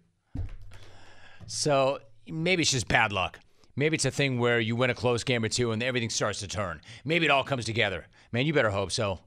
So 1.46 2.00
maybe 2.26 2.62
it's 2.62 2.72
just 2.72 2.88
bad 2.88 3.12
luck. 3.12 3.38
Maybe 3.76 3.94
it's 3.94 4.04
a 4.04 4.10
thing 4.10 4.38
where 4.38 4.58
you 4.58 4.74
win 4.74 4.90
a 4.90 4.94
close 4.94 5.22
game 5.22 5.44
or 5.44 5.48
two 5.48 5.72
and 5.72 5.82
everything 5.82 6.10
starts 6.10 6.40
to 6.40 6.48
turn. 6.48 6.80
Maybe 7.04 7.26
it 7.26 7.30
all 7.30 7.44
comes 7.44 7.64
together. 7.64 8.06
Man, 8.32 8.46
you 8.46 8.52
better 8.52 8.70
hope 8.70 8.90
so. 8.90 9.20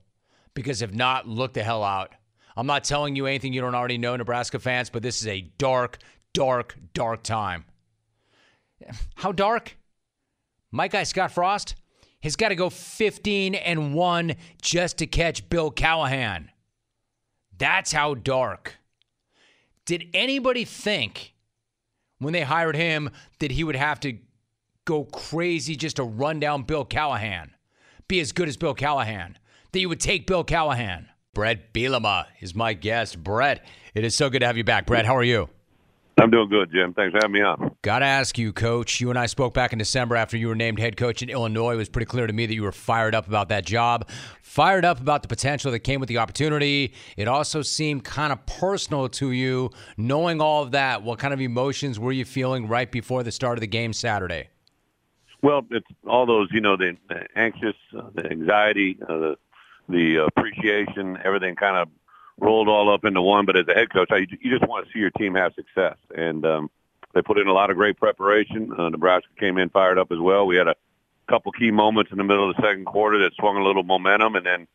Because 0.54 0.82
if 0.82 0.94
not, 0.94 1.28
look 1.28 1.54
the 1.54 1.64
hell 1.64 1.84
out. 1.84 2.14
I'm 2.56 2.68
not 2.68 2.84
telling 2.84 3.16
you 3.16 3.26
anything 3.26 3.54
you 3.54 3.62
don't 3.62 3.76
already 3.76 3.97
know, 3.97 4.16
Nebraska 4.16 4.60
fans, 4.60 4.89
but 4.89 5.04
this 5.04 5.22
is 5.22 5.28
a 5.28 5.41
dark, 5.58 5.97
dark, 6.34 6.76
dark 6.93 7.24
time. 7.24 7.66
How 9.16 9.32
dark? 9.32 9.78
My 10.72 10.88
guy 10.88 11.04
Scott 11.04 11.32
Frost 11.32 11.76
has 12.22 12.36
got 12.36 12.50
to 12.50 12.56
go 12.56 12.70
15 12.70 13.56
and 13.56 13.93
1 13.93 14.36
just 14.62 14.97
to 14.97 15.08
catch 15.08 15.50
Bill 15.50 15.72
Callahan. 15.72 16.52
That's 17.58 17.91
how 17.91 18.14
dark. 18.14 18.76
Did 19.86 20.10
anybody 20.14 20.66
think 20.66 21.34
when 22.20 22.34
they 22.34 22.41
hired 22.41 22.76
him 22.76 23.10
that 23.39 23.52
he 23.52 23.64
would 23.64 23.76
have 23.76 24.00
to 24.02 24.18
go 24.86 25.04
crazy 25.06 25.76
just 25.76 25.97
to 25.97 26.04
run 26.04 26.39
down 26.39 26.64
Bill 26.64 26.86
Callahan? 26.86 27.52
Be 28.08 28.20
as 28.20 28.32
good 28.32 28.47
as 28.47 28.58
Bill 28.58 28.74
Callahan? 28.74 29.38
That 29.72 29.80
you 29.80 29.89
would 29.89 30.00
take 30.00 30.28
Bill 30.28 30.43
Callahan? 30.43 31.09
Bret 31.34 31.73
Bielema 31.73 32.25
is 32.39 32.55
my 32.55 32.73
guest. 32.73 33.23
Bret, 33.23 33.65
it 33.93 34.03
is 34.03 34.15
so 34.15 34.30
good 34.30 34.39
to 34.39 34.47
have 34.47 34.57
you 34.57 34.63
back. 34.63 34.86
Bret, 34.86 35.05
how 35.05 35.15
are 35.15 35.23
you? 35.23 35.49
I'm 36.19 36.30
doing 36.32 36.49
good, 36.49 36.69
Jim. 36.73 36.93
Thanks 36.93 37.11
for 37.11 37.19
having 37.21 37.32
me 37.32 37.41
on. 37.41 37.75
Got 37.82 37.99
to 37.99 38.05
ask 38.05 38.38
you, 38.38 38.51
Coach. 38.51 38.99
You 38.99 39.09
and 39.09 39.17
I 39.17 39.27
spoke 39.27 39.53
back 39.53 39.71
in 39.71 39.80
December 39.80 40.17
after 40.17 40.36
you 40.36 40.49
were 40.49 40.55
named 40.55 40.77
head 40.77 40.97
coach 40.97 41.21
in 41.21 41.30
Illinois. 41.30 41.73
It 41.73 41.77
was 41.77 41.88
pretty 41.88 42.07
clear 42.07 42.27
to 42.27 42.34
me 42.34 42.45
that 42.45 42.53
you 42.53 42.63
were 42.63 42.73
fired 42.73 43.15
up 43.15 43.27
about 43.27 43.47
that 43.49 43.65
job, 43.65 44.09
fired 44.41 44.84
up 44.84 44.99
about 44.99 45.21
the 45.21 45.30
potential 45.30 45.71
that 45.71 45.80
came 45.80 46.01
with 46.01 46.09
the 46.09 46.17
opportunity. 46.17 46.93
It 47.15 47.30
also 47.30 47.61
seemed 47.61 48.03
kind 48.03 48.34
of 48.34 48.45
personal 48.45 49.07
to 49.07 49.32
you, 49.32 49.69
knowing 49.95 50.41
all 50.41 50.63
of 50.63 50.71
that. 50.71 51.03
What 51.03 51.19
kind 51.19 51.34
of 51.34 51.39
emotions 51.39 51.99
were 51.99 52.11
you 52.11 52.25
feeling 52.25 52.67
right 52.67 52.91
before 52.91 53.23
the 53.23 53.32
start 53.32 53.57
of 53.57 53.61
the 53.61 53.67
game 53.67 53.93
Saturday? 53.93 54.49
Well, 55.41 55.65
it's 55.71 55.88
all 56.05 56.25
those, 56.25 56.49
you 56.51 56.59
know, 56.59 56.75
the, 56.75 56.97
the 57.07 57.27
anxious, 57.38 57.75
uh, 57.97 58.09
the 58.13 58.30
anxiety, 58.30 58.97
uh, 59.03 59.17
the 59.19 59.36
the 59.90 60.28
appreciation, 60.28 61.18
everything 61.24 61.56
kind 61.56 61.76
of 61.76 61.90
rolled 62.40 62.70
all 62.70 62.94
up 62.94 63.03
into 63.03 63.22
one. 63.22 63.45
But 63.45 63.57
as 63.57 63.68
a 63.68 63.74
head 63.74 63.91
coach, 63.91 64.10
I, 64.11 64.28
you 64.40 64.52
just 64.52 64.68
want 64.68 64.86
to 64.86 64.94
see 64.94 64.99
your 64.99 65.10
team 65.11 65.36
have 65.36 65.53
success, 65.56 65.98
and 66.16 66.45
um, 66.45 66.70
they 67.14 67.22
put 67.22 67.38
in 67.38 67.48
a 67.48 67.53
lot 67.53 67.70
of 67.70 67.76
great 67.76 67.98
preparation. 67.98 68.72
Uh, 68.78 68.90
Nebraska 68.90 69.30
came 69.40 69.57
in 69.57 69.70
fired 69.70 69.98
up 69.98 70.11
as 70.11 70.20
well. 70.20 70.45
We 70.45 70.56
had 70.56 70.68
a 70.68 70.76
couple 71.30 71.52
key 71.52 71.72
moments 71.72 72.11
in 72.11 72.18
the 72.18 72.24
middle 72.24 72.49
of 72.49 72.56
the 72.56 72.61
second 72.61 72.86
quarter 72.86 73.20
that 73.20 73.34
swung 73.36 73.57
a 73.57 73.64
little 73.64 73.84
momentum, 73.84 74.36
and 74.36 74.45
then 74.45 74.68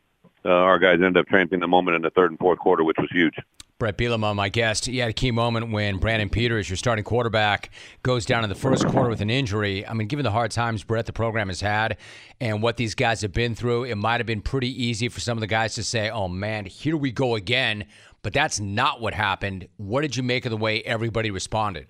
uh, 0.45 0.49
our 0.49 0.79
guys 0.79 0.95
ended 0.95 1.17
up 1.17 1.27
transferring 1.27 1.61
the 1.61 1.67
moment 1.67 1.95
in 1.95 2.01
the 2.01 2.11
third 2.11 2.31
and 2.31 2.39
fourth 2.39 2.59
quarter, 2.59 2.83
which 2.83 2.97
was 2.99 3.09
huge. 3.11 3.35
Bret 3.77 3.97
Bielema, 3.97 4.33
my 4.33 4.47
guest, 4.47 4.85
he 4.85 4.99
had 4.99 5.09
a 5.09 5.13
key 5.13 5.31
moment 5.31 5.69
when 5.69 5.97
Brandon 5.97 6.29
Peters, 6.29 6.69
your 6.69 6.77
starting 6.77 7.03
quarterback, 7.03 7.71
goes 8.03 8.25
down 8.25 8.45
in 8.45 8.49
the 8.49 8.55
first 8.55 8.87
quarter 8.87 9.09
with 9.09 9.19
an 9.19 9.29
injury. 9.29 9.85
I 9.85 9.93
mean, 9.93 10.07
given 10.07 10.23
the 10.23 10.31
hard 10.31 10.51
times 10.51 10.85
Bret 10.85 11.05
the 11.05 11.11
program 11.11 11.49
has 11.49 11.59
had 11.59 11.97
and 12.39 12.63
what 12.63 12.77
these 12.77 12.95
guys 12.95 13.21
have 13.21 13.33
been 13.33 13.53
through, 13.53 13.83
it 13.83 13.95
might 13.95 14.21
have 14.21 14.27
been 14.27 14.41
pretty 14.41 14.69
easy 14.81 15.09
for 15.09 15.19
some 15.19 15.37
of 15.37 15.41
the 15.41 15.47
guys 15.47 15.75
to 15.75 15.83
say, 15.83 16.09
"Oh 16.09 16.29
man, 16.29 16.65
here 16.65 16.95
we 16.95 17.11
go 17.11 17.35
again." 17.35 17.85
But 18.21 18.31
that's 18.31 18.61
not 18.61 19.01
what 19.01 19.13
happened. 19.13 19.67
What 19.75 20.01
did 20.01 20.15
you 20.15 20.23
make 20.23 20.45
of 20.45 20.51
the 20.51 20.57
way 20.57 20.81
everybody 20.81 21.29
responded? 21.29 21.87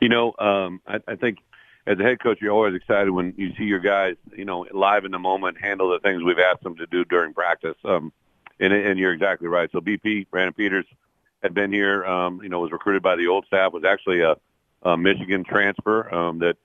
You 0.00 0.08
know, 0.08 0.34
um, 0.38 0.80
I, 0.86 0.98
I 1.06 1.16
think 1.16 1.38
as 1.88 1.98
a 1.98 2.02
head 2.02 2.20
coach, 2.20 2.38
you're 2.40 2.52
always 2.52 2.74
excited 2.74 3.10
when 3.10 3.32
you 3.38 3.54
see 3.56 3.64
your 3.64 3.78
guys, 3.78 4.16
you 4.36 4.44
know, 4.44 4.66
live 4.72 5.06
in 5.06 5.10
the 5.10 5.18
moment, 5.18 5.56
handle 5.58 5.90
the 5.90 5.98
things 6.00 6.22
we've 6.22 6.38
asked 6.38 6.62
them 6.62 6.76
to 6.76 6.86
do 6.86 7.02
during 7.06 7.32
practice. 7.32 7.76
Um, 7.82 8.12
and, 8.60 8.74
and 8.74 8.98
you're 8.98 9.14
exactly 9.14 9.48
right. 9.48 9.70
So 9.72 9.80
BP, 9.80 10.28
Brandon 10.30 10.52
Peters, 10.52 10.84
had 11.42 11.54
been 11.54 11.72
here. 11.72 12.04
Um, 12.04 12.40
you 12.42 12.50
know, 12.50 12.60
was 12.60 12.72
recruited 12.72 13.02
by 13.02 13.16
the 13.16 13.28
old 13.28 13.46
staff. 13.46 13.72
Was 13.72 13.84
actually 13.84 14.20
a, 14.20 14.36
a 14.82 14.96
Michigan 14.98 15.44
transfer 15.44 16.12
um, 16.14 16.40
that 16.40 16.56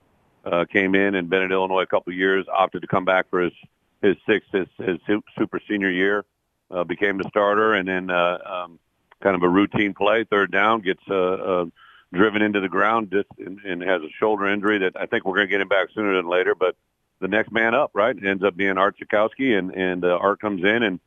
uh, 0.43 0.65
came 0.65 0.93
in 0.93 1.15
and 1.15 1.29
been 1.29 1.43
in 1.43 1.51
Illinois 1.51 1.83
a 1.83 1.87
couple 1.87 2.11
of 2.11 2.17
years. 2.17 2.45
Opted 2.51 2.81
to 2.81 2.87
come 2.87 3.05
back 3.05 3.29
for 3.29 3.41
his 3.41 3.53
his 4.01 4.17
sixth, 4.27 4.51
his, 4.51 4.67
his 4.77 4.97
super 5.37 5.61
senior 5.69 5.89
year. 5.89 6.25
Uh, 6.69 6.83
became 6.83 7.17
the 7.17 7.29
starter, 7.29 7.75
and 7.75 7.87
then 7.87 8.09
uh, 8.09 8.37
um, 8.45 8.79
kind 9.21 9.35
of 9.35 9.43
a 9.43 9.49
routine 9.49 9.93
play, 9.93 10.23
third 10.23 10.51
down, 10.51 10.81
gets 10.81 11.03
uh, 11.07 11.13
uh, 11.13 11.65
driven 12.13 12.41
into 12.41 12.59
the 12.59 12.69
ground 12.69 13.13
and, 13.37 13.59
and 13.65 13.81
has 13.81 14.01
a 14.01 14.09
shoulder 14.19 14.47
injury 14.47 14.79
that 14.79 14.93
I 14.95 15.05
think 15.05 15.25
we're 15.25 15.35
going 15.35 15.47
to 15.47 15.51
get 15.51 15.61
him 15.61 15.67
back 15.67 15.89
sooner 15.93 16.15
than 16.15 16.29
later. 16.29 16.55
But 16.55 16.75
the 17.19 17.27
next 17.27 17.51
man 17.51 17.73
up, 17.73 17.91
right, 17.93 18.15
ends 18.23 18.43
up 18.43 18.55
being 18.55 18.77
Art 18.77 18.95
Sitkowski, 18.99 19.57
and 19.57 19.71
and 19.71 20.05
uh, 20.05 20.17
Art 20.21 20.39
comes 20.39 20.63
in 20.63 20.83
and 20.83 20.99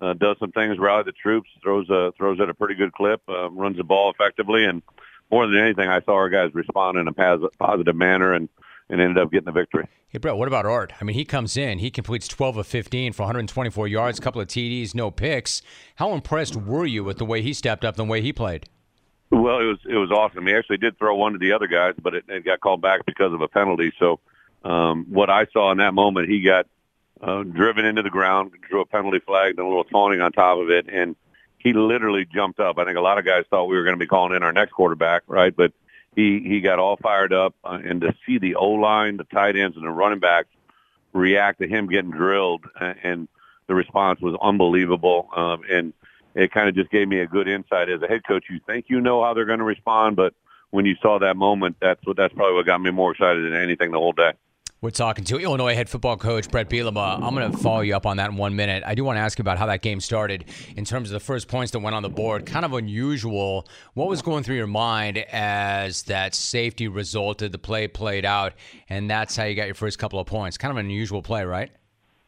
uh, 0.00 0.12
does 0.14 0.36
some 0.38 0.52
things, 0.52 0.78
rally 0.78 1.02
the 1.04 1.12
troops, 1.12 1.48
throws 1.62 1.88
a, 1.90 2.12
throws 2.16 2.40
at 2.40 2.48
a 2.48 2.54
pretty 2.54 2.74
good 2.74 2.92
clip, 2.92 3.22
uh, 3.28 3.50
runs 3.50 3.76
the 3.76 3.84
ball 3.84 4.10
effectively, 4.10 4.64
and 4.64 4.82
more 5.30 5.46
than 5.46 5.58
anything, 5.58 5.88
I 5.88 6.00
saw 6.02 6.12
our 6.12 6.28
guys 6.28 6.54
respond 6.54 6.98
in 6.98 7.08
a 7.08 7.12
positive 7.12 7.96
manner 7.96 8.32
and 8.32 8.48
and 8.90 9.00
ended 9.00 9.18
up 9.18 9.30
getting 9.30 9.46
the 9.46 9.52
victory. 9.52 9.88
Hey, 10.08 10.18
Bret, 10.18 10.36
what 10.36 10.46
about 10.46 10.66
Art? 10.66 10.92
I 11.00 11.04
mean, 11.04 11.14
he 11.14 11.24
comes 11.24 11.56
in, 11.56 11.78
he 11.78 11.90
completes 11.90 12.28
12 12.28 12.58
of 12.58 12.66
15 12.66 13.14
for 13.14 13.22
124 13.22 13.88
yards, 13.88 14.18
a 14.18 14.22
couple 14.22 14.40
of 14.40 14.46
TDs, 14.46 14.94
no 14.94 15.10
picks. 15.10 15.62
How 15.96 16.12
impressed 16.12 16.54
were 16.54 16.86
you 16.86 17.02
with 17.02 17.18
the 17.18 17.24
way 17.24 17.40
he 17.40 17.54
stepped 17.54 17.84
up, 17.84 17.96
the 17.96 18.04
way 18.04 18.20
he 18.20 18.32
played? 18.32 18.68
Well, 19.34 19.58
it 19.58 19.64
was 19.64 19.78
it 19.88 19.96
was 19.96 20.10
awesome. 20.12 20.46
He 20.46 20.54
actually 20.54 20.78
did 20.78 20.96
throw 20.96 21.16
one 21.16 21.32
to 21.32 21.38
the 21.38 21.52
other 21.52 21.66
guys, 21.66 21.94
but 22.00 22.14
it, 22.14 22.24
it 22.28 22.44
got 22.44 22.60
called 22.60 22.80
back 22.80 23.04
because 23.04 23.32
of 23.32 23.40
a 23.40 23.48
penalty. 23.48 23.92
So, 23.98 24.20
um, 24.64 25.06
what 25.08 25.28
I 25.28 25.46
saw 25.46 25.72
in 25.72 25.78
that 25.78 25.92
moment, 25.92 26.28
he 26.28 26.40
got 26.40 26.66
uh, 27.20 27.42
driven 27.42 27.84
into 27.84 28.02
the 28.02 28.10
ground, 28.10 28.52
drew 28.68 28.80
a 28.80 28.86
penalty 28.86 29.18
flag, 29.18 29.50
and 29.50 29.58
a 29.58 29.66
little 29.66 29.84
taunting 29.84 30.20
on 30.20 30.30
top 30.30 30.58
of 30.58 30.70
it, 30.70 30.86
and 30.88 31.16
he 31.58 31.72
literally 31.72 32.26
jumped 32.26 32.60
up. 32.60 32.78
I 32.78 32.84
think 32.84 32.96
a 32.96 33.00
lot 33.00 33.18
of 33.18 33.24
guys 33.24 33.44
thought 33.50 33.64
we 33.64 33.76
were 33.76 33.82
going 33.82 33.96
to 33.96 34.00
be 34.00 34.06
calling 34.06 34.36
in 34.36 34.44
our 34.44 34.52
next 34.52 34.72
quarterback, 34.72 35.22
right? 35.26 35.54
But 35.54 35.72
he 36.14 36.40
he 36.40 36.60
got 36.60 36.78
all 36.78 36.96
fired 36.96 37.32
up, 37.32 37.56
uh, 37.64 37.78
and 37.84 38.02
to 38.02 38.14
see 38.26 38.38
the 38.38 38.54
O 38.54 38.68
line, 38.70 39.16
the 39.16 39.24
tight 39.24 39.56
ends, 39.56 39.76
and 39.76 39.84
the 39.84 39.90
running 39.90 40.20
backs 40.20 40.48
react 41.12 41.60
to 41.60 41.66
him 41.66 41.88
getting 41.88 42.12
drilled, 42.12 42.66
and 42.80 43.26
the 43.66 43.74
response 43.74 44.20
was 44.20 44.36
unbelievable. 44.40 45.28
Um, 45.34 45.62
and 45.68 45.92
it 46.34 46.52
kind 46.52 46.68
of 46.68 46.74
just 46.74 46.90
gave 46.90 47.08
me 47.08 47.20
a 47.20 47.26
good 47.26 47.48
insight 47.48 47.88
as 47.88 48.02
a 48.02 48.06
head 48.06 48.22
coach. 48.26 48.46
You 48.50 48.60
think 48.66 48.86
you 48.88 49.00
know 49.00 49.22
how 49.22 49.34
they're 49.34 49.44
going 49.44 49.58
to 49.58 49.64
respond, 49.64 50.16
but 50.16 50.34
when 50.70 50.86
you 50.86 50.96
saw 51.00 51.18
that 51.20 51.36
moment, 51.36 51.76
that's 51.80 52.04
what 52.06 52.16
that's 52.16 52.34
probably 52.34 52.54
what 52.54 52.66
got 52.66 52.80
me 52.80 52.90
more 52.90 53.12
excited 53.12 53.44
than 53.44 53.54
anything 53.54 53.92
the 53.92 53.98
whole 53.98 54.12
day. 54.12 54.32
We're 54.84 54.90
talking 54.90 55.24
to 55.24 55.38
Illinois 55.38 55.74
head 55.74 55.88
football 55.88 56.18
coach 56.18 56.50
Bret 56.50 56.68
Bielema. 56.68 57.22
I'm 57.22 57.34
going 57.34 57.50
to 57.50 57.56
follow 57.56 57.80
you 57.80 57.96
up 57.96 58.04
on 58.04 58.18
that 58.18 58.28
in 58.28 58.36
one 58.36 58.54
minute. 58.54 58.82
I 58.84 58.94
do 58.94 59.02
want 59.02 59.16
to 59.16 59.20
ask 59.20 59.38
you 59.38 59.42
about 59.42 59.56
how 59.56 59.64
that 59.64 59.80
game 59.80 59.98
started 59.98 60.44
in 60.76 60.84
terms 60.84 61.08
of 61.08 61.14
the 61.14 61.20
first 61.20 61.48
points 61.48 61.72
that 61.72 61.78
went 61.78 61.96
on 61.96 62.02
the 62.02 62.10
board. 62.10 62.44
Kind 62.44 62.66
of 62.66 62.74
unusual. 62.74 63.66
What 63.94 64.08
was 64.08 64.20
going 64.20 64.42
through 64.42 64.56
your 64.56 64.66
mind 64.66 65.16
as 65.16 66.02
that 66.02 66.34
safety 66.34 66.86
resulted, 66.86 67.50
the 67.52 67.58
play 67.58 67.88
played 67.88 68.26
out, 68.26 68.52
and 68.90 69.08
that's 69.08 69.34
how 69.36 69.44
you 69.44 69.54
got 69.54 69.64
your 69.64 69.74
first 69.74 69.98
couple 69.98 70.18
of 70.18 70.26
points? 70.26 70.58
Kind 70.58 70.70
of 70.70 70.76
an 70.76 70.84
unusual 70.84 71.22
play, 71.22 71.46
right? 71.46 71.70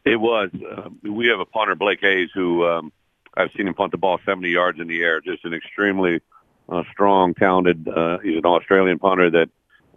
It 0.03 0.15
was. 0.15 0.49
Uh, 0.55 0.89
we 1.03 1.27
have 1.27 1.39
a 1.39 1.45
punter, 1.45 1.75
Blake 1.75 1.99
Hayes, 2.01 2.29
who 2.33 2.65
um, 2.65 2.91
I've 3.37 3.51
seen 3.55 3.67
him 3.67 3.73
punt 3.73 3.91
the 3.91 3.97
ball 3.97 4.19
70 4.25 4.49
yards 4.49 4.79
in 4.79 4.87
the 4.87 5.01
air. 5.01 5.21
Just 5.21 5.45
an 5.45 5.53
extremely 5.53 6.21
uh, 6.69 6.83
strong, 6.91 7.33
talented. 7.33 7.87
Uh, 7.87 8.17
he's 8.19 8.37
an 8.37 8.45
Australian 8.45 8.99
punter 8.99 9.29
that 9.29 9.49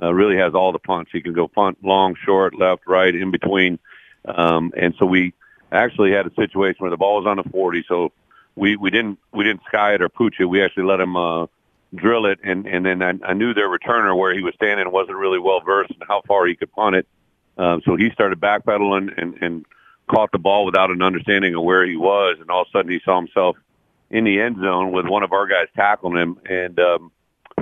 uh, 0.03 0.13
really 0.13 0.37
has 0.37 0.55
all 0.55 0.73
the 0.73 0.79
punts. 0.79 1.11
He 1.13 1.21
can 1.21 1.33
go 1.33 1.49
punt 1.49 1.79
long, 1.83 2.15
short, 2.25 2.55
left, 2.55 2.83
right, 2.87 3.15
in 3.15 3.31
between. 3.31 3.79
Um, 4.27 4.73
and 4.77 4.95
so 4.99 5.07
we 5.07 5.33
actually 5.73 6.13
had 6.13 6.27
a 6.27 6.35
situation 6.35 6.77
where 6.79 6.91
the 6.91 6.97
ball 6.97 7.23
was 7.23 7.27
on 7.27 7.39
the 7.39 7.49
40. 7.51 7.85
So 7.89 8.13
we, 8.57 8.77
we 8.77 8.91
didn't 8.91 9.19
we 9.33 9.45
didn't 9.45 9.63
sky 9.67 9.95
it 9.95 10.03
or 10.03 10.09
pooch 10.09 10.37
it. 10.39 10.45
We 10.45 10.63
actually 10.63 10.85
let 10.85 11.01
him 11.01 11.17
uh, 11.17 11.47
drill 11.95 12.27
it, 12.27 12.41
and 12.43 12.67
and 12.67 12.85
then 12.85 13.03
I, 13.03 13.15
I 13.25 13.33
knew 13.33 13.55
their 13.55 13.69
returner 13.69 14.17
where 14.17 14.35
he 14.35 14.43
was 14.43 14.55
standing 14.55 14.91
wasn't 14.91 15.17
really 15.17 15.39
well 15.39 15.61
versed 15.61 15.93
in 15.93 16.07
how 16.07 16.23
far 16.27 16.47
he 16.47 16.57
could 16.57 16.73
punt 16.73 16.97
it. 16.97 17.07
Um, 17.57 17.83
so 17.85 17.97
he 17.97 18.11
started 18.11 18.41
backpedaling 18.41 19.15
and 19.17 19.39
and 19.41 19.67
caught 20.11 20.33
the 20.33 20.39
ball 20.39 20.67
without 20.67 20.91
an 20.91 21.03
understanding 21.03 21.55
of 21.55 21.63
where 21.63 21.87
he 21.87 21.97
was, 21.97 22.39
and 22.41 22.51
all 22.51 22.63
of 22.63 22.69
a 22.69 22.71
sudden 22.71 22.91
he 22.91 23.01
saw 23.05 23.19
himself 23.19 23.57
in 24.11 24.25
the 24.25 24.41
end 24.41 24.57
zone 24.57 24.93
with 24.93 25.07
one 25.07 25.23
of 25.23 25.33
our 25.33 25.47
guys 25.47 25.69
tackling 25.77 26.17
him 26.17 26.39
and 26.45 26.79
um, 26.81 27.13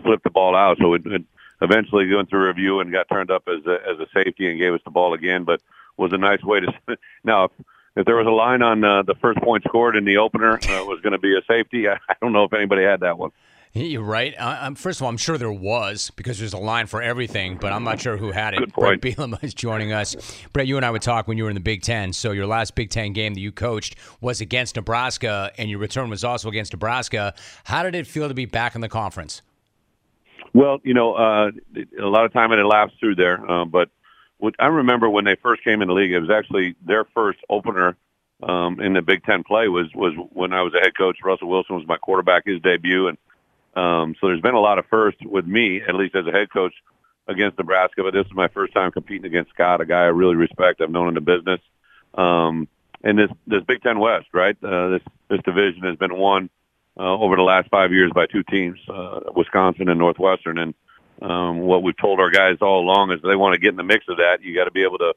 flipped 0.03 0.25
the 0.25 0.31
ball 0.31 0.57
out. 0.57 0.79
So 0.81 0.95
it, 0.95 1.03
it 1.07 1.23
eventually 1.61 2.13
went 2.13 2.31
through 2.31 2.47
review 2.47 2.81
and 2.81 2.91
got 2.91 3.09
turned 3.09 3.31
up 3.31 3.45
as 3.49 3.67
a, 3.67 3.79
as 3.89 3.99
a 4.01 4.07
safety 4.15 4.49
and 4.49 4.59
gave 4.59 4.73
us 4.73 4.81
the 4.85 4.91
ball 4.91 5.13
again. 5.13 5.45
But 5.45 5.61
was 5.99 6.13
a 6.13 6.19
nice 6.19 6.43
way 6.43 6.61
to 6.61 6.73
now. 7.25 7.45
If, 7.45 7.51
if 7.97 8.07
there 8.07 8.15
was 8.15 8.29
a 8.29 8.31
line 8.31 8.63
on 8.63 8.85
uh, 8.85 9.03
the 9.03 9.17
first 9.17 9.41
point 9.41 9.65
scored 9.65 9.97
in 9.97 10.05
the 10.05 10.19
opener 10.19 10.63
uh, 10.69 10.85
was 10.85 11.01
going 11.03 11.15
to 11.15 11.19
be 11.19 11.37
a 11.37 11.43
safety, 11.49 11.89
I, 11.89 11.95
I 12.09 12.15
don't 12.23 12.33
know 12.33 12.45
if 12.45 12.53
anybody 12.53 12.85
had 12.85 13.01
that 13.01 13.19
one. 13.19 13.31
You're 13.75 14.03
right. 14.03 14.35
Uh, 14.39 14.75
first 14.75 14.99
of 14.99 15.05
all, 15.05 15.09
I'm 15.09 15.17
sure 15.17 15.39
there 15.39 15.53
was 15.53 16.11
because 16.17 16.39
there's 16.39 16.53
a 16.53 16.59
line 16.59 16.87
for 16.87 17.03
everything, 17.03 17.59
but 17.59 17.73
I'm 17.73 17.85
not 17.85 18.01
sure 18.01 18.17
who 18.17 18.33
had 18.33 18.55
it. 18.55 18.61
Good 18.61 18.73
point. 18.73 19.01
Bret 19.01 19.17
Bielema 19.17 19.45
is 19.45 19.55
joining 19.55 19.93
us. 19.93 20.17
Bret, 20.53 20.67
you 20.67 20.77
and 20.77 20.87
I 20.87 20.91
would 20.91 21.03
talk 21.03 21.29
when 21.29 21.37
you 21.39 21.45
were 21.45 21.51
in 21.51 21.55
the 21.55 21.61
Big 21.61 21.83
Ten. 21.83 22.13
So 22.13 22.33
your 22.33 22.47
last 22.47 22.75
Big 22.75 22.91
Ten 22.91 23.13
game 23.13 23.35
that 23.35 23.41
you 23.41 23.53
coached 23.53 23.97
was 24.21 24.41
against 24.41 24.77
Nebraska, 24.77 25.53
and 25.59 25.71
your 25.71 25.79
return 25.79 26.11
was 26.11 26.25
also 26.25 26.49
against 26.49 26.73
Nebraska. 26.73 27.35
How 27.65 27.83
did 27.83 27.95
it 27.95 28.07
feel 28.07 28.29
to 28.29 28.35
be 28.35 28.47
back 28.47 28.75
in 28.75 28.81
the 28.81 28.89
conference? 28.89 29.43
Well, 30.55 30.79
you 30.83 30.95
know, 30.95 31.15
uh, 31.15 31.51
a 32.01 32.07
lot 32.07 32.25
of 32.25 32.33
time 32.33 32.51
had 32.51 32.59
elapsed 32.59 32.99
through 32.99 33.17
there, 33.17 33.39
uh, 33.49 33.65
but 33.65 33.91
what 34.39 34.55
I 34.59 34.67
remember 34.67 35.11
when 35.11 35.25
they 35.25 35.37
first 35.43 35.63
came 35.63 35.83
in 35.83 35.89
the 35.89 35.95
league, 35.95 36.13
it 36.13 36.21
was 36.21 36.31
actually 36.31 36.75
their 36.87 37.05
first 37.15 37.39
opener 37.51 37.97
um, 38.43 38.81
in 38.81 38.95
the 38.95 39.03
Big 39.03 39.25
Ten 39.25 39.43
play 39.45 39.69
was 39.69 39.87
was 39.95 40.15
when 40.33 40.53
I 40.53 40.63
was 40.63 40.73
a 40.75 40.81
head 40.81 40.97
coach. 40.97 41.19
Russell 41.23 41.49
Wilson 41.49 41.77
was 41.77 41.87
my 41.87 41.97
quarterback, 41.97 42.45
his 42.47 42.63
debut, 42.63 43.09
and 43.09 43.19
um, 43.79 44.15
so 44.21 44.27
there's 44.27 44.41
been 44.41 44.55
a 44.55 44.61
lot 44.61 44.79
of 44.79 44.87
firsts 44.87 45.21
with 45.25 45.47
me, 45.47 45.81
at 45.87 45.95
least 45.95 46.17
as 46.17 46.27
a 46.27 46.33
head 46.33 46.51
coach, 46.53 46.75
against 47.29 47.59
Nebraska. 47.59 48.03
But 48.03 48.15
this 48.15 48.27
is 48.27 48.33
my 48.35 48.49
first 48.49 48.73
time 48.73 48.91
competing 48.91 49.27
against 49.27 49.53
Scott, 49.53 49.81
a 49.81 49.87
guy 49.87 50.03
I 50.03 50.07
really 50.07 50.37
respect. 50.37 50.81
I've 50.81 50.91
known 50.91 51.09
in 51.09 51.15
the 51.15 51.21
business. 51.21 51.61
Um, 52.15 52.69
and 53.05 53.19
this 53.19 53.31
this 53.47 53.63
Big 53.65 53.83
Ten 53.83 54.01
West, 54.01 54.27
right? 54.33 54.57
Uh, 54.63 54.89
this 54.89 55.03
this 55.29 55.41
division 55.45 55.83
has 55.85 55.97
been 55.97 56.17
won 56.17 56.51
uh, 56.99 57.17
over 57.17 57.37
the 57.37 57.43
last 57.43 57.69
five 57.71 57.93
years 57.93 58.11
by 58.13 58.27
two 58.27 58.43
teams, 58.43 58.79
uh, 58.89 59.21
Wisconsin 59.37 59.89
and 59.89 59.99
Northwestern. 59.99 60.59
And 60.59 60.75
um, 61.23 61.61
what 61.61 61.83
we've 61.83 61.97
told 61.97 62.19
our 62.19 62.31
guys 62.31 62.57
all 62.61 62.81
along 62.81 63.13
is 63.13 63.21
they 63.23 63.37
want 63.37 63.55
to 63.55 63.61
get 63.61 63.71
in 63.71 63.77
the 63.77 63.85
mix 63.85 64.07
of 64.09 64.17
that. 64.17 64.43
You 64.43 64.55
got 64.55 64.65
to 64.65 64.73
be 64.73 64.83
able 64.83 64.99
to, 64.99 65.15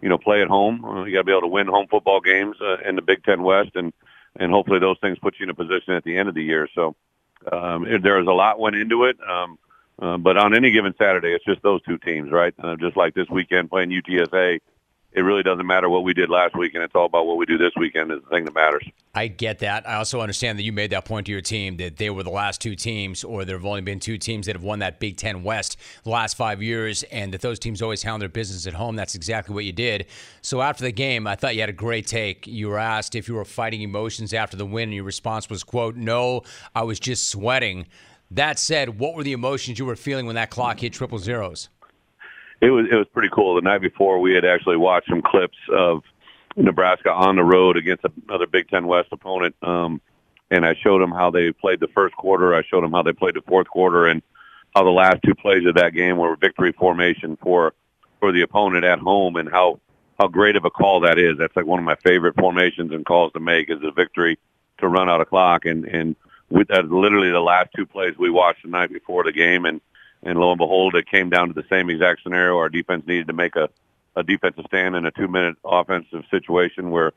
you 0.00 0.08
know, 0.08 0.18
play 0.18 0.42
at 0.42 0.48
home. 0.48 0.84
Uh, 0.84 1.04
you 1.04 1.12
got 1.12 1.20
to 1.20 1.24
be 1.24 1.32
able 1.32 1.42
to 1.42 1.46
win 1.46 1.68
home 1.68 1.86
football 1.88 2.20
games 2.20 2.56
uh, 2.60 2.78
in 2.88 2.96
the 2.96 3.02
Big 3.02 3.22
Ten 3.22 3.42
West, 3.42 3.70
and 3.74 3.92
and 4.36 4.50
hopefully 4.50 4.80
those 4.80 4.98
things 5.00 5.18
put 5.18 5.34
you 5.38 5.44
in 5.44 5.50
a 5.50 5.54
position 5.54 5.94
at 5.94 6.04
the 6.04 6.16
end 6.16 6.28
of 6.28 6.34
the 6.34 6.42
year. 6.42 6.68
So 6.74 6.96
um, 7.50 7.86
there 8.02 8.18
was 8.18 8.26
a 8.26 8.32
lot 8.32 8.58
went 8.58 8.76
into 8.76 9.04
it. 9.04 9.16
Um, 9.28 9.58
uh, 10.00 10.16
but 10.16 10.36
on 10.36 10.54
any 10.54 10.70
given 10.70 10.94
Saturday, 10.98 11.32
it's 11.32 11.44
just 11.44 11.62
those 11.62 11.82
two 11.82 11.98
teams, 11.98 12.30
right? 12.30 12.54
Uh, 12.58 12.76
just 12.76 12.96
like 12.96 13.14
this 13.14 13.28
weekend 13.28 13.68
playing 13.68 13.90
UTSA, 13.90 14.60
it 15.12 15.22
really 15.22 15.42
doesn't 15.42 15.66
matter 15.66 15.88
what 15.88 16.04
we 16.04 16.14
did 16.14 16.30
last 16.30 16.56
weekend. 16.56 16.84
It's 16.84 16.94
all 16.94 17.06
about 17.06 17.26
what 17.26 17.36
we 17.36 17.44
do 17.44 17.58
this 17.58 17.72
weekend 17.76 18.12
is 18.12 18.20
the 18.22 18.30
thing 18.30 18.44
that 18.44 18.54
matters. 18.54 18.86
I 19.14 19.26
get 19.26 19.58
that. 19.58 19.88
I 19.88 19.94
also 19.94 20.20
understand 20.20 20.58
that 20.58 20.62
you 20.62 20.72
made 20.72 20.90
that 20.90 21.04
point 21.04 21.26
to 21.26 21.32
your 21.32 21.40
team 21.40 21.76
that 21.78 21.96
they 21.96 22.10
were 22.10 22.22
the 22.22 22.30
last 22.30 22.60
two 22.60 22.76
teams, 22.76 23.24
or 23.24 23.44
there 23.44 23.56
have 23.56 23.66
only 23.66 23.80
been 23.80 23.98
two 23.98 24.18
teams 24.18 24.46
that 24.46 24.54
have 24.54 24.62
won 24.62 24.78
that 24.78 25.00
Big 25.00 25.16
Ten 25.16 25.42
West 25.42 25.76
the 26.04 26.10
last 26.10 26.36
five 26.36 26.62
years, 26.62 27.02
and 27.04 27.34
that 27.34 27.40
those 27.40 27.58
teams 27.58 27.82
always 27.82 28.02
handle 28.02 28.20
their 28.20 28.28
business 28.28 28.66
at 28.66 28.74
home. 28.74 28.94
That's 28.94 29.16
exactly 29.16 29.54
what 29.54 29.64
you 29.64 29.72
did. 29.72 30.06
So 30.42 30.62
after 30.62 30.84
the 30.84 30.92
game, 30.92 31.26
I 31.26 31.34
thought 31.34 31.54
you 31.54 31.60
had 31.60 31.70
a 31.70 31.72
great 31.72 32.06
take. 32.06 32.46
You 32.46 32.68
were 32.68 32.78
asked 32.78 33.16
if 33.16 33.28
you 33.28 33.34
were 33.34 33.44
fighting 33.44 33.82
emotions 33.82 34.32
after 34.32 34.56
the 34.56 34.66
win, 34.66 34.84
and 34.84 34.94
your 34.94 35.04
response 35.04 35.50
was, 35.50 35.64
"quote 35.64 35.96
No, 35.96 36.42
I 36.74 36.84
was 36.84 37.00
just 37.00 37.28
sweating." 37.28 37.86
That 38.32 38.60
said, 38.60 39.00
what 39.00 39.14
were 39.14 39.24
the 39.24 39.32
emotions 39.32 39.80
you 39.80 39.84
were 39.84 39.96
feeling 39.96 40.24
when 40.24 40.36
that 40.36 40.50
clock 40.50 40.78
hit 40.78 40.92
triple 40.92 41.18
zeros? 41.18 41.68
It 42.60 42.70
was 42.70 42.86
it 42.90 42.94
was 42.94 43.06
pretty 43.12 43.30
cool. 43.32 43.54
The 43.54 43.62
night 43.62 43.80
before, 43.80 44.20
we 44.20 44.34
had 44.34 44.44
actually 44.44 44.76
watched 44.76 45.08
some 45.08 45.22
clips 45.22 45.56
of 45.72 46.02
Nebraska 46.56 47.10
on 47.10 47.36
the 47.36 47.44
road 47.44 47.76
against 47.76 48.04
another 48.28 48.46
Big 48.46 48.68
Ten 48.68 48.86
West 48.86 49.08
opponent, 49.12 49.56
um, 49.62 50.00
and 50.50 50.66
I 50.66 50.74
showed 50.74 51.00
them 51.00 51.10
how 51.10 51.30
they 51.30 51.52
played 51.52 51.80
the 51.80 51.88
first 51.88 52.14
quarter. 52.16 52.54
I 52.54 52.62
showed 52.62 52.84
them 52.84 52.92
how 52.92 53.02
they 53.02 53.12
played 53.12 53.34
the 53.34 53.42
fourth 53.42 53.68
quarter, 53.68 54.06
and 54.06 54.22
how 54.74 54.84
the 54.84 54.90
last 54.90 55.18
two 55.24 55.34
plays 55.34 55.66
of 55.66 55.74
that 55.76 55.94
game 55.94 56.18
were 56.18 56.36
victory 56.36 56.72
formation 56.72 57.36
for 57.42 57.72
for 58.18 58.32
the 58.32 58.42
opponent 58.42 58.84
at 58.84 58.98
home, 58.98 59.36
and 59.36 59.48
how 59.48 59.80
how 60.18 60.28
great 60.28 60.56
of 60.56 60.66
a 60.66 60.70
call 60.70 61.00
that 61.00 61.18
is. 61.18 61.38
That's 61.38 61.56
like 61.56 61.66
one 61.66 61.78
of 61.78 61.84
my 61.86 61.96
favorite 61.96 62.36
formations 62.36 62.92
and 62.92 63.06
calls 63.06 63.32
to 63.32 63.40
make 63.40 63.70
is 63.70 63.78
a 63.82 63.90
victory 63.90 64.38
to 64.78 64.88
run 64.88 65.08
out 65.08 65.22
of 65.22 65.30
clock, 65.30 65.64
and 65.64 65.86
and 65.86 66.14
with 66.50 66.68
that, 66.68 66.90
literally 66.90 67.30
the 67.30 67.40
last 67.40 67.70
two 67.74 67.86
plays 67.86 68.18
we 68.18 68.28
watched 68.28 68.64
the 68.64 68.68
night 68.68 68.92
before 68.92 69.24
the 69.24 69.32
game, 69.32 69.64
and 69.64 69.80
and 70.22 70.38
lo 70.38 70.50
and 70.50 70.58
behold, 70.58 70.94
it 70.94 71.06
came 71.06 71.30
down 71.30 71.48
to 71.48 71.54
the 71.54 71.66
same 71.68 71.90
exact 71.90 72.22
scenario. 72.22 72.56
Our 72.58 72.68
defense 72.68 73.06
needed 73.06 73.28
to 73.28 73.32
make 73.32 73.56
a, 73.56 73.68
a 74.16 74.22
defensive 74.22 74.64
stand 74.66 74.96
in 74.96 75.06
a 75.06 75.10
two-minute 75.10 75.56
offensive 75.64 76.24
situation 76.30 76.90
where 76.90 77.12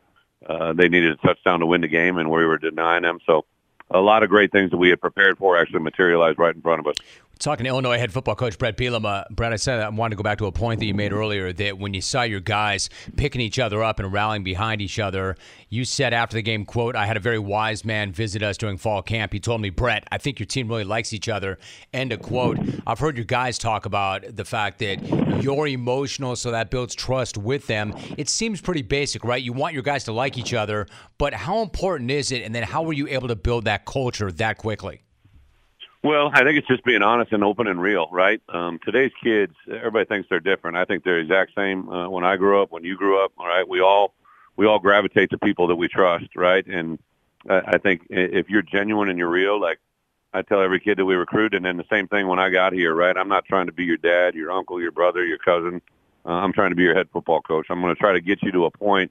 uh, 0.45 0.73
they 0.73 0.89
needed 0.89 1.11
a 1.13 1.15
touchdown 1.17 1.59
to 1.59 1.65
win 1.65 1.81
the 1.81 1.87
game, 1.87 2.17
and 2.17 2.29
we 2.29 2.45
were 2.45 2.57
denying 2.57 3.03
them. 3.03 3.19
So, 3.25 3.45
a 3.89 3.99
lot 3.99 4.23
of 4.23 4.29
great 4.29 4.51
things 4.51 4.71
that 4.71 4.77
we 4.77 4.89
had 4.89 5.01
prepared 5.01 5.37
for 5.37 5.57
actually 5.57 5.79
materialized 5.79 6.39
right 6.39 6.55
in 6.55 6.61
front 6.61 6.79
of 6.79 6.87
us. 6.87 6.95
Talking 7.43 7.65
to 7.65 7.71
Illinois 7.71 7.97
head 7.97 8.13
football 8.13 8.35
coach 8.35 8.57
Bret 8.57 8.77
Bielema, 8.77 9.29
Bret, 9.29 9.51
I 9.51 9.57
said 9.57 9.81
I 9.81 9.89
wanted 9.89 10.11
to 10.11 10.15
go 10.15 10.23
back 10.23 10.37
to 10.37 10.45
a 10.45 10.51
point 10.53 10.79
that 10.79 10.85
you 10.85 10.93
made 10.93 11.11
earlier 11.11 11.51
that 11.51 11.77
when 11.77 11.93
you 11.93 11.99
saw 11.99 12.21
your 12.21 12.39
guys 12.39 12.89
picking 13.17 13.41
each 13.41 13.59
other 13.59 13.83
up 13.83 13.99
and 13.99 14.13
rallying 14.13 14.45
behind 14.45 14.81
each 14.81 14.97
other, 14.97 15.35
you 15.67 15.83
said 15.83 16.13
after 16.13 16.35
the 16.35 16.41
game, 16.41 16.63
"quote 16.63 16.95
I 16.95 17.05
had 17.05 17.17
a 17.17 17.19
very 17.19 17.39
wise 17.39 17.83
man 17.83 18.13
visit 18.13 18.43
us 18.43 18.55
during 18.55 18.77
fall 18.77 19.01
camp. 19.01 19.33
He 19.33 19.41
told 19.41 19.59
me, 19.59 19.71
Bret, 19.71 20.05
I 20.09 20.19
think 20.19 20.39
your 20.39 20.45
team 20.45 20.69
really 20.69 20.85
likes 20.85 21.11
each 21.11 21.27
other." 21.27 21.59
End 21.93 22.13
of 22.13 22.21
quote. 22.21 22.59
I've 22.87 22.99
heard 22.99 23.17
your 23.17 23.25
guys 23.25 23.57
talk 23.57 23.85
about 23.85 24.37
the 24.37 24.45
fact 24.45 24.79
that 24.79 25.43
you're 25.43 25.67
emotional, 25.67 26.37
so 26.37 26.49
that 26.51 26.71
builds 26.71 26.95
trust 26.95 27.37
with 27.37 27.67
them. 27.67 27.93
It 28.17 28.29
seems 28.29 28.61
pretty 28.61 28.83
basic, 28.83 29.25
right? 29.25 29.43
You 29.43 29.51
want 29.51 29.73
your 29.73 29.83
guys 29.83 30.05
to 30.05 30.13
like 30.13 30.37
each 30.37 30.53
other, 30.53 30.87
but 31.17 31.33
how 31.33 31.61
important 31.61 32.09
is 32.09 32.31
it? 32.31 32.43
And 32.43 32.55
then 32.55 32.63
how 32.63 32.83
were 32.83 32.93
you 32.93 33.09
able 33.09 33.27
to 33.27 33.35
build 33.35 33.65
that 33.65 33.83
culture 33.83 34.31
that 34.31 34.57
quickly? 34.57 35.01
Well, 36.03 36.31
I 36.33 36.43
think 36.43 36.57
it's 36.57 36.67
just 36.67 36.83
being 36.83 37.01
honest 37.01 37.31
and 37.31 37.45
open 37.45 37.65
and 37.65 37.81
real, 37.81 38.09
right? 38.11 38.41
Um, 38.49 38.77
today's 38.83 39.13
kids, 39.23 39.53
everybody 39.69 40.03
thinks 40.03 40.27
they're 40.29 40.41
different. 40.41 40.75
I 40.75 40.83
think 40.83 41.05
they're 41.05 41.15
the 41.15 41.21
exact 41.21 41.53
same. 41.55 41.87
Uh, 41.87 42.09
when 42.09 42.25
I 42.25 42.35
grew 42.35 42.61
up, 42.61 42.73
when 42.73 42.83
you 42.83 42.97
grew 42.97 43.23
up, 43.23 43.31
all 43.37 43.47
right, 43.47 43.67
we 43.67 43.79
all 43.79 44.13
we 44.57 44.67
all 44.67 44.79
gravitate 44.79 45.29
to 45.29 45.37
people 45.37 45.67
that 45.67 45.77
we 45.77 45.87
trust, 45.87 46.35
right? 46.35 46.65
And 46.67 46.99
I, 47.49 47.61
I 47.67 47.77
think 47.77 48.01
if 48.09 48.49
you're 48.49 48.61
genuine 48.61 49.07
and 49.07 49.17
you're 49.17 49.29
real, 49.29 49.59
like 49.59 49.79
I 50.33 50.41
tell 50.41 50.61
every 50.61 50.81
kid 50.81 50.97
that 50.97 51.05
we 51.05 51.15
recruit, 51.15 51.53
and 51.53 51.63
then 51.63 51.77
the 51.77 51.85
same 51.89 52.09
thing 52.09 52.27
when 52.27 52.37
I 52.37 52.49
got 52.49 52.73
here, 52.73 52.93
right? 52.93 53.15
I'm 53.15 53.29
not 53.29 53.45
trying 53.45 53.67
to 53.67 53.71
be 53.71 53.85
your 53.85 53.97
dad, 53.97 54.35
your 54.35 54.51
uncle, 54.51 54.81
your 54.81 54.91
brother, 54.91 55.25
your 55.25 55.37
cousin. 55.37 55.81
Uh, 56.25 56.31
I'm 56.31 56.51
trying 56.51 56.71
to 56.71 56.75
be 56.75 56.83
your 56.83 56.95
head 56.95 57.07
football 57.13 57.41
coach. 57.41 57.67
I'm 57.69 57.79
going 57.79 57.95
to 57.95 57.99
try 57.99 58.11
to 58.11 58.21
get 58.21 58.43
you 58.43 58.51
to 58.51 58.65
a 58.65 58.71
point. 58.71 59.09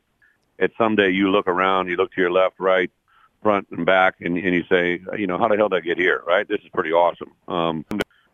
At 0.59 0.73
someday 0.77 1.09
you 1.09 1.31
look 1.31 1.47
around, 1.49 1.89
you 1.89 1.97
look 1.97 2.13
to 2.13 2.21
your 2.21 2.31
left, 2.31 2.61
right, 2.61 2.91
front, 3.43 3.69
and 3.71 3.85
back, 3.85 4.17
and, 4.21 4.37
and 4.37 4.55
you 4.55 4.65
say, 4.71 5.01
you 5.19 5.27
know, 5.27 5.39
how 5.39 5.49
the 5.49 5.57
hell 5.57 5.69
did 5.69 5.77
I 5.77 5.81
get 5.81 5.99
here? 5.99 6.23
Right? 6.27 6.47
This 6.47 6.61
is 6.61 6.71
pretty 6.73 6.93
awesome. 6.93 7.33
Um, 7.49 7.85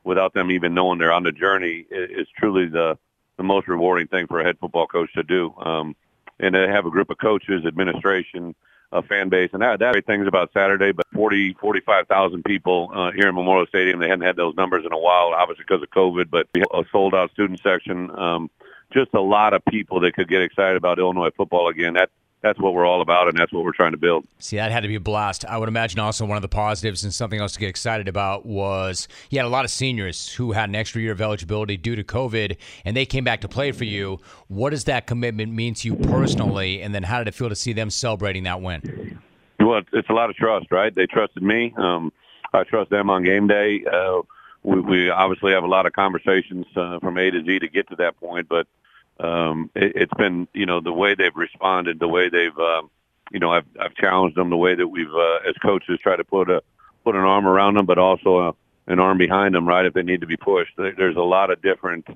without 0.05 0.35
them 0.35 0.51
even 0.51 0.74
knowing 0.74 0.98
they're 0.98 1.12
on 1.12 1.22
the 1.22 1.32
journey, 1.32 1.86
it, 1.90 2.28
truly 2.36 2.66
the 2.66 2.98
the 3.36 3.44
most 3.44 3.68
rewarding 3.68 4.09
thing 4.09 4.26
for 4.26 4.40
a 4.40 4.44
head 4.44 4.59
football 4.59 4.86
coach 4.86 5.12
to 5.14 5.22
do. 5.22 5.55
Um, 5.59 5.94
and 6.40 6.55
to 6.55 6.68
have 6.68 6.86
a 6.86 6.90
group 6.90 7.10
of 7.10 7.18
coaches, 7.18 7.64
administration, 7.66 8.55
a 8.90 9.02
fan 9.02 9.28
base, 9.28 9.51
and 9.52 9.60
that 9.62 9.80
that 9.80 9.93
great 9.93 10.06
things 10.06 10.26
about 10.26 10.51
Saturday. 10.52 10.93
But 10.93 11.06
40, 11.12 11.55
45,000 11.60 12.44
people 12.44 12.90
uh, 12.94 13.10
here 13.12 13.28
in 13.28 13.35
Memorial 13.35 13.66
Stadium. 13.66 14.01
They 14.01 14.09
hadn't 14.09 14.24
had 14.24 14.36
those 14.36 14.55
numbers 14.56 14.85
in 14.86 14.93
a 14.93 14.98
while, 14.98 15.32
obviously 15.36 15.64
because 15.66 15.82
of 15.82 15.90
COVID. 15.90 16.30
But 16.30 16.48
a 16.55 16.85
sold 16.90 17.14
out 17.14 17.30
student 17.32 17.60
section. 17.62 18.10
Um, 18.18 18.51
just 18.93 19.12
a 19.12 19.20
lot 19.20 19.52
of 19.52 19.62
people 19.66 20.01
that 20.01 20.14
could 20.14 20.28
get 20.28 20.40
excited 20.40 20.76
about 20.76 20.98
Illinois 20.98 21.30
football 21.36 21.68
again. 21.68 21.94
That 21.94 22.10
that's 22.40 22.59
what 22.60 22.73
we're 22.73 22.86
all 22.86 23.02
about, 23.02 23.28
and 23.28 23.36
that's 23.36 23.52
what 23.52 23.65
we're 23.65 23.73
trying 23.73 23.93
to 23.93 23.98
build. 23.98 24.24
See, 24.39 24.56
that 24.56 24.70
had 24.70 24.81
to 24.82 24.89
be 24.89 24.94
a 24.94 25.01
blast. 25.01 25.44
I 25.44 25.59
would 25.59 25.69
imagine 25.69 25.98
also 25.98 26.24
one 26.24 26.36
of 26.36 26.43
the 26.43 26.48
positives 26.48 27.02
and 27.02 27.12
something 27.12 27.40
else 27.40 27.55
to 27.55 27.60
get 27.60 27.69
excited 27.69 28.06
about 28.06 28.47
was 28.47 29.09
you 29.31 29.39
had 29.39 29.44
a 29.44 29.51
lot 29.51 29.65
of 29.65 29.70
seniors 29.70 30.32
who 30.35 30.52
had 30.52 30.69
an 30.69 30.74
extra 30.74 31.01
year 31.02 31.12
of 31.12 31.20
eligibility 31.20 31.77
due 31.77 31.97
to 31.97 32.05
COVID, 32.05 32.56
and 32.85 32.97
they 32.97 33.06
came 33.06 33.24
back 33.24 33.40
to 33.40 33.48
play 33.48 33.73
for 33.73 33.85
you. 33.85 34.20
What 34.47 34.70
does 34.70 34.85
that 34.85 35.06
commitment 35.06 35.52
mean 35.52 35.74
to 35.74 35.89
you 35.89 35.97
personally, 35.97 36.81
and 36.81 36.94
then 36.94 37.02
how 37.02 37.19
did 37.19 37.28
it 37.28 37.35
feel 37.35 37.48
to 37.48 37.56
see 37.56 37.73
them 37.73 37.90
celebrating 37.90 38.44
that 38.44 38.60
win? 38.60 39.20
Well, 39.59 39.82
it's 39.93 40.09
a 40.09 40.12
lot 40.12 40.31
of 40.31 40.36
trust, 40.36 40.70
right? 40.70 40.94
They 40.94 41.06
trusted 41.06 41.43
me. 41.43 41.74
Um, 41.77 42.12
I 42.52 42.62
trust 42.65 42.90
them 42.90 43.10
on 43.10 43.24
game 43.24 43.48
day. 43.48 43.85
Uh, 43.93 44.23
we, 44.62 44.81
we 44.81 45.10
obviously 45.10 45.52
have 45.52 45.65
a 45.65 45.69
lot 45.69 45.86
of 45.86 45.93
conversations 45.93 46.66
uh, 46.77 47.01
from 47.01 47.19
A 47.19 47.31
to 47.31 47.44
Z 47.44 47.59
to 47.59 47.69
get 47.69 47.89
to 47.89 47.97
that 47.97 48.19
point, 48.20 48.48
but 48.48 48.66
um, 49.20 49.70
it, 49.74 49.93
it's 49.95 50.15
been, 50.15 50.49
you 50.55 50.66
know, 50.66 50.81
the 50.81 50.93
way 50.93 51.15
they've 51.15 51.35
responded, 51.35 51.99
the 51.99 52.09
way 52.09 52.28
they've, 52.28 52.57
um, 52.59 52.90
you 53.31 53.40
know, 53.40 53.53
I've, 53.53 53.66
I've 53.81 53.95
challenged 53.95 54.36
them, 54.36 54.51
the 54.51 54.57
way 54.57 54.74
that 54.74 54.89
we've, 54.89 55.12
uh, 55.12 55.49
as 55.49 55.55
coaches, 55.62 55.99
try 56.03 56.16
to 56.16 56.24
put 56.24 56.51
a 56.51 56.62
put 57.05 57.15
an 57.15 57.23
arm 57.23 57.47
around 57.47 57.74
them, 57.74 57.86
but 57.86 57.99
also 57.99 58.39
a, 58.39 58.55
an 58.86 58.99
arm 58.99 59.19
behind 59.19 59.55
them, 59.55 59.66
right? 59.66 59.86
If 59.86 59.95
they 59.95 60.03
need 60.03 60.20
to 60.20 60.27
be 60.27 60.36
pushed, 60.36 60.73
there's 60.77 61.16
a 61.16 61.20
lot 61.20 61.51
of 61.51 61.62
different 61.62 62.07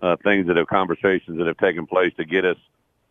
uh, 0.00 0.16
things 0.24 0.46
that 0.46 0.56
have 0.56 0.66
conversations 0.66 1.38
that 1.38 1.46
have 1.46 1.58
taken 1.58 1.86
place 1.86 2.12
to 2.16 2.24
get 2.24 2.44
us 2.44 2.56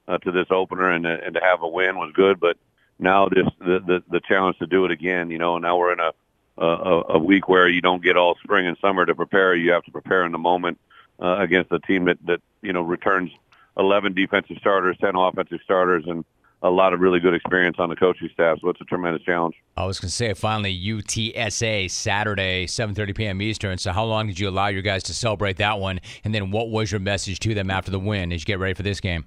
uh, 0.07 0.17
to 0.19 0.31
this 0.31 0.47
opener, 0.49 0.91
and 0.91 1.05
and 1.05 1.35
to 1.35 1.41
have 1.41 1.61
a 1.61 1.67
win 1.67 1.97
was 1.97 2.11
good, 2.13 2.39
but 2.39 2.57
now 2.99 3.27
this 3.27 3.47
the, 3.59 3.79
the 3.85 4.03
the 4.09 4.21
challenge 4.27 4.57
to 4.59 4.67
do 4.67 4.85
it 4.85 4.91
again, 4.91 5.31
you 5.31 5.37
know, 5.37 5.57
now 5.57 5.77
we're 5.77 5.93
in 5.93 5.99
a 5.99 6.11
a, 6.57 7.01
a 7.09 7.19
week 7.19 7.47
where 7.47 7.67
you 7.67 7.81
don't 7.81 8.03
get 8.03 8.17
all 8.17 8.35
spring 8.43 8.67
and 8.67 8.77
summer 8.79 9.05
to 9.05 9.15
prepare. 9.15 9.55
You 9.55 9.71
have 9.71 9.83
to 9.85 9.91
prepare 9.91 10.25
in 10.25 10.31
the 10.31 10.37
moment 10.37 10.79
uh, 11.21 11.39
against 11.39 11.71
a 11.71 11.79
team 11.79 12.05
that 12.05 12.17
that 12.25 12.41
you 12.61 12.73
know 12.73 12.81
returns 12.81 13.31
11 13.77 14.13
defensive 14.13 14.57
starters, 14.59 14.97
10 14.99 15.15
offensive 15.15 15.59
starters, 15.63 16.03
and 16.07 16.25
a 16.63 16.69
lot 16.69 16.93
of 16.93 16.99
really 16.99 17.19
good 17.19 17.33
experience 17.33 17.77
on 17.79 17.89
the 17.89 17.95
coaching 17.95 18.29
staff. 18.33 18.59
So 18.61 18.69
it's 18.69 18.81
a 18.81 18.85
tremendous 18.85 19.23
challenge. 19.23 19.55
I 19.77 19.85
was 19.85 19.99
going 19.99 20.09
to 20.09 20.13
say 20.13 20.33
finally 20.33 20.77
UTSA 20.77 21.89
Saturday 21.89 22.67
7:30 22.67 23.15
p.m. 23.15 23.41
Eastern. 23.41 23.77
So 23.77 23.91
how 23.91 24.05
long 24.05 24.27
did 24.27 24.39
you 24.39 24.49
allow 24.49 24.67
your 24.67 24.83
guys 24.83 25.03
to 25.03 25.13
celebrate 25.13 25.57
that 25.57 25.79
one? 25.79 25.99
And 26.23 26.33
then 26.33 26.51
what 26.51 26.69
was 26.69 26.91
your 26.91 26.99
message 26.99 27.39
to 27.39 27.53
them 27.53 27.71
after 27.71 27.91
the 27.91 27.99
win 27.99 28.31
as 28.31 28.41
you 28.41 28.45
get 28.45 28.59
ready 28.59 28.73
for 28.73 28.83
this 28.83 28.99
game? 28.99 29.25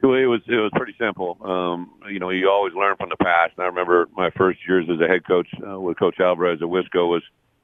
It 0.00 0.06
was 0.06 0.40
it 0.46 0.54
was 0.54 0.70
pretty 0.76 0.94
simple. 0.98 1.36
Um, 1.42 1.90
you 2.08 2.20
know, 2.20 2.30
you 2.30 2.48
always 2.48 2.72
learn 2.72 2.96
from 2.96 3.08
the 3.08 3.16
past. 3.16 3.54
And 3.56 3.64
I 3.64 3.66
remember 3.66 4.08
my 4.16 4.30
first 4.30 4.60
years 4.66 4.86
as 4.88 5.00
a 5.00 5.08
head 5.08 5.26
coach 5.26 5.48
uh, 5.68 5.78
with 5.78 5.98
Coach 5.98 6.20
Alvarez 6.20 6.62
at 6.62 6.68
Wisco 6.68 7.08
was, 7.08 7.22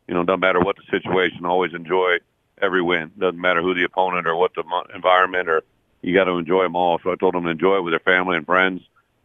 you 0.09 0.15
know, 0.15 0.25
no 0.25 0.37
matter 0.37 0.61
what 0.61 0.77
the 0.77 0.83
situation, 0.91 1.47
always 1.47 1.73
enjoy 1.75 2.19
every 2.65 2.83
win. 2.83 3.13
Doesn't 3.19 3.41
matter 3.41 3.63
who 3.63 3.75
the 3.75 3.85
opponent 3.85 4.27
or 4.27 4.37
what 4.37 4.55
the 4.55 4.65
environment 4.95 5.49
or 5.49 5.63
you 6.03 6.15
got 6.15 6.25
to 6.25 6.33
enjoy 6.33 6.63
them 6.63 6.77
all. 6.77 6.99
So 7.03 7.13
I 7.13 7.17
told 7.17 7.35
them 7.35 7.45
to 7.45 7.51
enjoy 7.51 7.77
it 7.77 7.83
with 7.83 7.93
their 7.93 8.01
family 8.01 8.37
and 8.37 8.45
friends. 8.45 8.83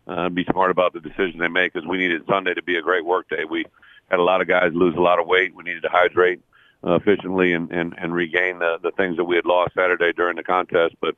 Uh, 0.07 0.29
be 0.29 0.45
smart 0.45 0.71
about 0.71 0.93
the 0.93 0.99
decisions 0.99 1.39
they 1.39 1.47
make 1.47 1.73
because 1.73 1.87
we 1.87 1.97
needed 1.97 2.23
Sunday 2.27 2.53
to 2.53 2.63
be 2.63 2.77
a 2.77 2.81
great 2.81 3.05
work 3.05 3.29
day. 3.29 3.43
We 3.43 3.65
had 4.09 4.19
a 4.19 4.23
lot 4.23 4.41
of 4.41 4.47
guys 4.47 4.71
lose 4.73 4.95
a 4.95 5.01
lot 5.01 5.19
of 5.19 5.27
weight. 5.27 5.53
We 5.53 5.63
needed 5.63 5.83
to 5.83 5.89
hydrate 5.89 6.41
uh, 6.83 6.95
efficiently 6.95 7.53
and, 7.53 7.69
and, 7.71 7.93
and 7.97 8.13
regain 8.13 8.59
the, 8.59 8.79
the 8.81 8.91
things 8.91 9.17
that 9.17 9.25
we 9.25 9.35
had 9.35 9.45
lost 9.45 9.75
Saturday 9.75 10.13
during 10.13 10.37
the 10.37 10.43
contest. 10.43 10.95
But 10.99 11.15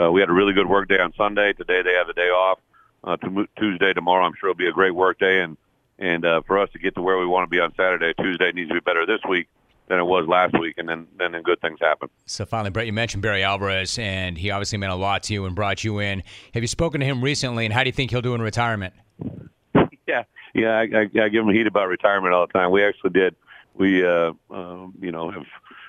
uh, 0.00 0.10
we 0.10 0.20
had 0.20 0.30
a 0.30 0.32
really 0.32 0.54
good 0.54 0.68
work 0.68 0.88
day 0.88 1.00
on 1.00 1.12
Sunday. 1.14 1.52
Today 1.52 1.82
they 1.82 1.94
have 1.94 2.08
a 2.08 2.14
day 2.14 2.28
off. 2.28 2.60
Uh, 3.02 3.16
to 3.16 3.48
Tuesday, 3.58 3.92
tomorrow, 3.92 4.24
I'm 4.24 4.34
sure 4.38 4.50
it'll 4.50 4.58
be 4.58 4.68
a 4.68 4.72
great 4.72 4.94
work 4.94 5.18
day. 5.18 5.40
And 5.40 5.56
and 5.98 6.24
uh, 6.24 6.40
for 6.46 6.58
us 6.58 6.70
to 6.72 6.78
get 6.78 6.94
to 6.94 7.02
where 7.02 7.18
we 7.18 7.26
want 7.26 7.46
to 7.46 7.50
be 7.50 7.60
on 7.60 7.74
Saturday, 7.74 8.14
Tuesday 8.18 8.52
needs 8.52 8.68
to 8.68 8.74
be 8.74 8.80
better 8.80 9.04
this 9.04 9.20
week 9.28 9.48
than 9.90 9.98
it 9.98 10.04
was 10.04 10.26
last 10.28 10.58
week, 10.58 10.76
and 10.78 10.88
then 10.88 11.06
then, 11.18 11.32
good 11.42 11.60
things 11.60 11.78
happen. 11.82 12.08
So 12.24 12.46
finally, 12.46 12.70
Bret, 12.70 12.86
you 12.86 12.92
mentioned 12.92 13.22
Barry 13.22 13.42
Alvarez, 13.42 13.98
and 13.98 14.38
he 14.38 14.50
obviously 14.50 14.78
meant 14.78 14.92
a 14.92 14.96
lot 14.96 15.24
to 15.24 15.34
you 15.34 15.44
and 15.44 15.54
brought 15.54 15.82
you 15.82 15.98
in. 15.98 16.22
Have 16.54 16.62
you 16.62 16.68
spoken 16.68 17.00
to 17.00 17.06
him 17.06 17.22
recently, 17.22 17.64
and 17.64 17.74
how 17.74 17.82
do 17.82 17.88
you 17.88 17.92
think 17.92 18.12
he'll 18.12 18.22
do 18.22 18.34
in 18.34 18.40
retirement? 18.40 18.94
Yeah, 20.06 20.24
yeah, 20.54 20.70
I, 20.70 20.82
I, 20.82 21.24
I 21.26 21.28
give 21.28 21.46
him 21.46 21.54
heat 21.54 21.68
about 21.68 21.86
retirement 21.86 22.34
all 22.34 22.44
the 22.44 22.52
time. 22.52 22.72
We 22.72 22.82
actually 22.82 23.10
did. 23.10 23.36
We, 23.74 24.04
uh, 24.04 24.32
um, 24.50 24.92
you 25.00 25.12
know, 25.12 25.30
have 25.30 25.44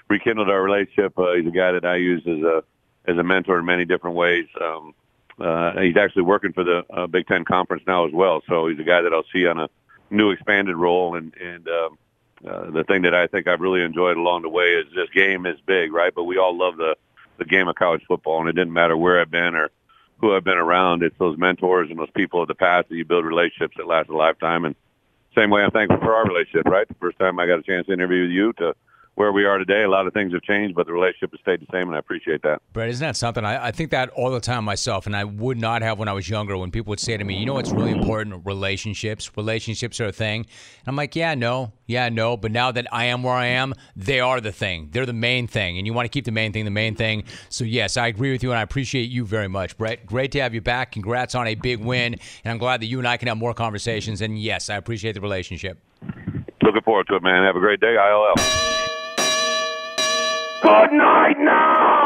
rekindled 0.10 0.48
our 0.48 0.62
relationship. 0.62 1.18
Uh, 1.18 1.34
he's 1.34 1.48
a 1.48 1.50
guy 1.50 1.72
that 1.72 1.86
I 1.86 1.96
use 1.96 2.22
as 2.28 2.38
a 2.44 2.64
as 3.08 3.18
a 3.18 3.24
mentor 3.24 3.58
in 3.58 3.66
many 3.66 3.84
different 3.84 4.16
ways. 4.16 4.46
Um, 4.62 4.94
uh, 5.40 5.80
he's 5.80 5.98
actually 5.98 6.22
working 6.22 6.54
for 6.54 6.64
the 6.64 6.86
uh, 6.94 7.08
Big 7.08 7.26
Ten 7.26 7.46
Conference 7.46 7.82
now 7.88 8.06
as 8.06 8.14
well. 8.14 8.44
So 8.48 8.68
he's 8.68 8.78
a 8.78 8.84
guy 8.84 9.02
that 9.02 9.12
I'll 9.12 9.26
see 9.34 9.48
on 9.48 9.60
a 9.60 9.70
new 10.12 10.30
expanded 10.30 10.76
role. 10.76 11.16
And 11.16 11.34
and 11.42 11.68
um, 11.68 11.94
uh, 11.94 11.96
Uh, 12.48 12.72
the 12.72 12.84
thing 12.84 13.04
that 13.04 13.14
I 13.14 13.28
think 13.28 13.48
I've 13.48 13.62
really 13.62 13.84
enjoyed 13.84 14.18
along 14.18 14.42
the 14.42 14.50
way 14.50 14.74
is 14.74 14.86
this 14.96 15.10
game 15.14 15.46
is 15.46 15.60
big, 15.66 15.94
right? 15.94 16.14
But 16.14 16.24
we 16.24 16.38
all 16.38 16.58
love 16.58 16.78
the 16.78 16.96
the 17.38 17.46
game 17.46 17.68
of 17.68 17.76
college 17.76 18.04
football, 18.08 18.40
and 18.40 18.50
it 18.50 18.54
didn't 18.54 18.74
matter 18.74 18.96
where 18.96 19.20
I've 19.20 19.32
been 19.32 19.56
or 19.56 19.70
who 20.20 20.36
I've 20.36 20.44
been 20.44 20.58
around. 20.58 21.02
It's 21.02 21.18
those 21.18 21.38
mentors 21.38 21.90
and 21.90 21.98
those 21.98 22.12
people 22.16 22.42
of 22.42 22.48
the 22.48 22.56
past 22.56 22.90
that 22.90 22.96
you 22.96 23.04
build 23.04 23.26
relationships 23.26 23.76
that 23.78 23.88
last 23.88 24.10
a 24.10 24.16
lifetime. 24.16 24.66
And 24.66 24.76
same 25.36 25.50
way, 25.50 25.64
I'm 25.64 25.72
thankful 25.72 26.00
for 26.00 26.14
our 26.14 26.26
relationship. 26.26 26.66
Right, 26.66 26.88
the 26.88 26.94
first 26.96 27.18
time 27.18 27.40
I 27.40 27.48
got 27.48 27.60
a 27.60 27.64
chance 27.64 27.88
to 27.88 27.94
interview 27.94 28.24
you 28.24 28.54
to 28.54 28.76
where 29.16 29.32
we 29.32 29.46
are 29.46 29.58
today. 29.58 29.84
A 29.84 29.90
lot 29.90 30.08
of 30.08 30.14
things 30.14 30.34
have 30.34 30.42
changed, 30.42 30.76
but 30.76 30.88
the 30.88 30.94
relationship 30.94 31.32
has 31.32 31.40
stayed 31.42 31.62
the 31.62 31.68
same, 31.72 31.88
and 31.88 31.96
I 31.96 32.00
appreciate 32.00 32.42
that. 32.44 32.62
Bret, 32.74 32.90
isn't 32.90 33.06
that 33.06 33.16
something? 33.16 33.44
I, 33.44 33.68
I, 33.68 33.72
think 33.72 33.92
that 33.92 34.10
all 34.12 34.32
the 34.32 34.40
time 34.40 34.64
myself, 34.64 35.06
and 35.06 35.16
I 35.16 35.26
would 35.26 35.58
not 35.58 35.82
have 35.82 36.00
when 36.00 36.08
I 36.08 36.14
was 36.14 36.30
younger. 36.30 36.58
When 36.58 36.72
people 36.72 36.92
would 36.92 37.00
say 37.00 37.18
to 37.18 37.24
me, 37.24 37.38
"You 37.38 37.46
know, 37.46 37.54
what's 37.54 37.72
really 37.72 37.92
important? 37.92 38.46
Relationships. 38.46 39.36
Relationships 39.36 40.00
are 40.00 40.08
a 40.08 40.12
thing." 40.12 40.42
And 40.42 40.88
I'm 40.88 40.96
like, 40.96 41.16
"Yeah, 41.16 41.36
no, 41.36 41.74
yeah, 41.88 42.10
no." 42.10 42.38
But 42.38 42.52
now 42.52 42.72
that 42.72 42.88
I 42.92 43.06
am 43.06 43.24
where 43.24 43.36
I 43.36 43.48
am, 43.48 43.74
they 43.96 44.20
are 44.20 44.40
the 44.40 44.52
thing. 44.52 44.90
They're 44.92 45.06
the 45.06 45.14
main 45.14 45.48
thing, 45.48 45.78
and 45.78 45.86
you 45.86 45.94
want 45.94 46.06
to 46.06 46.10
keep 46.10 46.26
the 46.26 46.32
main 46.32 46.54
thing 46.54 46.66
the 46.66 46.72
main 46.72 46.96
thing. 46.96 47.24
So 47.50 47.64
yes, 47.66 47.98
I 47.98 48.08
agree 48.08 48.32
with 48.32 48.44
you, 48.44 48.52
and 48.52 48.60
I 48.60 48.64
appreciate 48.64 49.10
you 49.10 49.26
very 49.26 49.48
much, 49.48 49.78
Bret. 49.78 50.06
Great 50.06 50.32
to 50.34 50.42
have 50.42 50.54
you 50.54 50.62
back. 50.62 50.94
Congrats 50.94 51.36
on 51.36 51.48
a 51.48 51.56
big 51.56 51.84
win, 51.84 52.16
and 52.44 52.52
I'm 52.52 52.58
glad 52.58 52.82
that 52.82 52.88
you 52.88 52.98
and 52.98 53.08
I 53.08 53.18
can 53.18 53.28
have 53.28 53.38
more 53.38 53.54
conversations. 53.54 54.22
And 54.22 54.40
yes, 54.40 54.70
I 54.70 54.78
appreciate 54.78 55.14
the 55.14 55.22
relationship. 55.22 55.80
Looking 56.64 56.82
forward 56.84 57.08
to 57.08 57.16
it, 57.16 57.24
man. 57.24 57.44
Have 57.44 57.56
a 57.56 57.60
great 57.60 57.80
day, 57.80 57.96
ILL. 57.96 58.36
Good 60.62 60.92
night 60.94 61.40
now! 61.40 62.01